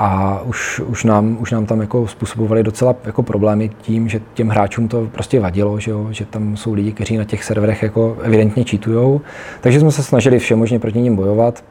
a 0.00 0.40
už, 0.44 0.80
už, 0.80 1.04
nám, 1.04 1.36
už 1.40 1.50
nám 1.50 1.66
tam 1.66 1.80
jako 1.80 2.06
způsobovali 2.06 2.62
docela 2.62 2.96
jako 3.04 3.22
problémy 3.22 3.70
tím, 3.82 4.08
že 4.08 4.20
těm 4.34 4.48
hráčům 4.48 4.88
to 4.88 5.08
prostě 5.12 5.40
vadilo, 5.40 5.80
že, 5.80 5.90
jo? 5.90 6.08
že 6.10 6.24
tam 6.24 6.56
jsou 6.56 6.72
lidi, 6.72 6.92
kteří 6.92 7.16
na 7.16 7.24
těch 7.24 7.44
serverech 7.44 7.82
jako 7.82 8.16
evidentně 8.22 8.64
čítujou. 8.64 9.20
Takže 9.60 9.80
jsme 9.80 9.90
se 9.90 10.02
snažili 10.02 10.38
všemožně 10.38 10.78
proti 10.78 11.00
ním 11.00 11.16
bojovat. 11.16 11.64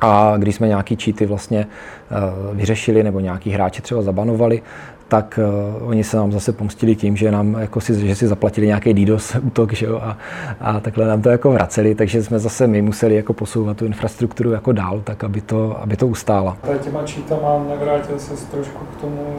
A 0.00 0.34
když 0.36 0.54
jsme 0.54 0.68
nějaký 0.68 0.96
cheaty 0.96 1.26
vlastně 1.26 1.66
uh, 2.10 2.56
vyřešili 2.56 3.02
nebo 3.02 3.20
nějaký 3.20 3.50
hráči 3.50 3.82
třeba 3.82 4.02
zabanovali, 4.02 4.62
tak 5.08 5.38
uh, 5.78 5.88
oni 5.88 6.04
se 6.04 6.16
nám 6.16 6.32
zase 6.32 6.52
pomstili 6.52 6.96
tím, 6.96 7.16
že 7.16 7.30
nám 7.30 7.54
jako 7.54 7.80
si, 7.80 8.06
že 8.06 8.14
si 8.14 8.26
zaplatili 8.26 8.66
nějaký 8.66 8.94
DDoS 8.94 9.36
útok 9.42 9.72
že 9.72 9.86
jo, 9.86 10.00
a, 10.02 10.18
a 10.60 10.80
takhle 10.80 11.06
nám 11.06 11.22
to 11.22 11.28
jako 11.28 11.50
vraceli, 11.50 11.94
takže 11.94 12.22
jsme 12.22 12.38
zase 12.38 12.66
my 12.66 12.82
museli 12.82 13.14
jako 13.14 13.32
posouvat 13.32 13.76
tu 13.76 13.86
infrastrukturu 13.86 14.50
jako 14.50 14.72
dál, 14.72 15.00
tak 15.04 15.24
aby 15.24 15.40
to, 15.40 15.82
aby 15.82 15.96
to 15.96 16.06
ustála. 16.06 16.56
Těma 16.80 17.02
cheatama 17.06 17.64
navrátil 17.68 18.18
se 18.18 18.46
trošku 18.46 18.84
k 18.84 19.00
tomu 19.00 19.36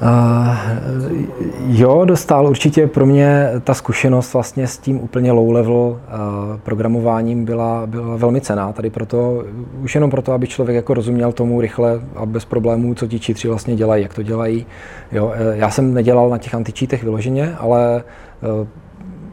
a 0.00 0.58
uh, 1.02 1.12
Jo, 1.66 2.04
dostal 2.04 2.46
určitě 2.46 2.86
pro 2.86 3.06
mě 3.06 3.48
ta 3.64 3.74
zkušenost 3.74 4.32
vlastně 4.32 4.66
s 4.66 4.78
tím 4.78 5.00
úplně 5.00 5.32
low 5.32 5.52
level 5.52 5.74
uh, 5.74 5.98
programováním 6.62 7.44
byla, 7.44 7.86
byla 7.86 8.16
velmi 8.16 8.40
cená. 8.40 8.72
Tady 8.72 8.90
proto, 8.90 9.44
už 9.82 9.94
jenom 9.94 10.10
proto, 10.10 10.32
aby 10.32 10.46
člověk 10.46 10.76
jako 10.76 10.94
rozuměl 10.94 11.32
tomu 11.32 11.60
rychle 11.60 12.00
a 12.16 12.26
bez 12.26 12.44
problémů, 12.44 12.94
co 12.94 13.06
ti 13.06 13.20
čítři 13.20 13.48
vlastně 13.48 13.76
dělají, 13.76 14.02
jak 14.02 14.14
to 14.14 14.22
dělají. 14.22 14.66
Jo, 15.12 15.32
já 15.52 15.70
jsem 15.70 15.94
nedělal 15.94 16.30
na 16.30 16.38
těch 16.38 16.54
antičítech 16.54 17.02
vyloženě, 17.02 17.54
ale 17.58 18.04
uh, 18.60 18.66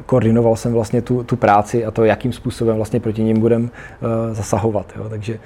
koordinoval 0.05 0.55
jsem 0.55 0.73
vlastně 0.73 1.01
tu, 1.01 1.23
tu 1.23 1.35
práci 1.35 1.85
a 1.85 1.91
to, 1.91 2.03
jakým 2.03 2.33
způsobem 2.33 2.75
vlastně 2.75 2.99
proti 2.99 3.23
ním 3.23 3.39
budem 3.39 3.63
uh, 3.63 3.69
zasahovat. 4.35 4.85
Jo. 4.97 5.09
Takže 5.09 5.39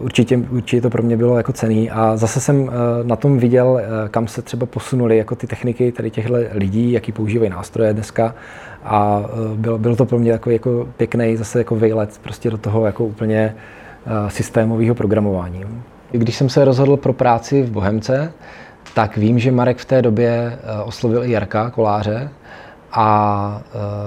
určitě, 0.00 0.36
určitě 0.36 0.82
to 0.82 0.90
pro 0.90 1.02
mě 1.02 1.16
bylo 1.16 1.36
jako 1.36 1.52
cený 1.52 1.90
a 1.90 2.16
zase 2.16 2.40
jsem 2.40 2.70
na 3.02 3.16
tom 3.16 3.38
viděl, 3.38 3.80
kam 4.10 4.28
se 4.28 4.42
třeba 4.42 4.66
posunuli 4.66 5.16
jako 5.16 5.34
ty 5.34 5.46
techniky 5.46 5.92
tady 5.92 6.10
těchto 6.10 6.34
lidí, 6.52 6.92
jaký 6.92 7.12
používají 7.12 7.50
nástroje 7.50 7.92
dneska 7.92 8.34
a 8.84 9.22
bylo, 9.54 9.78
bylo 9.78 9.96
to 9.96 10.04
pro 10.04 10.18
mě 10.18 10.32
takový 10.32 10.54
jako 10.54 10.88
pěkný 10.96 11.36
zase 11.36 11.58
jako 11.58 11.76
vejlet 11.76 12.20
prostě 12.22 12.50
do 12.50 12.58
toho 12.58 12.86
jako 12.86 13.04
úplně 13.04 13.54
systémového 14.28 14.94
programování. 14.94 15.64
Když 16.10 16.36
jsem 16.36 16.48
se 16.48 16.64
rozhodl 16.64 16.96
pro 16.96 17.12
práci 17.12 17.62
v 17.62 17.70
Bohemce, 17.70 18.32
tak 18.94 19.16
vím, 19.16 19.38
že 19.38 19.52
Marek 19.52 19.78
v 19.78 19.84
té 19.84 20.02
době 20.02 20.58
oslovil 20.84 21.24
i 21.24 21.30
Jarka 21.30 21.70
Koláře 21.70 22.28
a 22.92 23.62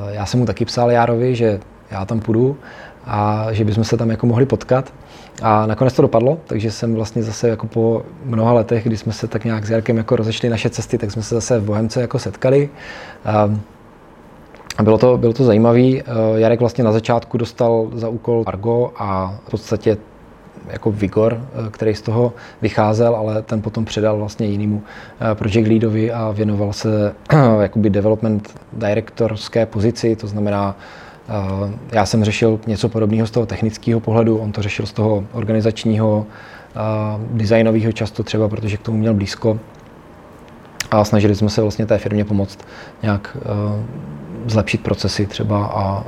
já 0.09 0.26
jsem 0.26 0.39
mu 0.39 0.45
taky 0.45 0.66
psal 0.66 0.91
Járovi, 0.91 1.36
že 1.36 1.59
já 1.91 2.05
tam 2.05 2.20
půjdu 2.20 2.57
a 3.05 3.47
že 3.51 3.66
bychom 3.66 3.84
se 3.84 3.97
tam 3.97 4.09
jako 4.09 4.26
mohli 4.26 4.45
potkat. 4.45 4.93
A 5.41 5.65
nakonec 5.65 5.93
to 5.93 6.01
dopadlo, 6.01 6.38
takže 6.47 6.71
jsem 6.71 6.95
vlastně 6.95 7.23
zase 7.23 7.49
jako 7.49 7.67
po 7.67 8.03
mnoha 8.25 8.53
letech, 8.53 8.83
kdy 8.83 8.97
jsme 8.97 9.13
se 9.13 9.27
tak 9.27 9.45
nějak 9.45 9.65
s 9.65 9.69
Jarkem 9.69 9.97
jako 9.97 10.15
rozešli 10.15 10.49
naše 10.49 10.69
cesty, 10.69 10.97
tak 10.97 11.11
jsme 11.11 11.23
se 11.23 11.36
zase 11.36 11.59
v 11.59 11.63
Bohemce 11.63 12.01
jako 12.01 12.19
setkali. 12.19 12.69
A 14.77 14.83
bylo 14.83 14.97
to, 14.97 15.17
bylo 15.17 15.33
to 15.33 15.43
zajímavé. 15.43 15.81
Jarek 16.36 16.59
vlastně 16.59 16.83
na 16.83 16.91
začátku 16.91 17.38
dostal 17.38 17.89
za 17.93 18.09
úkol 18.09 18.43
Argo 18.47 18.91
a 18.97 19.39
v 19.47 19.51
podstatě 19.51 19.97
jako 20.67 20.91
Vigor, 20.91 21.41
který 21.71 21.95
z 21.95 22.01
toho 22.01 22.33
vycházel, 22.61 23.15
ale 23.15 23.41
ten 23.41 23.61
potom 23.61 23.86
předal 23.86 24.17
vlastně 24.17 24.47
jinému 24.47 24.83
project 25.33 25.67
leadovi 25.67 26.11
a 26.11 26.31
věnoval 26.31 26.73
se 26.73 27.15
jakoby 27.61 27.89
development 27.89 28.59
directorské 28.73 29.65
pozici, 29.65 30.15
to 30.15 30.27
znamená 30.27 30.75
já 31.91 32.05
jsem 32.05 32.23
řešil 32.23 32.59
něco 32.67 32.89
podobného 32.89 33.28
z 33.28 33.32
toho 33.32 33.45
technického 33.45 33.99
pohledu, 33.99 34.38
on 34.38 34.51
to 34.51 34.61
řešil 34.61 34.86
z 34.86 34.93
toho 34.93 35.23
organizačního, 35.32 36.26
designového 37.32 37.91
často 37.91 38.23
třeba, 38.23 38.49
protože 38.49 38.78
k 38.78 38.82
tomu 38.82 38.97
měl 38.97 39.13
blízko. 39.13 39.59
A 40.91 41.03
snažili 41.03 41.36
jsme 41.36 41.49
se 41.49 41.61
vlastně 41.61 41.86
té 41.86 41.97
firmě 41.97 42.26
pomoct 42.26 42.59
nějak 43.03 43.38
zlepšit 44.45 44.82
procesy 44.84 45.26
třeba 45.26 45.65
a 45.65 46.03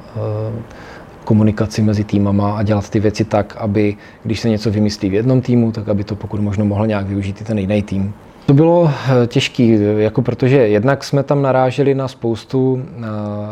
komunikaci 1.23 1.81
mezi 1.81 2.03
týmama 2.03 2.57
a 2.57 2.63
dělat 2.63 2.89
ty 2.89 2.99
věci 2.99 3.25
tak, 3.25 3.55
aby 3.59 3.97
když 4.23 4.39
se 4.39 4.49
něco 4.49 4.71
vymyslí 4.71 5.09
v 5.09 5.13
jednom 5.13 5.41
týmu, 5.41 5.71
tak 5.71 5.89
aby 5.89 6.03
to 6.03 6.15
pokud 6.15 6.39
možno 6.39 6.65
mohl 6.65 6.87
nějak 6.87 7.07
využít 7.07 7.41
i 7.41 7.43
ten 7.43 7.57
jiný 7.57 7.81
tým. 7.81 8.13
To 8.47 8.53
bylo 8.53 8.91
eh, 9.23 9.27
těžké, 9.27 9.63
jako 9.97 10.21
protože 10.21 10.57
jednak 10.57 11.03
jsme 11.03 11.23
tam 11.23 11.41
naráželi 11.41 11.95
na 11.95 12.07
spoustu 12.07 12.85
eh, 12.85 13.03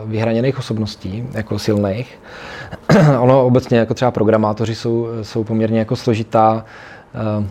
vyhraněných 0.06 0.60
osobností, 0.60 1.24
jako 1.34 1.60
silných. 1.60 2.20
ono 3.20 3.46
obecně, 3.46 3.78
jako 3.78 3.94
třeba 3.94 4.12
programátoři 4.12 4.76
jsou, 4.76 5.08
jsou 5.22 5.44
poměrně 5.44 5.80
jako 5.80 5.96
složitá, 5.96 6.66
uh, 7.38 7.46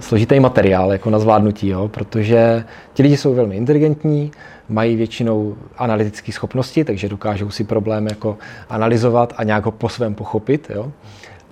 složitý 0.00 0.40
materiál 0.40 0.92
jako 0.92 1.10
na 1.10 1.18
zvládnutí, 1.18 1.68
jo, 1.68 1.88
protože 1.88 2.64
ti 2.94 3.02
lidi 3.02 3.16
jsou 3.16 3.34
velmi 3.34 3.56
inteligentní, 3.56 4.30
mají 4.68 4.96
většinou 4.96 5.56
analytické 5.78 6.32
schopnosti, 6.32 6.84
takže 6.84 7.08
dokážou 7.08 7.50
si 7.50 7.64
problém 7.64 8.06
jako 8.06 8.38
analyzovat 8.68 9.34
a 9.36 9.44
nějak 9.44 9.64
ho 9.64 9.70
po 9.70 9.88
svém 9.88 10.14
pochopit. 10.14 10.70
Jo 10.74 10.92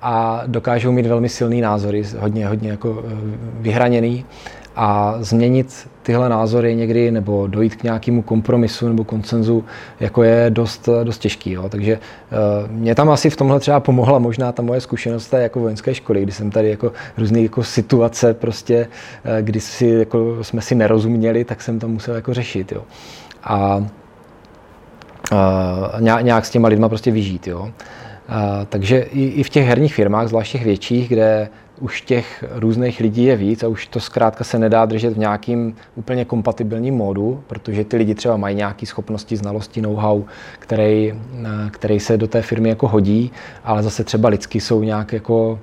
a 0.04 0.42
dokážou 0.46 0.92
mít 0.92 1.06
velmi 1.06 1.28
silný 1.28 1.60
názory, 1.60 2.02
hodně, 2.18 2.46
hodně 2.46 2.70
jako 2.70 3.04
eh, 3.06 3.14
vyhraněný 3.60 4.24
a 4.76 5.14
změnit 5.20 5.88
tyhle 6.02 6.28
názory 6.28 6.76
někdy 6.76 7.10
nebo 7.10 7.46
dojít 7.46 7.76
k 7.76 7.82
nějakému 7.82 8.22
kompromisu 8.22 8.88
nebo 8.88 9.04
koncenzu, 9.04 9.64
jako 10.00 10.22
je 10.22 10.46
dost, 10.48 10.88
dost 11.04 11.18
těžký. 11.18 11.50
Jo. 11.50 11.68
Takže 11.68 11.98
uh, 11.98 12.70
mě 12.70 12.94
tam 12.94 13.10
asi 13.10 13.30
v 13.30 13.36
tomhle 13.36 13.60
třeba 13.60 13.80
pomohla 13.80 14.18
možná 14.18 14.52
ta 14.52 14.62
moje 14.62 14.80
zkušenost 14.80 15.28
té 15.28 15.42
jako 15.42 15.60
vojenské 15.60 15.94
školy, 15.94 16.22
kdy 16.22 16.32
jsem 16.32 16.50
tady 16.50 16.70
jako 16.70 16.92
různé 17.18 17.40
jako 17.40 17.62
situace 17.64 18.34
prostě, 18.34 18.88
uh, 19.24 19.32
kdy 19.40 19.60
si, 19.60 19.86
jako 19.86 20.44
jsme 20.44 20.60
si 20.60 20.74
nerozuměli, 20.74 21.44
tak 21.44 21.62
jsem 21.62 21.78
tam 21.78 21.90
musel 21.90 22.14
jako 22.14 22.34
řešit. 22.34 22.72
Jo. 22.72 22.82
A 23.44 23.76
uh, 25.32 26.00
nějak 26.20 26.46
s 26.46 26.50
těma 26.50 26.68
lidma 26.68 26.88
prostě 26.88 27.10
vyžít. 27.10 27.46
Jo. 27.46 27.70
A, 28.28 28.64
takže 28.64 28.98
i, 28.98 29.24
i 29.24 29.42
v 29.42 29.48
těch 29.48 29.66
herních 29.66 29.94
firmách, 29.94 30.28
zvlášť 30.28 30.52
těch 30.52 30.64
větších, 30.64 31.08
kde 31.08 31.48
už 31.80 32.00
těch 32.00 32.44
různých 32.50 33.00
lidí 33.00 33.24
je 33.24 33.36
víc 33.36 33.62
a 33.62 33.68
už 33.68 33.86
to 33.86 34.00
zkrátka 34.00 34.44
se 34.44 34.58
nedá 34.58 34.84
držet 34.84 35.14
v 35.14 35.18
nějakým 35.18 35.76
úplně 35.94 36.24
kompatibilním 36.24 36.94
módu, 36.94 37.42
protože 37.46 37.84
ty 37.84 37.96
lidi 37.96 38.14
třeba 38.14 38.36
mají 38.36 38.56
nějaké 38.56 38.86
schopnosti, 38.86 39.36
znalosti, 39.36 39.80
know-how, 39.80 40.22
který, 40.58 41.14
který 41.70 42.00
se 42.00 42.16
do 42.16 42.26
té 42.26 42.42
firmy 42.42 42.68
jako 42.68 42.88
hodí, 42.88 43.32
ale 43.64 43.82
zase 43.82 44.04
třeba 44.04 44.28
lidsky 44.28 44.60
jsou 44.60 44.82
nějak 44.82 45.12
jako 45.12 45.58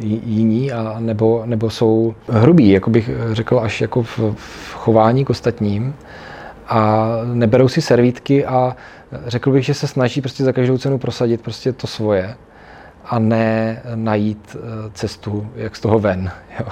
jiní 0.00 0.72
a 0.72 0.96
nebo, 0.98 1.42
nebo 1.46 1.70
jsou 1.70 2.14
hrubí, 2.28 2.70
jako 2.70 2.90
bych 2.90 3.10
řekl, 3.32 3.60
až 3.60 3.80
jako 3.80 4.02
v, 4.02 4.18
v 4.36 4.74
chování 4.74 5.24
k 5.24 5.30
ostatním. 5.30 5.94
A 6.68 7.08
neberou 7.34 7.68
si 7.68 7.82
servítky 7.82 8.46
a 8.46 8.76
řekl 9.26 9.52
bych, 9.52 9.64
že 9.64 9.74
se 9.74 9.86
snaží 9.86 10.20
prostě 10.20 10.44
za 10.44 10.52
každou 10.52 10.78
cenu 10.78 10.98
prosadit 10.98 11.40
prostě 11.40 11.72
to 11.72 11.86
svoje 11.86 12.34
a 13.04 13.18
ne 13.18 13.82
najít 13.94 14.56
eh, 14.56 14.90
cestu, 14.94 15.46
jak 15.56 15.76
z 15.76 15.80
toho 15.80 15.98
ven. 15.98 16.30
Jo. 16.60 16.66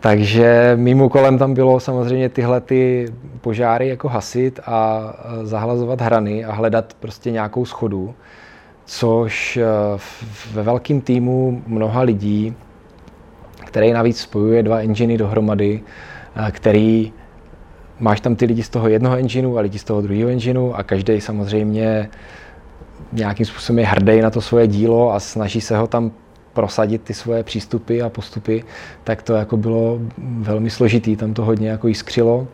Takže 0.00 0.72
mým 0.76 1.00
úkolem 1.00 1.38
tam 1.38 1.54
bylo 1.54 1.80
samozřejmě 1.80 2.28
tyhle 2.28 2.60
ty 2.60 3.06
požáry 3.40 3.88
jako 3.88 4.08
hasit 4.08 4.60
a 4.66 5.12
zahlazovat 5.42 6.00
hrany 6.00 6.44
a 6.44 6.52
hledat 6.52 6.94
prostě 7.00 7.30
nějakou 7.30 7.64
schodu, 7.64 8.14
což 8.84 9.56
eh, 9.56 9.64
ve 10.52 10.62
velkém 10.62 11.00
týmu 11.00 11.62
mnoha 11.66 12.00
lidí, 12.00 12.54
který 13.66 13.92
navíc 13.92 14.20
spojuje 14.20 14.62
dva 14.62 14.78
enginey 14.78 15.18
dohromady, 15.18 15.80
eh, 16.36 16.50
který 16.50 17.12
máš 18.00 18.20
tam 18.20 18.36
ty 18.36 18.46
lidi 18.46 18.62
z 18.62 18.68
toho 18.68 18.88
jednoho 18.88 19.16
engineu 19.16 19.56
a 19.56 19.60
lidi 19.60 19.78
z 19.78 19.84
toho 19.84 20.02
druhého 20.02 20.30
engineu 20.30 20.72
a 20.72 20.82
každý 20.82 21.20
samozřejmě 21.20 22.08
nějakým 23.12 23.46
způsobem 23.46 23.78
je 23.78 23.86
hrdý 23.86 24.20
na 24.20 24.30
to 24.30 24.40
svoje 24.40 24.66
dílo 24.66 25.14
a 25.14 25.20
snaží 25.20 25.60
se 25.60 25.76
ho 25.76 25.86
tam 25.86 26.10
prosadit 26.52 27.02
ty 27.02 27.14
svoje 27.14 27.42
přístupy 27.42 28.02
a 28.02 28.08
postupy, 28.08 28.64
tak 29.04 29.22
to 29.22 29.34
jako 29.34 29.56
bylo 29.56 29.98
velmi 30.18 30.70
složitý, 30.70 31.16
tam 31.16 31.34
to 31.34 31.44
hodně 31.44 31.68
jako 31.68 31.88
jiskřilo. 31.88 32.46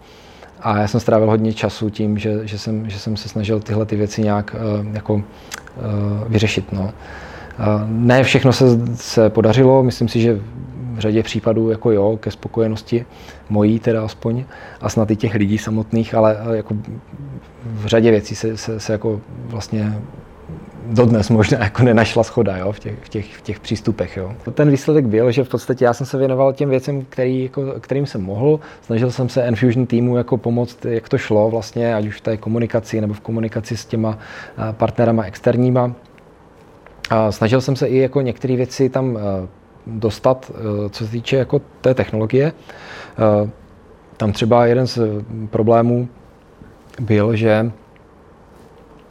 A 0.60 0.78
já 0.78 0.88
jsem 0.88 1.00
strávil 1.00 1.30
hodně 1.30 1.52
času 1.52 1.90
tím, 1.90 2.18
že, 2.18 2.46
že, 2.48 2.58
jsem, 2.58 2.90
že 2.90 2.98
jsem 2.98 3.16
se 3.16 3.28
snažil 3.28 3.60
tyhle 3.60 3.86
ty 3.86 3.96
věci 3.96 4.22
nějak 4.22 4.56
uh, 4.56 4.94
jako, 4.94 5.14
uh, 5.14 5.22
vyřešit. 6.28 6.72
No. 6.72 6.82
Uh, 6.82 6.90
ne 7.88 8.24
všechno 8.24 8.52
se, 8.52 8.64
se 8.94 9.30
podařilo, 9.30 9.82
myslím 9.82 10.08
si, 10.08 10.20
že 10.20 10.40
v 10.94 10.98
řadě 10.98 11.22
případů 11.22 11.70
jako 11.70 11.90
jo, 11.90 12.18
ke 12.20 12.30
spokojenosti 12.30 13.06
mojí 13.50 13.78
teda 13.78 14.04
aspoň 14.04 14.44
a 14.80 14.88
snad 14.88 15.10
i 15.10 15.16
těch 15.16 15.34
lidí 15.34 15.58
samotných, 15.58 16.14
ale 16.14 16.36
jako 16.52 16.74
v 17.64 17.86
řadě 17.86 18.10
věcí 18.10 18.34
se, 18.34 18.56
se, 18.56 18.80
se 18.80 18.92
jako 18.92 19.20
vlastně 19.46 19.94
dodnes 20.86 21.30
možná 21.30 21.58
jako 21.58 21.82
nenašla 21.82 22.22
schoda 22.22 22.56
jo, 22.56 22.72
v, 22.72 22.78
těch, 22.78 22.94
v, 23.02 23.08
těch, 23.08 23.36
v 23.36 23.42
těch 23.42 23.60
přístupech. 23.60 24.16
Jo. 24.16 24.32
Ten 24.54 24.70
výsledek 24.70 25.06
byl, 25.06 25.30
že 25.30 25.44
v 25.44 25.48
podstatě 25.48 25.84
já 25.84 25.94
jsem 25.94 26.06
se 26.06 26.18
věnoval 26.18 26.52
těm 26.52 26.70
věcem, 26.70 27.04
který, 27.08 27.42
jako, 27.42 27.62
kterým 27.80 28.06
jsem 28.06 28.22
mohl. 28.22 28.60
Snažil 28.82 29.10
jsem 29.10 29.28
se 29.28 29.42
Enfusion 29.42 29.86
týmu 29.86 30.16
jako 30.16 30.36
pomoct, 30.36 30.84
jak 30.84 31.08
to 31.08 31.18
šlo 31.18 31.50
vlastně, 31.50 31.94
ať 31.94 32.06
už 32.06 32.16
v 32.16 32.20
té 32.20 32.36
komunikaci 32.36 33.00
nebo 33.00 33.14
v 33.14 33.20
komunikaci 33.20 33.76
s 33.76 33.86
těma 33.86 34.18
partnerama 34.72 35.22
externíma. 35.22 35.92
A 37.10 37.32
snažil 37.32 37.60
jsem 37.60 37.76
se 37.76 37.86
i 37.86 37.96
jako 37.96 38.20
některé 38.20 38.56
věci 38.56 38.88
tam 38.88 39.18
dostat, 39.86 40.52
eh, 40.54 40.88
co 40.90 41.04
se 41.04 41.10
týče 41.10 41.36
jako 41.36 41.60
té 41.80 41.94
technologie. 41.94 42.52
Eh, 42.52 43.50
tam 44.16 44.32
třeba 44.32 44.66
jeden 44.66 44.86
z 44.86 44.98
problémů 45.50 46.08
byl, 47.00 47.36
že, 47.36 47.72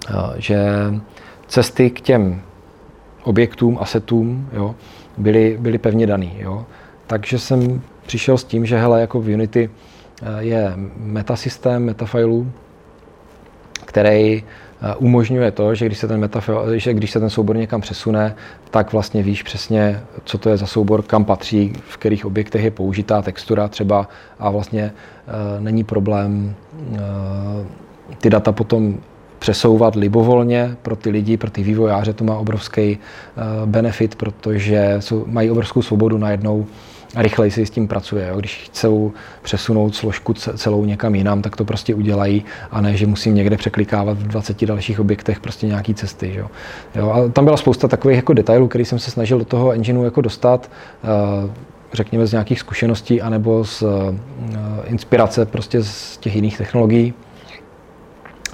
eh, 0.10 0.14
že 0.38 0.66
cesty 1.48 1.90
k 1.90 2.02
těm 2.02 2.42
objektům, 3.24 3.78
asetům, 3.82 4.50
jo, 4.54 4.76
byly, 5.18 5.58
byly 5.60 5.78
pevně 5.78 6.08
daný. 6.08 6.34
Jo. 6.40 6.66
Takže 7.08 7.40
jsem 7.40 7.82
přišel 8.06 8.38
s 8.38 8.44
tím, 8.44 8.66
že 8.66 8.78
hele, 8.78 9.02
jako 9.02 9.22
v 9.22 9.34
Unity 9.34 9.70
je 10.40 10.74
metasystém 10.98 11.86
metafilů, 11.86 12.52
který 13.94 14.44
umožňuje 14.98 15.52
to, 15.52 15.76
že 15.76 15.86
když 15.86 15.98
se 15.98 16.08
ten, 16.08 16.20
metafil, 16.20 16.80
že 16.80 16.94
když 16.94 17.12
se 17.12 17.20
ten 17.20 17.30
soubor 17.30 17.58
někam 17.58 17.82
přesune, 17.82 18.36
tak 18.72 18.94
vlastně 18.94 19.24
víš 19.24 19.44
přesně, 19.44 20.02
co 20.24 20.38
to 20.38 20.50
je 20.50 20.58
za 20.58 20.66
soubor, 20.66 21.02
kam 21.02 21.26
patří, 21.26 21.74
v 21.88 21.98
kterých 21.98 22.26
objektech 22.26 22.64
je 22.64 22.72
použitá 22.72 23.22
textura 23.22 23.68
třeba 23.68 24.10
a 24.40 24.50
vlastně 24.50 24.84
e, 24.84 24.92
není 25.62 25.84
problém 25.84 26.56
e, 26.94 26.98
ty 28.18 28.30
data 28.30 28.52
potom 28.52 28.98
přesouvat 29.40 29.96
libovolně 29.96 30.76
pro 30.82 30.96
ty 30.96 31.10
lidi, 31.10 31.38
pro 31.38 31.50
ty 31.50 31.64
vývojáře 31.64 32.14
to 32.14 32.24
má 32.24 32.38
obrovský 32.38 32.98
benefit, 33.66 34.16
protože 34.16 35.00
mají 35.26 35.52
obrovskou 35.52 35.82
svobodu 35.82 36.18
najednou 36.18 36.66
rychleji 37.16 37.52
si 37.52 37.66
s 37.66 37.70
tím 37.70 37.88
pracuje. 37.88 38.28
Jo. 38.28 38.40
Když 38.40 38.64
chcou 38.66 39.12
přesunout 39.42 39.96
složku 39.96 40.34
celou 40.34 40.86
někam 40.86 41.16
jinam, 41.16 41.42
tak 41.42 41.56
to 41.56 41.66
prostě 41.66 41.96
udělají 41.96 42.46
a 42.72 42.82
ne, 42.82 42.98
že 42.98 43.08
musím 43.08 43.36
někde 43.36 43.58
překlikávat 43.58 44.18
v 44.18 44.28
20 44.28 44.66
dalších 44.66 45.00
objektech 45.00 45.40
prostě 45.40 45.68
nějaký 45.68 45.94
cesty. 45.94 46.34
Jo. 46.36 46.48
Jo. 46.96 47.12
A 47.12 47.30
tam 47.30 47.46
byla 47.46 47.58
spousta 47.58 47.88
takových 47.88 48.16
jako 48.16 48.34
detailů, 48.34 48.68
který 48.68 48.86
jsem 48.86 49.00
se 49.00 49.12
snažil 49.12 49.40
do 49.40 49.46
toho 49.46 49.72
engineu 49.72 50.04
jako 50.04 50.22
dostat. 50.22 50.72
Uh, 51.44 51.50
řekněme 51.94 52.28
z 52.28 52.32
nějakých 52.32 52.60
zkušeností 52.60 53.22
anebo 53.22 53.66
z 53.66 53.82
uh, 53.82 53.90
inspirace 54.86 55.46
prostě 55.46 55.84
z 55.84 56.18
těch 56.18 56.36
jiných 56.36 56.58
technologií. 56.58 57.14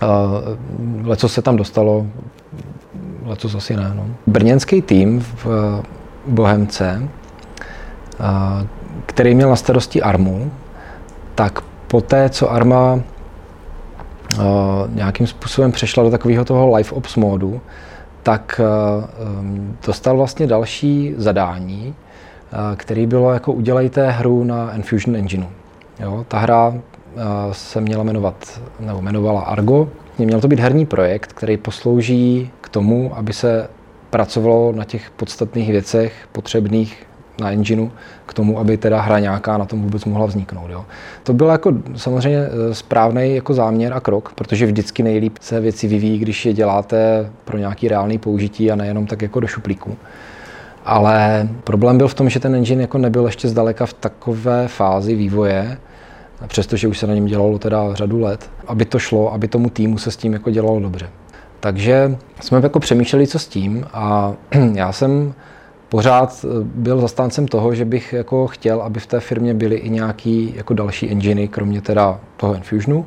Uh, 0.04 1.08
leco 1.08 1.30
se 1.30 1.42
tam 1.42 1.56
dostalo, 1.56 2.08
leco 3.26 3.58
asi 3.58 3.76
ne. 3.76 3.92
No. 3.96 4.06
Brněnský 4.28 4.82
tým 4.82 5.20
v 5.44 5.48
Bohemce, 6.28 7.10
který 9.06 9.36
měl 9.36 9.50
na 9.50 9.56
starosti 9.56 10.02
Armu, 10.02 10.52
tak 11.36 11.62
poté, 11.88 12.30
co 12.30 12.52
Arma 12.52 13.00
nějakým 14.88 15.28
způsobem 15.28 15.72
přešla 15.72 16.04
do 16.04 16.10
takového 16.10 16.46
toho 16.46 16.76
live 16.76 16.92
ops 16.92 17.16
módu, 17.16 17.62
tak 18.24 18.62
um, 19.40 19.78
dostal 19.86 20.18
vlastně 20.18 20.48
další 20.48 21.14
zadání, 21.18 21.96
který 22.76 23.08
bylo 23.08 23.34
jako 23.34 23.52
udělejte 23.54 24.12
hru 24.12 24.44
na 24.44 24.72
Enfusion 24.72 25.16
Engineu. 25.16 25.48
Jo, 26.00 26.26
ta 26.28 26.40
hra 26.40 26.74
se 27.52 27.82
měla 27.82 28.04
jmenovat, 28.04 28.62
nebo 28.80 29.00
jmenovala 29.00 29.42
Argo. 29.42 29.90
Měl 30.18 30.42
to 30.42 30.48
být 30.48 30.60
herní 30.60 30.86
projekt, 30.86 31.34
který 31.34 31.58
poslouží 31.58 32.52
k 32.62 32.70
tomu, 32.70 33.12
aby 33.16 33.34
se 33.34 33.70
pracovalo 34.10 34.72
na 34.72 34.84
těch 34.84 35.12
podstatných 35.12 35.72
věcech 35.72 36.28
potřebných 36.32 37.08
na 37.40 37.52
engineu 37.52 37.90
k 38.26 38.34
tomu, 38.34 38.60
aby 38.60 38.78
teda 38.78 39.02
hra 39.02 39.20
nějaká 39.20 39.58
na 39.58 39.66
tom 39.66 39.82
vůbec 39.82 40.06
mohla 40.06 40.26
vzniknout. 40.26 40.70
Jo. 40.70 40.86
To 41.24 41.34
byl 41.34 41.48
jako 41.48 41.74
samozřejmě 41.96 42.40
e, 42.40 42.76
správný 42.76 43.36
jako 43.36 43.54
záměr 43.54 43.94
a 43.94 44.00
krok, 44.00 44.32
protože 44.36 44.66
vždycky 44.66 45.04
nejlíp 45.04 45.38
se 45.42 45.60
věci 45.60 45.88
vyvíjí, 45.88 46.20
když 46.20 46.46
je 46.46 46.54
děláte 46.54 47.30
pro 47.46 47.58
nějaký 47.58 47.88
reálný 47.88 48.18
použití 48.18 48.72
a 48.72 48.76
nejenom 48.76 49.06
tak 49.06 49.22
jako 49.22 49.40
do 49.40 49.48
šuplíku. 49.48 49.98
Ale 50.86 51.48
problém 51.64 51.98
byl 51.98 52.08
v 52.08 52.14
tom, 52.14 52.30
že 52.30 52.40
ten 52.40 52.56
engine 52.56 52.82
jako 52.82 52.98
nebyl 52.98 53.26
ještě 53.26 53.48
zdaleka 53.48 53.86
v 53.86 53.94
takové 53.94 54.68
fázi 54.68 55.16
vývoje, 55.16 55.78
přestože 56.48 56.88
už 56.88 56.98
se 56.98 57.08
na 57.08 57.14
něm 57.14 57.26
dělalo 57.26 57.60
teda 57.60 57.94
řadu 57.94 58.20
let, 58.20 58.50
aby 58.68 58.86
to 58.86 59.00
šlo, 59.00 59.34
aby 59.34 59.48
tomu 59.48 59.70
týmu 59.70 59.98
se 59.98 60.12
s 60.12 60.18
tím 60.18 60.34
jako 60.34 60.52
dělalo 60.52 60.80
dobře. 60.80 61.10
Takže 61.60 62.18
jsme 62.42 62.60
jako 62.64 62.80
přemýšleli, 62.80 63.28
co 63.28 63.40
s 63.40 63.48
tím 63.48 63.86
a 63.94 64.34
já 64.74 64.92
jsem 64.92 65.34
pořád 65.90 66.46
eh, 66.46 66.48
byl 66.64 67.02
zastáncem 67.02 67.48
toho, 67.48 67.76
že 67.76 67.86
bych 67.86 68.14
jako 68.14 68.48
chtěl, 68.48 68.82
aby 68.82 69.00
v 69.00 69.08
té 69.08 69.20
firmě 69.20 69.54
byly 69.54 69.76
i 69.76 69.90
nějaký 69.90 70.54
jako 70.56 70.74
další 70.74 71.10
enginy, 71.10 71.48
kromě 71.48 71.82
teda 71.82 72.20
toho 72.38 72.54
Enfusionu. 72.54 73.06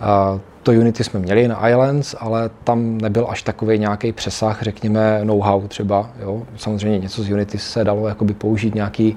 A 0.00 0.40
to 0.62 0.72
Unity 0.72 1.04
jsme 1.04 1.20
měli 1.20 1.48
na 1.48 1.68
Islands, 1.68 2.14
ale 2.18 2.50
tam 2.64 2.98
nebyl 2.98 3.26
až 3.30 3.42
takový 3.42 3.78
nějaký 3.78 4.12
přesah, 4.12 4.62
řekněme 4.62 5.20
know-how 5.24 5.68
třeba. 5.68 6.10
Jo. 6.20 6.42
Samozřejmě 6.56 6.98
něco 6.98 7.22
z 7.22 7.30
Unity 7.30 7.58
se 7.58 7.84
dalo 7.84 8.08
jakoby 8.08 8.34
použít 8.34 8.74
nějaký, 8.74 9.16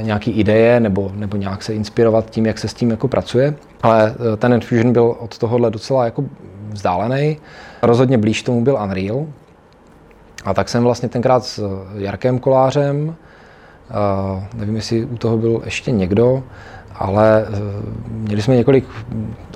nějaký 0.00 0.30
ideje 0.30 0.80
nebo, 0.80 1.12
nebo 1.14 1.36
nějak 1.36 1.62
se 1.62 1.74
inspirovat 1.74 2.30
tím, 2.30 2.46
jak 2.46 2.58
se 2.58 2.68
s 2.68 2.74
tím 2.74 2.90
jako 2.90 3.08
pracuje. 3.08 3.54
Ale 3.82 4.14
eh, 4.32 4.36
ten 4.36 4.52
Enfusion 4.52 4.92
byl 4.92 5.16
od 5.18 5.38
tohohle 5.38 5.70
docela 5.70 6.04
jako 6.04 6.24
vzdálený. 6.70 7.36
Rozhodně 7.82 8.18
blíž 8.18 8.42
tomu 8.42 8.64
byl 8.64 8.78
Unreal. 8.84 9.26
A 10.46 10.54
tak 10.54 10.68
jsem 10.68 10.82
vlastně 10.82 11.08
tenkrát 11.08 11.44
s 11.44 11.84
Jarkem 11.94 12.38
Kolářem, 12.38 13.08
uh, 13.08 14.44
nevím, 14.54 14.76
jestli 14.76 15.04
u 15.04 15.16
toho 15.16 15.38
byl 15.38 15.62
ještě 15.64 15.90
někdo, 15.90 16.42
ale 16.94 17.46
uh, 17.48 17.56
měli 18.10 18.42
jsme 18.42 18.56
několik 18.56 18.84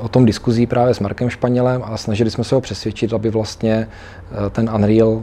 o 0.00 0.08
tom 0.08 0.24
diskuzí 0.26 0.66
právě 0.66 0.94
s 0.94 1.00
Markem 1.00 1.30
Španělem 1.30 1.82
a 1.84 1.96
snažili 1.96 2.30
jsme 2.30 2.44
se 2.44 2.54
ho 2.54 2.60
přesvědčit, 2.60 3.12
aby 3.12 3.30
vlastně 3.30 3.88
ten 4.50 4.70
Unreal 4.74 5.22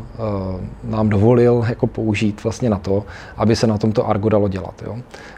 nám 0.84 1.10
dovolil 1.10 1.66
jako 1.70 1.88
použít 1.88 2.44
vlastně 2.44 2.70
na 2.70 2.78
to, 2.78 3.04
aby 3.38 3.56
se 3.56 3.68
na 3.68 3.78
tomto 3.78 4.10
Argo 4.10 4.30
dalo 4.30 4.48
dělat. 4.48 4.84
Jo. 4.86 4.98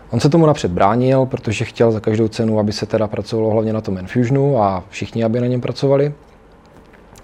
On 0.09 0.19
se 0.19 0.29
tomu 0.29 0.45
napřed 0.45 0.71
bránil, 0.71 1.25
protože 1.25 1.65
chtěl 1.65 1.91
za 1.91 1.99
každou 1.99 2.27
cenu, 2.27 2.59
aby 2.59 2.71
se 2.71 2.85
teda 2.85 3.07
pracovalo 3.07 3.49
hlavně 3.49 3.73
na 3.73 3.81
tom 3.81 3.97
Enfusionu 3.97 4.63
a 4.63 4.83
všichni, 4.89 5.23
aby 5.23 5.39
na 5.39 5.47
něm 5.47 5.61
pracovali. 5.61 6.13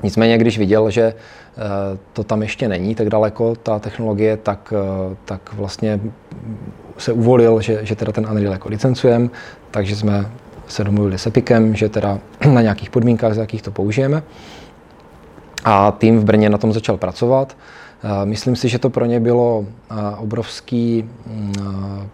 Nicméně, 0.06 0.38
když 0.38 0.58
viděl, 0.58 0.89
že 0.89 1.01
eh, 1.01 1.62
to 2.14 2.24
tam 2.24 2.41
ještě 2.41 2.68
není 2.68 2.95
tak 2.95 3.10
daleko, 3.10 3.56
ta 3.56 3.80
technologie, 3.80 4.38
tak, 4.38 4.74
eh, 4.76 5.16
tak 5.26 5.53
vlastně 5.53 5.99
se 6.97 7.12
uvolil, 7.12 7.62
že, 7.62 7.80
že 7.86 7.95
teda 7.95 8.12
ten 8.12 8.28
Unreal 8.32 8.53
jako 8.53 8.70
licencujeme, 8.70 9.30
takže 9.72 9.95
jsme 9.95 10.26
se 10.68 10.84
domluvili 10.84 11.18
s 11.18 11.28
Epicem, 11.28 11.76
že 11.76 11.89
teda 11.89 12.20
na 12.53 12.62
nějakých 12.62 12.89
podmínkách, 12.89 13.34
za 13.34 13.41
jakých 13.41 13.62
to 13.62 13.72
použijeme. 13.72 14.24
A 15.64 15.91
tým 15.91 16.20
v 16.20 16.24
Brně 16.24 16.49
na 16.49 16.58
tom 16.58 16.74
začal 16.74 16.97
pracovat. 16.97 17.58
Eh, 18.03 18.26
myslím 18.26 18.56
si, 18.56 18.70
že 18.70 18.80
to 18.80 18.89
pro 18.89 19.06
ně 19.06 19.20
bylo 19.20 19.66
obrovský 20.18 21.10
mm, 21.26 21.53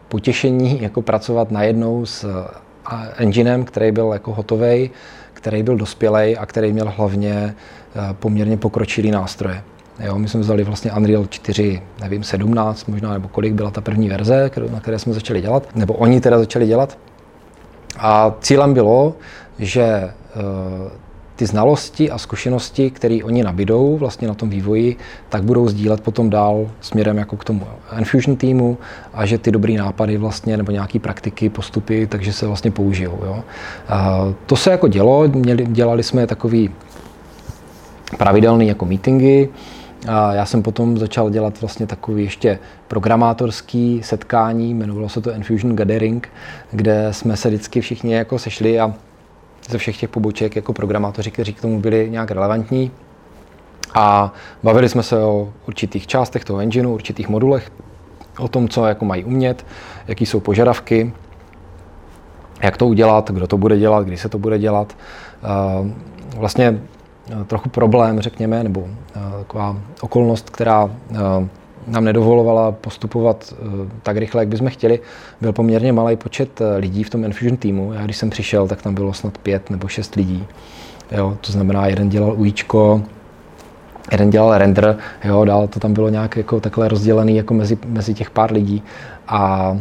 potěšení 0.07 0.81
jako 0.87 1.01
pracovat 1.01 1.51
najednou 1.51 2.05
s 2.05 2.47
enginem, 3.17 3.65
který 3.65 3.91
byl 3.91 4.09
jako 4.13 4.33
hotový, 4.33 4.89
který 5.41 5.63
byl 5.63 5.75
dospělý 5.75 6.37
a 6.37 6.45
který 6.45 6.73
měl 6.73 6.93
hlavně 6.97 7.55
poměrně 8.13 8.57
pokročilý 8.57 9.11
nástroje. 9.11 9.63
Jo, 9.99 10.17
my 10.17 10.27
jsme 10.27 10.39
vzali 10.39 10.63
vlastně 10.63 10.91
Unreal 10.91 11.25
4, 11.25 11.81
nevím, 12.01 12.23
17 12.23 12.87
možná, 12.87 13.13
nebo 13.13 13.27
kolik 13.27 13.53
byla 13.53 13.71
ta 13.71 13.81
první 13.81 14.09
verze, 14.09 14.51
na 14.71 14.79
které 14.79 14.99
jsme 14.99 15.13
začali 15.13 15.41
dělat, 15.41 15.75
nebo 15.75 15.93
oni 15.93 16.21
teda 16.21 16.39
začali 16.39 16.67
dělat. 16.67 16.97
A 17.97 18.35
cílem 18.41 18.73
bylo, 18.73 19.15
že 19.59 20.11
uh, 20.35 20.91
ty 21.35 21.45
znalosti 21.45 22.11
a 22.11 22.17
zkušenosti, 22.17 22.91
které 22.91 23.19
oni 23.23 23.43
nabídou 23.43 23.97
vlastně 23.97 24.27
na 24.27 24.33
tom 24.33 24.49
vývoji, 24.49 24.95
tak 25.29 25.43
budou 25.43 25.67
sdílet 25.67 26.01
potom 26.01 26.29
dál 26.29 26.67
směrem 26.81 27.17
jako 27.17 27.37
k 27.37 27.43
tomu 27.43 27.67
Enfusion 27.91 28.37
týmu 28.37 28.77
a 29.13 29.25
že 29.25 29.37
ty 29.37 29.51
dobrý 29.51 29.75
nápady 29.77 30.17
vlastně 30.17 30.57
nebo 30.57 30.71
nějaké 30.71 30.99
praktiky, 30.99 31.49
postupy, 31.49 32.07
takže 32.07 32.33
se 32.33 32.47
vlastně 32.47 32.71
použijou. 32.71 33.19
Jo. 33.25 33.33
Uh, 33.33 34.33
to 34.45 34.55
se 34.55 34.71
jako 34.71 34.87
dělo, 34.87 35.27
měli, 35.27 35.65
dělali 35.65 36.03
jsme 36.03 36.27
takový 36.27 36.69
pravidelné 38.17 38.65
jako 38.65 38.85
meetingy. 38.85 39.49
A 40.07 40.33
já 40.33 40.45
jsem 40.45 40.61
potom 40.61 40.97
začal 40.97 41.29
dělat 41.29 41.61
vlastně 41.61 41.87
takový 41.87 42.23
ještě 42.23 42.59
programátorský 42.87 44.01
setkání, 44.03 44.71
jmenovalo 44.71 45.09
se 45.09 45.21
to 45.21 45.33
Infusion 45.33 45.75
Gathering, 45.75 46.29
kde 46.71 47.07
jsme 47.11 47.37
se 47.37 47.47
vždycky 47.47 47.81
všichni 47.81 48.13
jako 48.13 48.39
sešli 48.39 48.79
a 48.79 48.93
ze 49.69 49.77
všech 49.77 49.97
těch 49.97 50.09
poboček 50.09 50.55
jako 50.55 50.73
programátoři, 50.73 51.31
kteří 51.31 51.53
k 51.53 51.61
tomu 51.61 51.79
byli 51.79 52.09
nějak 52.09 52.31
relevantní. 52.31 52.91
A 53.93 54.33
bavili 54.63 54.89
jsme 54.89 55.03
se 55.03 55.19
o 55.19 55.49
určitých 55.67 56.07
částech 56.07 56.45
toho 56.45 56.59
engineu, 56.59 56.93
určitých 56.93 57.29
modulech, 57.29 57.71
o 58.39 58.47
tom, 58.47 58.69
co 58.69 58.85
jako 58.85 59.05
mají 59.05 59.23
umět, 59.23 59.65
jaký 60.07 60.25
jsou 60.25 60.39
požadavky, 60.39 61.13
jak 62.61 62.77
to 62.77 62.87
udělat, 62.87 63.31
kdo 63.31 63.47
to 63.47 63.57
bude 63.57 63.77
dělat, 63.79 64.05
kdy 64.05 64.17
se 64.17 64.29
to 64.29 64.39
bude 64.39 64.59
dělat. 64.59 64.97
Vlastně 66.37 66.81
trochu 67.47 67.69
problém, 67.69 68.21
řekněme, 68.21 68.63
nebo 68.63 68.87
eh, 68.87 69.19
taková 69.39 69.77
okolnost, 70.01 70.49
která 70.49 70.89
eh, 71.11 71.17
nám 71.87 72.03
nedovolovala 72.03 72.71
postupovat 72.71 73.53
tak 74.03 74.17
rychle, 74.17 74.41
jak 74.41 74.47
bychom 74.47 74.69
chtěli. 74.69 74.99
Byl 75.41 75.53
poměrně 75.53 75.93
malý 75.93 76.15
počet 76.15 76.61
lidí 76.77 77.03
v 77.03 77.09
tom 77.09 77.25
Enfusion 77.25 77.57
týmu. 77.57 77.93
Já 77.93 78.03
když 78.03 78.17
jsem 78.17 78.29
přišel, 78.29 78.67
tak 78.67 78.81
tam 78.81 78.95
bylo 78.95 79.13
snad 79.13 79.37
pět 79.37 79.69
nebo 79.69 79.87
šest 79.87 80.15
lidí. 80.15 80.45
Jo, 81.11 81.37
to 81.41 81.51
znamená, 81.51 81.87
jeden 81.87 82.09
dělal 82.09 82.33
UIčko, 82.33 83.01
jeden 84.11 84.29
dělal 84.29 84.57
render, 84.57 84.97
jo, 85.23 85.45
dál 85.45 85.67
to 85.67 85.79
tam 85.79 85.93
bylo 85.93 86.09
nějak 86.09 86.37
jako 86.37 86.59
takhle 86.59 86.87
rozdělený 86.87 87.35
jako 87.35 87.53
mezi, 87.53 87.77
mezi 87.85 88.13
těch 88.13 88.29
pár 88.29 88.51
lidí. 88.53 88.83
A, 89.27 89.37
a 89.37 89.77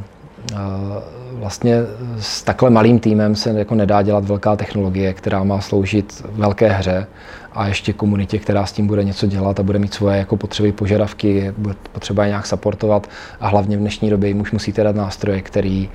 vlastně 1.33 1.77
s 2.19 2.43
takhle 2.43 2.71
malým 2.71 2.99
týmem 2.99 3.35
se 3.35 3.51
jako 3.51 3.75
nedá 3.75 4.03
dělat 4.03 4.25
velká 4.25 4.57
technologie, 4.57 5.13
která 5.13 5.45
má 5.45 5.61
sloužit 5.61 6.25
velké 6.33 6.69
hře 6.69 7.07
a 7.53 7.67
ještě 7.67 7.93
komunitě, 7.93 8.39
která 8.39 8.67
s 8.67 8.73
tím 8.73 8.87
bude 8.87 9.05
něco 9.05 9.27
dělat 9.27 9.61
a 9.61 9.63
bude 9.63 9.79
mít 9.79 9.95
svoje 9.95 10.19
jako 10.19 10.37
potřeby, 10.37 10.73
požadavky, 10.73 11.53
bude 11.59 11.75
potřeba 11.93 12.25
je 12.25 12.29
nějak 12.29 12.47
supportovat 12.47 13.11
a 13.41 13.49
hlavně 13.49 13.77
v 13.77 13.81
dnešní 13.81 14.11
době 14.11 14.29
jim 14.29 14.41
už 14.41 14.53
musíte 14.53 14.83
dát 14.83 14.97
nástroje, 14.97 15.43
který, 15.43 15.89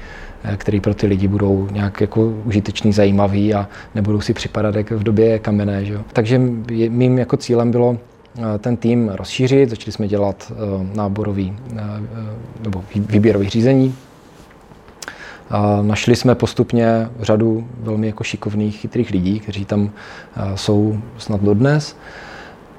který 0.57 0.79
pro 0.79 0.93
ty 0.93 1.07
lidi 1.07 1.27
budou 1.27 1.67
nějak 1.71 2.01
jako 2.01 2.33
užitečný, 2.45 2.93
zajímavý 2.93 3.53
a 3.53 3.67
nebudou 3.95 4.21
si 4.21 4.33
připadat 4.33 4.75
jak 4.75 4.91
v 4.91 5.03
době 5.03 5.39
kamenné. 5.39 5.85
Že? 5.85 5.99
Takže 6.13 6.39
mým 6.89 7.17
jako 7.17 7.37
cílem 7.37 7.71
bylo 7.71 7.97
eh, 8.37 8.57
ten 8.57 8.77
tým 8.77 9.09
rozšířit, 9.09 9.69
začali 9.69 9.91
jsme 9.91 10.07
dělat 10.07 10.51
eh, 10.51 10.97
náborový 10.97 11.57
eh, 11.71 11.81
nebo 12.63 12.83
výběrový 12.95 13.49
řízení, 13.49 13.95
a 15.49 15.81
našli 15.81 16.15
jsme 16.15 16.35
postupně 16.35 17.09
řadu 17.19 17.67
velmi 17.79 18.07
jako 18.07 18.23
šikovných, 18.23 18.77
chytrých 18.77 19.09
lidí, 19.09 19.39
kteří 19.39 19.65
tam 19.65 19.89
jsou 20.55 20.97
snad 21.17 21.41
dodnes. 21.41 21.95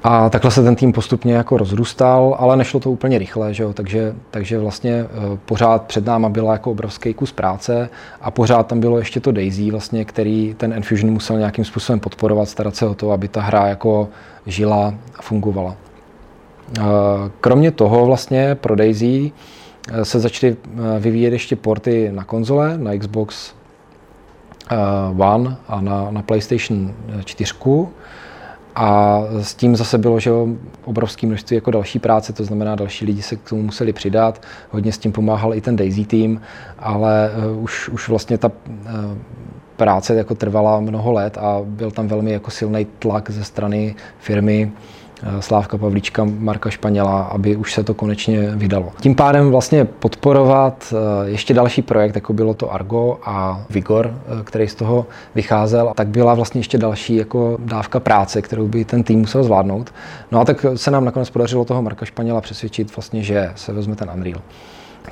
A 0.09 0.31
takhle 0.31 0.51
se 0.51 0.63
ten 0.63 0.77
tým 0.77 0.93
postupně 0.93 1.35
jako 1.35 1.57
rozrůstal, 1.57 2.37
ale 2.39 2.57
nešlo 2.57 2.81
to 2.81 2.91
úplně 2.91 3.19
rychle, 3.19 3.55
že 3.55 3.63
jo? 3.63 3.73
Takže, 3.73 4.15
takže 4.31 4.59
vlastně 4.59 4.93
eh, 4.93 5.39
pořád 5.45 5.83
před 5.83 6.07
náma 6.07 6.29
byla 6.29 6.53
jako 6.53 6.71
obrovský 6.71 7.15
kus 7.15 7.33
práce 7.33 7.89
a 8.21 8.31
pořád 8.31 8.67
tam 8.67 8.81
bylo 8.81 8.99
ještě 8.99 9.21
to 9.21 9.33
Daisy, 9.33 9.71
vlastně, 9.71 10.05
který 10.05 10.55
ten 10.57 10.73
Enfusion 10.73 11.13
musel 11.13 11.39
nějakým 11.39 11.65
způsobem 11.65 12.01
podporovat, 12.01 12.49
starat 12.49 12.77
se 12.77 12.87
o 12.87 12.95
to, 12.95 13.11
aby 13.11 13.29
ta 13.29 13.41
hra 13.41 13.67
jako 13.67 14.09
žila 14.47 14.95
a 15.19 15.23
fungovala. 15.23 15.77
Eh, 16.79 16.83
kromě 17.41 17.71
toho 17.71 18.07
vlastně 18.07 18.55
pro 18.55 18.77
Daisy 18.77 19.33
se 20.03 20.21
začaly 20.21 20.57
vyvíjet 20.99 21.33
ještě 21.33 21.57
porty 21.57 22.11
na 22.13 22.25
konzole, 22.25 22.79
na 22.79 22.99
Xbox 22.99 23.55
One 25.19 25.57
a 25.69 25.81
na, 25.81 26.11
na 26.11 26.23
PlayStation 26.23 26.95
4. 27.25 27.55
A 28.75 29.21
s 29.41 29.55
tím 29.55 29.77
zase 29.77 29.99
bylo, 29.99 30.21
že 30.21 30.31
obrovské 30.85 31.27
množství 31.27 31.55
jako 31.55 31.71
další 31.71 31.99
práce, 31.99 32.33
to 32.33 32.45
znamená, 32.45 32.75
další 32.75 33.05
lidi 33.05 33.23
se 33.23 33.37
k 33.37 33.49
tomu 33.49 33.63
museli 33.63 33.93
přidat. 33.93 34.43
Hodně 34.71 34.93
s 34.93 34.99
tím 34.99 35.13
pomáhal 35.13 35.55
i 35.55 35.61
ten 35.61 35.77
Daisy 35.77 36.05
tým, 36.05 36.41
ale 36.79 37.31
už, 37.61 37.89
už 37.89 38.09
vlastně 38.09 38.39
ta 38.39 38.53
práce 39.77 40.15
jako 40.15 40.35
trvala 40.35 40.81
mnoho 40.81 41.13
let 41.13 41.39
a 41.39 41.61
byl 41.65 41.91
tam 41.91 42.09
velmi 42.09 42.33
jako 42.33 42.51
silný 42.51 42.87
tlak 42.99 43.31
ze 43.31 43.45
strany 43.45 43.95
firmy 44.19 44.73
Eh, 44.73 44.96
Slávka 45.41 45.79
Pavlíčka, 45.79 46.27
Marka 46.39 46.71
Španěla, 46.71 47.23
aby 47.23 47.57
už 47.57 47.73
se 47.73 47.85
to 47.85 47.95
konečně 47.95 48.51
vydalo. 48.51 48.93
Tím 49.01 49.15
pádem 49.15 49.51
vlastně 49.51 49.85
podporovat 49.85 50.95
eh, 50.95 51.31
ještě 51.31 51.55
další 51.55 51.83
projekt, 51.83 52.15
jako 52.15 52.33
bylo 52.33 52.55
to 52.55 52.73
Argo 52.75 53.19
a 53.25 53.65
Vigor, 53.71 54.15
eh, 54.15 54.45
který 54.45 54.69
z 54.69 54.75
toho 54.75 55.07
vycházel, 55.35 55.93
tak 55.97 56.09
byla 56.09 56.35
vlastně 56.35 56.59
ještě 56.59 56.79
další 56.79 57.17
jako 57.17 57.59
dávka 57.61 58.01
práce, 58.01 58.43
kterou 58.43 58.69
by 58.69 58.85
ten 58.85 59.03
tým 59.03 59.19
musel 59.19 59.43
zvládnout. 59.43 59.95
No 60.33 60.41
a 60.41 60.45
tak 60.45 60.67
se 60.75 60.91
nám 60.91 61.05
nakonec 61.05 61.31
podařilo 61.31 61.65
toho 61.65 61.83
Marka 61.83 62.05
Španěla 62.05 62.41
přesvědčit 62.41 62.97
vlastně, 62.97 63.23
že 63.23 63.53
se 63.55 63.73
vezme 63.73 63.97
ten 63.97 64.11
Unreal. 64.15 64.41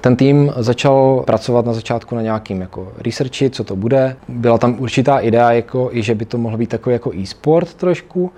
Ten 0.01 0.17
tým 0.17 0.53
začal 0.57 1.23
pracovat 1.27 1.67
na 1.67 1.73
začátku 1.73 2.15
na 2.15 2.23
nějakým 2.23 2.61
jako 2.61 2.93
researchi, 3.05 3.51
co 3.51 3.65
to 3.65 3.77
bude. 3.77 4.17
Byla 4.29 4.59
tam 4.59 4.77
určitá 4.79 5.19
idea, 5.19 5.53
jako, 5.53 5.89
i 5.93 6.03
že 6.03 6.15
by 6.15 6.25
to 6.25 6.39
mohlo 6.39 6.59
být 6.59 6.71
takový 6.71 6.93
jako 6.93 7.15
e-sport 7.15 7.75
trošku, 7.75 8.33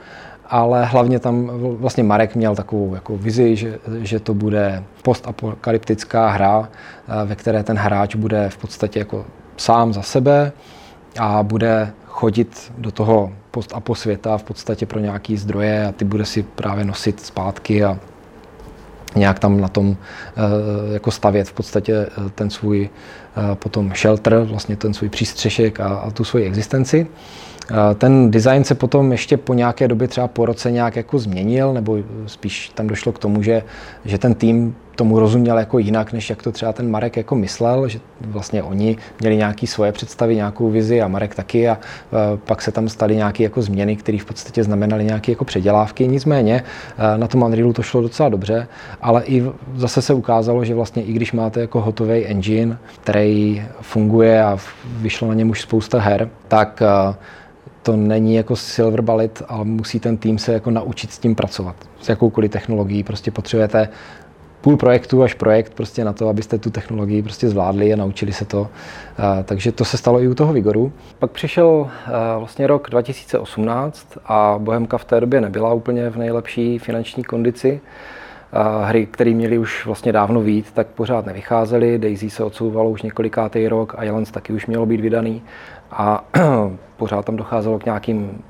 ale 0.51 0.85
hlavně 0.85 1.19
tam 1.19 1.51
vlastně 1.53 2.03
Marek 2.03 2.35
měl 2.35 2.55
takovou 2.55 2.95
jako 2.95 3.17
vizi, 3.17 3.57
že, 3.57 3.79
že 3.99 4.21
to 4.21 4.35
bude 4.35 4.85
postapokalyptická 5.03 6.29
hra, 6.29 6.69
eh, 6.69 7.27
ve 7.27 7.35
které 7.37 7.63
ten 7.63 7.77
hráč 7.77 8.15
bude 8.15 8.49
v 8.49 8.57
podstatě 8.57 8.99
jako 8.99 9.25
sám 9.57 9.93
za 9.93 10.03
sebe 10.03 10.53
a 11.19 11.43
bude 11.43 11.93
chodit 12.07 12.73
do 12.79 12.91
toho 12.91 13.33
post-apo 13.51 13.95
světa 13.95 14.39
v 14.39 14.43
podstatě 14.43 14.87
pro 14.87 15.01
nějaký 15.01 15.37
zdroje 15.37 15.87
a 15.87 15.93
ty 15.93 16.05
bude 16.05 16.25
si 16.25 16.43
právě 16.43 16.85
nosit 16.85 17.21
zpátky 17.21 17.85
a 17.85 17.99
nějak 19.15 19.39
tam 19.39 19.61
na 19.61 19.69
tom 19.69 19.97
eh, 19.97 20.93
jako 20.93 21.11
stavět 21.11 21.49
v 21.49 21.53
podstatě 21.53 21.95
eh, 21.95 22.31
ten 22.35 22.51
svůj 22.51 22.89
potom 23.55 23.93
shelter, 23.97 24.39
vlastně 24.39 24.77
ten 24.77 24.95
svůj 24.95 25.09
přístřešek 25.09 25.81
a, 25.81 25.89
a 25.89 26.11
tu 26.11 26.25
svoji 26.25 26.47
existenci. 26.47 27.07
Ten 27.99 28.31
design 28.31 28.65
se 28.65 28.75
potom 28.75 29.13
ještě 29.13 29.37
po 29.37 29.55
nějaké 29.55 29.89
době, 29.89 30.09
třeba 30.09 30.29
po 30.29 30.47
roce, 30.47 30.71
nějak 30.71 30.97
jako 30.97 31.19
změnil, 31.19 31.73
nebo 31.73 31.99
spíš 32.27 32.69
tam 32.75 32.87
došlo 32.87 33.13
k 33.13 33.19
tomu, 33.19 33.43
že, 33.43 33.63
že 34.05 34.19
ten 34.19 34.35
tým 34.35 34.77
tomu 34.97 35.19
rozuměl 35.19 35.59
jako 35.59 35.79
jinak, 35.79 36.13
než 36.13 36.31
jak 36.31 36.43
to 36.43 36.53
třeba 36.53 36.73
ten 36.73 36.91
Marek 36.91 37.17
jako 37.17 37.35
myslel, 37.35 37.89
že 37.89 37.99
vlastně 38.21 38.63
oni 38.63 38.97
měli 39.21 39.37
nějaké 39.37 39.67
svoje 39.67 39.93
představy, 39.93 40.37
nějakou 40.37 40.71
vizi 40.71 41.03
a 41.03 41.09
Marek 41.09 41.35
taky 41.35 41.69
a 41.69 41.79
pak 42.37 42.63
se 42.63 42.73
tam 42.73 42.89
staly 42.89 43.17
nějaké 43.17 43.43
jako 43.43 43.63
změny, 43.63 43.97
které 43.97 44.19
v 44.19 44.25
podstatě 44.25 44.65
znamenaly 44.65 45.05
nějaké 45.05 45.33
jako 45.33 45.45
předělávky. 45.45 46.09
Nicméně 46.09 46.63
na 47.17 47.27
tom 47.27 47.43
Unrealu 47.43 47.73
to 47.73 47.83
šlo 47.83 48.01
docela 48.01 48.29
dobře, 48.29 48.69
ale 49.03 49.23
i 49.25 49.45
zase 49.75 50.03
se 50.03 50.15
ukázalo, 50.15 50.65
že 50.65 50.75
vlastně 50.75 51.03
i 51.03 51.13
když 51.13 51.33
máte 51.33 51.61
jako 51.61 51.81
hotový 51.81 52.27
engine, 52.27 52.79
který 53.03 53.63
funguje 53.81 54.45
a 54.45 54.59
vyšlo 54.85 55.29
na 55.29 55.35
něm 55.35 55.51
už 55.51 55.61
spousta 55.61 56.01
her, 56.01 56.29
tak 56.49 56.83
to 57.87 57.97
není 57.97 58.35
jako 58.35 58.57
silver 58.57 59.01
bullet, 59.01 59.43
ale 59.49 59.65
musí 59.65 60.01
ten 60.01 60.17
tým 60.17 60.39
se 60.39 60.53
jako 60.53 60.71
naučit 60.71 61.13
s 61.13 61.19
tím 61.19 61.35
pracovat. 61.35 61.77
S 62.01 62.09
jakoukoliv 62.09 62.51
technologií 62.51 63.03
prostě 63.03 63.31
potřebujete 63.31 63.89
půl 64.61 64.77
projektu 64.77 65.23
až 65.23 65.35
projekt 65.35 65.75
prostě 65.75 66.05
na 66.05 66.13
to, 66.13 66.29
abyste 66.29 66.59
tu 66.59 66.71
technologii 66.71 67.23
prostě 67.23 67.49
zvládli 67.49 67.93
a 67.93 67.97
naučili 67.97 68.33
se 68.33 68.45
to. 68.45 68.69
Takže 69.45 69.73
to 69.73 69.85
se 69.85 69.97
stalo 69.97 70.23
i 70.23 70.29
u 70.29 70.35
toho 70.35 70.53
Vigoru. 70.53 70.93
Pak 71.19 71.31
přišel 71.31 71.89
vlastně 72.39 72.67
rok 72.67 72.91
2018 72.91 74.19
a 74.25 74.55
Bohemka 74.59 74.99
v 74.99 75.05
té 75.05 75.21
době 75.21 75.41
nebyla 75.41 75.73
úplně 75.73 76.11
v 76.11 76.17
nejlepší 76.17 76.79
finanční 76.79 77.25
kondici. 77.25 77.81
Hry, 78.85 79.07
které 79.07 79.31
měly 79.31 79.59
už 79.59 79.87
vlastně 79.87 80.13
dávno 80.13 80.41
vít, 80.41 80.67
tak 80.75 80.87
pořád 80.87 81.27
nevycházely. 81.27 81.99
Daisy 81.99 82.31
se 82.31 82.45
odsouvalo 82.45 82.91
už 82.91 83.03
několikátý 83.03 83.69
rok, 83.69 83.95
Islands 84.03 84.31
taky 84.31 84.53
už 84.53 84.67
mělo 84.67 84.87
být 84.87 85.01
vydaný 85.01 85.43
a 85.91 86.25
pořád 86.97 87.25
tam 87.25 87.37
docházelo 87.37 87.79
k 87.79 87.85
nějakým 87.85 88.45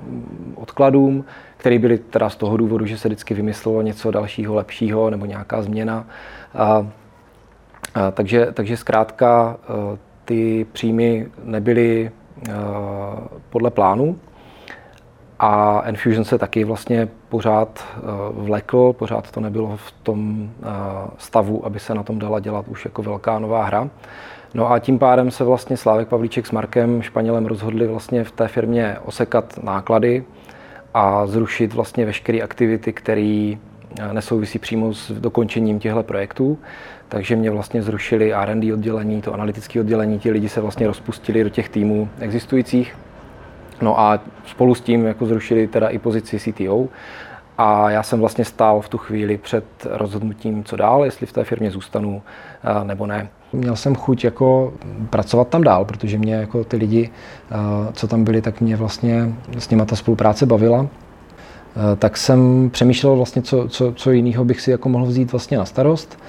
odkladům, 0.55 1.25
které 1.57 1.79
byly 1.79 1.97
teda 1.97 2.29
z 2.29 2.35
toho 2.35 2.57
důvodu, 2.57 2.85
že 2.85 2.97
se 2.97 3.07
vždycky 3.07 3.33
vymyslelo 3.33 3.81
něco 3.81 4.11
dalšího, 4.11 4.55
lepšího 4.55 5.09
nebo 5.09 5.25
nějaká 5.25 5.61
změna. 5.61 6.07
A, 6.55 6.87
a, 7.95 8.11
takže, 8.11 8.47
takže 8.53 8.77
zkrátka 8.77 9.57
e, 9.57 9.97
ty 10.25 10.65
příjmy 10.71 11.27
nebyly 11.43 12.11
a, 12.11 12.51
e, 12.51 12.53
podle 13.49 13.71
plánu 13.71 14.19
a 15.39 15.81
Enfusion 15.85 16.25
se 16.25 16.37
taky 16.37 16.63
vlastně 16.63 17.07
pořád 17.29 17.85
e, 17.97 18.01
vlekl, 18.31 18.93
pořád 18.93 19.31
to 19.31 19.39
nebylo 19.39 19.77
v 19.77 19.91
tom 19.91 20.49
stavu, 21.17 21.65
aby 21.65 21.79
se 21.79 21.93
na 21.93 22.03
tom 22.03 22.19
dala 22.19 22.39
dělat 22.39 22.67
už 22.67 22.85
jako 22.85 23.03
velká 23.03 23.39
nová 23.39 23.63
hra. 23.63 23.89
No 24.53 24.71
a 24.71 24.79
tím 24.79 24.99
pádem 24.99 25.31
se 25.31 25.43
vlastně 25.43 25.77
Slávek 25.77 26.07
Pavlíček 26.07 26.47
s 26.47 26.51
Markem 26.51 27.01
Španělem 27.01 27.45
rozhodli 27.45 27.87
vlastně 27.87 28.23
v 28.23 28.31
té 28.31 28.47
firmě 28.47 28.97
osekat 29.05 29.59
náklady 29.63 30.23
a 30.93 31.27
zrušit 31.27 31.73
vlastně 31.73 32.05
veškeré 32.05 32.41
aktivity, 32.41 32.93
které 32.93 33.53
eh, 33.99 34.13
nesouvisí 34.13 34.59
přímo 34.59 34.93
s 34.93 35.11
dokončením 35.11 35.79
těchto 35.79 36.03
projektů. 36.03 36.59
Takže 37.09 37.35
mě 37.35 37.51
vlastně 37.51 37.83
zrušili 37.83 38.33
R&D 38.33 38.73
oddělení, 38.73 39.21
to 39.21 39.33
analytické 39.33 39.79
oddělení, 39.79 40.19
ti 40.19 40.31
lidi 40.31 40.49
se 40.49 40.61
vlastně 40.61 40.87
rozpustili 40.87 41.43
do 41.43 41.49
těch 41.49 41.69
týmů 41.69 42.09
existujících. 42.19 42.97
No 43.81 43.99
a 43.99 44.19
spolu 44.45 44.75
s 44.75 44.81
tím 44.81 45.05
jako 45.05 45.25
zrušili 45.25 45.67
teda 45.67 45.87
i 45.87 45.99
pozici 45.99 46.39
CTO 46.39 46.87
a 47.57 47.89
já 47.89 48.03
jsem 48.03 48.19
vlastně 48.19 48.45
stál 48.45 48.81
v 48.81 48.89
tu 48.89 48.97
chvíli 48.97 49.37
před 49.37 49.65
rozhodnutím, 49.83 50.63
co 50.63 50.75
dál, 50.75 51.05
jestli 51.05 51.25
v 51.25 51.33
té 51.33 51.43
firmě 51.43 51.71
zůstanu 51.71 52.21
eh, 52.63 52.85
nebo 52.85 53.05
ne. 53.05 53.27
Měl 53.53 53.75
jsem 53.75 53.95
chuť 53.95 54.23
jako 54.23 54.73
pracovat 55.09 55.47
tam 55.47 55.63
dál, 55.63 55.85
protože 55.85 56.17
mě 56.17 56.33
jako 56.33 56.63
ty 56.63 56.77
lidi, 56.77 57.09
eh, 57.51 57.55
co 57.93 58.07
tam 58.07 58.23
byli, 58.23 58.41
tak 58.41 58.61
mě 58.61 58.75
vlastně 58.75 59.33
s 59.57 59.69
nimi 59.69 59.85
ta 59.85 59.95
spolupráce 59.95 60.45
bavila. 60.45 60.87
Eh, 60.87 61.95
tak 61.95 62.17
jsem 62.17 62.69
přemýšlel 62.69 63.15
vlastně, 63.15 63.41
co, 63.41 63.67
co, 63.67 63.93
co 63.95 64.11
jiného 64.11 64.45
bych 64.45 64.61
si 64.61 64.71
jako 64.71 64.89
mohl 64.89 65.05
vzít 65.05 65.31
vlastně 65.31 65.57
na 65.57 65.65
starost. 65.65 66.19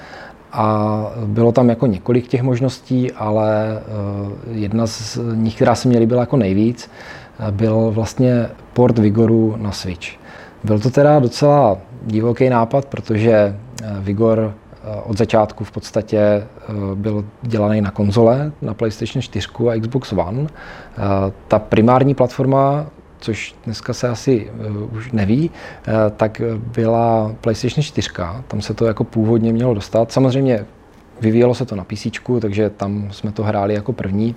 A 0.51 1.05
bylo 1.25 1.51
tam 1.51 1.69
jako 1.69 1.85
několik 1.87 2.27
těch 2.27 2.41
možností, 2.41 3.11
ale 3.11 3.79
jedna 4.51 4.87
z 4.87 5.19
nich, 5.35 5.55
která 5.55 5.75
se 5.75 5.87
mě 5.87 5.99
líbila 5.99 6.21
jako 6.21 6.37
nejvíc, 6.37 6.89
byl 7.51 7.91
vlastně 7.91 8.49
port 8.73 8.99
Vigoru 8.99 9.55
na 9.57 9.71
Switch. 9.71 10.19
Byl 10.63 10.79
to 10.79 10.89
teda 10.89 11.19
docela 11.19 11.77
divoký 12.05 12.49
nápad, 12.49 12.85
protože 12.85 13.31
eh, 13.31 13.95
Vigor 13.99 14.53
eh, 14.55 14.58
od 15.03 15.17
začátku 15.17 15.63
v 15.63 15.71
podstatě 15.71 16.17
eh, 16.19 16.45
byl 16.95 17.25
dělaný 17.41 17.81
na 17.81 17.91
konzole, 17.91 18.51
na 18.61 18.73
PlayStation 18.73 19.21
4 19.21 19.47
a 19.69 19.79
Xbox 19.79 20.13
One. 20.13 20.47
Ta 21.47 21.59
primární 21.59 22.15
platforma, 22.15 22.85
což 23.19 23.55
dneska 23.65 23.93
se 23.93 24.07
asi 24.07 24.51
už 24.91 25.11
neví, 25.11 25.51
tak 26.17 26.41
byla 26.73 27.35
PlayStation 27.41 27.83
4. 27.83 28.09
Tam 28.47 28.61
se 28.61 28.73
to 28.73 28.85
jako 28.85 29.03
původně 29.03 29.53
mělo 29.53 29.73
dostat. 29.73 30.11
Samozřejmě 30.11 30.65
vyvíjelo 31.21 31.55
se 31.55 31.65
to 31.65 31.75
na 31.75 31.83
PC, 31.83 32.07
takže 32.41 32.69
tam 32.69 33.07
jsme 33.11 33.31
to 33.31 33.43
hráli 33.43 33.73
jako 33.73 33.93
první 33.93 34.35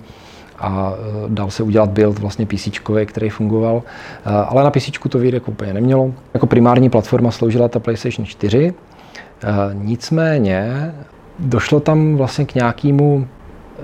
a 0.59 0.93
dal 1.27 1.51
se 1.51 1.63
udělat 1.63 1.89
build 1.89 2.19
vlastně 2.19 2.45
PC, 2.45 2.67
který 3.05 3.29
fungoval, 3.29 3.83
ale 4.25 4.63
na 4.63 4.71
PC 4.71 4.89
to 5.09 5.19
výrek 5.19 5.47
úplně 5.47 5.73
nemělo. 5.73 6.13
Jako 6.33 6.47
primární 6.47 6.89
platforma 6.89 7.31
sloužila 7.31 7.67
ta 7.67 7.79
PlayStation 7.79 8.25
4, 8.25 8.67
e, 8.67 8.92
nicméně 9.73 10.93
došlo 11.39 11.79
tam 11.79 12.15
vlastně 12.15 12.45
k 12.45 12.55
nějakému 12.55 13.27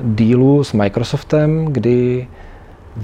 dílu 0.04 0.64
s 0.64 0.74
Microsoftem, 0.74 1.66
kdy 1.66 2.28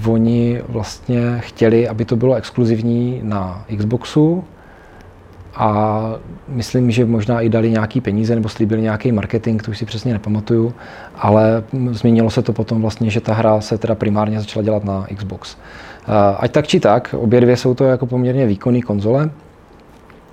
oni 0.06 0.62
vlastně 0.68 1.36
chtěli, 1.38 1.88
aby 1.88 2.04
to 2.04 2.16
bylo 2.16 2.34
exkluzivní 2.34 3.20
na 3.24 3.64
Xboxu, 3.76 4.44
a 5.56 6.00
myslím, 6.48 6.90
že 6.90 7.04
možná 7.04 7.40
i 7.40 7.48
dali 7.48 7.70
nějaký 7.70 8.00
peníze 8.00 8.34
nebo 8.34 8.48
slíbili 8.48 8.82
nějaký 8.82 9.12
marketing, 9.12 9.62
to 9.62 9.70
už 9.70 9.78
si 9.78 9.84
přesně 9.84 10.12
nepamatuju, 10.12 10.74
ale 11.14 11.64
změnilo 11.90 12.30
se 12.30 12.42
to 12.42 12.52
potom 12.52 12.82
vlastně, 12.82 13.10
že 13.10 13.20
ta 13.20 13.34
hra 13.34 13.60
se 13.60 13.78
teda 13.78 13.94
primárně 13.94 14.40
začala 14.40 14.62
dělat 14.62 14.84
na 14.84 15.06
Xbox. 15.16 15.56
Eh, 15.56 16.36
ať 16.38 16.50
tak 16.50 16.66
či 16.66 16.80
tak, 16.80 17.14
obě 17.18 17.40
dvě 17.40 17.56
jsou 17.56 17.74
to 17.74 17.84
jako 17.84 18.06
poměrně 18.06 18.46
výkonné 18.46 18.80
konzole 18.80 19.30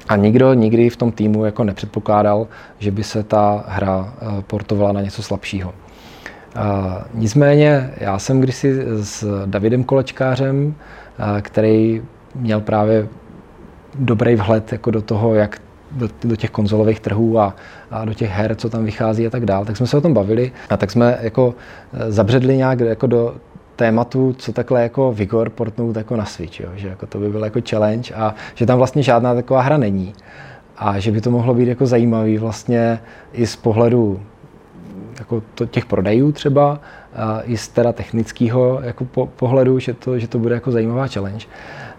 A 0.10 0.16
nikdo 0.16 0.54
nikdy 0.54 0.90
v 0.90 0.98
tom 0.98 1.12
týmu 1.12 1.46
jako 1.46 1.64
nepředpokládal, 1.64 2.48
že 2.80 2.92
by 2.92 3.04
se 3.04 3.24
ta 3.24 3.64
hra 3.68 4.14
portovala 4.48 4.92
na 4.92 5.02
něco 5.02 5.24
slabšího. 5.24 5.74
Nicméně 7.14 7.94
já 7.98 8.20
jsem 8.20 8.40
kdysi 8.40 8.86
s 9.02 9.46
Davidem 9.46 9.84
Kolečkářem, 9.84 10.76
který 11.42 12.02
měl 12.36 12.62
právě 12.62 13.08
dobrý 13.96 14.36
vhled 14.36 14.72
jako 14.72 14.92
do 14.92 15.02
toho, 15.02 15.36
jak 15.36 15.62
do, 15.92 16.10
do 16.24 16.36
těch 16.36 16.50
konzolových 16.50 17.00
trhů 17.00 17.40
a, 17.40 17.56
a 17.92 18.06
do 18.06 18.14
těch 18.14 18.30
her, 18.30 18.56
co 18.56 18.70
tam 18.70 18.86
vychází 18.86 19.28
a 19.28 19.30
tak 19.30 19.46
dál, 19.46 19.66
tak 19.66 19.78
jsme 19.78 19.88
se 19.88 19.98
o 19.98 20.02
tom 20.02 20.14
bavili 20.14 20.52
a 20.70 20.78
tak 20.78 20.92
jsme 20.92 21.18
jako 21.22 21.56
zabředli 22.08 22.58
nějak 22.58 22.80
jako 22.80 23.08
do 23.08 23.36
tématu, 23.76 24.36
co 24.38 24.54
takhle 24.54 24.82
jako 24.82 25.14
Vigor 25.14 25.50
portnout 25.50 25.96
jako 25.96 26.16
na 26.16 26.26
Switch, 26.26 26.60
jo? 26.60 26.70
že 26.76 26.88
jako 26.88 27.06
to 27.06 27.20
by 27.20 27.30
byl 27.30 27.44
jako 27.44 27.60
challenge 27.70 28.14
a 28.14 28.36
že 28.56 28.66
tam 28.66 28.78
vlastně 28.78 29.04
žádná 29.04 29.36
taková 29.36 29.62
hra 29.62 29.78
není 29.78 30.14
a 30.78 31.00
že 31.00 31.12
by 31.12 31.22
to 31.22 31.32
mohlo 31.32 31.54
být 31.54 31.68
jako 31.68 31.86
zajímavý 31.86 32.38
vlastně 32.38 33.00
i 33.34 33.48
z 33.48 33.56
pohledu 33.56 34.20
jako 35.20 35.44
to, 35.56 35.66
těch 35.66 35.86
prodejů 35.86 36.32
třeba, 36.32 36.80
a 37.16 37.42
i 37.42 37.58
z 37.58 37.68
teda 37.68 37.92
technického 37.92 38.80
jako 38.84 39.06
po, 39.06 39.26
pohledu, 39.26 39.80
že 39.80 39.94
to, 39.94 40.20
že 40.20 40.28
to 40.28 40.40
bude 40.40 40.56
jako 40.56 40.72
zajímavá 40.72 41.08
challenge. 41.08 41.46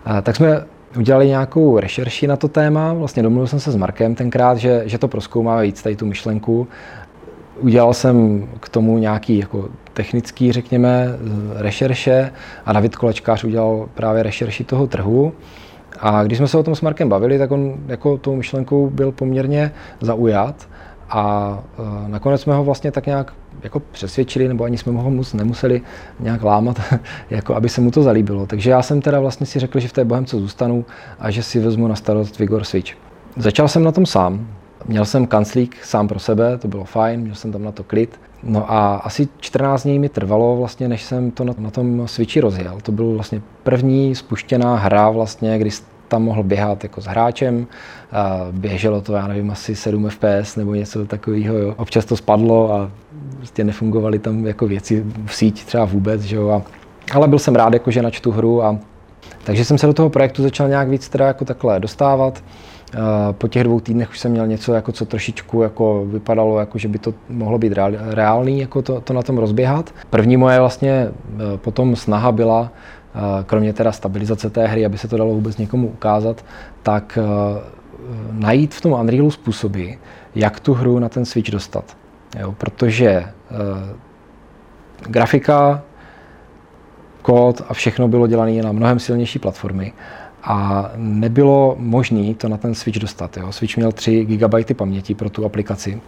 A, 0.05 0.21
tak 0.21 0.37
jsme 0.37 0.65
udělali 0.97 1.27
nějakou 1.27 1.79
rešerši 1.79 2.27
na 2.27 2.37
to 2.37 2.49
téma, 2.49 2.93
vlastně 2.93 3.23
domluvil 3.23 3.47
jsem 3.47 3.61
se 3.61 3.73
s 3.73 3.77
Markem 3.77 4.15
tenkrát, 4.15 4.59
že, 4.59 4.83
že 4.87 4.99
to 4.99 5.09
proskoumáme 5.09 5.63
víc, 5.63 5.83
tady 5.83 5.97
tu 5.97 6.07
myšlenku. 6.07 6.69
Udělal 7.61 7.95
jsem 7.95 8.49
k 8.61 8.69
tomu 8.69 8.99
nějaký 8.99 9.39
jako 9.39 9.69
technický, 9.93 10.53
řekněme, 10.53 11.09
rešerše 11.57 12.31
a 12.67 12.73
David 12.73 12.97
Kolečkář 12.97 13.45
udělal 13.45 13.89
právě 13.95 14.23
rešerši 14.23 14.65
toho 14.65 14.87
trhu. 14.87 15.33
A 16.01 16.25
když 16.25 16.39
jsme 16.39 16.49
se 16.49 16.59
o 16.59 16.63
tom 16.63 16.75
s 16.75 16.81
Markem 16.81 17.09
bavili, 17.09 17.39
tak 17.39 17.51
on 17.51 17.75
jako 17.87 18.19
tou 18.19 18.37
myšlenkou 18.37 18.91
byl 18.91 19.13
poměrně 19.13 19.73
zaujat 20.01 20.69
a 21.11 21.59
e, 21.79 22.09
nakonec 22.09 22.41
jsme 22.41 22.55
ho 22.55 22.65
vlastně 22.65 22.93
tak 22.93 23.07
nějak 23.07 23.33
jako 23.63 23.81
přesvědčili, 23.81 24.49
nebo 24.49 24.65
ani 24.65 24.79
jsme 24.79 24.93
ho 24.93 25.11
moc 25.11 25.33
nemuseli 25.33 25.83
nějak 26.21 26.43
lámat, 26.43 26.81
jako 27.31 27.55
aby 27.55 27.69
se 27.69 27.81
mu 27.81 27.91
to 27.91 28.03
zalíbilo. 28.03 28.47
Takže 28.47 28.71
já 28.71 28.83
jsem 28.83 29.01
teda 29.01 29.21
vlastně 29.21 29.47
si 29.47 29.59
řekl, 29.59 29.81
že 29.81 29.89
v 29.89 29.93
té 29.93 30.05
Bohemce 30.05 30.37
zůstanu 30.37 30.85
a 31.19 31.31
že 31.31 31.43
si 31.43 31.61
vezmu 31.61 31.89
na 31.89 31.95
starost 31.95 32.39
Vigor 32.39 32.65
Switch. 32.65 32.93
Začal 33.37 33.69
jsem 33.69 33.83
na 33.85 33.93
tom 33.93 34.07
sám. 34.07 34.47
Měl 34.87 35.05
jsem 35.05 35.27
kanclík 35.27 35.85
sám 35.85 36.09
pro 36.09 36.19
sebe, 36.19 36.59
to 36.59 36.69
bylo 36.69 36.85
fajn, 36.85 37.21
měl 37.21 37.35
jsem 37.35 37.53
tam 37.53 37.63
na 37.63 37.73
to 37.73 37.85
klid. 37.85 38.21
No 38.43 38.73
a 38.73 38.97
asi 38.97 39.29
14 39.41 39.83
dní 39.83 39.99
mi 39.99 40.09
trvalo 40.09 40.57
vlastně, 40.57 40.89
než 40.89 41.03
jsem 41.03 41.31
to 41.31 41.45
na, 41.45 41.55
na 41.59 41.71
tom 41.71 42.09
Switchi 42.09 42.41
rozjel. 42.41 42.79
To 42.83 42.93
byl 42.93 43.15
vlastně 43.15 43.43
první 43.63 44.15
spuštěná 44.15 44.77
hra 44.77 45.11
vlastně, 45.11 45.59
kdy 45.59 45.71
tam 46.09 46.23
mohl 46.23 46.43
běhat 46.43 46.83
jako 46.83 47.01
s 47.01 47.05
hráčem. 47.05 47.67
Běželo 48.51 49.01
to, 49.01 49.13
já 49.13 49.27
nevím, 49.27 49.51
asi 49.51 49.77
7 49.77 50.09
fps 50.11 50.57
nebo 50.57 50.75
něco 50.75 51.07
takového. 51.07 51.59
Jo. 51.59 51.75
Občas 51.77 52.05
to 52.05 52.17
spadlo 52.17 52.73
a 52.73 52.91
prostě 53.37 53.65
nefungovaly 53.65 54.19
tam 54.19 54.47
jako 54.47 54.67
věci 54.67 55.05
v 55.27 55.35
síť 55.35 55.65
třeba 55.65 55.85
vůbec. 55.85 56.21
Že 56.21 56.37
jo. 56.37 56.51
A, 56.51 56.63
ale 57.15 57.29
byl 57.29 57.39
jsem 57.39 57.55
rád, 57.55 57.73
jako, 57.73 57.91
že 57.91 58.03
načtu 58.03 58.31
hru 58.31 58.63
a 58.63 58.79
takže 59.45 59.65
jsem 59.65 59.79
se 59.79 59.87
do 59.87 59.93
toho 59.93 60.11
projektu 60.11 60.43
začal 60.43 60.69
nějak 60.69 60.89
víc 60.89 61.09
teda 61.09 61.27
jako 61.27 61.45
takhle 61.45 61.81
dostávat. 61.81 62.45
Po 63.33 63.49
těch 63.49 63.65
dvou 63.65 63.81
týdnech 63.81 64.11
už 64.11 64.19
jsem 64.19 64.33
měl 64.33 64.47
něco, 64.47 64.75
jako 64.75 64.93
co 64.93 65.05
trošičku 65.05 65.63
jako 65.63 66.05
vypadalo, 66.07 66.59
jako 66.59 66.79
že 66.79 66.89
by 66.89 66.99
to 66.99 67.15
mohlo 67.29 67.59
být 67.59 67.73
reálný, 68.11 68.61
jako 68.61 68.83
to, 68.83 69.01
to 69.01 69.13
na 69.13 69.23
tom 69.23 69.39
rozběhat. 69.39 69.95
První 70.11 70.37
moje 70.37 70.61
vlastně 70.61 70.91
e, 70.93 71.11
potom 71.57 71.97
snaha 71.97 72.33
byla 72.33 72.71
kromě 73.47 73.73
teda 73.73 73.93
stabilizace 73.93 74.51
té 74.51 74.67
hry, 74.67 74.87
aby 74.87 74.99
se 74.99 75.09
to 75.09 75.17
dalo 75.17 75.35
vůbec 75.35 75.57
někomu 75.57 75.89
ukázat, 75.89 76.45
tak 76.83 77.19
eh, 77.23 77.61
najít 78.33 78.75
v 78.75 78.81
tom 78.81 78.93
Unrealu 78.93 79.31
způsoby, 79.31 79.91
jak 80.35 80.61
tu 80.61 80.75
hru 80.75 80.99
na 80.99 81.09
ten 81.09 81.25
Switch 81.25 81.51
dostat. 81.51 81.97
Jo, 82.39 82.53
protože 82.53 83.09
eh, 83.11 83.33
grafika, 85.07 85.83
kód 87.23 87.63
a 87.69 87.75
všechno 87.75 88.09
bylo 88.09 88.27
dělané 88.27 88.63
na 88.63 88.73
mnohem 88.73 88.99
silnější 88.99 89.39
platformy 89.39 89.93
a 90.45 90.91
nebylo 90.97 91.77
možné 91.79 92.35
to 92.35 92.49
na 92.49 92.57
ten 92.57 92.75
Switch 92.75 92.99
dostat. 92.99 93.37
Jo. 93.37 93.53
Switch 93.53 93.77
měl 93.77 93.93
3 93.93 94.25
GB 94.25 94.77
paměti 94.77 95.15
pro 95.15 95.31
tu 95.31 95.45
aplikaci, 95.45 96.01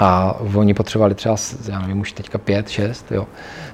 a 0.00 0.40
oni 0.54 0.74
potřebovali 0.74 1.14
třeba, 1.14 1.36
já 1.68 1.80
nevím, 1.80 2.00
už 2.00 2.12
teďka 2.12 2.38
pět, 2.38 2.68
šest, 2.68 3.12
jo. 3.12 3.26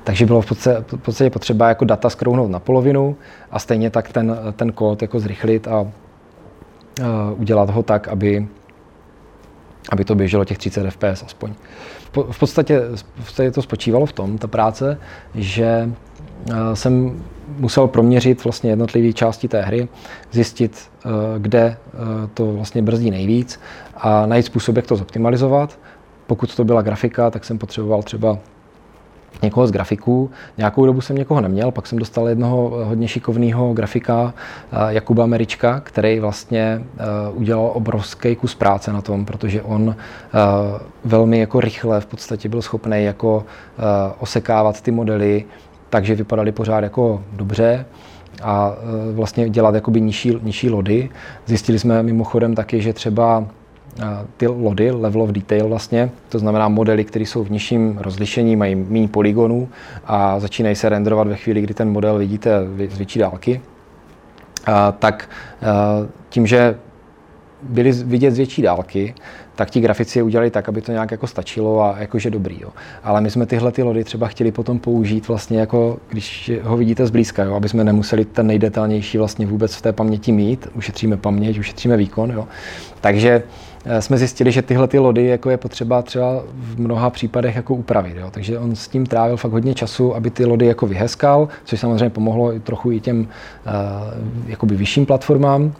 Takže 0.04 0.26
bylo 0.26 0.40
v 0.40 0.46
podstatě, 0.46 0.84
v 0.96 1.00
podstatě 1.00 1.30
potřeba 1.30 1.68
jako 1.68 1.84
data 1.84 2.10
skrouhnout 2.10 2.50
na 2.50 2.58
polovinu 2.58 3.16
a 3.50 3.58
stejně 3.58 3.90
tak 3.90 4.12
ten, 4.12 4.38
ten 4.56 4.72
kód 4.72 5.02
jako 5.02 5.20
zrychlit 5.20 5.68
a, 5.68 5.72
a 5.72 5.90
udělat 7.36 7.70
ho 7.70 7.82
tak, 7.82 8.08
aby, 8.08 8.48
aby 9.90 10.04
to 10.04 10.14
běželo 10.14 10.44
těch 10.44 10.58
30 10.58 10.90
fps 10.90 11.22
aspoň. 11.22 11.54
V 12.30 12.38
podstatě, 12.38 12.82
v 12.94 13.24
podstatě 13.24 13.50
to 13.50 13.62
spočívalo 13.62 14.06
v 14.06 14.12
tom, 14.12 14.38
ta 14.38 14.46
práce, 14.46 14.98
že 15.34 15.90
jsem 16.74 17.22
musel 17.58 17.88
proměřit 17.88 18.44
vlastně 18.44 18.70
jednotlivé 18.70 19.12
části 19.12 19.48
té 19.48 19.62
hry, 19.62 19.88
zjistit, 20.32 20.90
kde 21.38 21.76
to 22.34 22.52
vlastně 22.52 22.82
brzdí 22.82 23.10
nejvíc 23.10 23.60
a 23.96 24.26
najít 24.26 24.46
způsob, 24.46 24.76
jak 24.76 24.86
to 24.86 24.96
zoptimalizovat 24.96 25.78
pokud 26.28 26.56
to 26.56 26.64
byla 26.64 26.82
grafika, 26.82 27.30
tak 27.30 27.44
jsem 27.44 27.58
potřeboval 27.58 28.02
třeba 28.02 28.38
někoho 29.42 29.66
z 29.66 29.70
grafiků. 29.70 30.30
Nějakou 30.58 30.86
dobu 30.86 31.00
jsem 31.00 31.16
někoho 31.16 31.40
neměl, 31.40 31.70
pak 31.70 31.86
jsem 31.86 31.98
dostal 31.98 32.28
jednoho 32.28 32.84
hodně 32.84 33.08
šikovného 33.08 33.72
grafika, 33.72 34.34
eh, 34.72 34.76
Jakuba 34.88 35.26
Merička, 35.26 35.80
který 35.80 36.20
vlastně 36.20 36.82
eh, 36.82 37.04
udělal 37.32 37.70
obrovský 37.74 38.36
kus 38.36 38.54
práce 38.54 38.92
na 38.92 39.02
tom, 39.02 39.24
protože 39.24 39.62
on 39.62 39.96
eh, 39.96 40.38
velmi 41.04 41.38
jako 41.38 41.60
rychle 41.60 42.00
v 42.00 42.06
podstatě 42.06 42.48
byl 42.48 42.62
schopný 42.62 43.04
jako 43.04 43.44
osekávat 44.18 44.80
ty 44.80 44.90
modely, 44.90 45.44
takže 45.90 46.14
vypadaly 46.14 46.52
pořád 46.52 46.84
jako 46.84 47.22
dobře 47.32 47.86
a 48.42 48.74
vlastně 49.12 49.48
dělat 49.48 49.74
jakoby 49.74 50.00
nižší, 50.00 50.38
nižší 50.42 50.70
lody. 50.70 51.10
Zjistili 51.46 51.78
jsme 51.78 52.02
mimochodem 52.02 52.54
taky, 52.54 52.80
že 52.80 52.92
třeba 52.92 53.46
ty 54.36 54.46
lody, 54.46 54.90
level 54.90 55.22
of 55.22 55.30
detail 55.30 55.68
vlastně, 55.68 56.10
to 56.28 56.38
znamená 56.38 56.68
modely, 56.68 57.04
které 57.04 57.26
jsou 57.26 57.44
v 57.44 57.50
nižším 57.50 57.98
rozlišení, 57.98 58.56
mají 58.56 58.74
méně 58.74 59.08
polygonů 59.08 59.68
a 60.06 60.40
začínají 60.40 60.76
se 60.76 60.88
renderovat 60.88 61.26
ve 61.26 61.36
chvíli, 61.36 61.60
kdy 61.60 61.74
ten 61.74 61.90
model 61.90 62.18
vidíte 62.18 62.50
z 62.88 62.96
větší 62.96 63.18
dálky, 63.18 63.60
tak 64.98 65.30
tím, 66.28 66.46
že 66.46 66.78
byly 67.62 67.92
vidět 67.92 68.30
z 68.30 68.36
větší 68.36 68.62
dálky, 68.62 69.14
tak 69.58 69.70
ti 69.70 69.80
grafici 69.80 70.18
je 70.18 70.22
udělali 70.22 70.50
tak, 70.50 70.68
aby 70.68 70.80
to 70.82 70.92
nějak 70.92 71.10
jako 71.10 71.26
stačilo 71.26 71.82
a 71.82 71.94
jakože 71.98 72.30
dobrý. 72.30 72.58
Jo. 72.62 72.68
Ale 73.04 73.20
my 73.20 73.30
jsme 73.30 73.46
tyhle 73.46 73.72
ty 73.72 73.82
lody 73.82 74.04
třeba 74.04 74.28
chtěli 74.28 74.52
potom 74.52 74.78
použít 74.78 75.28
vlastně 75.28 75.60
jako, 75.60 75.98
když 76.08 76.50
ho 76.62 76.76
vidíte 76.76 77.06
zblízka, 77.06 77.44
jo, 77.44 77.54
aby 77.54 77.68
jsme 77.68 77.84
nemuseli 77.84 78.24
ten 78.24 78.46
nejdetalnější 78.46 79.18
vlastně 79.18 79.46
vůbec 79.46 79.74
v 79.74 79.82
té 79.82 79.92
paměti 79.92 80.32
mít, 80.32 80.68
ušetříme 80.74 81.16
paměť, 81.16 81.58
ušetříme 81.58 81.96
výkon. 81.96 82.30
Jo. 82.30 82.48
Takže 83.00 83.42
Eh, 83.84 84.02
jsme 84.02 84.18
zjistili, 84.18 84.52
že 84.52 84.62
tyhle 84.62 84.88
ty 84.88 84.98
lody 84.98 85.26
jako 85.26 85.50
je 85.50 85.56
potřeba 85.56 86.02
třeba 86.02 86.42
v 86.54 86.80
mnoha 86.80 87.10
případech 87.10 87.56
jako 87.56 87.74
upravit. 87.74 88.16
Jo. 88.16 88.28
Takže 88.30 88.58
on 88.58 88.76
s 88.76 88.88
tím 88.88 89.06
trávil 89.06 89.36
fakt 89.36 89.52
hodně 89.52 89.74
času, 89.74 90.14
aby 90.14 90.30
ty 90.30 90.44
lody 90.44 90.66
jako 90.66 90.86
vyheskal, 90.86 91.48
což 91.64 91.80
samozřejmě 91.80 92.10
pomohlo 92.10 92.54
i 92.54 92.60
trochu 92.60 92.92
i 92.92 93.00
těm 93.00 93.20
uh, 93.20 93.26
jakoby 94.46 94.76
vyšším 94.76 95.06
platformám. 95.06 95.72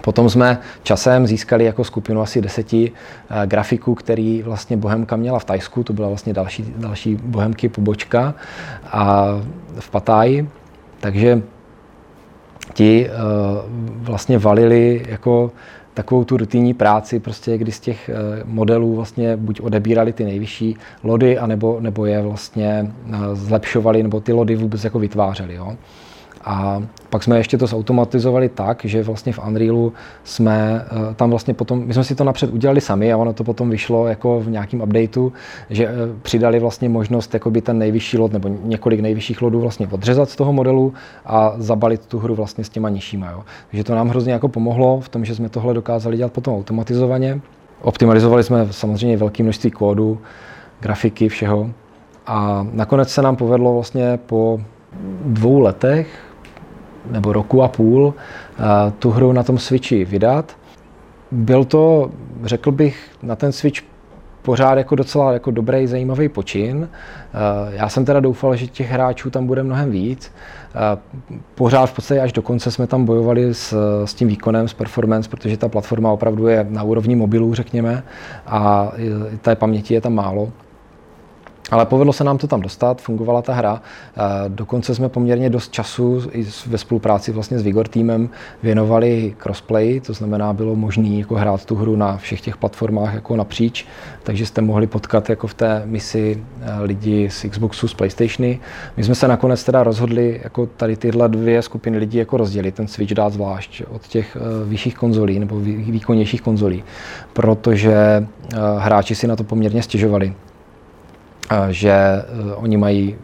Potom 0.00 0.30
jsme 0.30 0.58
časem 0.82 1.26
získali 1.26 1.64
jako 1.64 1.84
skupinu 1.84 2.20
asi 2.20 2.40
deseti 2.40 2.90
uh, 2.90 3.36
grafiků, 3.46 3.94
který 3.94 4.42
vlastně 4.42 4.76
Bohemka 4.76 5.16
měla 5.16 5.38
v 5.38 5.44
Tajsku, 5.44 5.84
to 5.84 5.92
byla 5.92 6.08
vlastně 6.08 6.32
další, 6.32 6.74
další 6.76 7.16
Bohemky 7.16 7.68
pobočka 7.68 8.34
a 8.84 9.26
v 9.80 9.90
Patáji. 9.90 10.48
Takže 11.00 11.42
ti 12.74 13.08
uh, 13.08 13.14
vlastně 14.04 14.38
valili 14.38 15.02
jako 15.08 15.52
takovou 15.94 16.24
tu 16.24 16.36
rutinní 16.36 16.74
práci, 16.74 17.20
prostě 17.20 17.58
kdy 17.58 17.72
z 17.72 17.80
těch 17.80 18.08
eh, 18.08 18.14
modelů 18.44 18.96
vlastně 18.96 19.36
buď 19.36 19.60
odebírali 19.60 20.12
ty 20.12 20.24
nejvyšší 20.24 20.76
lody, 21.02 21.38
anebo, 21.38 21.80
nebo 21.80 22.06
je 22.06 22.22
vlastně 22.22 22.92
eh, 23.12 23.16
zlepšovali, 23.32 24.02
nebo 24.02 24.20
ty 24.20 24.32
lody 24.32 24.56
vůbec 24.56 24.84
jako 24.84 24.98
vytvářeli. 24.98 25.54
Jo. 25.54 25.76
A 26.44 26.82
pak 27.10 27.22
jsme 27.22 27.38
ještě 27.38 27.58
to 27.58 27.66
zautomatizovali 27.66 28.48
tak, 28.48 28.84
že 28.84 29.02
vlastně 29.02 29.32
v 29.32 29.38
Unrealu 29.46 29.92
jsme 30.24 30.84
eh, 30.86 31.14
tam 31.14 31.30
vlastně 31.30 31.54
potom, 31.54 31.86
my 31.86 31.94
jsme 31.94 32.04
si 32.04 32.14
to 32.14 32.24
napřed 32.24 32.52
udělali 32.52 32.80
sami 32.80 33.12
a 33.12 33.16
ono 33.16 33.32
to 33.32 33.44
potom 33.44 33.70
vyšlo 33.70 34.06
jako 34.06 34.40
v 34.40 34.50
nějakém 34.50 34.80
updateu, 34.80 35.32
že 35.70 35.86
eh, 35.86 35.92
přidali 36.22 36.58
vlastně 36.58 36.88
možnost 36.88 37.34
jakoby 37.34 37.60
ten 37.60 37.78
nejvyšší 37.78 38.18
lod 38.18 38.32
nebo 38.32 38.48
několik 38.62 39.00
nejvyšších 39.00 39.42
lodů 39.42 39.60
vlastně 39.60 39.88
odřezat 39.90 40.30
z 40.30 40.36
toho 40.36 40.52
modelu 40.52 40.94
a 41.26 41.54
zabalit 41.56 42.06
tu 42.06 42.18
hru 42.18 42.34
vlastně 42.34 42.64
s 42.64 42.68
těma 42.68 42.88
nižšíma. 42.88 43.30
Jo. 43.30 43.44
Takže 43.70 43.84
to 43.84 43.94
nám 43.94 44.08
hrozně 44.08 44.32
jako 44.32 44.48
pomohlo 44.48 45.00
v 45.00 45.08
tom, 45.08 45.24
že 45.24 45.34
jsme 45.34 45.48
tohle 45.48 45.74
dokázali 45.74 46.16
dělat 46.16 46.32
potom 46.32 46.54
automatizovaně. 46.54 47.40
Optimalizovali 47.82 48.44
jsme 48.44 48.66
samozřejmě 48.70 49.16
velké 49.16 49.42
množství 49.42 49.70
kódu, 49.70 50.18
grafiky, 50.80 51.28
všeho. 51.28 51.70
A 52.26 52.66
nakonec 52.72 53.08
se 53.08 53.22
nám 53.22 53.36
povedlo 53.36 53.74
vlastně 53.74 54.18
po 54.26 54.60
dvou 55.24 55.60
letech 55.60 56.33
nebo 57.10 57.32
roku 57.32 57.62
a 57.62 57.68
půl 57.68 58.14
tu 58.98 59.10
hru 59.10 59.32
na 59.32 59.42
tom 59.42 59.58
Switchi 59.58 60.04
vydat. 60.04 60.56
Byl 61.30 61.64
to, 61.64 62.10
řekl 62.44 62.72
bych, 62.72 63.08
na 63.22 63.36
ten 63.36 63.52
Switch 63.52 63.80
pořád 64.42 64.78
jako 64.78 64.94
docela 64.94 65.32
jako 65.32 65.50
dobrý, 65.50 65.86
zajímavý 65.86 66.28
počin. 66.28 66.88
Já 67.70 67.88
jsem 67.88 68.04
teda 68.04 68.20
doufal, 68.20 68.56
že 68.56 68.66
těch 68.66 68.90
hráčů 68.90 69.30
tam 69.30 69.46
bude 69.46 69.62
mnohem 69.62 69.90
víc. 69.90 70.32
Pořád 71.54 71.86
v 71.86 71.94
podstatě 71.94 72.20
až 72.20 72.32
do 72.32 72.42
konce 72.42 72.70
jsme 72.70 72.86
tam 72.86 73.04
bojovali 73.04 73.54
s, 73.54 73.76
s 74.04 74.14
tím 74.14 74.28
výkonem, 74.28 74.68
s 74.68 74.74
performance, 74.74 75.28
protože 75.28 75.56
ta 75.56 75.68
platforma 75.68 76.12
opravdu 76.12 76.46
je 76.46 76.66
na 76.70 76.82
úrovni 76.82 77.16
mobilů, 77.16 77.54
řekněme, 77.54 78.02
a 78.46 78.92
té 79.40 79.56
paměti 79.56 79.94
je 79.94 80.00
tam 80.00 80.14
málo. 80.14 80.52
Ale 81.70 81.86
povedlo 81.86 82.12
se 82.12 82.24
nám 82.24 82.38
to 82.38 82.46
tam 82.46 82.60
dostat, 82.60 83.02
fungovala 83.02 83.42
ta 83.42 83.54
hra. 83.54 83.82
Dokonce 84.48 84.94
jsme 84.94 85.08
poměrně 85.08 85.50
dost 85.50 85.72
času 85.72 86.22
i 86.32 86.46
ve 86.66 86.78
spolupráci 86.78 87.32
vlastně 87.32 87.58
s 87.58 87.62
Vigor 87.62 87.88
týmem 87.88 88.28
věnovali 88.62 89.34
crossplay, 89.38 90.00
to 90.00 90.12
znamená, 90.12 90.52
bylo 90.52 90.76
možné 90.76 91.08
jako 91.08 91.34
hrát 91.34 91.64
tu 91.64 91.74
hru 91.74 91.96
na 91.96 92.16
všech 92.16 92.40
těch 92.40 92.56
platformách 92.56 93.14
jako 93.14 93.36
napříč, 93.36 93.86
takže 94.22 94.46
jste 94.46 94.60
mohli 94.60 94.86
potkat 94.86 95.30
jako 95.30 95.46
v 95.46 95.54
té 95.54 95.82
misi 95.84 96.44
eh, 96.60 96.82
lidi 96.82 97.30
z 97.30 97.46
Xboxu, 97.50 97.88
z 97.88 97.94
PlayStationy. 97.94 98.60
My 98.96 99.04
jsme 99.04 99.14
se 99.14 99.28
nakonec 99.28 99.64
teda 99.64 99.82
rozhodli 99.82 100.40
jako 100.44 100.66
tady 100.66 100.96
tyhle 100.96 101.28
dvě 101.28 101.62
skupiny 101.62 101.98
lidí 101.98 102.18
jako 102.18 102.36
rozdělit, 102.36 102.74
ten 102.74 102.88
Switch 102.88 103.14
dát 103.14 103.32
zvlášť 103.32 103.82
od 103.90 104.06
těch 104.06 104.36
eh, 104.36 104.68
vyšších 104.68 104.96
konzolí 104.96 105.38
nebo 105.38 105.60
výkonnějších 105.60 106.42
konzolí, 106.42 106.84
protože 107.32 107.94
eh, 107.94 108.56
hráči 108.78 109.14
si 109.14 109.26
na 109.26 109.36
to 109.36 109.44
poměrně 109.44 109.82
stěžovali 109.82 110.34
že 111.70 111.90
e, 111.90 112.24
oni 112.54 112.76
mají 112.76 113.16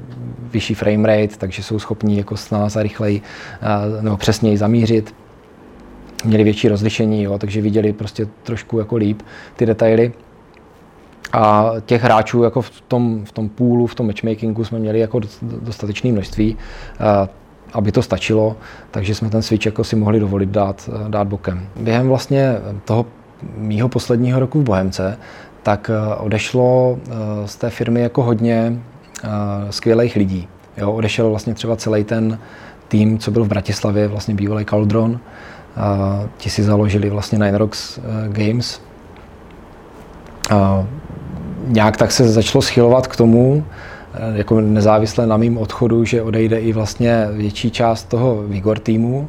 vyšší 0.50 0.74
frame 0.74 1.08
rate, 1.08 1.36
takže 1.38 1.62
jsou 1.62 1.78
schopni 1.78 2.16
jako 2.16 2.36
snáz 2.36 2.76
a 2.76 2.82
rychleji 2.82 3.22
e, 3.98 4.02
nebo 4.02 4.16
přesněji 4.16 4.58
zamířit. 4.58 5.14
Měli 6.24 6.44
větší 6.44 6.68
rozlišení, 6.68 7.22
jo, 7.22 7.38
takže 7.38 7.60
viděli 7.60 7.92
prostě 7.92 8.28
trošku 8.42 8.78
jako 8.78 8.96
líp 8.96 9.22
ty 9.56 9.66
detaily. 9.66 10.12
A 11.32 11.72
těch 11.86 12.02
hráčů 12.02 12.42
jako 12.42 12.62
v 12.62 12.80
tom, 12.80 13.24
v 13.24 13.32
tom 13.32 13.48
půlu, 13.48 13.86
v 13.86 13.94
tom 13.94 14.06
matchmakingu 14.06 14.64
jsme 14.64 14.78
měli 14.78 14.98
jako 14.98 15.20
dostatečné 15.62 16.12
množství, 16.12 16.56
e, 17.00 17.28
aby 17.72 17.92
to 17.92 18.02
stačilo, 18.02 18.56
takže 18.90 19.14
jsme 19.14 19.30
ten 19.30 19.42
switch 19.42 19.66
jako 19.66 19.84
si 19.84 19.96
mohli 19.96 20.20
dovolit 20.20 20.48
dát, 20.48 20.90
dát 21.08 21.28
bokem. 21.28 21.66
Během 21.76 22.08
vlastně 22.08 22.54
toho 22.84 23.06
mýho 23.56 23.88
posledního 23.88 24.40
roku 24.40 24.60
v 24.60 24.64
Bohemce 24.64 25.18
tak 25.62 25.90
eh, 25.90 26.14
odešlo 26.14 26.98
eh, 26.98 27.12
z 27.48 27.56
té 27.56 27.70
firmy 27.70 28.00
jako 28.00 28.22
hodně 28.22 28.72
eh, 29.24 29.28
skvělých 29.70 30.16
lidí. 30.16 30.48
Jo, 30.76 30.92
odešel 30.92 31.30
vlastně 31.30 31.54
třeba 31.54 31.76
celý 31.76 32.04
ten 32.04 32.38
tým, 32.88 33.18
co 33.18 33.30
byl 33.30 33.44
v 33.44 33.48
Bratislavě, 33.48 34.08
vlastně 34.08 34.34
bývalý 34.34 34.64
Caldron. 34.64 35.20
Ti 36.36 36.50
si 36.50 36.62
založili 36.62 37.11
vlastně 37.11 37.38
Nine 37.38 37.58
Rocks 37.58 38.00
Games. 38.28 38.80
Nějak 41.66 41.96
tak 41.96 42.12
se 42.12 42.28
začalo 42.28 42.62
schylovat 42.62 43.06
k 43.06 43.16
tomu, 43.16 43.64
jako 44.34 44.61
nezávisle 44.61 45.26
na 45.26 45.36
mým 45.36 45.58
odchodu, 45.58 46.04
že 46.04 46.22
odejde 46.22 46.61
i 46.61 46.72
vlastně 46.72 47.28
větší 47.32 47.70
část 47.70 48.04
toho 48.04 48.42
Vigor 48.42 48.78
týmu 48.78 49.28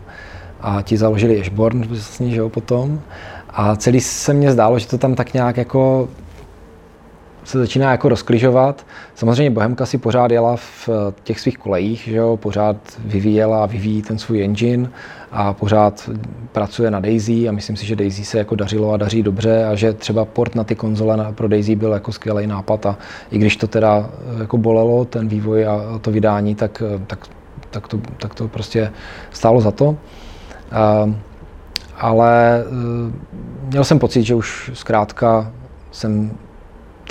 a 0.61 0.82
ti 0.82 0.97
založili 0.97 1.41
Ashborn 1.41 1.88
vlastně, 1.88 2.32
že 2.32 2.39
jo, 2.39 2.49
potom. 2.49 3.01
A 3.49 3.75
celý 3.75 4.01
se 4.01 4.34
mně 4.34 4.51
zdálo, 4.51 4.79
že 4.79 4.88
to 4.88 4.97
tam 4.97 5.15
tak 5.15 5.34
nějak 5.34 5.57
jako 5.57 6.09
se 7.43 7.59
začíná 7.59 7.91
jako 7.91 8.09
rozkližovat. 8.09 8.85
Samozřejmě 9.15 9.51
Bohemka 9.51 9.85
si 9.85 9.97
pořád 9.97 10.31
jela 10.31 10.55
v 10.55 10.89
těch 11.23 11.39
svých 11.39 11.57
kolejích, 11.57 11.99
že 11.99 12.15
jo? 12.15 12.37
pořád 12.37 12.75
vyvíjela 13.05 13.63
a 13.63 13.65
vyvíjí 13.65 14.01
ten 14.01 14.17
svůj 14.17 14.43
engine 14.43 14.89
a 15.31 15.53
pořád 15.53 16.09
pracuje 16.51 16.91
na 16.91 16.99
Daisy 16.99 17.49
a 17.49 17.51
myslím 17.51 17.75
si, 17.75 17.85
že 17.85 17.95
Daisy 17.95 18.25
se 18.25 18.37
jako 18.37 18.55
dařilo 18.55 18.91
a 18.91 18.97
daří 18.97 19.23
dobře 19.23 19.65
a 19.65 19.75
že 19.75 19.93
třeba 19.93 20.25
port 20.25 20.55
na 20.55 20.63
ty 20.63 20.75
konzole 20.75 21.33
pro 21.35 21.47
Daisy 21.47 21.75
byl 21.75 21.91
jako 21.91 22.11
skvělý 22.11 22.47
nápad 22.47 22.85
a 22.85 22.97
i 23.31 23.37
když 23.37 23.57
to 23.57 23.67
teda 23.67 24.09
jako 24.39 24.57
bolelo, 24.57 25.05
ten 25.05 25.27
vývoj 25.27 25.67
a 25.67 25.99
to 26.01 26.11
vydání, 26.11 26.55
tak, 26.55 26.83
tak, 27.07 27.27
tak, 27.69 27.87
to, 27.87 27.99
tak 28.17 28.35
to 28.35 28.47
prostě 28.47 28.91
stálo 29.31 29.61
za 29.61 29.71
to. 29.71 29.85
Uh, 29.85 31.13
ale 31.97 32.63
uh, 32.65 33.13
měl 33.69 33.83
jsem 33.83 33.99
pocit, 33.99 34.23
že 34.23 34.35
už 34.35 34.71
zkrátka 34.73 35.51
jsem 35.91 36.31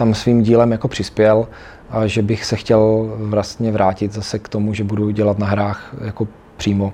tam 0.01 0.15
svým 0.15 0.43
dílem 0.43 0.73
jako 0.73 0.89
přispěl 0.89 1.49
a 1.91 2.07
že 2.07 2.23
bych 2.23 2.45
se 2.45 2.57
chtěl 2.57 3.13
vlastně 3.17 3.73
vrátit 3.73 4.13
zase 4.13 4.39
k 4.39 4.49
tomu, 4.49 4.75
že 4.75 4.85
budu 4.85 5.11
dělat 5.11 5.39
na 5.39 5.47
hrách 5.47 5.95
jako 6.05 6.29
přímo. 6.57 6.93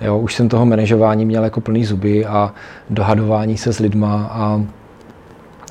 Jo, 0.00 0.18
už 0.18 0.34
jsem 0.34 0.48
toho 0.48 0.66
manažování 0.66 1.24
měl 1.24 1.44
jako 1.44 1.60
plný 1.60 1.84
zuby 1.84 2.26
a 2.26 2.52
dohadování 2.90 3.56
se 3.56 3.72
s 3.72 3.78
lidma 3.78 4.30
a, 4.32 4.62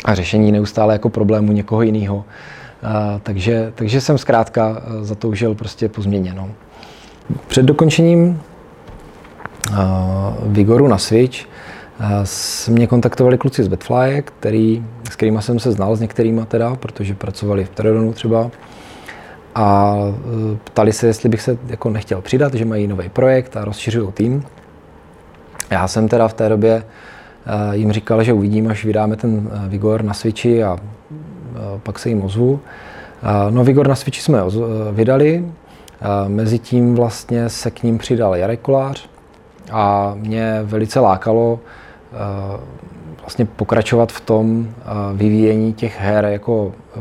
a 0.06 0.16
řešení 0.16 0.52
neustále 0.52 0.94
jako 0.94 1.10
problému 1.10 1.52
někoho 1.52 1.82
jiného. 1.82 2.24
takže, 3.24 3.72
takže 3.76 4.02
jsem 4.02 4.18
zkrátka 4.18 4.82
zatoužil 5.02 5.56
prostě 5.56 5.90
po 5.90 6.02
změně. 6.02 6.34
No. 6.34 6.50
Před 7.48 7.66
dokončením 7.66 8.42
a, 9.74 10.34
Vigoru 10.46 10.88
na 10.88 10.98
Switch 10.98 11.46
mě 12.70 12.88
kontaktovali 12.88 13.38
kluci 13.38 13.64
z 13.64 13.68
Betfly, 13.68 14.24
který, 14.39 14.86
s 15.12 15.16
kterými 15.16 15.41
jsem 15.41 15.60
se 15.60 15.72
znal, 15.72 15.95
s 15.95 16.00
některými 16.00 16.41
teda, 16.48 16.76
protože 16.76 17.14
pracovali 17.14 17.66
v 17.66 17.70
Teradonu 17.70 18.14
třeba. 18.14 18.52
A 19.56 19.95
e, 20.54 20.58
ptali 20.64 20.93
se, 20.93 21.08
jestli 21.08 21.30
bych 21.30 21.41
se 21.41 21.58
jako 21.68 21.89
nechtěl 21.89 22.22
přidat, 22.22 22.54
že 22.54 22.66
mají 22.66 22.88
nový 22.88 23.10
projekt 23.10 23.58
a 23.58 23.66
rozšiřují 23.66 24.12
tým. 24.12 24.43
Já 25.70 25.88
jsem 25.88 26.08
teda 26.08 26.28
v 26.28 26.34
té 26.34 26.50
době 26.50 26.84
e, 27.45 27.78
jim 27.78 27.91
říkal, 27.91 28.24
že 28.24 28.34
uvidím, 28.34 28.68
až 28.68 28.86
vydáme 28.86 29.16
ten 29.16 29.50
e, 29.66 29.70
Vigor 29.70 30.04
na 30.04 30.14
Switchi 30.14 30.64
a 30.64 30.78
pak 31.84 32.00
se 32.00 32.10
jim 32.10 32.24
ozvu. 32.24 32.60
No 33.50 33.64
Vigor 33.64 33.88
na 33.88 33.95
Switchi 33.95 34.22
jsme 34.22 34.39
vydali, 34.91 35.45
mezitím 36.28 36.95
vlastně 36.95 37.50
se 37.50 37.72
k 37.72 37.84
ním 37.84 37.98
přidal 37.98 38.36
Jarek 38.36 38.60
Kolář 38.60 39.10
a 39.72 40.14
mě 40.16 40.60
velice 40.64 41.00
lákalo 41.00 41.60
vlastně 43.22 43.45
pokračovat 43.45 44.12
v 44.12 44.22
tom 44.22 44.68
eh, 44.68 44.84
vyvíjení 45.14 45.74
těch 45.74 45.99
her 45.99 46.26
jako 46.26 46.72
eh, 46.95 46.99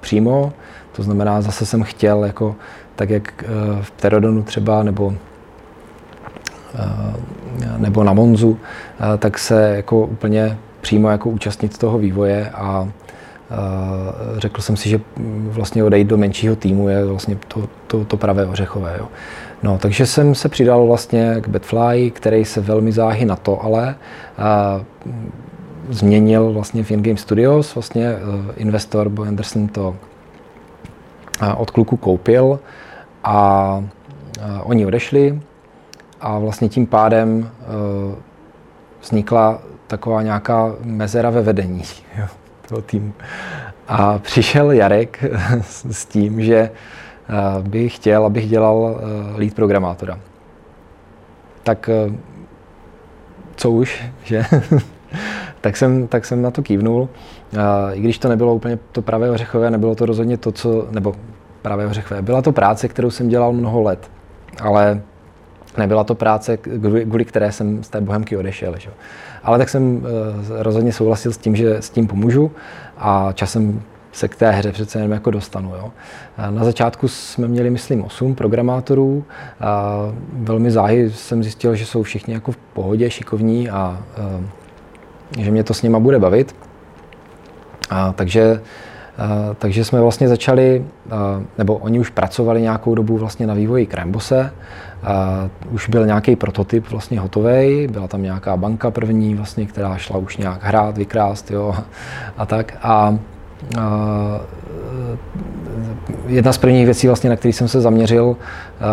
přímo. 0.00 0.52
To 0.92 1.02
znamená, 1.02 1.40
zase 1.42 1.66
jsem 1.66 1.82
chtěl, 1.82 2.24
jako, 2.24 2.56
tak 2.96 3.10
jak 3.10 3.44
v 3.80 3.90
Pterodonu 3.90 4.42
třeba, 4.42 4.82
nebo 4.82 5.14
nebo 7.76 8.04
na 8.04 8.12
Monzu, 8.12 8.58
tak 9.18 9.38
se 9.38 9.72
jako 9.76 10.06
úplně 10.06 10.58
přímo 10.80 11.10
jako 11.10 11.30
účastnit 11.30 11.78
toho 11.78 11.98
vývoje 11.98 12.50
a 12.50 12.88
řekl 14.38 14.62
jsem 14.62 14.76
si, 14.76 14.88
že 14.88 15.00
vlastně 15.40 15.84
odejít 15.84 16.08
do 16.08 16.16
menšího 16.16 16.56
týmu 16.56 16.88
je 16.88 17.04
vlastně 17.04 17.38
to, 17.48 17.68
to, 17.86 18.04
to 18.04 18.16
pravé 18.16 18.46
ořechové. 18.46 18.96
Jo. 18.98 19.08
No, 19.64 19.78
takže 19.78 20.06
jsem 20.06 20.34
se 20.34 20.48
přidal 20.48 20.86
vlastně 20.86 21.36
k 21.40 21.48
Betfly, 21.48 22.10
který 22.10 22.44
se 22.44 22.60
velmi 22.60 22.92
záhy 22.92 23.24
na 23.24 23.36
to, 23.36 23.62
ale 23.62 23.94
a, 24.38 24.80
změnil 25.88 26.52
vlastně 26.52 26.84
v 26.84 26.90
InGame 26.90 27.16
Studios. 27.16 27.74
Vlastně 27.74 28.14
uh, 28.14 28.44
investor 28.56 29.08
Bo 29.08 29.22
Anderson 29.22 29.68
to 29.68 29.88
uh, 31.42 31.60
od 31.60 31.70
kluku 31.70 31.96
koupil 31.96 32.60
a 33.24 33.76
uh, 33.78 34.44
oni 34.62 34.86
odešli 34.86 35.40
a 36.20 36.38
vlastně 36.38 36.68
tím 36.68 36.86
pádem 36.86 37.38
uh, 37.38 38.14
vznikla 39.00 39.58
taková 39.86 40.22
nějaká 40.22 40.72
mezera 40.82 41.30
ve 41.30 41.42
vedení 41.42 41.82
jo, 42.18 42.26
toho 42.68 42.82
týmu. 42.82 43.12
A 43.88 44.18
přišel 44.18 44.72
Jarek 44.72 45.24
s 45.90 46.06
tím, 46.06 46.42
že 46.42 46.70
by 47.62 47.88
chtěl, 47.88 48.26
abych 48.26 48.48
dělal 48.48 49.00
eh, 49.00 49.38
lead 49.38 49.54
programátora. 49.54 50.18
Tak 51.62 51.88
eh, 51.88 52.12
co 53.56 53.70
už, 53.70 54.04
že? 54.24 54.44
tak, 55.60 55.76
jsem, 55.76 56.06
tak 56.06 56.24
jsem 56.24 56.42
na 56.42 56.50
to 56.50 56.62
kývnul. 56.62 57.08
I 57.92 58.00
když 58.00 58.18
to 58.18 58.28
nebylo 58.28 58.54
úplně 58.54 58.78
to 58.92 59.02
pravé 59.02 59.30
ořechové, 59.30 59.70
nebylo 59.70 59.94
to 59.94 60.06
rozhodně 60.06 60.36
to, 60.36 60.52
co, 60.52 60.86
nebo 60.90 61.14
pravé 61.62 61.86
ořechové. 61.86 62.22
Byla 62.22 62.42
to 62.42 62.52
práce, 62.52 62.88
kterou 62.88 63.10
jsem 63.10 63.28
dělal 63.28 63.52
mnoho 63.52 63.82
let, 63.82 64.10
ale 64.60 65.00
nebyla 65.76 66.04
to 66.04 66.14
práce, 66.14 66.56
kvůli 66.56 67.24
které 67.24 67.52
jsem 67.52 67.82
z 67.82 67.88
té 67.88 68.00
bohemky 68.00 68.36
odešel. 68.36 68.74
Že? 68.78 68.90
Ale 69.42 69.58
tak 69.58 69.68
jsem 69.68 70.02
eh, 70.06 70.62
rozhodně 70.62 70.92
souhlasil 70.92 71.32
s 71.32 71.38
tím, 71.38 71.56
že 71.56 71.76
s 71.76 71.90
tím 71.90 72.06
pomůžu 72.06 72.52
a 72.96 73.32
časem 73.32 73.82
se 74.14 74.28
k 74.28 74.36
té 74.36 74.50
hře 74.50 74.72
přece 74.72 74.98
jenom 74.98 75.12
jako 75.12 75.30
dostanu. 75.30 75.74
Jo. 75.74 75.92
Na 76.50 76.64
začátku 76.64 77.08
jsme 77.08 77.48
měli, 77.48 77.70
myslím, 77.70 78.04
8 78.04 78.34
programátorů. 78.34 79.24
A 79.60 79.96
velmi 80.32 80.70
záhy 80.70 81.10
jsem 81.10 81.42
zjistil, 81.42 81.74
že 81.74 81.86
jsou 81.86 82.02
všichni 82.02 82.34
jako 82.34 82.52
v 82.52 82.56
pohodě, 82.56 83.10
šikovní 83.10 83.70
a, 83.70 83.76
a 83.76 84.00
že 85.38 85.50
mě 85.50 85.64
to 85.64 85.74
s 85.74 85.82
nima 85.82 85.98
bude 85.98 86.18
bavit. 86.18 86.56
A, 87.90 88.12
takže 88.12 88.60
takže 89.58 89.84
jsme 89.84 90.00
vlastně 90.00 90.28
začali, 90.28 90.84
nebo 91.58 91.74
oni 91.76 91.98
už 91.98 92.10
pracovali 92.10 92.62
nějakou 92.62 92.94
dobu 92.94 93.18
vlastně 93.18 93.46
na 93.46 93.54
vývoji 93.54 93.86
Krembose, 93.86 94.52
už 95.70 95.88
byl 95.88 96.06
nějaký 96.06 96.36
prototyp 96.36 96.90
vlastně 96.90 97.20
hotový, 97.20 97.88
byla 97.88 98.08
tam 98.08 98.22
nějaká 98.22 98.56
banka 98.56 98.90
první, 98.90 99.34
vlastně, 99.34 99.66
která 99.66 99.96
šla 99.96 100.18
už 100.18 100.36
nějak 100.36 100.62
hrát, 100.62 100.98
vykrást 100.98 101.50
jo, 101.50 101.74
a 102.36 102.46
tak. 102.46 102.76
A, 102.82 102.92
a 102.92 103.18
jedna 106.26 106.52
z 106.52 106.58
prvních 106.58 106.84
věcí, 106.84 107.06
vlastně, 107.06 107.30
na 107.30 107.36
které 107.36 107.52
jsem 107.52 107.68
se 107.68 107.80
zaměřil 107.80 108.36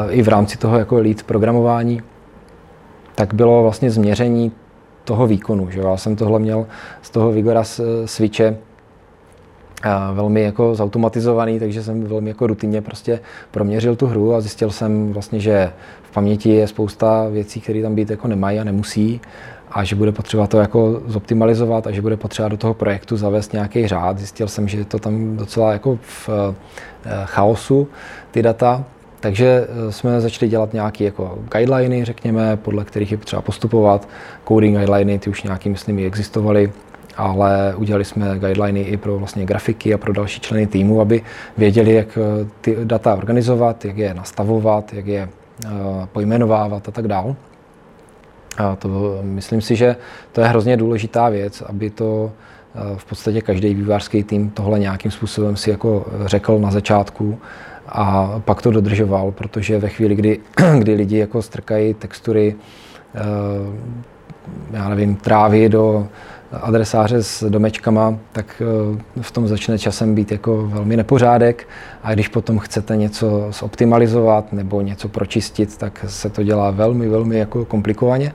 i 0.09 0.21
v 0.21 0.27
rámci 0.27 0.57
toho 0.57 0.77
jako 0.77 0.99
lead 0.99 1.23
programování, 1.23 2.01
tak 3.15 3.33
bylo 3.33 3.61
vlastně 3.63 3.91
změření 3.91 4.51
toho 5.03 5.27
výkonu. 5.27 5.69
Že? 5.69 5.79
Já 5.79 5.97
jsem 5.97 6.15
tohle 6.15 6.39
měl 6.39 6.67
z 7.01 7.09
toho 7.09 7.31
Vigora 7.31 7.63
switche 8.05 8.57
velmi 10.13 10.41
jako 10.41 10.75
zautomatizovaný, 10.75 11.59
takže 11.59 11.83
jsem 11.83 12.03
velmi 12.03 12.29
jako 12.29 12.47
rutinně 12.47 12.81
prostě 12.81 13.19
proměřil 13.51 13.95
tu 13.95 14.07
hru 14.07 14.35
a 14.35 14.41
zjistil 14.41 14.71
jsem 14.71 15.13
vlastně, 15.13 15.39
že 15.39 15.71
v 16.03 16.11
paměti 16.11 16.49
je 16.49 16.67
spousta 16.67 17.27
věcí, 17.29 17.61
které 17.61 17.81
tam 17.81 17.95
být 17.95 18.09
jako 18.09 18.27
nemají 18.27 18.59
a 18.59 18.63
nemusí 18.63 19.21
a 19.71 19.83
že 19.83 19.95
bude 19.95 20.11
potřeba 20.11 20.47
to 20.47 20.59
jako 20.59 21.01
zoptimalizovat 21.05 21.87
a 21.87 21.91
že 21.91 22.01
bude 22.01 22.17
potřeba 22.17 22.47
do 22.47 22.57
toho 22.57 22.73
projektu 22.73 23.17
zavést 23.17 23.53
nějaký 23.53 23.87
řád. 23.87 24.17
Zjistil 24.17 24.47
jsem, 24.47 24.67
že 24.67 24.77
je 24.77 24.85
to 24.85 24.99
tam 24.99 25.37
docela 25.37 25.73
jako 25.73 25.99
v 26.01 26.29
eh, 26.29 27.11
chaosu, 27.25 27.87
ty 28.31 28.41
data. 28.41 28.83
Takže 29.19 29.67
eh, 29.87 29.91
jsme 29.91 30.21
začali 30.21 30.49
dělat 30.49 30.73
nějaké 30.73 31.03
jako 31.03 31.39
guideliny, 31.51 32.05
řekněme, 32.05 32.57
podle 32.57 32.85
kterých 32.85 33.11
je 33.11 33.17
potřeba 33.17 33.41
postupovat. 33.41 34.07
Coding 34.47 34.77
guideliny, 34.77 35.19
ty 35.19 35.29
už 35.29 35.43
nějaký, 35.43 35.69
myslím, 35.69 35.99
existovaly 35.99 36.71
ale 37.17 37.73
udělali 37.75 38.05
jsme 38.05 38.39
guideliny 38.39 38.81
i 38.81 38.97
pro 38.97 39.17
vlastně 39.19 39.45
grafiky 39.45 39.93
a 39.93 39.97
pro 39.97 40.13
další 40.13 40.39
členy 40.39 40.67
týmu, 40.67 41.01
aby 41.01 41.21
věděli, 41.57 41.93
jak 41.93 42.17
eh, 42.17 42.47
ty 42.61 42.77
data 42.83 43.15
organizovat, 43.15 43.85
jak 43.85 43.97
je 43.97 44.13
nastavovat, 44.13 44.93
jak 44.93 45.07
je 45.07 45.29
pojmenovávat 46.11 46.87
a 46.87 46.91
tak 46.91 47.07
dál. 47.07 47.35
A 48.57 48.75
to 48.75 49.19
myslím 49.21 49.61
si, 49.61 49.75
že 49.75 49.95
to 50.31 50.41
je 50.41 50.47
hrozně 50.47 50.77
důležitá 50.77 51.29
věc, 51.29 51.61
aby 51.61 51.89
to 51.89 52.31
eh, 52.75 52.79
v 52.97 53.05
podstatě 53.05 53.41
každý 53.41 53.73
vývářský 53.73 54.23
tým 54.23 54.49
tohle 54.49 54.79
nějakým 54.79 55.11
způsobem 55.11 55.55
si 55.55 55.69
jako 55.69 56.05
řekl 56.25 56.59
na 56.59 56.71
začátku 56.71 57.39
a 57.87 58.39
pak 58.45 58.61
to 58.61 58.71
dodržoval, 58.71 59.31
protože 59.31 59.79
ve 59.79 59.89
chvíli, 59.89 60.15
kdy, 60.15 60.39
kdy 60.79 60.93
lidi 60.93 61.17
jako 61.17 61.41
strkají 61.41 61.93
textury, 61.93 62.55
já 64.71 64.89
nevím, 64.89 65.15
trávy 65.15 65.69
do 65.69 66.07
adresáře 66.51 67.23
s 67.23 67.49
domečkama, 67.49 68.17
tak 68.31 68.61
eh, 68.61 69.21
v 69.21 69.31
tom 69.31 69.47
začne 69.47 69.79
časem 69.79 70.15
být 70.15 70.31
jako 70.31 70.67
velmi 70.67 70.97
nepořádek 70.97 71.67
a 72.03 72.13
když 72.13 72.27
potom 72.27 72.59
chcete 72.59 72.95
něco 72.95 73.47
zoptimalizovat 73.51 74.53
nebo 74.53 74.81
něco 74.81 75.09
pročistit, 75.09 75.77
tak 75.77 76.05
se 76.07 76.29
to 76.29 76.43
dělá 76.43 76.71
velmi, 76.71 77.09
velmi 77.09 77.37
jako 77.37 77.65
komplikovaně. 77.65 78.33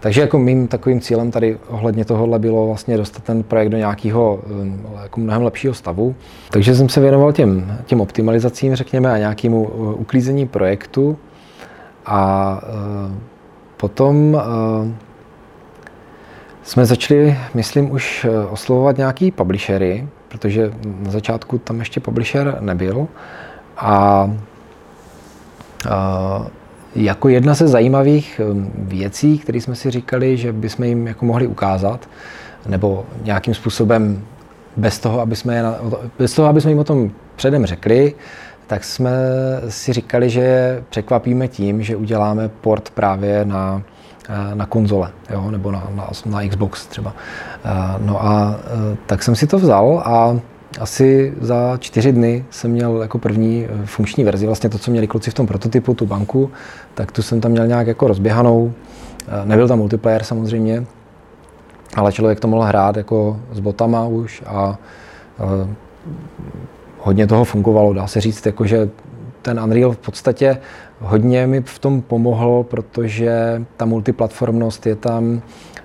Takže 0.00 0.20
jako 0.20 0.38
mým 0.38 0.68
takovým 0.68 1.00
cílem 1.00 1.30
tady 1.30 1.58
ohledně 1.68 2.04
tohohle 2.04 2.38
bylo 2.38 2.66
vlastně 2.66 2.96
dostat 2.96 3.22
ten 3.22 3.42
projekt 3.42 3.68
do 3.68 3.76
nějakého 3.76 4.40
eh, 4.46 5.02
jako 5.02 5.20
mnohem 5.20 5.42
lepšího 5.42 5.74
stavu. 5.74 6.14
Takže 6.50 6.74
jsem 6.74 6.88
se 6.88 7.00
věnoval 7.00 7.32
těm, 7.32 7.78
těm 7.86 8.00
optimalizacím, 8.00 8.74
řekněme, 8.74 9.12
a 9.12 9.18
nějakému 9.18 9.70
eh, 9.70 9.94
uklízení 9.94 10.46
projektu 10.46 11.18
a 12.06 12.60
potom 13.76 14.40
jsme 16.68 16.86
začali, 16.86 17.38
myslím, 17.54 17.90
už 17.90 18.24
eh, 18.24 18.46
oslovovat 18.46 18.96
nějaký 18.96 19.30
publishery, 19.30 20.08
protože 20.28 20.72
na 20.84 21.10
začátku 21.10 21.58
tam 21.58 21.78
ještě 21.78 22.00
publisher 22.00 22.58
nebyl. 22.60 23.08
A, 23.76 24.30
a 25.90 26.46
jako 26.96 27.28
jedna 27.28 27.54
ze 27.54 27.68
zajímavých 27.68 28.40
hm, 28.44 28.70
věcí, 28.76 29.38
které 29.38 29.60
jsme 29.60 29.74
si 29.74 29.90
říkali, 29.90 30.36
že 30.36 30.52
bychom 30.52 30.84
jim 30.84 31.06
jako 31.06 31.24
mohli 31.24 31.46
ukázat, 31.46 32.08
nebo 32.66 33.06
nějakým 33.22 33.54
způsobem 33.54 34.24
bez 34.76 34.98
toho, 34.98 35.20
aby 35.20 35.36
jsme, 35.36 35.56
je 35.56 35.62
na, 35.62 35.74
bez 36.18 36.34
toho, 36.34 36.48
aby 36.48 36.60
jsme 36.60 36.70
jim 36.70 36.78
o 36.78 36.84
tom 36.84 37.10
předem 37.36 37.66
řekli, 37.66 38.14
tak 38.66 38.84
jsme 38.84 39.12
si 39.68 39.92
říkali, 39.92 40.30
že 40.30 40.82
překvapíme 40.90 41.48
tím, 41.48 41.82
že 41.82 41.96
uděláme 41.96 42.48
port 42.48 42.90
právě 42.90 43.44
na 43.44 43.82
Eh, 43.82 43.97
na 44.54 44.66
konzole, 44.66 45.10
jo, 45.30 45.50
nebo 45.50 45.72
na, 45.72 45.88
na, 45.94 46.10
na 46.26 46.48
Xbox 46.48 46.86
třeba. 46.86 47.14
Eh, 47.64 47.70
no 47.98 48.24
a 48.24 48.56
eh, 48.58 48.96
tak 49.06 49.22
jsem 49.22 49.36
si 49.36 49.46
to 49.46 49.58
vzal 49.58 50.02
a 50.04 50.36
asi 50.80 51.34
za 51.40 51.76
čtyři 51.80 52.12
dny 52.12 52.44
jsem 52.50 52.70
měl 52.70 53.02
jako 53.02 53.18
první 53.18 53.66
funkční 53.84 54.24
verzi, 54.24 54.46
vlastně 54.46 54.70
to, 54.70 54.78
co 54.78 54.90
měli 54.90 55.06
kluci 55.06 55.30
v 55.30 55.34
tom 55.34 55.46
prototypu, 55.46 55.94
tu 55.94 56.06
banku, 56.06 56.50
tak 56.94 57.12
tu 57.12 57.22
jsem 57.22 57.40
tam 57.40 57.50
měl 57.50 57.66
nějak 57.66 57.86
jako 57.86 58.08
rozběhanou. 58.08 58.72
Nebyl 59.44 59.68
tam 59.68 59.78
multiplayer 59.78 60.22
samozřejmě, 60.24 60.84
ale 61.94 62.12
člověk 62.12 62.40
to 62.40 62.48
mohl 62.48 62.62
hrát 62.62 62.96
jako 62.96 63.40
s 63.52 63.60
botama 63.60 64.06
už 64.06 64.42
a 64.46 64.78
hodně 66.98 67.26
toho 67.26 67.44
fungovalo. 67.44 67.92
Dá 67.92 68.06
se 68.06 68.20
říct, 68.20 68.46
jako, 68.46 68.66
že 68.66 68.88
ten 69.42 69.60
Unreal 69.60 69.92
v 69.92 69.98
podstatě 69.98 70.58
hodně 71.00 71.46
mi 71.46 71.62
v 71.62 71.78
tom 71.78 72.02
pomohl, 72.02 72.62
protože 72.62 73.62
ta 73.76 73.84
multiplatformnost 73.84 74.86
je 74.86 74.96
tam 74.96 75.42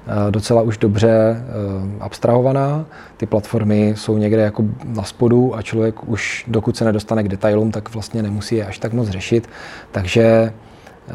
eh, 0.08 0.32
docela 0.32 0.62
už 0.62 0.78
dobře 0.78 1.10
eh, 1.10 1.44
abstrahovaná. 2.00 2.86
Ty 3.18 3.26
platformy 3.26 3.94
jsou 3.98 4.18
někde 4.18 4.42
jako 4.42 4.64
na 4.86 5.04
spodu 5.04 5.56
a 5.56 5.62
člověk 5.62 6.10
už, 6.10 6.46
dokud 6.48 6.78
se 6.78 6.86
nedostane 6.86 7.24
k 7.24 7.28
detailům, 7.28 7.72
tak 7.72 7.94
vlastně 7.94 8.24
nemusí 8.24 8.56
je 8.56 8.66
až 8.66 8.80
tak 8.80 8.94
moc 8.94 9.10
řešit. 9.10 9.50
Takže 9.92 10.24
eh, 10.24 11.14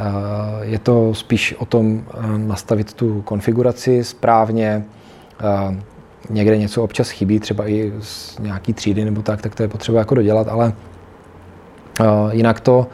je 0.61 0.79
to 0.79 1.15
spíš 1.15 1.55
o 1.59 1.65
tom 1.65 2.05
nastavit 2.37 2.93
tu 2.93 3.23
konfiguraci 3.23 4.05
správně, 4.05 4.85
někde 6.31 6.59
něco 6.59 6.85
občas 6.85 7.11
chybí, 7.11 7.41
třeba 7.41 7.69
i 7.69 7.93
z 8.01 8.39
nějaký 8.39 8.73
třídy 8.73 9.05
nebo 9.05 9.23
tak, 9.23 9.43
tak 9.43 9.55
to 9.55 9.63
je 9.63 9.69
potřeba 9.69 9.99
jako 9.99 10.15
dodělat, 10.15 10.49
ale 10.49 10.73
jinak 12.33 12.61
to, 12.61 12.87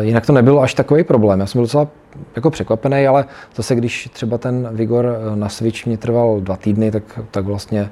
jinak 0.00 0.26
to 0.26 0.32
nebylo 0.32 0.62
až 0.62 0.74
takový 0.74 1.04
problém. 1.04 1.40
Já 1.40 1.46
jsem 1.46 1.58
byl 1.58 1.64
docela 1.64 1.88
jako 2.36 2.50
překvapený, 2.50 3.06
ale 3.06 3.24
zase 3.56 3.74
když 3.74 4.08
třeba 4.12 4.38
ten 4.38 4.68
Vigor 4.72 5.06
e, 5.06 5.36
na 5.36 5.48
Switch 5.48 5.86
mě 5.86 5.98
trval 5.98 6.40
dva 6.40 6.56
týdny, 6.56 6.90
tak, 6.90 7.02
tak 7.30 7.44
vlastně 7.44 7.80
e, 7.80 7.90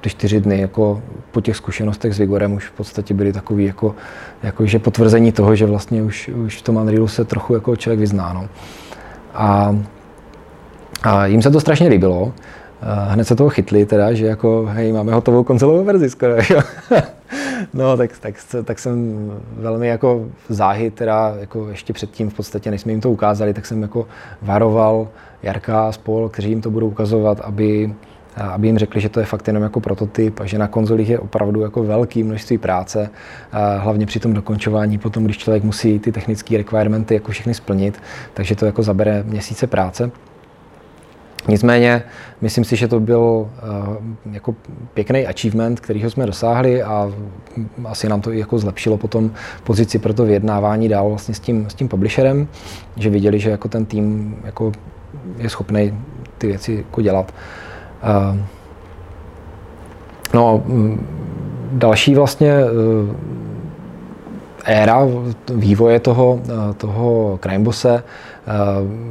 ty 0.00 0.10
čtyři 0.10 0.40
dny 0.40 0.60
jako 0.60 1.02
po 1.32 1.40
těch 1.40 1.56
zkušenostech 1.56 2.14
s 2.14 2.18
Vigorem 2.18 2.52
už 2.52 2.66
v 2.66 2.72
podstatě 2.72 3.14
byly 3.14 3.32
takový 3.32 3.64
jako, 3.64 3.94
jako 4.42 4.66
že 4.66 4.78
potvrzení 4.78 5.32
toho, 5.32 5.56
že 5.56 5.66
vlastně 5.66 6.02
už, 6.02 6.28
už 6.28 6.56
v 6.56 6.62
tom 6.62 6.76
Unrealu 6.76 7.08
se 7.08 7.24
trochu 7.24 7.54
jako 7.54 7.76
člověk 7.76 8.00
vyzná. 8.00 8.32
No. 8.32 8.48
A, 9.34 9.76
a 11.02 11.26
jim 11.26 11.42
se 11.42 11.50
to 11.50 11.60
strašně 11.60 11.88
líbilo. 11.88 12.32
Hned 13.08 13.24
se 13.24 13.36
toho 13.36 13.50
chytli 13.50 13.86
teda, 13.86 14.12
že 14.12 14.26
jako 14.26 14.66
hej, 14.70 14.92
máme 14.92 15.14
hotovou 15.14 15.44
konzolovou 15.44 15.84
verzi 15.84 16.10
skoro. 16.10 16.34
Jo. 16.50 16.60
No, 17.74 17.96
tak, 17.96 18.18
tak, 18.18 18.34
tak, 18.64 18.78
jsem 18.78 19.30
velmi 19.52 19.88
jako 19.88 20.26
záhy, 20.48 20.90
teda 20.90 21.34
jako 21.40 21.68
ještě 21.68 21.92
předtím 21.92 22.30
v 22.30 22.34
podstatě, 22.34 22.70
než 22.70 22.80
jsme 22.80 22.92
jim 22.92 23.00
to 23.00 23.10
ukázali, 23.10 23.54
tak 23.54 23.66
jsem 23.66 23.82
jako 23.82 24.06
varoval 24.42 25.08
Jarka 25.42 25.88
a 25.88 25.92
spol, 25.92 26.28
kteří 26.28 26.48
jim 26.48 26.60
to 26.60 26.70
budou 26.70 26.88
ukazovat, 26.88 27.40
aby, 27.40 27.94
aby 28.36 28.66
jim 28.66 28.78
řekli, 28.78 29.00
že 29.00 29.08
to 29.08 29.20
je 29.20 29.26
fakt 29.26 29.46
jenom 29.48 29.62
jako 29.62 29.80
prototyp 29.80 30.40
a 30.40 30.46
že 30.46 30.58
na 30.58 30.68
konzolích 30.68 31.08
je 31.08 31.18
opravdu 31.18 31.60
jako 31.60 31.84
velké 31.84 32.24
množství 32.24 32.58
práce, 32.58 33.10
hlavně 33.78 34.06
při 34.06 34.20
tom 34.20 34.34
dokončování, 34.34 34.98
potom 34.98 35.24
když 35.24 35.38
člověk 35.38 35.64
musí 35.64 35.98
ty 35.98 36.12
technické 36.12 36.56
requirementy 36.56 37.14
jako 37.14 37.32
všechny 37.32 37.54
splnit, 37.54 38.02
takže 38.34 38.56
to 38.56 38.66
jako 38.66 38.82
zabere 38.82 39.22
měsíce 39.22 39.66
práce. 39.66 40.10
Nicméně 41.48 42.02
myslím 42.40 42.64
si, 42.64 42.76
že 42.76 42.88
to 42.88 43.00
byl 43.00 43.20
uh, 43.20 43.48
jako 44.32 44.54
pěkný 44.94 45.26
achievement, 45.26 45.80
kterýho 45.80 46.10
jsme 46.10 46.26
dosáhli 46.26 46.82
a 46.82 47.12
asi 47.84 48.08
nám 48.08 48.20
to 48.20 48.32
i 48.32 48.38
jako 48.38 48.58
zlepšilo 48.58 48.96
potom 48.98 49.30
pozici 49.64 49.98
pro 49.98 50.14
to 50.14 50.24
vyjednávání 50.24 50.88
dál 50.88 51.08
vlastně 51.08 51.34
s 51.34 51.40
tím, 51.40 51.70
s 51.70 51.74
tím 51.74 51.88
publisherem, 51.88 52.48
že 52.96 53.10
viděli, 53.10 53.38
že 53.38 53.50
jako 53.50 53.68
ten 53.68 53.84
tým 53.84 54.36
jako 54.44 54.72
je 55.38 55.48
schopný 55.48 55.94
ty 56.38 56.46
věci 56.46 56.74
jako 56.74 57.00
dělat. 57.00 57.34
Uh, 58.32 58.38
no, 60.34 60.62
další 61.72 62.14
vlastně 62.14 62.54
uh, 62.64 63.16
éra 64.64 65.08
vývoje 65.54 66.00
toho, 66.00 66.40
toho 66.76 67.38
Crimebose 67.42 67.98
Eh, 67.98 68.02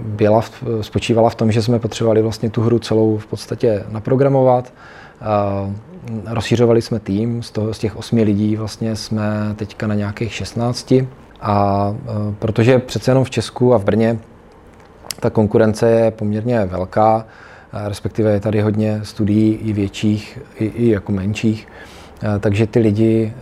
byla, 0.03 0.44
spočívala 0.82 1.30
v 1.30 1.36
tom, 1.36 1.52
že 1.52 1.62
jsme 1.62 1.80
potřebovali 1.80 2.22
vlastně 2.22 2.49
tu 2.49 2.62
hru 2.62 2.80
celou 2.80 3.18
v 3.18 3.26
podstatě 3.26 3.84
naprogramovat. 3.90 4.74
Eh, 5.22 6.34
rozšířovali 6.34 6.82
jsme 6.82 6.99
tým, 6.99 7.44
z, 7.44 7.52
toho, 7.52 7.74
z 7.74 7.80
těch 7.80 7.95
osmi 7.95 8.24
lidí 8.24 8.56
vlastně 8.56 8.95
jsme 8.95 9.24
teďka 9.56 9.88
na 9.88 9.95
nějakých 9.95 10.34
16. 10.34 10.94
A 11.41 11.95
eh, 11.95 12.36
protože 12.40 12.80
přece 12.80 13.12
jenom 13.12 13.24
v 13.24 13.30
Česku 13.30 13.74
a 13.74 13.78
v 13.78 13.84
Brně 13.84 14.20
ta 15.20 15.30
konkurence 15.30 15.90
je 15.90 16.12
poměrně 16.12 16.66
velká, 16.66 17.26
respektive 17.88 18.32
je 18.32 18.40
tady 18.40 18.62
hodně 18.62 18.99
studií 19.03 19.53
i 19.53 19.74
větších, 19.74 20.40
i, 20.60 20.66
i 20.66 20.90
jako 20.90 21.12
menších, 21.12 21.68
takže 22.40 22.68
ty 22.68 22.80
lidi 22.80 23.34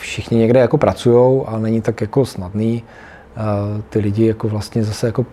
všichni 0.00 0.38
někde 0.38 0.60
jako 0.60 0.78
pracují 0.78 1.42
a 1.46 1.58
není 1.58 1.80
tak 1.80 2.00
jako 2.00 2.26
snadný 2.26 2.82
ty 3.88 3.98
lidi 3.98 4.26
jako 4.26 4.48
vlastně 4.48 4.84
zase 4.84 5.06
jako 5.06 5.26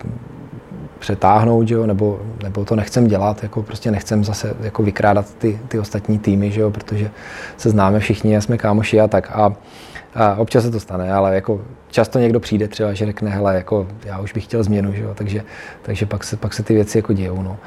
přetáhnout, 1.00 1.70
jo, 1.70 1.86
nebo, 1.86 2.20
nebo 2.44 2.66
to 2.66 2.76
nechcem 2.76 3.08
dělat, 3.08 3.44
jako 3.44 3.64
prostě 3.64 3.92
nechcem 3.92 4.24
zase 4.24 4.56
jako 4.62 4.84
vykrádat 4.84 5.34
ty, 5.34 5.60
ty 5.68 5.80
ostatní 5.80 6.20
týmy, 6.20 6.52
že 6.52 6.62
jo, 6.62 6.72
protože 6.72 7.12
se 7.58 7.70
známe 7.70 8.00
všichni 8.00 8.38
a 8.38 8.42
jsme 8.42 8.58
kámoši 8.58 9.00
a 9.00 9.08
tak. 9.08 9.32
A, 9.32 9.54
a 10.16 10.36
občas 10.36 10.64
se 10.64 10.72
to 10.72 10.80
stane, 10.80 11.14
ale 11.14 11.36
jako 11.36 11.62
často 11.88 12.20
někdo 12.20 12.40
přijde 12.40 12.68
třeba, 12.68 12.94
že 12.94 13.06
řekne, 13.06 13.30
hele, 13.30 13.56
jako 13.56 13.88
já 14.06 14.20
už 14.20 14.34
bych 14.34 14.44
chtěl 14.44 14.64
změnu, 14.64 14.94
že 14.94 15.04
jo, 15.04 15.14
takže, 15.16 15.44
takže 15.82 16.06
pak, 16.06 16.24
se, 16.24 16.38
pak 16.38 16.54
se 16.54 16.64
ty 16.64 16.74
věci 16.74 16.98
jako 16.98 17.14
dějou, 17.14 17.42
no. 17.42 17.58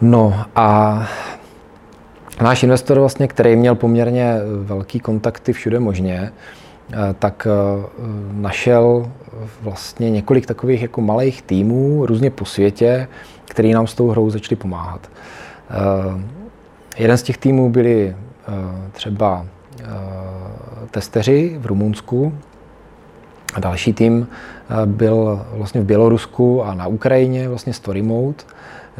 No 0.00 0.44
a 0.56 1.08
náš 2.42 2.62
investor 2.62 2.98
vlastně, 2.98 3.28
který 3.28 3.56
měl 3.56 3.74
poměrně 3.74 4.34
velký 4.62 5.00
kontakty 5.00 5.52
všude 5.52 5.80
možně, 5.80 6.32
tak 7.18 7.46
eh, 7.46 7.86
našel 8.32 9.10
vlastně 9.62 10.10
několik 10.10 10.46
takových 10.46 10.82
jako 10.82 11.00
malých 11.00 11.42
týmů 11.42 12.06
různě 12.06 12.30
po 12.30 12.44
světě, 12.44 13.08
který 13.44 13.72
nám 13.72 13.86
s 13.86 13.94
tou 13.94 14.08
hrou 14.08 14.30
začali 14.30 14.56
pomáhat. 14.56 15.10
Eh, 15.70 16.22
jeden 16.98 17.18
z 17.18 17.22
těch 17.22 17.38
týmů 17.38 17.70
byli 17.70 18.16
třeba 18.92 19.46
testeři 20.90 21.56
v 21.60 21.66
Rumunsku, 21.66 22.34
a 23.54 23.60
další 23.60 23.92
tým 23.92 24.28
byl 24.84 25.46
vlastně 25.52 25.80
v 25.80 25.84
Bělorusku 25.84 26.64
a 26.64 26.74
na 26.74 26.86
Ukrajině, 26.86 27.48
vlastně 27.48 27.72
Story 27.72 28.02
Mode 28.02 28.44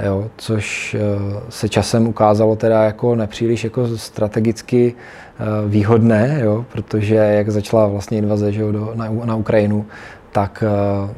jo, 0.07 0.31
což 0.37 0.97
eh, 0.99 1.01
se 1.49 1.69
časem 1.69 2.09
ukázalo 2.09 2.57
teda 2.57 2.83
jako 2.83 3.15
nepříliš 3.15 3.65
jako 3.65 3.97
strategicky 3.97 4.95
eh, 4.95 5.45
výhodné, 5.69 6.41
jo, 6.43 6.65
protože 6.73 7.15
jak 7.15 7.51
začala 7.51 7.87
vlastně 7.87 8.19
invaze 8.19 8.53
že 8.53 8.61
jo, 8.61 8.73
do, 8.73 8.93
na, 8.95 9.11
na 9.25 9.37
Ukrajinu, 9.37 9.87
tak 10.33 10.65
eh, 10.67 11.15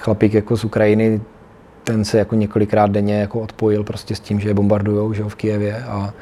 chlapík 0.00 0.34
jako 0.34 0.56
z 0.56 0.64
Ukrajiny 0.64 1.20
ten 1.84 2.04
se 2.04 2.18
jako 2.18 2.34
několikrát 2.34 2.90
denně 2.90 3.20
jako 3.20 3.40
odpojil 3.40 3.84
prostě 3.84 4.14
s 4.14 4.20
tím, 4.20 4.40
že 4.40 4.48
je 4.48 4.54
bombardujou 4.54 5.12
že 5.12 5.22
jo, 5.22 5.28
v 5.28 5.34
Kijevě 5.34 5.84
a 5.84 6.12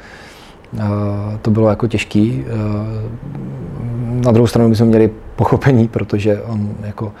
to 1.41 1.51
bylo 1.51 1.69
jako 1.69 1.87
těžký. 1.87 2.45
Na 4.25 4.31
druhou 4.31 4.47
stranu 4.47 4.69
my 4.69 4.75
jsme 4.75 4.85
měli 4.85 5.09
pochopení, 5.35 5.87
protože 5.87 6.41
on 6.41 6.69
jako 6.81 7.11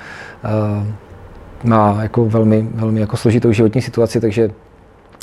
má 1.63 1.97
jako 2.01 2.25
velmi, 2.25 2.67
velmi 2.73 2.99
jako 2.99 3.17
složitou 3.17 3.51
životní 3.51 3.81
situaci, 3.81 4.21
takže 4.21 4.51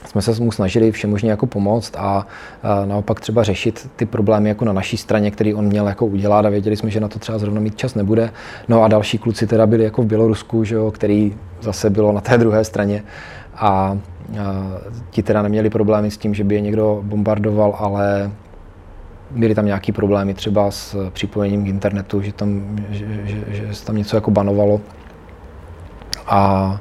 jsme 0.06 0.22
se 0.22 0.42
mu 0.42 0.52
snažili 0.52 0.92
všemožně 0.92 1.30
jako 1.30 1.46
pomoct 1.46 1.96
a, 1.96 2.26
a 2.62 2.84
naopak 2.84 3.20
třeba 3.20 3.42
řešit 3.42 3.90
ty 3.96 4.06
problémy 4.06 4.48
jako 4.48 4.64
na 4.64 4.72
naší 4.72 4.96
straně, 4.96 5.30
který 5.30 5.54
on 5.54 5.64
měl 5.64 5.88
jako 5.88 6.06
udělat 6.06 6.46
a 6.46 6.48
věděli 6.48 6.76
jsme, 6.76 6.90
že 6.90 7.00
na 7.00 7.08
to 7.08 7.18
třeba 7.18 7.38
zrovna 7.38 7.60
mít 7.60 7.76
čas 7.76 7.94
nebude. 7.94 8.30
No 8.68 8.82
a 8.82 8.88
další 8.88 9.18
kluci 9.18 9.46
teda 9.46 9.66
byli 9.66 9.84
jako 9.84 10.02
v 10.02 10.06
Bělorusku, 10.06 10.64
že 10.64 10.74
jo, 10.74 10.90
který 10.90 11.34
zase 11.60 11.90
bylo 11.90 12.12
na 12.12 12.20
té 12.20 12.38
druhé 12.38 12.64
straně 12.64 13.02
a 13.54 13.98
ti 15.10 15.22
teda 15.22 15.42
neměli 15.42 15.70
problémy 15.70 16.10
s 16.10 16.18
tím, 16.18 16.34
že 16.34 16.44
by 16.44 16.54
je 16.54 16.60
někdo 16.60 17.00
bombardoval, 17.02 17.76
ale 17.78 18.30
byly 19.30 19.54
tam 19.54 19.66
nějaké 19.66 19.92
problémy 19.92 20.34
třeba 20.34 20.70
s 20.70 21.10
připojením 21.10 21.64
k 21.64 21.68
internetu, 21.68 22.22
že, 22.22 22.32
tam, 22.32 22.78
že, 22.90 23.06
že, 23.24 23.44
že 23.48 23.74
se 23.74 23.86
tam 23.86 23.96
něco 23.96 24.16
jako 24.16 24.30
banovalo. 24.30 24.80
A 26.26 26.80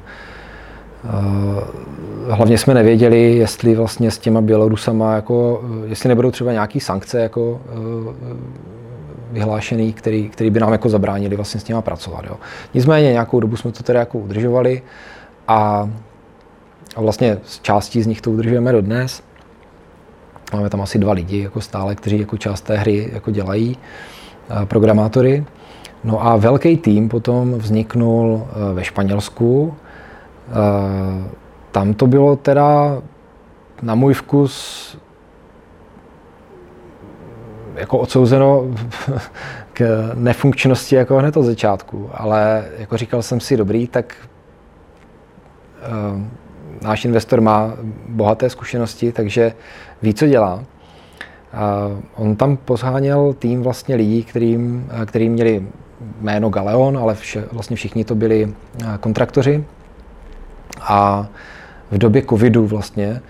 Eh, 1.04 2.32
hlavně 2.32 2.58
jsme 2.58 2.74
nevěděli, 2.74 3.34
jestli 3.34 3.74
vlastně 3.74 4.10
s 4.10 4.18
těma 4.18 4.40
Bělorusama, 4.40 5.14
jako, 5.14 5.64
jestli 5.86 6.08
nebudou 6.08 6.30
třeba 6.30 6.52
nějaké 6.52 6.80
sankce 6.80 7.20
jako, 7.20 7.60
eh, 7.66 8.36
vyhlášený, 9.32 9.92
který, 9.92 10.28
který 10.28 10.50
by 10.50 10.60
nám 10.60 10.72
jako 10.72 10.88
zabránili 10.88 11.36
vlastně 11.36 11.60
s 11.60 11.64
těma 11.64 11.82
pracovat. 11.82 12.24
Jo. 12.24 12.36
Nicméně 12.74 13.12
nějakou 13.12 13.40
dobu 13.40 13.56
jsme 13.56 13.72
to 13.72 13.82
teda 13.82 13.98
jako 13.98 14.18
udržovali 14.18 14.82
a, 15.48 15.90
a 16.96 17.00
vlastně 17.00 17.38
z 17.44 17.60
částí 17.60 18.02
z 18.02 18.06
nich 18.06 18.20
to 18.20 18.30
udržujeme 18.30 18.72
dodnes. 18.72 19.22
Máme 20.52 20.70
tam 20.70 20.80
asi 20.80 20.98
dva 20.98 21.12
lidi 21.12 21.42
jako 21.42 21.60
stále, 21.60 21.94
kteří 21.94 22.20
jako 22.20 22.36
část 22.36 22.60
té 22.60 22.76
hry 22.76 23.10
jako 23.12 23.30
dělají, 23.30 23.78
programátory. 24.64 25.44
No 26.04 26.26
a 26.26 26.36
velký 26.36 26.76
tým 26.76 27.08
potom 27.08 27.54
vzniknul 27.54 28.46
ve 28.74 28.84
Španělsku, 28.84 29.74
Eh, 30.50 31.30
tam 31.70 31.94
to 31.94 32.06
bylo 32.06 32.36
teda 32.36 32.98
na 33.82 33.94
můj 33.94 34.14
vkus 34.14 34.98
jako 37.74 37.98
odsouzeno 37.98 38.64
k 39.72 40.10
nefunkčnosti 40.14 40.96
jako 40.96 41.18
hned 41.18 41.36
od 41.36 41.42
začátku, 41.42 42.10
ale 42.14 42.64
jako 42.78 42.96
říkal 42.96 43.22
jsem 43.22 43.40
si, 43.40 43.56
dobrý, 43.56 43.88
tak 43.88 44.14
náš 46.82 47.04
investor 47.04 47.40
má 47.40 47.72
bohaté 48.08 48.50
zkušenosti, 48.50 49.12
takže 49.12 49.52
ví, 50.02 50.14
co 50.14 50.26
dělá. 50.26 50.54
Uh, 50.54 50.62
on 52.14 52.36
tam 52.36 52.56
posháněl 52.56 53.32
tým 53.38 53.62
vlastně 53.62 53.94
lidí, 53.94 54.22
kterým, 54.22 54.90
kterým 55.06 55.32
měli 55.32 55.66
jméno 56.20 56.48
Galeon, 56.50 56.98
ale 56.98 57.14
vše, 57.14 57.44
vlastně 57.52 57.76
všichni 57.76 58.04
to 58.04 58.14
byli 58.14 58.54
kontraktoři, 59.00 59.64
a 60.80 61.26
v 61.90 61.98
době 61.98 62.22
covidu 62.22 62.66
vlastně, 62.66 63.20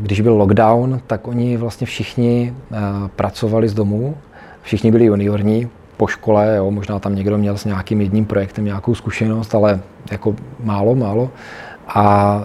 když 0.00 0.20
byl 0.20 0.34
lockdown, 0.34 1.00
tak 1.06 1.28
oni 1.28 1.56
vlastně 1.56 1.86
všichni 1.86 2.54
pracovali 3.16 3.68
z 3.68 3.74
domu, 3.74 4.16
všichni 4.62 4.90
byli 4.90 5.04
juniorní 5.04 5.68
po 5.96 6.06
škole, 6.06 6.56
jo, 6.56 6.70
možná 6.70 6.98
tam 6.98 7.14
někdo 7.14 7.38
měl 7.38 7.58
s 7.58 7.64
nějakým 7.64 8.00
jedním 8.00 8.24
projektem 8.24 8.64
nějakou 8.64 8.94
zkušenost, 8.94 9.54
ale 9.54 9.80
jako 10.10 10.36
málo, 10.62 10.94
málo. 10.94 11.30
A 11.88 12.36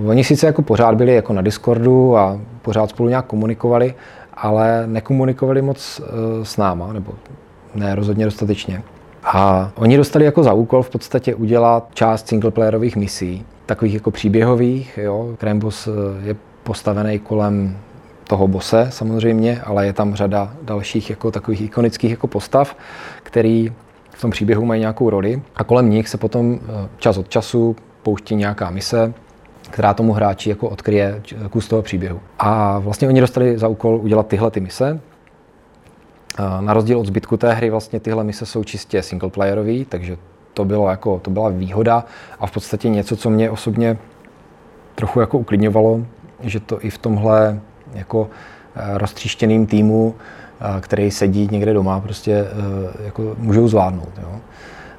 uh, 0.00 0.08
oni 0.08 0.24
sice 0.24 0.46
jako 0.46 0.62
pořád 0.62 0.94
byli 0.94 1.14
jako 1.14 1.32
na 1.32 1.42
Discordu 1.42 2.16
a 2.16 2.38
pořád 2.62 2.90
spolu 2.90 3.08
nějak 3.08 3.26
komunikovali, 3.26 3.94
ale 4.34 4.86
nekomunikovali 4.86 5.62
moc 5.62 6.00
uh, 6.00 6.44
s 6.44 6.56
náma, 6.56 6.92
nebo 6.92 7.12
ne 7.74 7.94
rozhodně 7.94 8.24
dostatečně. 8.24 8.82
A 9.24 9.70
oni 9.76 9.96
dostali 9.96 10.24
jako 10.24 10.42
za 10.42 10.52
úkol 10.52 10.82
v 10.82 10.90
podstatě 10.90 11.34
udělat 11.34 11.88
část 11.94 12.28
singleplayerových 12.28 12.96
misí, 12.96 13.46
takových 13.66 13.94
jako 13.94 14.10
příběhových. 14.10 14.98
Jo. 15.02 15.34
Krembus 15.38 15.88
eh, 15.88 16.26
je 16.28 16.36
postavený 16.62 17.18
kolem 17.18 17.76
toho 18.24 18.48
bose 18.48 18.86
samozřejmě, 18.90 19.60
ale 19.60 19.86
je 19.86 19.92
tam 19.92 20.14
řada 20.14 20.52
dalších 20.62 21.10
jako 21.10 21.30
takových 21.30 21.60
ikonických 21.60 22.10
jako 22.10 22.26
postav, 22.26 22.76
který 23.22 23.72
v 24.10 24.20
tom 24.20 24.30
příběhu 24.30 24.64
mají 24.64 24.80
nějakou 24.80 25.10
roli 25.10 25.42
a 25.56 25.64
kolem 25.64 25.90
nich 25.90 26.08
se 26.08 26.18
potom 26.18 26.60
čas 26.98 27.18
od 27.18 27.28
času 27.28 27.76
pouští 28.02 28.34
nějaká 28.34 28.70
mise, 28.70 29.12
která 29.70 29.94
tomu 29.94 30.12
hráči 30.12 30.50
jako 30.50 30.68
odkryje 30.68 31.22
kus 31.50 31.68
toho 31.68 31.82
příběhu. 31.82 32.20
A 32.38 32.78
vlastně 32.78 33.08
oni 33.08 33.20
dostali 33.20 33.58
za 33.58 33.68
úkol 33.68 33.96
udělat 33.96 34.26
tyhle 34.26 34.50
ty 34.50 34.60
mise, 34.60 35.00
na 36.60 36.74
rozdíl 36.74 36.98
od 36.98 37.06
zbytku 37.06 37.36
té 37.36 37.52
hry 37.52 37.70
vlastně 37.70 38.00
tyhle 38.00 38.24
mise 38.24 38.46
jsou 38.46 38.64
čistě 38.64 39.02
singleplayerové, 39.02 39.84
takže 39.88 40.16
to, 40.54 40.64
bylo 40.64 40.90
jako, 40.90 41.18
to 41.18 41.30
byla 41.30 41.48
výhoda 41.48 42.04
a 42.40 42.46
v 42.46 42.50
podstatě 42.50 42.88
něco, 42.88 43.16
co 43.16 43.30
mě 43.30 43.50
osobně 43.50 43.98
trochu 44.94 45.20
jako 45.20 45.38
uklidňovalo, 45.38 46.00
že 46.40 46.60
to 46.60 46.84
i 46.84 46.90
v 46.90 46.98
tomhle 46.98 47.60
jako 47.94 48.30
eh, 48.76 48.98
roztříštěným 48.98 49.66
týmu, 49.66 50.14
eh, 50.60 50.80
který 50.80 51.10
sedí 51.10 51.48
někde 51.50 51.72
doma, 51.72 52.00
prostě 52.00 52.32
eh, 52.32 53.04
jako 53.04 53.34
můžou 53.38 53.68
zvládnout. 53.68 54.12
Jo. 54.22 54.40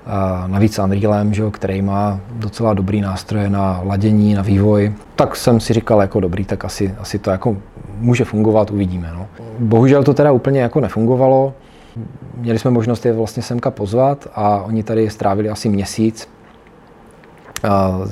A 0.06 0.48
navíc 0.48 0.80
Unrealem, 0.80 1.34
že, 1.34 1.44
který 1.52 1.82
má 1.82 2.20
docela 2.32 2.74
dobrý 2.74 3.02
nástroje 3.02 3.50
na 3.50 3.82
ladění, 3.86 4.34
na 4.34 4.42
vývoj, 4.42 4.94
tak 5.16 5.36
jsem 5.36 5.60
si 5.60 5.74
říkal 5.74 6.02
jako 6.02 6.20
dobrý, 6.20 6.46
tak 6.46 6.66
asi, 6.66 6.96
asi 7.00 7.20
to 7.20 7.30
jako 7.30 7.58
může 7.98 8.26
fungovat, 8.26 8.72
uvidíme. 8.72 9.12
No. 9.14 9.28
Bohužel 9.60 10.04
to 10.04 10.14
teda 10.14 10.32
úplně 10.32 10.62
jako 10.62 10.80
nefungovalo. 10.80 11.54
Měli 12.38 12.60
jsme 12.60 12.72
možnost 12.72 13.06
je 13.06 13.14
vlastně 13.14 13.44
semka 13.44 13.72
pozvat 13.72 14.28
a 14.36 14.62
oni 14.62 14.84
tady 14.84 15.10
strávili 15.10 15.50
asi 15.50 15.70
měsíc 15.70 16.30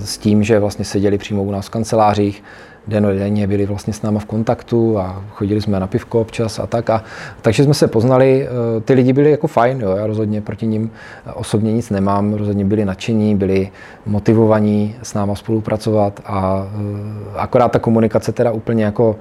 s 0.04 0.18
tím, 0.18 0.44
že 0.44 0.60
vlastně 0.60 0.86
seděli 0.86 1.18
přímo 1.18 1.44
u 1.44 1.52
nás 1.52 1.68
v 1.68 1.70
kancelářích, 1.70 2.44
denně 2.88 3.48
byli 3.48 3.66
vlastně 3.66 3.94
s 3.94 4.02
náma 4.02 4.20
v 4.20 4.26
kontaktu 4.26 5.00
a 5.00 5.24
chodili 5.30 5.62
jsme 5.62 5.80
na 5.80 5.88
pivko 5.88 6.22
občas 6.22 6.60
a 6.60 6.68
tak. 6.68 6.90
A, 6.90 7.04
takže 7.42 7.64
jsme 7.64 7.74
se 7.74 7.88
poznali, 7.88 8.48
e, 8.48 8.82
ty 8.82 8.94
lidi 8.94 9.14
byli 9.14 9.32
jako 9.32 9.48
fajn, 9.48 9.82
jo, 9.82 9.92
já 9.92 10.08
rozhodně 10.08 10.42
proti 10.42 10.68
ním 10.68 10.92
osobně 11.34 11.74
nic 11.74 11.90
nemám, 11.90 12.34
rozhodně 12.34 12.66
byli 12.66 12.86
nadšení, 12.86 13.36
byli 13.36 13.70
motivovaní 14.06 14.96
s 15.04 15.14
náma 15.14 15.36
spolupracovat 15.36 16.20
a 16.26 16.68
e, 17.36 17.40
akorát 17.40 17.72
ta 17.72 17.80
komunikace 17.80 18.32
teda 18.32 18.52
úplně 18.52 18.84
jako 18.84 19.16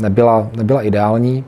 nebyla, 0.00 0.48
nebyla 0.56 0.82
ideální. 0.82 1.44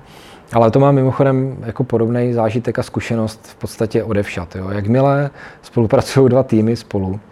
Ale 0.52 0.70
to 0.70 0.80
má 0.80 0.92
mimochodem 0.92 1.56
jako 1.66 1.84
podobný 1.84 2.32
zážitek 2.32 2.78
a 2.78 2.82
zkušenost 2.82 3.40
v 3.46 3.54
podstatě 3.54 4.04
odevšat. 4.04 4.56
Jo. 4.56 4.70
Jakmile 4.70 5.30
spolupracují 5.62 6.28
dva 6.28 6.42
týmy 6.42 6.76
spolu, 6.76 7.20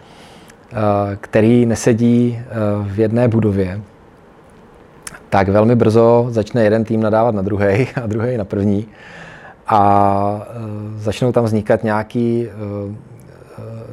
který 1.15 1.65
nesedí 1.65 2.39
eh, 2.39 2.45
v 2.83 2.99
jedné 2.99 3.27
budově, 3.27 3.81
tak 5.29 5.49
velmi 5.49 5.75
brzo 5.75 6.27
začne 6.29 6.63
jeden 6.63 6.83
tým 6.83 7.01
nadávat 7.01 7.35
na 7.35 7.41
druhý 7.41 7.87
a 8.03 8.07
druhý 8.07 8.37
na 8.37 8.45
první. 8.45 8.87
A 9.67 10.47
začnou 10.95 11.31
tam 11.31 11.43
vznikat 11.43 11.83
nějaký 11.83 12.47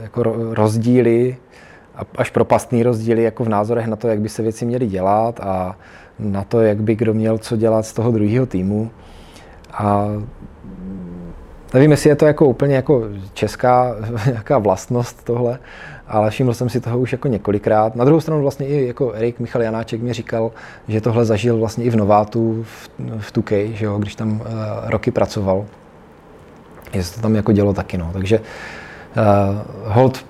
jako 0.03 0.23
rozdíly, 0.55 1.37
až 2.17 2.31
propastný 2.31 2.83
rozdíly 2.83 3.23
jako 3.23 3.45
v 3.45 3.49
názorech 3.49 3.87
na 3.87 3.97
to, 3.97 4.09
jak 4.09 4.21
by 4.21 4.29
se 4.29 4.43
věci 4.43 4.65
měly 4.65 4.87
dělat 4.87 5.41
a 5.41 5.77
na 6.19 6.45
to, 6.45 6.61
jak 6.61 6.83
by 6.83 6.95
kdo 6.95 7.15
měl 7.15 7.39
co 7.39 7.57
dělat 7.57 7.87
z 7.87 7.93
toho 7.93 8.11
druhého 8.11 8.47
týmu. 8.47 8.91
A 9.73 10.09
nevím, 11.75 11.91
jestli 11.91 12.11
je 12.11 12.17
to 12.17 12.27
jako 12.27 12.47
úplně 12.47 12.75
jako 12.77 13.03
česká 13.33 13.95
nějaká 14.27 14.59
vlastnost 14.59 15.25
tohle, 15.25 15.59
ale 16.09 16.31
všiml 16.31 16.55
jsem 16.55 16.69
si 16.69 16.81
toho 16.81 16.99
už 16.99 17.13
jako 17.13 17.29
několikrát. 17.29 17.97
Na 17.97 18.05
druhou 18.05 18.21
stranu 18.21 18.43
vlastně 18.43 18.67
i 18.67 18.87
jako 18.87 19.13
Erik 19.13 19.41
Michal 19.41 19.63
Janáček 19.63 20.03
mi 20.03 20.13
říkal, 20.13 20.51
že 20.89 21.01
tohle 21.01 21.25
zažil 21.25 21.59
vlastně 21.59 21.85
i 21.85 21.91
v 21.91 21.97
Novátu 21.97 22.63
v, 22.63 22.91
v 23.19 23.33
Tukej, 23.33 23.71
že 23.75 23.85
jo, 23.85 23.99
když 23.99 24.15
tam 24.15 24.31
uh, 24.31 24.47
roky 24.85 25.11
pracoval. 25.11 25.65
Se 27.01 27.15
to 27.15 27.21
tam 27.21 27.35
jako 27.35 27.53
dělo 27.53 27.75
taky, 27.75 27.99
no. 27.99 28.11
Takže 28.13 28.41
uh, 28.41 28.45
hold 29.85 30.25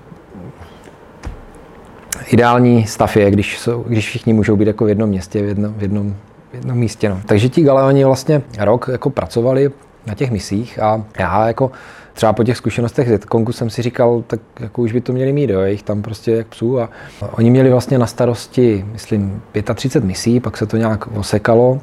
ideální 2.27 2.87
stav 2.87 3.17
je, 3.17 3.31
když, 3.31 3.59
jsou, 3.59 3.83
když 3.87 4.07
všichni 4.07 4.33
můžou 4.33 4.55
být 4.55 4.67
jako 4.67 4.85
v 4.85 4.89
jednom 4.89 5.09
městě, 5.09 5.41
v 5.41 5.45
jednom, 5.45 5.73
v 5.73 5.81
jednom, 5.81 6.15
v 6.51 6.53
jednom 6.53 6.77
místě. 6.77 7.09
No. 7.09 7.21
Takže 7.25 7.49
ti 7.49 7.61
Galeoni 7.61 8.05
vlastně 8.05 8.41
rok 8.59 8.89
jako 8.91 9.09
pracovali 9.09 9.71
na 10.05 10.15
těch 10.15 10.31
misích 10.31 10.79
a 10.79 11.03
já 11.19 11.47
jako 11.47 11.71
třeba 12.19 12.33
po 12.33 12.43
těch 12.43 12.57
zkušenostech 12.57 13.07
z 13.07 13.25
Kongu 13.25 13.51
jsem 13.51 13.69
si 13.69 13.81
říkal, 13.81 14.23
tak 14.27 14.39
jako 14.59 14.81
už 14.81 14.91
by 14.91 15.01
to 15.01 15.13
měli 15.13 15.33
mít, 15.33 15.49
jo, 15.49 15.61
jich 15.61 15.83
tam 15.83 16.01
prostě 16.01 16.31
jak 16.31 16.47
psů 16.47 16.79
a 16.79 16.89
oni 17.31 17.49
měli 17.49 17.69
vlastně 17.69 17.97
na 17.97 18.07
starosti, 18.07 18.85
myslím, 18.91 19.41
35 19.75 20.07
misí, 20.07 20.39
pak 20.39 20.57
se 20.57 20.65
to 20.65 20.77
nějak 20.77 21.07
osekalo, 21.17 21.81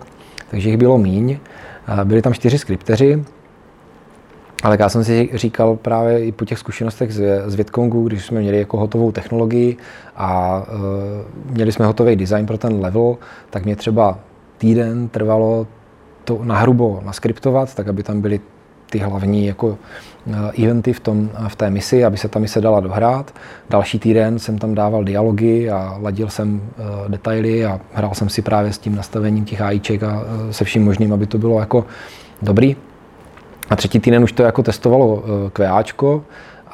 takže 0.51 0.69
jich 0.69 0.77
bylo 0.79 0.99
míň. 0.99 1.39
Byli 2.05 2.23
tam 2.23 2.35
čtyři 2.35 2.59
skripteři, 2.59 3.25
ale 4.63 4.77
já 4.81 4.89
jsem 4.89 5.05
si 5.05 5.31
říkal 5.35 5.77
právě 5.77 6.25
i 6.25 6.33
po 6.33 6.45
těch 6.45 6.59
zkušenostech 6.59 7.13
z, 7.13 7.55
Vietkongu, 7.55 8.09
když 8.09 8.27
jsme 8.27 8.41
měli 8.41 8.59
jako 8.59 8.77
hotovou 8.77 9.13
technologii 9.13 9.77
a 10.17 10.63
uh, 10.69 11.55
měli 11.55 11.73
jsme 11.73 11.87
hotový 11.87 12.17
design 12.17 12.47
pro 12.47 12.59
ten 12.59 12.81
level, 12.81 13.17
tak 13.51 13.65
mě 13.65 13.77
třeba 13.77 14.19
týden 14.59 15.09
trvalo 15.09 15.67
to 16.25 16.41
nahrubo 16.45 17.01
naskriptovat, 17.05 17.75
tak 17.75 17.89
aby 17.89 18.03
tam 18.03 18.21
byly 18.21 18.41
ty 18.91 18.99
hlavní 18.99 19.47
jako 19.47 19.79
e, 20.59 20.65
eventy 20.65 20.93
v, 20.93 21.01
tom, 21.01 21.31
v 21.49 21.57
té 21.57 21.71
misi, 21.71 22.05
aby 22.05 22.17
se 22.17 22.29
ta 22.29 22.39
mise 22.39 22.61
dala 22.61 22.81
dohrát. 22.81 23.35
Další 23.71 23.99
týden 23.99 24.39
jsem 24.39 24.59
tam 24.59 24.75
dával 24.75 25.05
dialogy 25.05 25.71
a 25.71 25.99
ladil 26.03 26.29
jsem 26.29 26.61
uh, 26.61 27.09
detaily 27.09 27.67
a 27.67 27.81
hrál 27.93 28.15
jsem 28.15 28.29
si 28.29 28.43
právě 28.43 28.73
s 28.73 28.79
tím 28.79 28.95
nastavením 28.95 29.45
těch 29.45 29.61
AIček 29.61 30.03
a 30.03 30.23
se 30.51 30.65
vším 30.65 30.85
možným, 30.85 31.13
aby 31.13 31.27
to 31.27 31.39
bylo 31.39 31.61
jako 31.61 31.85
dobrý. 32.43 32.77
A 33.71 33.77
třetí 33.77 34.01
týden 34.01 34.25
už 34.25 34.33
to 34.33 34.43
jako 34.43 34.63
testovalo 34.63 35.25
eh, 35.25 35.51
QAčko 35.51 36.25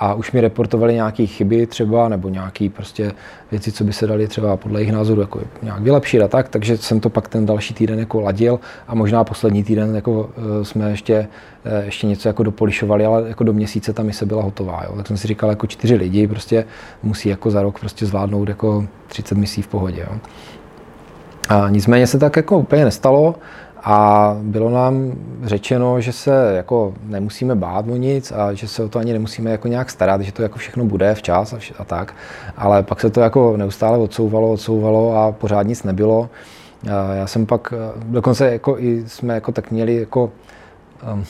a 0.02 0.14
už 0.14 0.32
mi 0.32 0.40
reportovali 0.40 0.94
nějaké 0.94 1.26
chyby 1.26 1.66
třeba, 1.66 2.08
nebo 2.08 2.28
nějaké 2.28 2.68
prostě 2.68 3.12
věci, 3.50 3.72
co 3.72 3.84
by 3.84 3.92
se 3.92 4.06
daly 4.06 4.28
třeba 4.28 4.56
podle 4.56 4.80
jejich 4.80 4.92
názoru 4.92 5.20
jako 5.20 5.40
nějak 5.62 5.80
vylepšit 5.80 6.22
a 6.22 6.28
tak, 6.28 6.48
takže 6.48 6.76
jsem 6.76 7.00
to 7.00 7.10
pak 7.10 7.28
ten 7.28 7.46
další 7.46 7.74
týden 7.74 7.98
jako 7.98 8.20
ladil 8.20 8.60
a 8.88 8.94
možná 8.94 9.24
poslední 9.24 9.64
týden 9.64 9.94
jako 9.94 10.30
eh, 10.36 10.64
jsme 10.64 10.90
ještě, 10.90 11.28
eh, 11.64 11.84
ještě 11.84 12.06
něco 12.06 12.28
jako 12.28 12.42
dopolišovali, 12.42 13.04
ale 13.04 13.28
jako 13.28 13.44
do 13.44 13.52
měsíce 13.52 13.92
ta 13.92 14.02
mise 14.02 14.26
byla 14.26 14.42
hotová, 14.42 14.82
jo. 14.88 14.96
tak 14.96 15.06
jsem 15.06 15.16
si 15.16 15.28
říkal, 15.28 15.50
jako 15.50 15.66
čtyři 15.66 15.94
lidi 15.94 16.26
prostě 16.26 16.64
musí 17.02 17.28
jako 17.28 17.50
za 17.50 17.62
rok 17.62 17.80
prostě 17.80 18.06
zvládnout 18.06 18.48
jako 18.48 18.86
30 19.08 19.38
misí 19.38 19.62
v 19.62 19.68
pohodě, 19.68 20.06
jo. 20.10 20.18
A 21.48 21.68
nicméně 21.68 22.06
se 22.06 22.18
tak 22.18 22.36
jako 22.36 22.58
úplně 22.58 22.84
nestalo, 22.84 23.34
a 23.84 24.36
bylo 24.42 24.70
nám 24.70 25.12
řečeno, 25.42 26.00
že 26.00 26.12
se 26.12 26.52
jako 26.56 26.94
nemusíme 27.04 27.54
bát 27.54 27.88
o 27.88 27.96
nic 27.96 28.32
a 28.32 28.52
že 28.52 28.68
se 28.68 28.84
o 28.84 28.88
to 28.88 28.98
ani 28.98 29.12
nemusíme 29.12 29.50
jako 29.50 29.68
nějak 29.68 29.90
starat, 29.90 30.20
že 30.20 30.32
to 30.32 30.42
jako 30.42 30.58
všechno 30.58 30.84
bude 30.84 31.14
včas 31.14 31.52
a, 31.52 31.56
vš- 31.56 31.74
a 31.78 31.84
tak. 31.84 32.14
Ale 32.56 32.82
pak 32.82 33.00
se 33.00 33.10
to 33.10 33.20
jako 33.20 33.56
neustále 33.56 33.98
odsouvalo, 33.98 34.52
odsouvalo 34.52 35.16
a 35.16 35.32
pořád 35.32 35.62
nic 35.62 35.82
nebylo. 35.82 36.30
Já 37.14 37.26
jsem 37.26 37.46
pak, 37.46 37.74
dokonce 37.96 38.52
jako 38.52 38.78
i 38.78 39.04
jsme 39.06 39.34
jako 39.34 39.52
tak 39.52 39.70
měli 39.70 39.96
jako 39.96 40.30
um, 41.12 41.24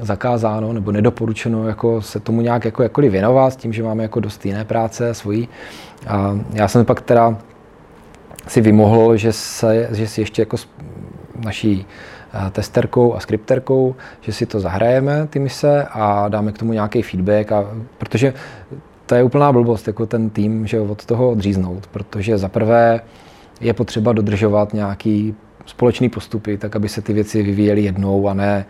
zakázáno 0.00 0.72
nebo 0.72 0.92
nedoporučeno 0.92 1.68
jako 1.68 2.02
se 2.02 2.20
tomu 2.20 2.40
nějak 2.40 2.64
jako 2.64 2.82
jakkoliv 2.82 3.12
věnovat 3.12 3.50
s 3.52 3.56
tím, 3.56 3.72
že 3.72 3.82
máme 3.82 4.02
jako 4.02 4.20
dost 4.20 4.46
jiné 4.46 4.64
práce 4.64 5.14
svojí. 5.14 5.48
A 6.06 6.38
já 6.52 6.68
jsem 6.68 6.84
pak 6.84 7.00
teda 7.00 7.38
si 8.48 8.60
vymohl, 8.60 9.16
že, 9.16 9.32
se, 9.32 9.88
že 9.92 10.06
si 10.08 10.20
ještě 10.20 10.42
jako 10.42 10.56
naší 11.44 11.86
eh, 11.86 12.50
testerkou 12.50 13.14
a 13.14 13.20
skripterkou, 13.20 13.94
že 14.20 14.32
si 14.32 14.46
to 14.46 14.60
zahrajeme, 14.60 15.26
ty 15.26 15.38
mise, 15.38 15.86
a 15.90 16.28
dáme 16.28 16.52
k 16.52 16.58
tomu 16.58 16.72
nějaký 16.72 17.02
feedback, 17.02 17.52
a, 17.52 17.64
protože 17.98 18.34
to 19.06 19.14
je 19.14 19.22
úplná 19.22 19.52
blbost, 19.52 19.86
jako 19.86 20.06
ten 20.06 20.30
tým, 20.30 20.66
že 20.66 20.80
od 20.80 21.04
toho 21.04 21.30
odříznout, 21.30 21.86
protože 21.86 22.38
za 22.38 22.48
prvé 22.48 23.00
je 23.60 23.72
potřeba 23.72 24.12
dodržovat 24.12 24.74
nějaký 24.74 25.34
společný 25.66 26.08
postupy, 26.08 26.58
tak 26.58 26.76
aby 26.76 26.88
se 26.88 27.02
ty 27.02 27.12
věci 27.12 27.42
vyvíjely 27.42 27.82
jednou 27.82 28.28
a 28.28 28.34
ne 28.34 28.66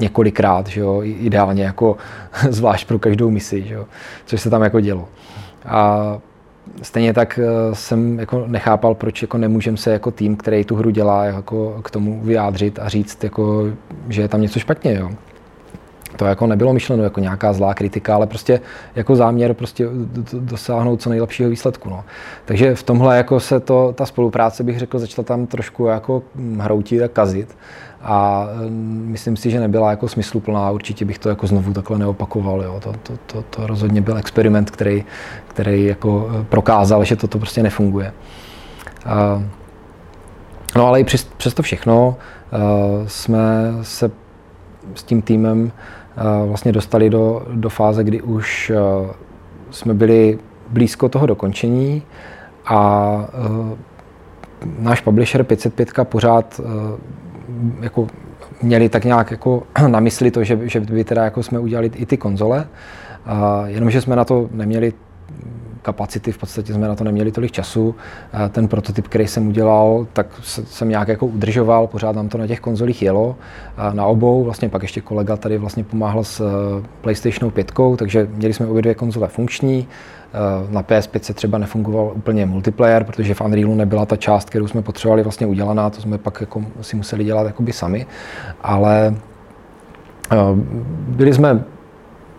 několikrát, 0.00 0.66
že 0.66 0.80
jo, 0.80 1.00
ideálně 1.02 1.64
jako 1.64 1.96
zvlášť 2.48 2.86
pro 2.86 2.98
každou 2.98 3.30
misi, 3.30 3.62
že 3.62 3.74
jo, 3.74 3.86
což 4.24 4.40
se 4.40 4.50
tam 4.50 4.62
jako 4.62 4.80
dělo. 4.80 5.08
A 5.64 6.18
stejně 6.82 7.14
tak 7.14 7.38
eh, 7.42 7.74
jsem 7.74 8.18
jako 8.18 8.44
nechápal, 8.46 8.94
proč 8.94 9.22
jako 9.22 9.38
nemůžeme 9.38 9.76
se 9.76 9.92
jako 9.92 10.10
tým, 10.10 10.36
který 10.36 10.64
tu 10.64 10.76
hru 10.76 10.90
dělá, 10.90 11.24
jako 11.24 11.80
k 11.84 11.90
tomu 11.90 12.20
vyjádřit 12.22 12.78
a 12.78 12.88
říct, 12.88 13.24
jako, 13.24 13.64
že 14.08 14.22
je 14.22 14.28
tam 14.28 14.42
něco 14.42 14.58
špatně. 14.58 14.94
Jo. 14.94 15.10
To 16.16 16.24
jako 16.24 16.46
nebylo 16.46 16.72
myšleno 16.72 17.02
jako 17.04 17.20
nějaká 17.20 17.52
zlá 17.52 17.74
kritika, 17.74 18.14
ale 18.14 18.26
prostě 18.26 18.60
jako 18.96 19.16
záměr 19.16 19.54
prostě 19.54 19.86
dosáhnout 20.40 21.02
co 21.02 21.10
nejlepšího 21.10 21.50
výsledku. 21.50 21.90
No. 21.90 22.04
Takže 22.44 22.74
v 22.74 22.82
tomhle 22.82 23.16
jako 23.16 23.40
se 23.40 23.60
to, 23.60 23.94
ta 23.96 24.06
spolupráce 24.06 24.64
bych 24.64 24.78
řekl, 24.78 24.98
začala 24.98 25.24
tam 25.24 25.46
trošku 25.46 25.86
jako 25.86 26.22
hroutit 26.58 27.02
a 27.02 27.08
kazit 27.08 27.56
a 28.02 28.48
mm, 28.68 29.04
myslím 29.08 29.36
si, 29.36 29.50
že 29.50 29.60
nebyla 29.60 29.90
jako 29.90 30.08
smysluplná. 30.08 30.70
Určitě 30.70 31.04
bych 31.04 31.18
to 31.18 31.28
jako 31.28 31.46
znovu 31.46 31.72
takhle 31.72 31.98
neopakoval. 31.98 32.62
Jo. 32.62 32.80
To, 32.80 32.92
to, 33.02 33.12
to, 33.26 33.42
to 33.42 33.66
rozhodně 33.66 34.00
byl 34.00 34.16
experiment, 34.16 34.70
který, 34.70 35.04
který 35.48 35.84
jako 35.84 36.30
e, 36.40 36.44
prokázal, 36.44 37.04
že 37.04 37.16
toto 37.16 37.38
prostě 37.38 37.62
nefunguje. 37.62 38.12
A, 39.04 39.42
no 40.76 40.86
ale 40.86 41.00
i 41.00 41.04
přes, 41.04 41.24
přes 41.24 41.54
to 41.54 41.62
všechno 41.62 42.16
uh, 42.52 42.58
jsme 43.06 43.72
se 43.82 44.10
s 44.94 45.02
tím 45.02 45.22
týmem 45.22 45.62
uh, 45.62 46.48
vlastně 46.48 46.72
dostali 46.72 47.10
do, 47.10 47.42
do 47.54 47.68
fáze, 47.68 48.04
kdy 48.04 48.22
už 48.22 48.72
jsme 49.70 49.94
byli 49.94 50.38
blízko 50.68 51.08
toho 51.08 51.26
dokončení 51.26 52.02
a 52.66 53.10
náš 54.78 55.00
publisher 55.00 55.44
505 55.44 55.88
pořád 56.02 56.60
jako 57.80 58.06
měli 58.62 58.88
tak 58.88 59.04
nějak 59.04 59.30
jako 59.30 59.62
na 59.86 60.00
mysli 60.00 60.30
to, 60.30 60.44
že, 60.44 60.58
že 60.62 60.80
by 60.80 61.04
teda 61.04 61.24
jako 61.24 61.42
jsme 61.42 61.58
udělali 61.58 61.90
i 61.94 62.06
ty 62.06 62.16
konzole, 62.16 62.66
a 63.26 63.62
jenomže 63.66 64.00
jsme 64.00 64.16
na 64.16 64.24
to 64.24 64.48
neměli 64.52 64.92
kapacity, 65.82 66.32
v 66.32 66.38
podstatě 66.38 66.74
jsme 66.74 66.88
na 66.88 66.94
to 66.94 67.04
neměli 67.04 67.32
tolik 67.32 67.52
času. 67.52 67.94
Ten 68.50 68.68
prototyp, 68.68 69.08
který 69.08 69.26
jsem 69.26 69.48
udělal, 69.48 70.06
tak 70.12 70.26
jsem 70.42 70.88
nějak 70.88 71.08
jako 71.08 71.26
udržoval, 71.26 71.86
pořád 71.86 72.16
nám 72.16 72.28
to 72.28 72.38
na 72.38 72.46
těch 72.46 72.60
konzolích 72.60 73.02
jelo, 73.02 73.36
na 73.92 74.06
obou, 74.06 74.44
vlastně 74.44 74.68
pak 74.68 74.82
ještě 74.82 75.00
kolega 75.00 75.36
tady 75.36 75.58
vlastně 75.58 75.84
pomáhal 75.84 76.24
s 76.24 76.40
eh, 76.40 76.86
PlayStation 77.00 77.50
5, 77.50 77.72
takže 77.96 78.28
měli 78.34 78.54
jsme 78.54 78.66
obě 78.66 78.82
dvě 78.82 78.94
konzole 78.94 79.28
funkční, 79.28 79.88
na 80.70 80.82
PS5 80.82 81.20
se 81.20 81.34
třeba 81.34 81.58
nefungoval 81.58 82.12
úplně 82.14 82.46
multiplayer, 82.46 83.04
protože 83.04 83.34
v 83.34 83.40
Unrealu 83.40 83.74
nebyla 83.74 84.06
ta 84.06 84.16
část, 84.16 84.50
kterou 84.50 84.66
jsme 84.66 84.82
potřebovali 84.82 85.22
vlastně 85.22 85.46
udělaná, 85.46 85.90
to 85.90 86.00
jsme 86.00 86.18
pak 86.18 86.40
jako 86.40 86.64
si 86.80 86.96
museli 86.96 87.24
dělat 87.24 87.46
jakoby 87.46 87.72
sami, 87.72 88.06
ale 88.62 89.14
eh, 90.32 90.36
byli 91.08 91.34
jsme 91.34 91.64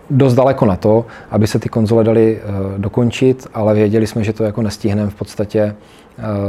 dost 0.10 0.34
daleko 0.34 0.66
na 0.66 0.76
to, 0.76 1.06
aby 1.32 1.48
se 1.48 1.60
ty 1.60 1.70
konzole 1.70 2.04
daly 2.04 2.40
eh, 2.42 2.78
dokončit, 2.78 3.48
ale 3.54 3.74
věděli 3.74 4.08
jsme, 4.08 4.24
že 4.24 4.34
to 4.34 4.44
jako 4.44 4.62
nestihneme 4.62 5.10
v 5.10 5.16
podstatě 5.16 5.76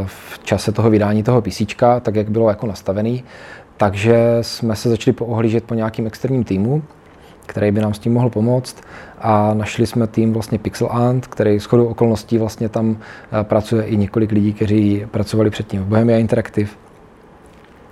v 0.06 0.40
čase 0.44 0.72
toho 0.72 0.90
vydání 0.90 1.22
toho 1.22 1.42
PC, 1.42 1.62
tak 2.02 2.14
jak 2.14 2.30
bylo 2.30 2.48
jako 2.48 2.66
nastavený. 2.66 3.24
Takže 3.76 4.38
jsme 4.40 4.76
se 4.76 4.88
začali 4.88 5.12
poohlížet 5.12 5.64
po 5.64 5.74
nějakým 5.74 6.06
externím 6.06 6.44
týmu, 6.44 6.82
který 7.46 7.70
by 7.70 7.80
nám 7.80 7.94
s 7.94 7.98
tím 7.98 8.12
mohl 8.12 8.30
pomoct 8.30 8.76
a 9.18 9.54
našli 9.54 9.86
jsme 9.86 10.06
tým 10.06 10.32
vlastně 10.32 10.58
Pixel 10.58 10.88
Ant, 10.90 11.26
který 11.26 11.60
s 11.60 11.72
okolností 11.72 12.38
vlastně 12.38 12.68
tam 12.68 12.96
eh, 12.96 13.44
pracuje 13.44 13.84
i 13.84 13.96
několik 13.96 14.32
lidí, 14.32 14.52
kteří 14.52 15.06
pracovali 15.10 15.50
předtím 15.50 15.82
v 15.82 15.86
Bohemia 15.86 16.18
Interactive. 16.18 16.70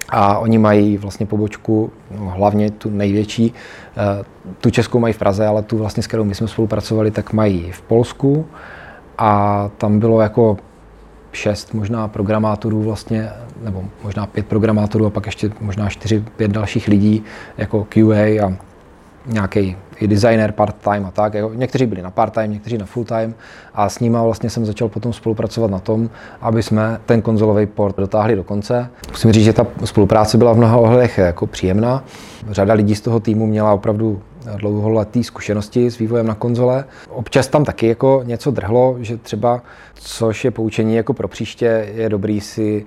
A 0.08 0.38
oni 0.38 0.58
mají 0.58 0.96
vlastně 0.96 1.26
pobočku, 1.26 1.90
no, 2.18 2.32
hlavně 2.36 2.70
tu 2.70 2.90
největší, 2.90 3.54
eh, 3.96 4.24
tu 4.60 4.70
českou 4.70 4.98
mají 4.98 5.14
v 5.14 5.18
Praze, 5.18 5.46
ale 5.46 5.62
tu 5.62 5.78
vlastně, 5.78 6.02
s 6.02 6.06
kterou 6.06 6.24
my 6.24 6.34
jsme 6.34 6.48
spolupracovali, 6.48 7.10
tak 7.10 7.32
mají 7.32 7.72
v 7.72 7.82
Polsku. 7.82 8.46
A 9.18 9.70
tam 9.78 9.98
bylo 9.98 10.20
jako 10.20 10.56
šest 11.32 11.74
možná 11.74 12.08
programátorů 12.08 12.82
vlastně 12.82 13.30
nebo 13.62 13.84
možná 14.04 14.26
pět 14.26 14.46
programátorů 14.46 15.06
a 15.06 15.10
pak 15.10 15.26
ještě 15.26 15.50
možná 15.60 15.88
čtyři, 15.88 16.24
pět 16.36 16.50
dalších 16.50 16.88
lidí 16.88 17.24
jako 17.58 17.86
QA 17.88 18.46
a 18.46 18.69
nějaký 19.26 19.76
i 19.96 20.08
designer 20.08 20.52
part-time 20.52 21.06
a 21.06 21.10
tak. 21.10 21.32
Někteří 21.54 21.86
byli 21.86 22.02
na 22.02 22.10
part-time, 22.10 22.50
někteří 22.50 22.78
na 22.78 22.86
full-time 22.86 23.34
a 23.74 23.88
s 23.88 24.00
nimi 24.00 24.18
vlastně 24.22 24.50
jsem 24.50 24.66
začal 24.66 24.88
potom 24.88 25.12
spolupracovat 25.12 25.70
na 25.70 25.78
tom, 25.78 26.10
aby 26.40 26.62
jsme 26.62 27.00
ten 27.06 27.22
konzolový 27.22 27.66
port 27.66 27.96
dotáhli 27.96 28.36
do 28.36 28.44
konce. 28.44 28.90
Musím 29.10 29.32
říct, 29.32 29.44
že 29.44 29.52
ta 29.52 29.66
spolupráce 29.84 30.38
byla 30.38 30.52
v 30.52 30.56
mnoha 30.56 30.76
ohledech 30.76 31.18
jako 31.18 31.46
příjemná. 31.46 32.04
Řada 32.50 32.74
lidí 32.74 32.94
z 32.94 33.00
toho 33.00 33.20
týmu 33.20 33.46
měla 33.46 33.72
opravdu 33.72 34.22
dlouholetý 34.56 35.24
zkušenosti 35.24 35.90
s 35.90 35.98
vývojem 35.98 36.26
na 36.26 36.34
konzole. 36.34 36.84
Občas 37.08 37.48
tam 37.48 37.64
taky 37.64 37.86
jako 37.86 38.22
něco 38.24 38.50
drhlo, 38.50 38.96
že 39.00 39.16
třeba, 39.16 39.62
což 39.94 40.44
je 40.44 40.50
poučení 40.50 40.94
jako 40.94 41.14
pro 41.14 41.28
příště, 41.28 41.88
je 41.94 42.08
dobrý 42.08 42.40
si 42.40 42.86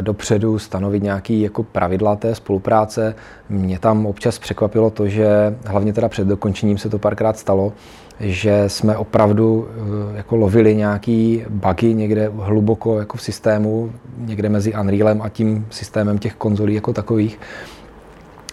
dopředu 0.00 0.58
stanovit 0.58 1.02
nějaké 1.02 1.34
jako 1.34 1.62
pravidla 1.62 2.16
té 2.16 2.34
spolupráce. 2.34 3.14
Mě 3.48 3.78
tam 3.78 4.06
občas 4.06 4.38
překvapilo 4.38 4.90
to, 4.90 5.08
že 5.08 5.56
hlavně 5.66 5.92
teda 5.92 6.08
před 6.08 6.28
dokončením 6.28 6.78
se 6.78 6.88
to 6.88 6.98
párkrát 6.98 7.38
stalo, 7.38 7.72
že 8.20 8.64
jsme 8.66 8.96
opravdu 8.96 9.68
eh, 9.68 10.16
jako 10.16 10.36
lovili 10.36 10.76
nějaký 10.76 11.44
bugy 11.48 11.94
někde 11.94 12.30
hluboko 12.36 12.98
jako 12.98 13.16
v 13.16 13.22
systému, 13.22 13.92
někde 14.18 14.48
mezi 14.48 14.74
Unrealem 14.74 15.22
a 15.22 15.28
tím 15.28 15.66
systémem 15.70 16.18
těch 16.18 16.34
konzolí 16.34 16.74
jako 16.74 16.92
takových. 16.92 17.40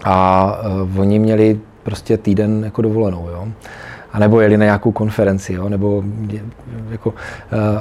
A 0.05 0.57
uh, 0.91 0.99
oni 0.99 1.19
měli 1.19 1.59
prostě 1.83 2.17
týden 2.17 2.63
jako 2.63 2.81
dovolenou. 2.81 3.29
Jo 3.29 3.47
a 4.13 4.19
nebo 4.19 4.41
jeli 4.41 4.57
na 4.57 4.65
nějakou 4.65 4.91
konferenci, 4.91 5.53
jo, 5.53 5.69
nebo 5.69 6.03
jako, 6.89 7.09
uh, 7.09 7.15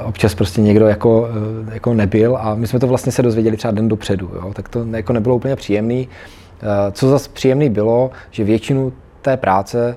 občas 0.07 0.35
prostě 0.35 0.61
někdo 0.61 0.87
jako, 0.87 1.21
uh, 1.21 1.73
jako 1.73 1.93
nebyl 1.93 2.37
a 2.37 2.55
my 2.55 2.67
jsme 2.67 2.79
to 2.79 2.87
vlastně 2.87 3.11
se 3.11 3.21
dozvěděli 3.21 3.57
třeba 3.57 3.71
den 3.71 3.87
dopředu, 3.87 4.31
jo, 4.35 4.53
tak 4.53 4.69
to 4.69 4.85
jako 4.91 5.13
nebylo 5.13 5.35
úplně 5.35 5.55
příjemný. 5.55 6.07
Uh, 6.07 6.69
co 6.91 7.09
zase 7.09 7.29
příjemný 7.33 7.69
bylo, 7.69 8.11
že 8.31 8.43
většinu 8.43 8.93
té 9.21 9.37
práce 9.37 9.95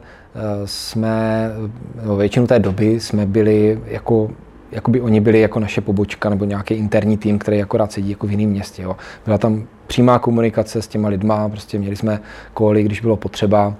jsme, 0.65 1.51
nebo 2.03 2.17
většinu 2.17 2.47
té 2.47 2.59
doby 2.59 3.01
jsme 3.01 3.27
byli 3.27 3.81
jako 3.87 4.31
jako 4.73 4.91
by 4.91 5.01
oni 5.01 5.21
byli 5.21 5.41
jako 5.41 5.61
naše 5.61 5.81
pobočka 5.81 6.31
nebo 6.31 6.45
nějaký 6.45 6.75
interní 6.75 7.17
tým, 7.17 7.39
který 7.39 7.63
akorát 7.63 7.93
sedí 7.93 8.11
jako 8.11 8.27
v 8.27 8.31
jiném 8.31 8.51
městě. 8.51 8.83
Jo. 8.83 8.97
Byla 9.25 9.39
tam 9.39 9.65
přímá 9.87 10.19
komunikace 10.19 10.83
s 10.83 10.89
těma 10.89 11.09
lidma, 11.09 11.49
prostě 11.49 11.79
měli 11.79 11.97
jsme 11.97 12.21
koly, 12.55 12.83
když 12.83 13.01
bylo 13.01 13.17
potřeba, 13.17 13.75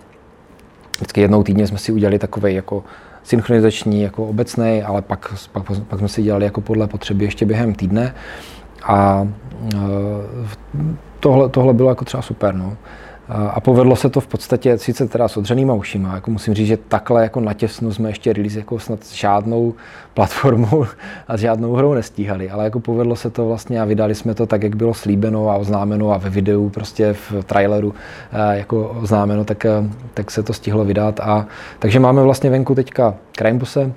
vždycky 0.97 1.21
jednou 1.21 1.43
týdně 1.43 1.67
jsme 1.67 1.79
si 1.79 1.93
udělali 1.93 2.19
takový 2.19 2.55
jako 2.55 2.85
synchronizační, 3.23 4.03
jako 4.03 4.27
obecný, 4.27 4.83
ale 4.83 5.03
pak, 5.03 5.35
pak, 5.53 5.65
pak 5.89 5.99
jsme 5.99 6.09
si 6.09 6.23
dělali 6.23 6.45
jako 6.45 6.61
podle 6.61 6.87
potřeby 6.87 7.25
ještě 7.25 7.47
během 7.47 7.75
týdne. 7.75 8.15
A 8.83 9.29
e, 9.75 9.79
tohle, 11.21 11.49
tohle 11.49 11.75
bylo 11.75 11.89
jako 11.89 12.05
třeba 12.05 12.23
super. 12.23 12.55
No. 12.55 12.77
A 13.29 13.61
povedlo 13.61 13.97
se 13.97 14.09
to 14.09 14.21
v 14.21 14.27
podstatě 14.27 14.79
sice 14.79 15.07
teda 15.07 15.29
s 15.29 15.37
odřenýma 15.37 15.75
ušima, 15.75 16.15
jako 16.15 16.31
musím 16.31 16.55
říct, 16.55 16.67
že 16.67 16.77
takhle 16.77 17.23
jako 17.23 17.41
natěsno 17.41 17.93
jsme 17.93 18.09
ještě 18.09 18.33
release 18.33 18.59
jako 18.59 18.79
snad 18.79 19.07
žádnou 19.13 19.75
platformou 20.15 20.87
a 21.29 21.37
žádnou 21.37 21.73
hrou 21.73 21.95
nestíhali, 21.95 22.51
ale 22.51 22.65
jako 22.65 22.81
povedlo 22.81 23.17
se 23.17 23.31
to 23.31 23.47
vlastně 23.47 23.81
a 23.81 23.85
vydali 23.85 24.15
jsme 24.15 24.35
to 24.35 24.47
tak, 24.47 24.63
jak 24.63 24.77
bylo 24.77 24.95
slíbeno 24.95 25.51
a 25.51 25.57
oznámeno 25.57 26.13
a 26.13 26.17
ve 26.17 26.31
videu 26.31 26.69
prostě 26.69 27.13
v 27.13 27.45
traileru 27.47 27.95
eh, 28.33 28.59
jako 28.59 28.89
oznámeno, 28.89 29.45
tak, 29.45 29.65
eh, 29.65 29.71
tak 30.15 30.31
se 30.31 30.43
to 30.43 30.53
stihlo 30.53 30.85
vydat. 30.85 31.21
A 31.21 31.47
takže 31.79 32.01
máme 32.01 32.23
vlastně 32.23 32.51
venku 32.51 32.75
teďka 32.75 33.15
Crimebose, 33.39 33.93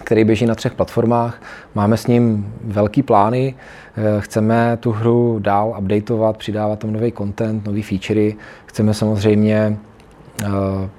který 0.00 0.24
běží 0.24 0.46
na 0.46 0.54
třech 0.54 0.74
platformách. 0.74 1.42
Máme 1.74 1.96
s 1.96 2.06
ním 2.06 2.54
velký 2.64 3.02
plány, 3.02 3.54
eh, 3.96 4.20
chceme 4.20 4.76
tu 4.80 4.92
hru 4.92 5.38
dál 5.38 5.76
updateovat, 5.78 6.36
přidávat 6.36 6.78
tam 6.78 6.92
nový 6.92 7.12
content, 7.12 7.66
nové 7.66 7.82
featurey. 7.82 8.36
Chceme 8.66 8.94
samozřejmě 8.94 9.76
eh, 10.42 10.46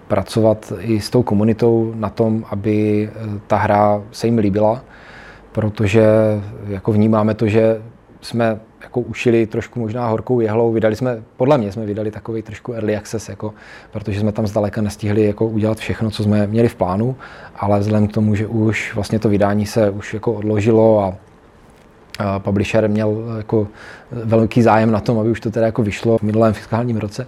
pracovat 0.07 0.73
i 0.79 1.01
s 1.01 1.09
tou 1.09 1.23
komunitou 1.23 1.93
na 1.95 2.09
tom, 2.09 2.45
aby 2.51 3.09
eh, 3.11 3.39
ta 3.47 3.57
hra 3.57 4.01
se 4.11 4.27
jim 4.27 4.37
líbila, 4.37 4.81
protože 5.51 6.05
jako 6.67 6.91
vnímáme 6.91 7.33
to, 7.33 7.47
že 7.47 7.81
jsme 8.21 8.59
jako 8.83 8.99
ušili 8.99 9.47
trošku 9.47 9.79
možná 9.79 10.07
horkou 10.07 10.39
jehlou. 10.39 10.71
Vydali 10.71 10.95
jsme, 10.95 11.23
podle 11.37 11.57
mě 11.57 11.71
jsme 11.71 11.85
vydali 11.85 12.11
takový 12.11 12.41
trošku 12.41 12.73
early 12.73 12.95
access, 12.95 13.29
jako, 13.29 13.53
protože 13.91 14.19
jsme 14.19 14.31
tam 14.31 14.47
zdaleka 14.47 14.81
nestihli 14.81 15.25
jako 15.25 15.45
udělat 15.45 15.77
všechno, 15.77 16.11
co 16.11 16.23
jsme 16.23 16.47
měli 16.47 16.67
v 16.67 16.75
plánu, 16.75 17.15
ale 17.55 17.79
vzhledem 17.79 18.07
k 18.07 18.13
tomu, 18.13 18.35
že 18.35 18.47
už 18.47 18.95
vlastně 18.95 19.19
to 19.19 19.29
vydání 19.29 19.65
se 19.65 19.89
už 19.89 20.13
jako 20.13 20.33
odložilo 20.33 21.03
a 21.03 21.17
publisher 22.39 22.89
měl 22.89 23.23
jako 23.37 23.67
velký 24.11 24.61
zájem 24.61 24.91
na 24.91 24.99
tom, 24.99 25.19
aby 25.19 25.29
už 25.29 25.39
to 25.39 25.51
teda 25.51 25.65
jako 25.65 25.83
vyšlo 25.83 26.17
v 26.17 26.21
minulém 26.21 26.53
fiskálním 26.53 26.97
roce, 26.97 27.27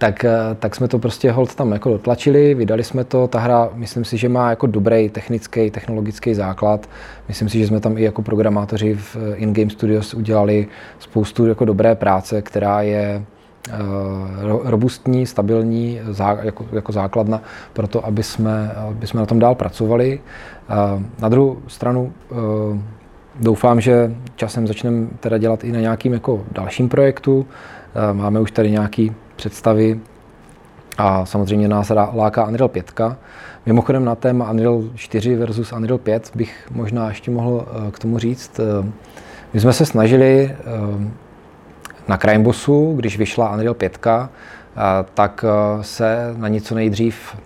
tak, 0.00 0.24
eh, 0.24 0.30
tak 0.58 0.76
jsme 0.76 0.88
to 0.88 0.98
prostě 0.98 1.32
hold 1.32 1.54
tam 1.54 1.72
jako 1.72 1.90
dotlačili, 1.90 2.54
vydali 2.54 2.84
jsme 2.84 3.04
to. 3.04 3.28
Ta 3.28 3.38
hra, 3.38 3.68
myslím 3.74 4.04
si, 4.04 4.16
že 4.16 4.28
má 4.28 4.50
jako 4.50 4.66
dobrý 4.66 5.08
technický, 5.08 5.70
technologický 5.70 6.34
základ. 6.34 6.88
Myslím 7.28 7.48
si, 7.48 7.58
že 7.58 7.66
jsme 7.66 7.80
tam 7.80 7.98
i 7.98 8.02
jako 8.02 8.22
programátoři 8.22 8.94
v 8.94 9.16
eh, 9.16 9.36
In-Game 9.36 9.70
Studios 9.70 10.14
udělali 10.14 10.66
spoustu 10.98 11.46
jako 11.46 11.64
dobré 11.64 11.94
práce, 11.94 12.42
která 12.42 12.82
je 12.82 13.22
eh, 13.68 13.72
robustní, 14.64 15.26
stabilní 15.26 16.00
jako, 16.42 16.66
jako 16.72 16.92
základna 16.92 17.42
pro 17.72 17.86
to, 17.86 18.06
aby 18.06 18.22
jsme, 18.22 18.72
aby 18.72 19.06
jsme 19.06 19.20
na 19.20 19.26
tom 19.26 19.38
dál 19.38 19.54
pracovali. 19.54 20.20
Na 21.20 21.28
druhou 21.28 21.56
stranu 21.68 22.12
doufám, 23.40 23.80
že 23.80 24.14
časem 24.36 24.66
začneme 24.66 25.06
teda 25.20 25.38
dělat 25.38 25.64
i 25.64 25.72
na 25.72 25.80
nějakým 25.80 26.12
jako 26.12 26.44
dalším 26.52 26.88
projektu. 26.88 27.46
Máme 28.12 28.40
už 28.40 28.50
tady 28.50 28.70
nějaký 28.70 29.12
představy 29.36 30.00
a 30.98 31.26
samozřejmě 31.26 31.68
nás 31.68 31.92
láká 32.12 32.44
Unreal 32.44 32.68
5. 32.68 33.00
Mimochodem 33.66 34.04
na 34.04 34.14
téma 34.14 34.50
Unreal 34.50 34.82
4 34.94 35.36
versus 35.36 35.72
Unreal 35.72 35.98
5 35.98 36.30
bych 36.34 36.68
možná 36.70 37.08
ještě 37.08 37.30
mohl 37.30 37.66
eh, 37.66 37.90
k 37.90 37.98
tomu 37.98 38.18
říct. 38.18 38.60
Eh, 38.60 38.90
my 39.52 39.60
jsme 39.60 39.72
se 39.72 39.86
snažili 39.86 40.50
eh, 40.50 40.56
na 42.08 42.16
Crimebossu, 42.16 42.94
když 42.96 43.18
vyšla 43.18 43.52
Unreal 43.52 43.74
5, 43.74 43.98
tak 45.14 45.44
se 45.80 46.34
na 46.36 46.48
něco 46.48 46.74
nejdřív 46.74 47.36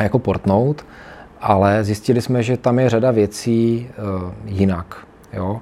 jako 0.00 0.18
portnout, 0.18 0.86
ale 1.40 1.84
zjistili 1.84 2.22
jsme, 2.22 2.42
že 2.42 2.56
tam 2.56 2.78
je 2.78 2.90
řada 2.90 3.10
věcí 3.10 3.88
jinak. 4.44 4.96
Jo? 5.32 5.60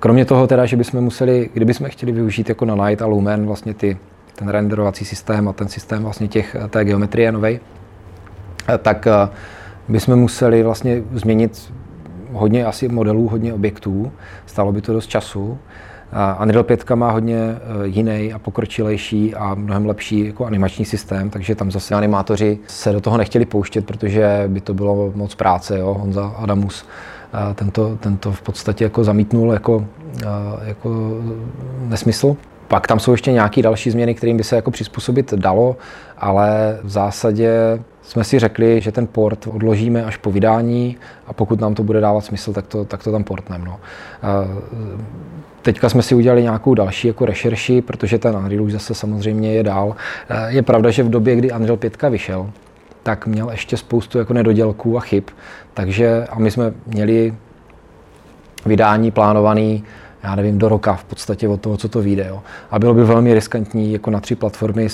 Kromě 0.00 0.24
toho 0.24 0.46
teda, 0.46 0.66
že 0.66 0.76
bychom 0.76 1.00
museli, 1.00 1.50
kdybychom 1.52 1.88
chtěli 1.88 2.12
využít 2.12 2.48
jako 2.48 2.64
na 2.64 2.88
Night 2.88 3.02
a 3.02 3.06
Lumen 3.06 3.46
vlastně 3.46 3.74
ty 3.74 3.98
ten 4.34 4.48
renderovací 4.48 5.04
systém 5.04 5.48
a 5.48 5.52
ten 5.52 5.68
systém 5.68 6.02
vlastně 6.02 6.28
těch, 6.28 6.56
té 6.70 6.84
geometrie 6.84 7.32
novej, 7.32 7.60
tak 8.82 9.06
eh, 9.06 9.28
bychom 9.88 10.16
museli 10.16 10.62
vlastně 10.62 11.02
změnit 11.12 11.72
hodně 12.32 12.66
asi 12.66 12.88
modelů, 12.88 13.28
hodně 13.28 13.54
objektů, 13.54 14.12
stalo 14.46 14.72
by 14.72 14.80
to 14.80 14.92
dost 14.92 15.06
času. 15.06 15.58
Unreal 16.42 16.64
5 16.64 16.90
má 16.90 17.10
hodně 17.10 17.36
eh, 17.36 17.58
jiný 17.84 18.32
a 18.32 18.38
pokročilejší 18.38 19.34
a 19.34 19.54
mnohem 19.54 19.86
lepší 19.86 20.26
jako 20.26 20.46
animační 20.46 20.84
systém, 20.84 21.30
takže 21.30 21.54
tam 21.54 21.70
zase 21.70 21.94
animátoři 21.94 22.58
se 22.66 22.92
do 22.92 23.00
toho 23.00 23.16
nechtěli 23.16 23.44
pouštět, 23.44 23.86
protože 23.86 24.44
by 24.48 24.60
to 24.60 24.74
bylo 24.74 25.12
moc 25.14 25.34
práce. 25.34 25.78
Jo? 25.78 25.94
Honza 26.00 26.26
Adamus 26.26 26.86
tento, 27.54 27.96
tento 28.00 28.32
v 28.32 28.42
podstatě 28.42 28.84
jako 28.84 29.04
zamítnul 29.04 29.52
jako, 29.52 29.84
jako 30.62 30.90
nesmysl. 31.88 32.36
Pak 32.68 32.86
tam 32.86 32.98
jsou 32.98 33.12
ještě 33.12 33.32
nějaké 33.32 33.62
další 33.62 33.90
změny, 33.90 34.14
kterým 34.14 34.36
by 34.36 34.44
se 34.44 34.56
jako 34.56 34.70
přizpůsobit 34.70 35.34
dalo, 35.34 35.76
ale 36.18 36.78
v 36.82 36.88
zásadě 36.88 37.50
jsme 38.02 38.24
si 38.24 38.38
řekli, 38.38 38.80
že 38.80 38.92
ten 38.92 39.06
port 39.06 39.46
odložíme 39.46 40.04
až 40.04 40.16
po 40.16 40.32
vydání 40.32 40.96
a 41.26 41.32
pokud 41.32 41.60
nám 41.60 41.74
to 41.74 41.82
bude 41.82 42.00
dávat 42.00 42.24
smysl, 42.24 42.52
tak 42.52 42.66
to, 42.66 42.84
tak 42.84 43.02
to 43.02 43.12
tam 43.12 43.24
portneme. 43.24 43.64
No. 43.64 43.80
Teďka 45.62 45.88
jsme 45.88 46.02
si 46.02 46.14
udělali 46.14 46.42
nějakou 46.42 46.74
další 46.74 47.08
jako 47.08 47.26
rešerši, 47.26 47.82
protože 47.82 48.18
ten 48.18 48.36
Unreal 48.36 48.62
už 48.62 48.72
zase 48.72 48.94
samozřejmě 48.94 49.54
je 49.54 49.62
dál. 49.62 49.96
Je 50.46 50.62
pravda, 50.62 50.90
že 50.90 51.02
v 51.02 51.10
době, 51.10 51.36
kdy 51.36 51.52
Unreal 51.52 51.76
5 51.76 52.02
vyšel, 52.02 52.50
tak 53.02 53.26
měl 53.26 53.50
ještě 53.50 53.76
spoustu 53.76 54.18
jako 54.18 54.32
nedodělků 54.32 54.96
a 54.96 55.00
chyb. 55.00 55.24
Takže 55.74 56.26
a 56.30 56.38
my 56.38 56.50
jsme 56.50 56.72
měli 56.86 57.34
vydání 58.66 59.10
plánovaný 59.10 59.84
já 60.22 60.34
nevím, 60.34 60.58
do 60.58 60.68
roka 60.68 60.94
v 60.94 61.04
podstatě 61.04 61.48
od 61.48 61.60
toho, 61.60 61.76
co 61.76 61.88
to 61.88 62.02
vyjde. 62.02 62.26
Jo. 62.28 62.42
A 62.70 62.78
bylo 62.78 62.94
by 62.94 63.04
velmi 63.04 63.34
riskantní 63.34 63.92
jako 63.92 64.10
na 64.10 64.20
tři 64.20 64.34
platformy 64.34 64.88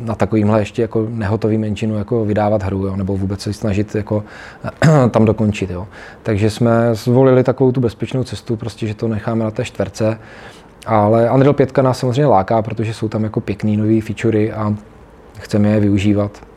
na 0.00 0.14
takovýmhle 0.14 0.60
ještě 0.60 0.82
jako 0.82 1.06
nehotový 1.08 1.58
menšinu 1.58 1.98
jako 1.98 2.24
vydávat 2.24 2.62
hru, 2.62 2.86
jo, 2.86 2.96
nebo 2.96 3.16
vůbec 3.16 3.40
se 3.40 3.52
snažit 3.52 3.94
jako 3.94 4.24
tam 5.10 5.24
dokončit. 5.24 5.70
Jo. 5.70 5.88
Takže 6.22 6.50
jsme 6.50 6.94
zvolili 6.94 7.44
takovou 7.44 7.72
tu 7.72 7.80
bezpečnou 7.80 8.24
cestu, 8.24 8.56
prostě, 8.56 8.86
že 8.86 8.94
to 8.94 9.08
necháme 9.08 9.44
na 9.44 9.50
té 9.50 9.64
čtverce. 9.64 10.18
Ale 10.86 11.30
Unreal 11.30 11.54
5 11.54 11.78
nás 11.78 11.98
samozřejmě 11.98 12.26
láká, 12.26 12.62
protože 12.62 12.94
jsou 12.94 13.08
tam 13.08 13.24
jako 13.24 13.40
pěkný 13.40 13.76
nový 13.76 14.00
featurey 14.00 14.52
a 14.52 14.74
chceme 15.38 15.68
je 15.68 15.80
využívat. 15.80 16.47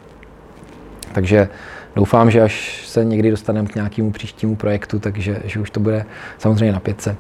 Takže 1.14 1.50
doufám, 1.96 2.32
že 2.32 2.42
až 2.42 2.84
se 2.88 3.06
někdy 3.06 3.32
dostaneme 3.32 3.68
k 3.68 3.76
nějakému 3.76 4.12
příštímu 4.12 4.56
projektu, 4.56 5.00
takže 5.00 5.42
že 5.46 5.60
už 5.60 5.70
to 5.70 5.80
bude 5.80 6.06
samozřejmě 6.38 6.72
na 6.74 6.80
pětce. 6.80 7.16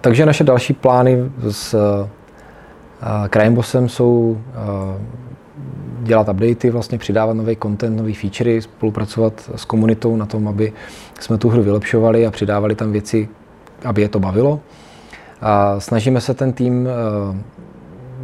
Takže 0.00 0.26
naše 0.26 0.44
další 0.44 0.72
plány 0.72 1.18
s 1.50 1.74
Crimebossem 3.30 3.88
jsou 3.88 4.38
dělat 6.02 6.28
updaty, 6.28 6.70
vlastně 6.70 6.98
přidávat 6.98 7.34
nový 7.34 7.56
content, 7.62 7.96
nový 7.96 8.14
featurey, 8.14 8.62
spolupracovat 8.62 9.50
s 9.56 9.64
komunitou 9.64 10.16
na 10.16 10.26
tom, 10.26 10.48
aby 10.48 10.72
jsme 11.20 11.38
tu 11.38 11.48
hru 11.48 11.62
vylepšovali 11.62 12.26
a 12.26 12.30
přidávali 12.30 12.74
tam 12.74 12.92
věci, 12.92 13.28
aby 13.84 14.02
je 14.02 14.08
to 14.08 14.20
bavilo. 14.20 14.60
A 15.40 15.80
snažíme 15.80 16.20
se 16.20 16.34
ten 16.34 16.52
tým 16.52 16.88
eh, 16.88 16.90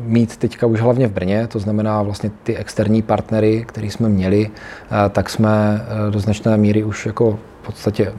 mít 0.04 0.36
teďka 0.36 0.66
už 0.66 0.80
hlavně 0.80 1.06
v 1.06 1.12
Brně, 1.12 1.46
to 1.46 1.58
znamená 1.58 2.02
vlastně 2.02 2.30
ty 2.42 2.56
externí 2.56 3.02
partnery, 3.02 3.64
který 3.68 3.90
jsme 3.90 4.08
měli, 4.08 4.50
eh, 4.50 5.08
tak 5.08 5.30
jsme 5.30 5.80
eh, 6.08 6.10
do 6.10 6.20
značné 6.20 6.56
míry 6.56 6.84
už 6.84 7.06
jako 7.06 7.38
v 7.62 7.66
podstatě 7.66 8.12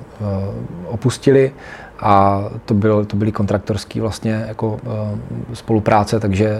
opustili 0.85 1.51
a 1.99 2.43
to, 2.65 2.73
byl, 2.73 3.05
to 3.05 3.15
byly 3.17 3.31
kontraktorský 3.31 3.99
vlastně 3.99 4.45
jako 4.47 4.79
spolupráce, 5.53 6.19
takže 6.19 6.59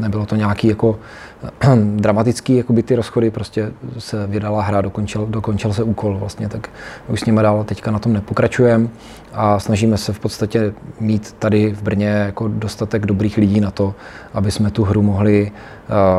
nebylo 0.00 0.26
to 0.26 0.36
nějaký 0.36 0.68
jako 0.68 0.98
dramatický, 1.96 2.56
jako 2.56 2.72
by 2.72 2.82
ty 2.82 2.94
rozchody, 2.94 3.30
prostě 3.30 3.72
se 3.98 4.26
vydala 4.26 4.62
hra, 4.62 4.80
dokončil, 4.80 5.26
dokončil 5.26 5.72
se 5.72 5.82
úkol 5.82 6.18
vlastně, 6.18 6.48
tak 6.48 6.70
už 7.08 7.20
s 7.20 7.24
nimi 7.24 7.42
dál 7.42 7.64
teďka 7.64 7.90
na 7.90 7.98
tom 7.98 8.12
nepokračujeme 8.12 8.88
a 9.32 9.58
snažíme 9.58 9.98
se 9.98 10.12
v 10.12 10.18
podstatě 10.18 10.74
mít 11.00 11.32
tady 11.38 11.72
v 11.74 11.82
Brně 11.82 12.06
jako 12.06 12.48
dostatek 12.48 13.06
dobrých 13.06 13.36
lidí 13.36 13.60
na 13.60 13.70
to, 13.70 13.94
aby 14.34 14.50
jsme 14.50 14.70
tu 14.70 14.84
hru 14.84 15.02
mohli 15.02 15.52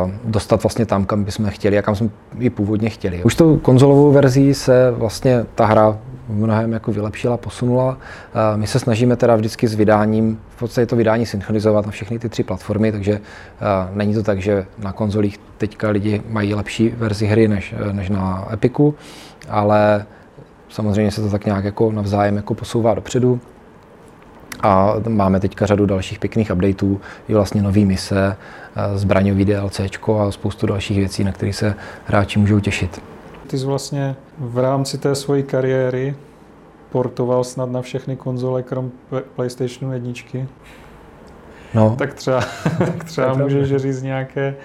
uh, 0.05 0.11
dostat 0.23 0.63
vlastně 0.63 0.85
tam, 0.85 1.05
kam 1.05 1.23
bychom 1.23 1.45
chtěli 1.49 1.77
a 1.77 1.81
kam 1.81 1.95
jsme 1.95 2.09
ji 2.39 2.49
původně 2.49 2.89
chtěli. 2.89 3.23
Už 3.23 3.35
tou 3.35 3.57
konzolovou 3.57 4.11
verzí 4.11 4.53
se 4.53 4.91
vlastně 4.91 5.45
ta 5.55 5.65
hra 5.65 5.97
mnohem 6.29 6.73
jako 6.73 6.91
vylepšila, 6.91 7.37
posunula. 7.37 7.97
My 8.55 8.67
se 8.67 8.79
snažíme 8.79 9.15
teda 9.15 9.35
vždycky 9.35 9.67
s 9.67 9.73
vydáním, 9.73 10.39
v 10.49 10.59
podstatě 10.59 10.85
to 10.85 10.95
vydání 10.95 11.25
synchronizovat 11.25 11.85
na 11.85 11.91
všechny 11.91 12.19
ty 12.19 12.29
tři 12.29 12.43
platformy, 12.43 12.91
takže 12.91 13.19
není 13.93 14.13
to 14.13 14.23
tak, 14.23 14.41
že 14.41 14.65
na 14.77 14.91
konzolích 14.91 15.39
teďka 15.57 15.89
lidi 15.89 16.21
mají 16.29 16.53
lepší 16.53 16.89
verzi 16.89 17.25
hry 17.25 17.47
než, 17.47 17.75
než 17.91 18.09
na 18.09 18.47
Epiku, 18.53 18.95
ale 19.49 20.05
samozřejmě 20.69 21.11
se 21.11 21.21
to 21.21 21.29
tak 21.29 21.45
nějak 21.45 21.63
jako 21.63 21.91
navzájem 21.91 22.35
jako 22.35 22.53
posouvá 22.53 22.93
dopředu. 22.93 23.39
A 24.61 24.93
máme 25.07 25.39
teďka 25.39 25.65
řadu 25.65 25.85
dalších 25.85 26.19
pěkných 26.19 26.51
updateů, 26.51 27.01
i 27.27 27.33
vlastně 27.33 27.61
nový 27.61 27.85
mise, 27.85 28.35
zbraňový 28.95 29.45
DLC 29.45 29.79
a 29.79 30.31
spoustu 30.31 30.67
dalších 30.67 30.97
věcí, 30.97 31.23
na 31.23 31.31
které 31.31 31.53
se 31.53 31.75
hráči 32.05 32.39
můžou 32.39 32.59
těšit 32.59 33.01
ty 33.53 33.59
jsi 33.59 33.65
vlastně 33.65 34.15
v 34.37 34.57
rámci 34.57 34.97
té 34.97 35.15
své 35.15 35.41
kariéry 35.43 36.15
portoval 36.91 37.43
snad 37.43 37.71
na 37.71 37.81
všechny 37.81 38.15
konzole, 38.15 38.63
krom 38.63 38.91
PlayStationu 39.35 39.93
jedničky. 39.93 40.47
No. 41.73 41.95
Tak 41.99 42.13
třeba, 42.13 42.39
tak 42.77 43.03
třeba 43.03 43.33
můžeš 43.33 43.75
říct 43.75 44.01
nějaké, 44.01 44.55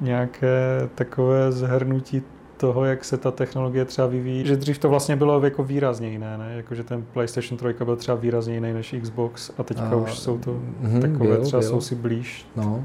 nějaké 0.00 0.48
takové 0.94 1.52
zhrnutí 1.52 2.22
toho, 2.56 2.84
jak 2.84 3.04
se 3.04 3.16
ta 3.16 3.30
technologie 3.30 3.84
třeba 3.84 4.08
vyvíjí. 4.08 4.46
Že 4.46 4.56
dřív 4.56 4.78
to 4.78 4.88
vlastně 4.88 5.16
bylo 5.16 5.44
jako 5.44 5.64
výrazně 5.64 6.08
jiné, 6.08 6.38
ne? 6.38 6.52
Jako, 6.56 6.74
že 6.74 6.84
ten 6.84 7.04
PlayStation 7.12 7.58
3 7.58 7.84
byl 7.84 7.96
třeba 7.96 8.16
výrazně 8.16 8.54
jiný 8.54 8.72
než 8.72 8.94
Xbox 9.02 9.50
a 9.58 9.62
teďka 9.62 9.90
a, 9.90 9.96
už 9.96 10.18
jsou 10.18 10.38
to 10.38 10.52
mm, 10.80 11.00
takové, 11.00 11.26
byl, 11.26 11.44
třeba 11.44 11.60
byl. 11.60 11.68
jsou 11.68 11.80
si 11.80 11.94
blíž. 11.94 12.46
No. 12.56 12.84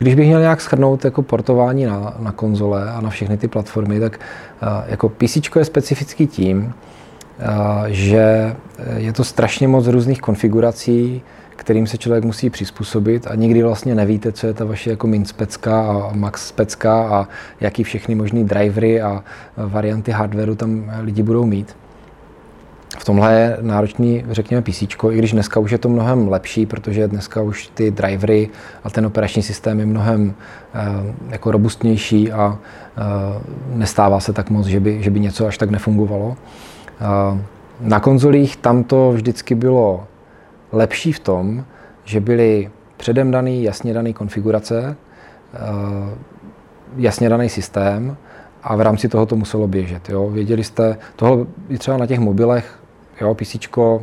Když 0.00 0.14
bych 0.14 0.26
měl 0.26 0.40
nějak 0.40 0.60
schrnout 0.60 1.04
jako 1.04 1.22
portování 1.22 1.84
na, 1.84 2.16
na 2.18 2.32
konzole 2.32 2.90
a 2.90 3.00
na 3.00 3.10
všechny 3.10 3.36
ty 3.36 3.48
platformy, 3.48 4.00
tak 4.00 4.20
uh, 4.62 4.68
jako 4.86 5.08
PC 5.08 5.36
je 5.56 5.64
specifický 5.64 6.26
tím, 6.26 6.58
uh, 6.58 7.86
že 7.86 8.56
je 8.96 9.12
to 9.12 9.24
strašně 9.24 9.68
moc 9.68 9.86
různých 9.86 10.20
konfigurací, 10.20 11.22
kterým 11.56 11.86
se 11.86 11.98
člověk 11.98 12.24
musí 12.24 12.50
přizpůsobit 12.50 13.26
a 13.26 13.34
nikdy 13.34 13.62
vlastně 13.62 13.94
nevíte, 13.94 14.32
co 14.32 14.46
je 14.46 14.54
ta 14.54 14.64
vaše 14.64 14.90
jako 14.90 15.06
min 15.06 15.24
specka 15.24 15.80
a 15.80 16.10
max 16.14 16.48
specka 16.48 17.08
a 17.08 17.28
jaký 17.60 17.84
všechny 17.84 18.14
možný 18.14 18.44
drivery 18.44 19.00
a 19.00 19.24
varianty 19.56 20.10
hardwareu 20.10 20.54
tam 20.54 20.92
lidi 21.00 21.22
budou 21.22 21.46
mít. 21.46 21.76
V 22.98 23.04
tomhle 23.04 23.34
je 23.34 23.58
náročný, 23.60 24.24
řekněme, 24.30 24.62
PC, 24.62 24.82
i 24.82 25.18
když 25.18 25.32
dneska 25.32 25.60
už 25.60 25.70
je 25.70 25.78
to 25.78 25.88
mnohem 25.88 26.28
lepší, 26.28 26.66
protože 26.66 27.08
dneska 27.08 27.42
už 27.42 27.70
ty 27.74 27.90
drivery 27.90 28.48
a 28.84 28.90
ten 28.90 29.06
operační 29.06 29.42
systém 29.42 29.80
je 29.80 29.86
mnohem 29.86 30.34
eh, 30.74 30.80
jako 31.28 31.50
robustnější 31.50 32.32
a 32.32 32.58
eh, 32.58 33.00
nestává 33.74 34.20
se 34.20 34.32
tak 34.32 34.50
moc, 34.50 34.66
že 34.66 34.80
by, 34.80 35.02
že 35.02 35.10
by 35.10 35.20
něco 35.20 35.46
až 35.46 35.58
tak 35.58 35.70
nefungovalo. 35.70 36.36
Eh, 37.00 37.40
na 37.80 38.00
konzolích 38.00 38.56
tam 38.56 38.84
to 38.84 39.12
vždycky 39.12 39.54
bylo 39.54 40.06
lepší 40.72 41.12
v 41.12 41.20
tom, 41.20 41.64
že 42.04 42.20
byly 42.20 42.70
předem 42.96 43.30
daný, 43.30 43.62
jasně 43.62 43.94
daný 43.94 44.14
konfigurace, 44.14 44.96
jasně 46.96 47.28
daný 47.28 47.48
systém 47.48 48.16
a 48.62 48.76
v 48.76 48.80
rámci 48.80 49.08
toho 49.08 49.26
to 49.26 49.36
muselo 49.36 49.68
běžet. 49.68 50.08
Jo. 50.08 50.30
Věděli 50.30 50.64
jste, 50.64 50.96
tohle 51.16 51.46
i 51.68 51.78
třeba 51.78 51.96
na 51.96 52.06
těch 52.06 52.18
mobilech 52.18 52.79
Jo, 53.20 53.34
PC 53.34 53.56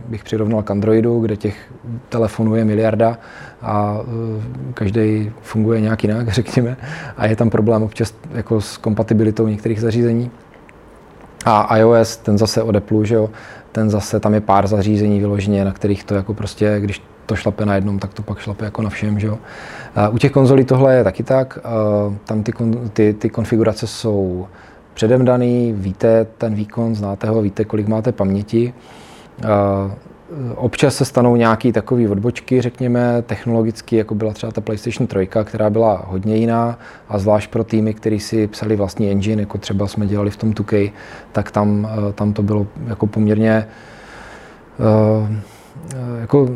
bych 0.07 0.23
přirovnal 0.23 0.63
k 0.63 0.71
Androidu, 0.71 1.19
kde 1.19 1.37
těch 1.37 1.73
telefonů 2.09 2.55
je 2.55 2.65
miliarda 2.65 3.17
a 3.61 3.99
e, 4.01 4.73
každý 4.73 5.31
funguje 5.41 5.81
nějak 5.81 6.03
jinak, 6.03 6.29
řekněme, 6.33 6.77
a 7.17 7.25
je 7.25 7.35
tam 7.35 7.49
problém 7.49 7.83
občas 7.83 8.13
jako 8.33 8.61
s 8.61 8.77
kompatibilitou 8.77 9.47
některých 9.47 9.81
zařízení. 9.81 10.31
A 11.45 11.77
iOS, 11.77 12.17
ten 12.17 12.37
zase 12.37 12.63
od 12.63 12.75
Apple, 12.75 13.05
že 13.05 13.15
jo, 13.15 13.29
ten 13.71 13.89
zase, 13.89 14.19
tam 14.19 14.33
je 14.33 14.41
pár 14.41 14.67
zařízení 14.67 15.19
vyloženě, 15.19 15.65
na 15.65 15.71
kterých 15.71 16.03
to 16.03 16.15
jako 16.15 16.33
prostě, 16.33 16.79
když 16.79 17.01
to 17.25 17.35
šlape 17.35 17.65
na 17.65 17.75
jednom, 17.75 17.99
tak 17.99 18.13
to 18.13 18.21
pak 18.21 18.39
šlape 18.39 18.65
jako 18.65 18.81
na 18.81 18.89
všem, 18.89 19.19
že 19.19 19.27
jo. 19.27 19.37
U 20.11 20.17
těch 20.17 20.31
konzolí 20.31 20.65
tohle 20.65 20.95
je 20.95 21.03
taky 21.03 21.23
tak, 21.23 21.59
tam 22.25 22.43
ty, 22.43 22.53
ty, 22.93 23.13
ty 23.13 23.29
konfigurace 23.29 23.87
jsou 23.87 24.47
předem 24.93 25.25
daný, 25.25 25.73
víte 25.77 26.27
ten 26.37 26.55
výkon, 26.55 26.95
znáte 26.95 27.27
ho, 27.27 27.41
víte, 27.41 27.65
kolik 27.65 27.87
máte 27.87 28.11
paměti. 28.11 28.73
Občas 30.55 30.95
se 30.95 31.05
stanou 31.05 31.35
nějaké 31.35 31.71
takové 31.71 32.09
odbočky, 32.09 32.61
řekněme, 32.61 33.21
technologicky, 33.21 33.95
jako 33.95 34.15
byla 34.15 34.33
třeba 34.33 34.51
ta 34.51 34.61
PlayStation 34.61 35.07
3, 35.07 35.29
která 35.43 35.69
byla 35.69 36.03
hodně 36.07 36.35
jiná 36.35 36.79
a 37.09 37.17
zvlášť 37.19 37.49
pro 37.49 37.63
týmy, 37.63 37.93
kteří 37.93 38.19
si 38.19 38.47
psali 38.47 38.75
vlastní 38.75 39.11
engine, 39.11 39.41
jako 39.41 39.57
třeba 39.57 39.87
jsme 39.87 40.07
dělali 40.07 40.29
v 40.29 40.37
tom 40.37 40.53
2K, 40.53 40.91
tak 41.31 41.51
tam, 41.51 41.89
eh, 42.09 42.13
tam 42.13 42.33
to 42.33 42.43
bylo 42.43 42.67
jako 42.87 43.07
poměrně 43.07 43.67
uh, 44.79 45.29
jako 46.21 46.49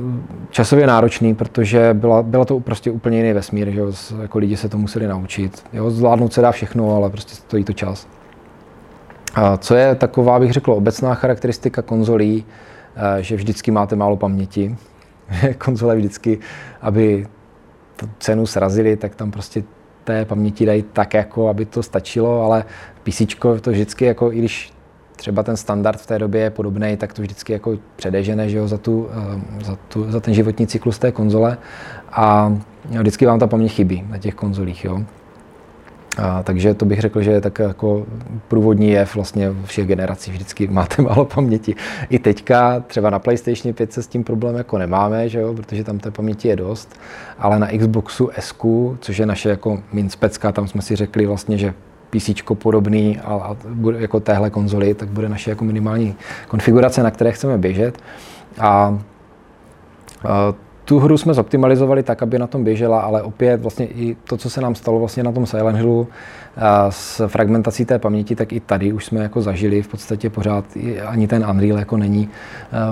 časově 0.49 0.87
náročný, 0.87 1.35
protože 1.35 1.93
byla, 1.93 2.23
byla 2.23 2.45
to 2.45 2.59
prostě 2.59 2.91
úplně 2.91 3.17
jiný 3.17 3.33
vesmír, 3.33 3.69
že 3.69 3.79
jo? 3.79 3.91
jako 4.21 4.39
lidi 4.39 4.57
se 4.57 4.69
to 4.69 4.77
museli 4.77 5.07
naučit. 5.07 5.63
Jo? 5.73 5.91
Zvládnout 5.91 6.33
se 6.33 6.41
dá 6.41 6.51
všechno, 6.51 6.95
ale 6.95 7.09
prostě 7.09 7.35
stojí 7.35 7.63
to 7.63 7.73
čas. 7.73 8.07
Co 9.57 9.75
je 9.75 9.95
taková, 9.95 10.39
bych 10.39 10.51
řekl, 10.51 10.71
obecná 10.71 11.15
charakteristika 11.15 11.81
konzolí, 11.81 12.45
Eh, 12.95 13.23
že 13.23 13.35
vždycky 13.35 13.71
máte 13.71 13.95
málo 13.95 14.17
paměti. 14.17 14.75
Konzole 15.57 15.95
vždycky, 15.95 16.39
aby 16.81 17.27
tu 17.95 18.09
cenu 18.19 18.45
srazili, 18.45 18.97
tak 18.97 19.15
tam 19.15 19.31
prostě 19.31 19.63
té 20.03 20.25
paměti 20.25 20.65
dají 20.65 20.83
tak, 20.93 21.13
jako 21.13 21.49
aby 21.49 21.65
to 21.65 21.83
stačilo, 21.83 22.43
ale 22.43 22.65
PC 23.03 23.21
to 23.61 23.71
vždycky, 23.71 24.05
jako 24.05 24.31
i 24.31 24.37
když 24.37 24.73
třeba 25.15 25.43
ten 25.43 25.57
standard 25.57 25.99
v 25.99 26.05
té 26.05 26.19
době 26.19 26.41
je 26.41 26.49
podobný, 26.49 26.97
tak 26.97 27.13
to 27.13 27.21
vždycky 27.21 27.53
jako 27.53 27.77
předežene 27.95 28.49
že 28.49 28.57
jo, 28.57 28.67
za, 28.67 28.77
tu, 28.77 29.09
eh, 29.11 29.63
za, 29.65 29.77
tu, 29.87 30.11
za 30.11 30.19
ten 30.19 30.33
životní 30.33 30.67
cyklus 30.67 30.99
té 30.99 31.11
konzole 31.11 31.57
a 32.11 32.57
vždycky 32.99 33.25
vám 33.25 33.39
ta 33.39 33.47
paměť 33.47 33.71
chybí 33.71 34.05
na 34.09 34.17
těch 34.17 34.35
konzolích. 34.35 34.85
Jo. 34.85 35.03
A, 36.17 36.43
takže 36.43 36.73
to 36.73 36.85
bych 36.85 36.99
řekl, 36.99 37.21
že 37.21 37.31
je 37.31 37.41
tak 37.41 37.59
jako 37.59 38.05
průvodní 38.47 38.89
jev 38.89 39.15
vlastně 39.15 39.49
všech 39.65 39.87
generací. 39.87 40.31
Vždycky 40.31 40.67
máte 40.67 41.01
málo 41.01 41.25
paměti. 41.25 41.75
I 42.09 42.19
teďka 42.19 42.79
třeba 42.79 43.09
na 43.09 43.19
PlayStation 43.19 43.73
5 43.73 43.93
se 43.93 44.03
s 44.03 44.07
tím 44.07 44.23
problém 44.23 44.55
jako 44.55 44.77
nemáme, 44.77 45.29
že 45.29 45.39
jo, 45.39 45.53
protože 45.53 45.83
tam 45.83 45.99
té 45.99 46.11
paměti 46.11 46.47
je 46.47 46.55
dost, 46.55 46.99
ale 47.39 47.59
na 47.59 47.67
Xboxu 47.77 48.29
S, 48.39 48.55
což 48.99 49.17
je 49.17 49.25
naše 49.25 49.49
jako 49.49 49.83
minspecka, 49.93 50.51
tam 50.51 50.67
jsme 50.67 50.81
si 50.81 50.95
řekli 50.95 51.25
vlastně, 51.25 51.57
že 51.57 51.73
PC 52.09 52.29
podobný 52.53 53.19
a, 53.19 53.33
a 53.33 53.57
bude 53.69 54.01
jako 54.01 54.19
téhle 54.19 54.49
konzoli, 54.49 54.93
tak 54.93 55.09
bude 55.09 55.29
naše 55.29 55.49
jako 55.49 55.63
minimální 55.63 56.15
konfigurace, 56.47 57.03
na 57.03 57.11
které 57.11 57.31
chceme 57.31 57.57
běžet. 57.57 57.97
A, 58.59 58.99
a 60.27 60.53
tu 60.91 60.99
hru 60.99 61.17
jsme 61.17 61.33
zoptimalizovali 61.33 62.03
tak, 62.03 62.23
aby 62.23 62.39
na 62.39 62.47
tom 62.47 62.63
běžela, 62.63 63.01
ale 63.01 63.21
opět 63.21 63.61
vlastně 63.61 63.85
i 63.85 64.15
to, 64.23 64.37
co 64.37 64.49
se 64.49 64.61
nám 64.61 64.75
stalo 64.75 64.99
vlastně 64.99 65.23
na 65.23 65.31
tom 65.31 65.45
Silent 65.45 65.77
Hillu 65.77 66.07
s 66.89 67.27
fragmentací 67.27 67.85
té 67.85 67.99
paměti, 67.99 68.35
tak 68.35 68.53
i 68.53 68.59
tady 68.59 68.93
už 68.93 69.05
jsme 69.05 69.19
jako 69.19 69.41
zažili 69.41 69.81
v 69.81 69.87
podstatě 69.87 70.29
pořád, 70.29 70.65
ani 71.05 71.27
ten 71.27 71.45
Unreal 71.49 71.79
jako 71.79 71.97
není 71.97 72.29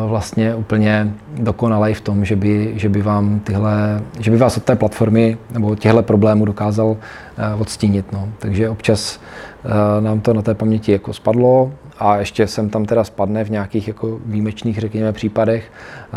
vlastně 0.08 0.56
úplně 0.56 1.14
dokonalý 1.40 1.94
v 1.94 2.02
tom, 2.02 2.26
že 2.26 2.36
by, 2.36 2.74
že 2.76 2.90
by 2.90 3.02
vám 3.02 3.40
tyhle, 3.40 4.02
že 4.20 4.32
by 4.32 4.38
vás 4.38 4.58
od 4.58 4.64
té 4.64 4.76
platformy 4.76 5.38
nebo 5.52 5.76
těchto 5.76 6.04
problémů 6.04 6.46
dokázal 6.46 6.98
odstínit. 7.60 8.12
No. 8.12 8.30
Takže 8.40 8.70
občas 8.70 9.20
nám 10.00 10.20
to 10.20 10.34
na 10.34 10.42
té 10.42 10.54
paměti 10.54 10.92
jako 10.92 11.14
spadlo, 11.14 11.72
a 12.00 12.18
ještě 12.18 12.48
jsem 12.48 12.70
tam 12.70 12.86
teda 12.86 13.04
spadne 13.04 13.44
v 13.44 13.52
nějakých 13.52 13.88
jako 13.88 14.20
výjimečných, 14.26 14.80
řekněme, 14.80 15.14
případech, 15.14 15.72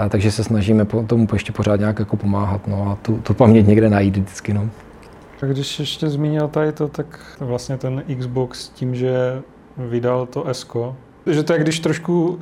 takže 0.09 0.31
se 0.31 0.45
snažíme 0.45 0.85
po, 0.85 1.03
tomu 1.03 1.27
ještě 1.33 1.53
pořád 1.53 1.77
nějak 1.77 1.99
jako 1.99 2.17
pomáhat 2.17 2.69
no, 2.69 2.91
a 2.91 2.99
tu, 3.03 3.17
tu 3.17 3.35
paměť 3.35 3.67
někde 3.67 3.91
najít 3.91 4.17
vždycky. 4.17 4.55
No. 4.55 4.69
A 5.43 5.47
když 5.47 5.81
ještě 5.81 6.09
zmínil 6.09 6.49
tady 6.49 6.73
to, 6.73 6.89
tak 6.89 7.37
vlastně 7.41 7.77
ten 7.77 8.03
Xbox 8.19 8.69
tím, 8.69 8.95
že 8.95 9.43
vydal 9.77 10.27
to 10.27 10.45
Esko, 10.45 10.97
že 11.27 11.43
to 11.43 11.53
je, 11.53 11.59
když 11.59 11.81
trošku 11.81 12.39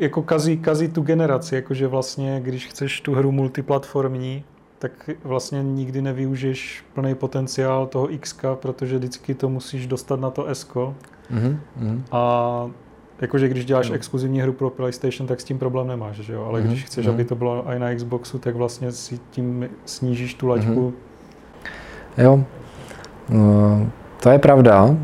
jako 0.00 0.22
kazí, 0.22 0.58
kazí 0.58 0.88
tu 0.88 1.02
generaci, 1.02 1.54
jakože 1.54 1.86
vlastně, 1.86 2.40
když 2.44 2.66
chceš 2.66 3.00
tu 3.00 3.14
hru 3.14 3.32
multiplatformní, 3.32 4.44
tak 4.78 5.10
vlastně 5.24 5.62
nikdy 5.62 6.02
nevyužiješ 6.02 6.84
plný 6.94 7.14
potenciál 7.14 7.86
toho 7.86 8.12
X, 8.14 8.36
protože 8.54 8.98
vždycky 8.98 9.34
to 9.34 9.48
musíš 9.48 9.86
dostat 9.86 10.20
na 10.20 10.30
to 10.30 10.46
S. 10.46 10.66
Mm-hmm. 11.34 12.00
A 12.12 12.66
jakože 13.20 13.48
když 13.48 13.64
děláš 13.64 13.88
no. 13.88 13.94
exkluzivní 13.94 14.40
hru 14.40 14.52
pro 14.52 14.70
PlayStation, 14.70 15.26
tak 15.28 15.40
s 15.40 15.44
tím 15.44 15.58
problém 15.58 15.86
nemáš, 15.86 16.16
že 16.16 16.32
jo? 16.32 16.44
Ale 16.48 16.60
mm-hmm. 16.60 16.66
když 16.66 16.84
chceš, 16.84 17.06
mm-hmm. 17.06 17.10
aby 17.10 17.24
to 17.24 17.34
bylo 17.34 17.64
i 17.66 17.78
na 17.78 17.94
Xboxu, 17.94 18.38
tak 18.38 18.56
vlastně 18.56 18.92
si 18.92 19.20
tím 19.30 19.68
snížíš 19.84 20.34
tu 20.34 20.46
laťku. 20.46 20.94
Mm-hmm. 22.18 22.22
Jo, 22.22 22.44
no, 23.28 23.86
to 24.22 24.30
je 24.30 24.38
pravda. 24.38 24.96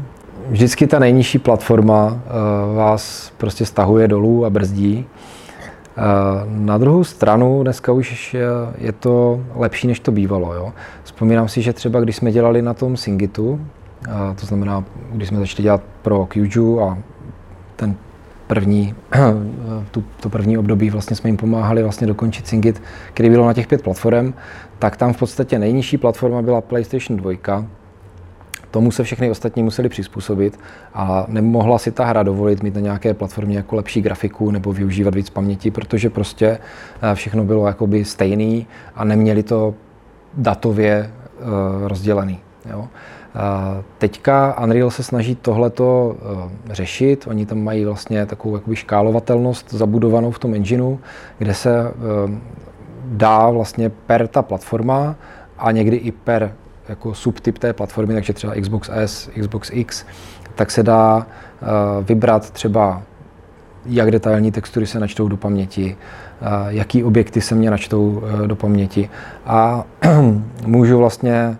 Vždycky 0.48 0.86
ta 0.86 0.98
nejnižší 0.98 1.38
platforma 1.38 2.06
uh, 2.06 2.76
vás 2.76 3.32
prostě 3.36 3.66
stahuje 3.66 4.08
dolů 4.08 4.44
a 4.44 4.50
brzdí. 4.50 5.06
Na 6.46 6.78
druhou 6.78 7.04
stranu 7.04 7.62
dneska 7.62 7.92
už 7.92 8.36
je 8.78 8.92
to 8.92 9.40
lepší, 9.54 9.86
než 9.86 10.00
to 10.00 10.12
bývalo. 10.12 10.54
Jo. 10.54 10.72
Vzpomínám 11.02 11.48
si, 11.48 11.62
že 11.62 11.72
třeba 11.72 12.00
když 12.00 12.16
jsme 12.16 12.32
dělali 12.32 12.62
na 12.62 12.74
tom 12.74 12.96
Singitu, 12.96 13.60
to 14.40 14.46
znamená, 14.46 14.84
když 15.12 15.28
jsme 15.28 15.38
začali 15.38 15.62
dělat 15.62 15.82
pro 16.02 16.26
Qju 16.26 16.80
a 16.80 16.98
ten 17.76 17.94
první, 18.46 18.94
tu, 19.90 20.04
to 20.20 20.28
první 20.28 20.58
období 20.58 20.90
vlastně 20.90 21.16
jsme 21.16 21.28
jim 21.28 21.36
pomáhali 21.36 21.82
vlastně 21.82 22.06
dokončit 22.06 22.46
Singit, 22.46 22.82
který 23.12 23.30
bylo 23.30 23.46
na 23.46 23.52
těch 23.52 23.66
pět 23.66 23.82
platform, 23.82 24.32
tak 24.78 24.96
tam 24.96 25.12
v 25.12 25.18
podstatě 25.18 25.58
nejnižší 25.58 25.98
platforma 25.98 26.42
byla 26.42 26.60
PlayStation 26.60 27.16
2, 27.16 27.64
Tomu 28.70 28.90
se 28.90 29.04
všechny 29.04 29.30
ostatní 29.30 29.62
museli 29.62 29.88
přizpůsobit 29.88 30.60
a 30.94 31.24
nemohla 31.28 31.78
si 31.78 31.92
ta 31.92 32.04
hra 32.04 32.22
dovolit 32.22 32.62
mít 32.62 32.74
na 32.74 32.80
nějaké 32.80 33.14
platformě 33.14 33.56
jako 33.56 33.76
lepší 33.76 34.02
grafiku 34.02 34.50
nebo 34.50 34.72
využívat 34.72 35.14
víc 35.14 35.30
paměti, 35.30 35.70
protože 35.70 36.10
prostě 36.10 36.58
eh, 37.02 37.14
všechno 37.14 37.44
bylo 37.44 37.66
jakoby 37.66 38.04
stejný 38.04 38.66
a 38.94 39.04
neměli 39.04 39.42
to 39.42 39.74
datově 40.34 41.10
uh, 41.38 41.88
rozdělený. 41.88 42.38
Jo. 42.70 42.88
Teďka 43.98 44.60
Unreal 44.62 44.90
se 44.90 45.02
snaží 45.02 45.34
tohleto 45.34 46.16
uh, 46.34 46.50
řešit. 46.70 47.26
Oni 47.26 47.46
tam 47.46 47.64
mají 47.64 47.84
vlastně 47.84 48.26
takovou 48.26 48.54
jakoby 48.54 48.76
škálovatelnost 48.76 49.72
zabudovanou 49.72 50.30
v 50.30 50.38
tom 50.38 50.54
engineu, 50.54 50.98
kde 51.38 51.54
se 51.54 51.82
uh, 51.82 52.30
dá 53.04 53.50
vlastně 53.50 53.90
per 53.90 54.28
ta 54.28 54.42
platforma 54.42 55.14
a 55.58 55.70
někdy 55.70 55.96
i 55.96 56.12
per 56.12 56.52
jako 56.88 57.14
subtyp 57.14 57.58
té 57.58 57.72
platformy, 57.72 58.14
takže 58.14 58.32
třeba 58.32 58.54
Xbox 58.54 58.90
S, 58.92 59.30
Xbox 59.40 59.70
X, 59.72 60.06
tak 60.54 60.70
se 60.70 60.82
dá 60.82 61.16
uh, 61.16 61.26
vybrat 62.04 62.50
třeba, 62.50 63.02
jak 63.86 64.10
detailní 64.10 64.52
textury 64.52 64.86
se 64.86 65.00
načtou 65.00 65.28
do 65.28 65.36
paměti, 65.36 65.96
jaký 66.68 67.04
objekty 67.04 67.40
se 67.40 67.54
mě 67.54 67.70
načtou 67.70 68.22
do 68.46 68.56
paměti. 68.56 69.10
A 69.46 69.84
můžu 70.66 70.98
vlastně 70.98 71.56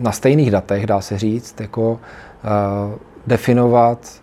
na 0.00 0.12
stejných 0.12 0.50
datech, 0.50 0.86
dá 0.86 1.00
se 1.00 1.18
říct, 1.18 1.60
jako 1.60 2.00
definovat, 3.26 4.20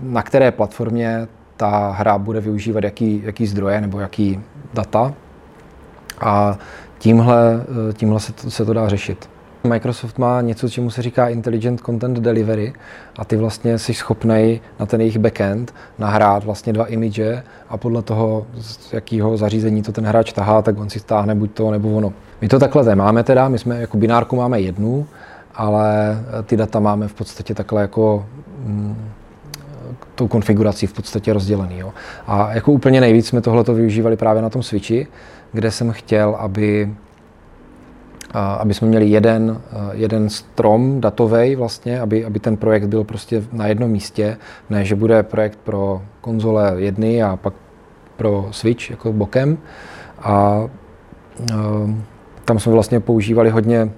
na 0.00 0.22
které 0.22 0.50
platformě 0.50 1.28
ta 1.56 1.90
hra 1.90 2.18
bude 2.18 2.40
využívat 2.40 2.84
jaký, 2.84 3.22
jaký 3.24 3.46
zdroje 3.46 3.80
nebo 3.80 4.00
jaký 4.00 4.40
data. 4.74 5.14
A 6.20 6.58
tímhle, 6.98 7.64
eh, 7.90 7.92
tímhle 7.92 8.20
se, 8.20 8.32
to, 8.32 8.50
se 8.50 8.64
to 8.64 8.72
dá 8.72 8.88
řešit. 8.88 9.28
Microsoft 9.64 10.18
má 10.18 10.40
něco, 10.40 10.68
čemu 10.68 10.90
se 10.90 11.02
říká 11.02 11.28
Intelligent 11.28 11.80
Content 11.80 12.18
Delivery 12.18 12.72
a 13.18 13.24
ty 13.24 13.36
vlastně 13.36 13.78
jsi 13.78 13.94
schopný 13.94 14.60
na 14.80 14.86
ten 14.86 15.00
jejich 15.00 15.18
backend 15.18 15.74
nahrát 15.98 16.44
vlastně 16.44 16.72
dva 16.72 16.86
image 16.86 17.42
a 17.68 17.76
podle 17.76 18.02
toho, 18.02 18.46
z 18.60 18.92
jakého 18.92 19.36
zařízení 19.36 19.82
to 19.82 19.92
ten 19.92 20.04
hráč 20.04 20.32
tahá, 20.32 20.62
tak 20.62 20.78
on 20.78 20.90
si 20.90 20.98
stáhne 20.98 21.34
buď 21.34 21.52
to 21.52 21.70
nebo 21.70 21.96
ono. 21.96 22.12
My 22.42 22.48
to 22.48 22.58
takhle 22.58 22.84
nemáme 22.84 23.22
teda, 23.22 23.48
my 23.48 23.58
jsme 23.58 23.80
jako 23.80 23.96
binárku 23.96 24.36
máme 24.36 24.60
jednu, 24.60 25.06
ale 25.54 26.18
eh, 26.38 26.42
ty 26.42 26.56
data 26.56 26.80
máme 26.80 27.08
v 27.08 27.14
podstatě 27.14 27.54
takhle 27.54 27.82
jako 27.82 28.26
mm, 28.64 28.96
tou 30.14 30.28
konfigurací 30.28 30.86
v 30.86 30.92
podstatě 30.92 31.32
rozdělený. 31.32 31.78
Jo. 31.78 31.92
A 32.26 32.52
jako 32.54 32.72
úplně 32.72 33.00
nejvíc 33.00 33.26
jsme 33.26 33.40
tohleto 33.40 33.74
využívali 33.74 34.16
právě 34.16 34.42
na 34.42 34.50
tom 34.50 34.62
switchi, 34.62 35.06
kde 35.52 35.70
jsem 35.70 35.92
chtěl, 35.92 36.36
aby, 36.38 36.94
aby 38.58 38.74
jsme 38.74 38.88
měli 38.88 39.06
jeden, 39.06 39.60
jeden 39.92 40.28
strom 40.28 41.00
datový 41.00 41.56
vlastně, 41.56 42.00
aby, 42.00 42.24
aby 42.24 42.40
ten 42.40 42.56
projekt 42.56 42.86
byl 42.86 43.04
prostě 43.04 43.42
na 43.52 43.66
jednom 43.66 43.90
místě, 43.90 44.36
ne, 44.70 44.84
že 44.84 44.94
bude 44.94 45.22
projekt 45.22 45.58
pro 45.64 46.02
konzole 46.20 46.74
jedny 46.76 47.22
a 47.22 47.36
pak 47.36 47.54
pro 48.16 48.48
Switch 48.50 48.90
jako 48.90 49.12
bokem. 49.12 49.58
A, 50.22 50.30
a 50.30 50.68
tam 52.52 52.58
jsme 52.58 52.72
vlastně 52.72 53.00
používali 53.00 53.50
hodně 53.50 53.90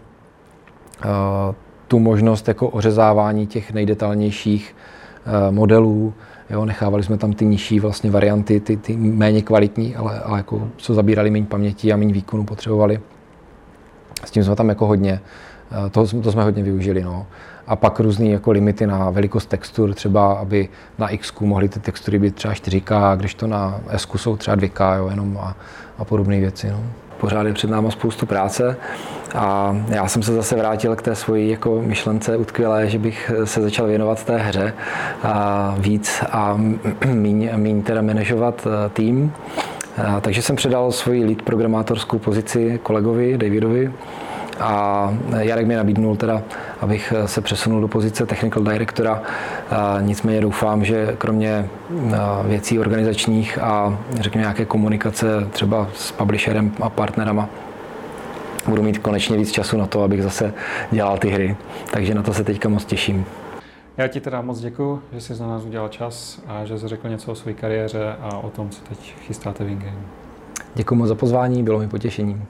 a, 1.02 1.54
tu 1.88 1.98
možnost 1.98 2.48
jako 2.48 2.68
ořezávání 2.68 3.46
těch 3.46 3.72
nejdetalnějších 3.72 4.76
modelů, 5.50 6.14
Jo, 6.50 6.64
nechávali 6.64 7.02
jsme 7.02 7.18
tam 7.18 7.32
ty 7.32 7.44
nižší 7.44 7.80
vlastně 7.80 8.10
varianty, 8.10 8.60
ty, 8.60 8.76
ty 8.76 8.96
méně 8.96 9.42
kvalitní, 9.42 9.96
ale, 9.96 10.20
ale 10.20 10.38
jako, 10.38 10.68
co 10.76 10.94
zabírali 10.94 11.30
méně 11.30 11.46
paměti 11.46 11.92
a 11.92 11.96
méně 11.96 12.12
výkonu 12.12 12.44
potřebovali. 12.44 13.00
S 14.24 14.30
tím 14.30 14.44
jsme 14.44 14.56
tam 14.56 14.68
jako 14.68 14.86
hodně, 14.86 15.20
eh, 15.86 15.90
to, 15.90 16.06
to 16.06 16.32
jsme 16.32 16.42
hodně 16.42 16.62
využili. 16.62 17.02
No. 17.02 17.26
A 17.66 17.76
pak 17.76 18.00
různé 18.00 18.26
jako 18.26 18.50
limity 18.50 18.86
na 18.86 19.10
velikost 19.10 19.46
textur, 19.46 19.94
třeba 19.94 20.32
aby 20.32 20.68
na 20.98 21.08
X 21.08 21.32
mohly 21.40 21.68
ty 21.68 21.80
textury 21.80 22.18
být 22.18 22.34
třeba 22.34 22.54
4K, 22.54 23.16
když 23.16 23.34
to 23.34 23.46
na 23.46 23.80
S 23.88 24.08
jsou 24.16 24.36
třeba 24.36 24.56
2K 24.56 24.96
jo, 24.96 25.08
jenom 25.08 25.38
a, 25.38 25.56
a 25.98 26.04
podobné 26.04 26.40
věci. 26.40 26.70
No 26.70 26.80
pořád 27.24 27.46
je 27.46 27.52
před 27.52 27.70
náma 27.70 27.90
spoustu 27.90 28.26
práce 28.26 28.76
a 29.34 29.76
já 29.88 30.08
jsem 30.08 30.22
se 30.22 30.32
zase 30.32 30.56
vrátil 30.56 30.96
k 30.96 31.02
té 31.02 31.14
svoji 31.14 31.50
jako 31.50 31.82
myšlence 31.82 32.36
utkvělé, 32.36 32.88
že 32.90 32.98
bych 32.98 33.30
se 33.44 33.62
začal 33.62 33.86
věnovat 33.86 34.24
té 34.24 34.36
hře 34.36 34.72
a 35.22 35.74
víc 35.78 36.24
a 36.30 36.60
míň, 37.12 37.50
míň 37.56 37.82
teda 37.82 38.02
manažovat 38.02 38.66
eh, 38.66 38.88
tým. 38.88 39.32
A, 40.06 40.20
takže 40.20 40.42
jsem 40.42 40.56
předal 40.56 40.92
svoji 40.92 41.24
lead 41.24 41.42
programátorskou 41.42 42.18
pozici 42.18 42.80
kolegovi 42.82 43.38
Davidovi, 43.38 43.92
a 44.60 45.14
Jarek 45.38 45.66
mi 45.66 45.76
nabídnul 45.76 46.16
teda, 46.16 46.42
abych 46.80 47.12
se 47.26 47.40
přesunul 47.40 47.80
do 47.80 47.88
pozice 47.88 48.26
technical 48.26 48.62
directora. 48.62 49.22
Nicméně 50.00 50.40
doufám, 50.40 50.84
že 50.84 51.14
kromě 51.18 51.68
věcí 52.44 52.78
organizačních 52.78 53.58
a 53.58 53.98
řekněme 54.20 54.42
nějaké 54.42 54.64
komunikace 54.64 55.26
třeba 55.50 55.88
s 55.94 56.12
publisherem 56.12 56.72
a 56.80 56.90
partnerama, 56.90 57.48
budu 58.68 58.82
mít 58.82 58.98
konečně 58.98 59.36
víc 59.36 59.52
času 59.52 59.76
na 59.76 59.86
to, 59.86 60.02
abych 60.02 60.22
zase 60.22 60.54
dělal 60.90 61.18
ty 61.18 61.28
hry. 61.30 61.56
Takže 61.92 62.14
na 62.14 62.22
to 62.22 62.34
se 62.34 62.44
teďka 62.44 62.68
moc 62.68 62.84
těším. 62.84 63.24
Já 63.96 64.08
ti 64.08 64.20
teda 64.20 64.42
moc 64.42 64.60
děkuji, 64.60 65.02
že 65.12 65.20
jsi 65.20 65.34
za 65.34 65.46
nás 65.46 65.64
udělal 65.64 65.88
čas 65.88 66.42
a 66.46 66.64
že 66.64 66.78
jsi 66.78 66.88
řekl 66.88 67.08
něco 67.08 67.32
o 67.32 67.34
své 67.34 67.52
kariéře 67.52 68.14
a 68.20 68.38
o 68.38 68.50
tom, 68.50 68.68
co 68.70 68.82
teď 68.88 69.14
chystáte 69.26 69.64
v 69.64 69.68
InGame. 69.68 69.96
Děkuji 70.74 70.94
moc 70.94 71.08
za 71.08 71.14
pozvání, 71.14 71.62
bylo 71.62 71.78
mi 71.78 71.88
potěšením. 71.88 72.44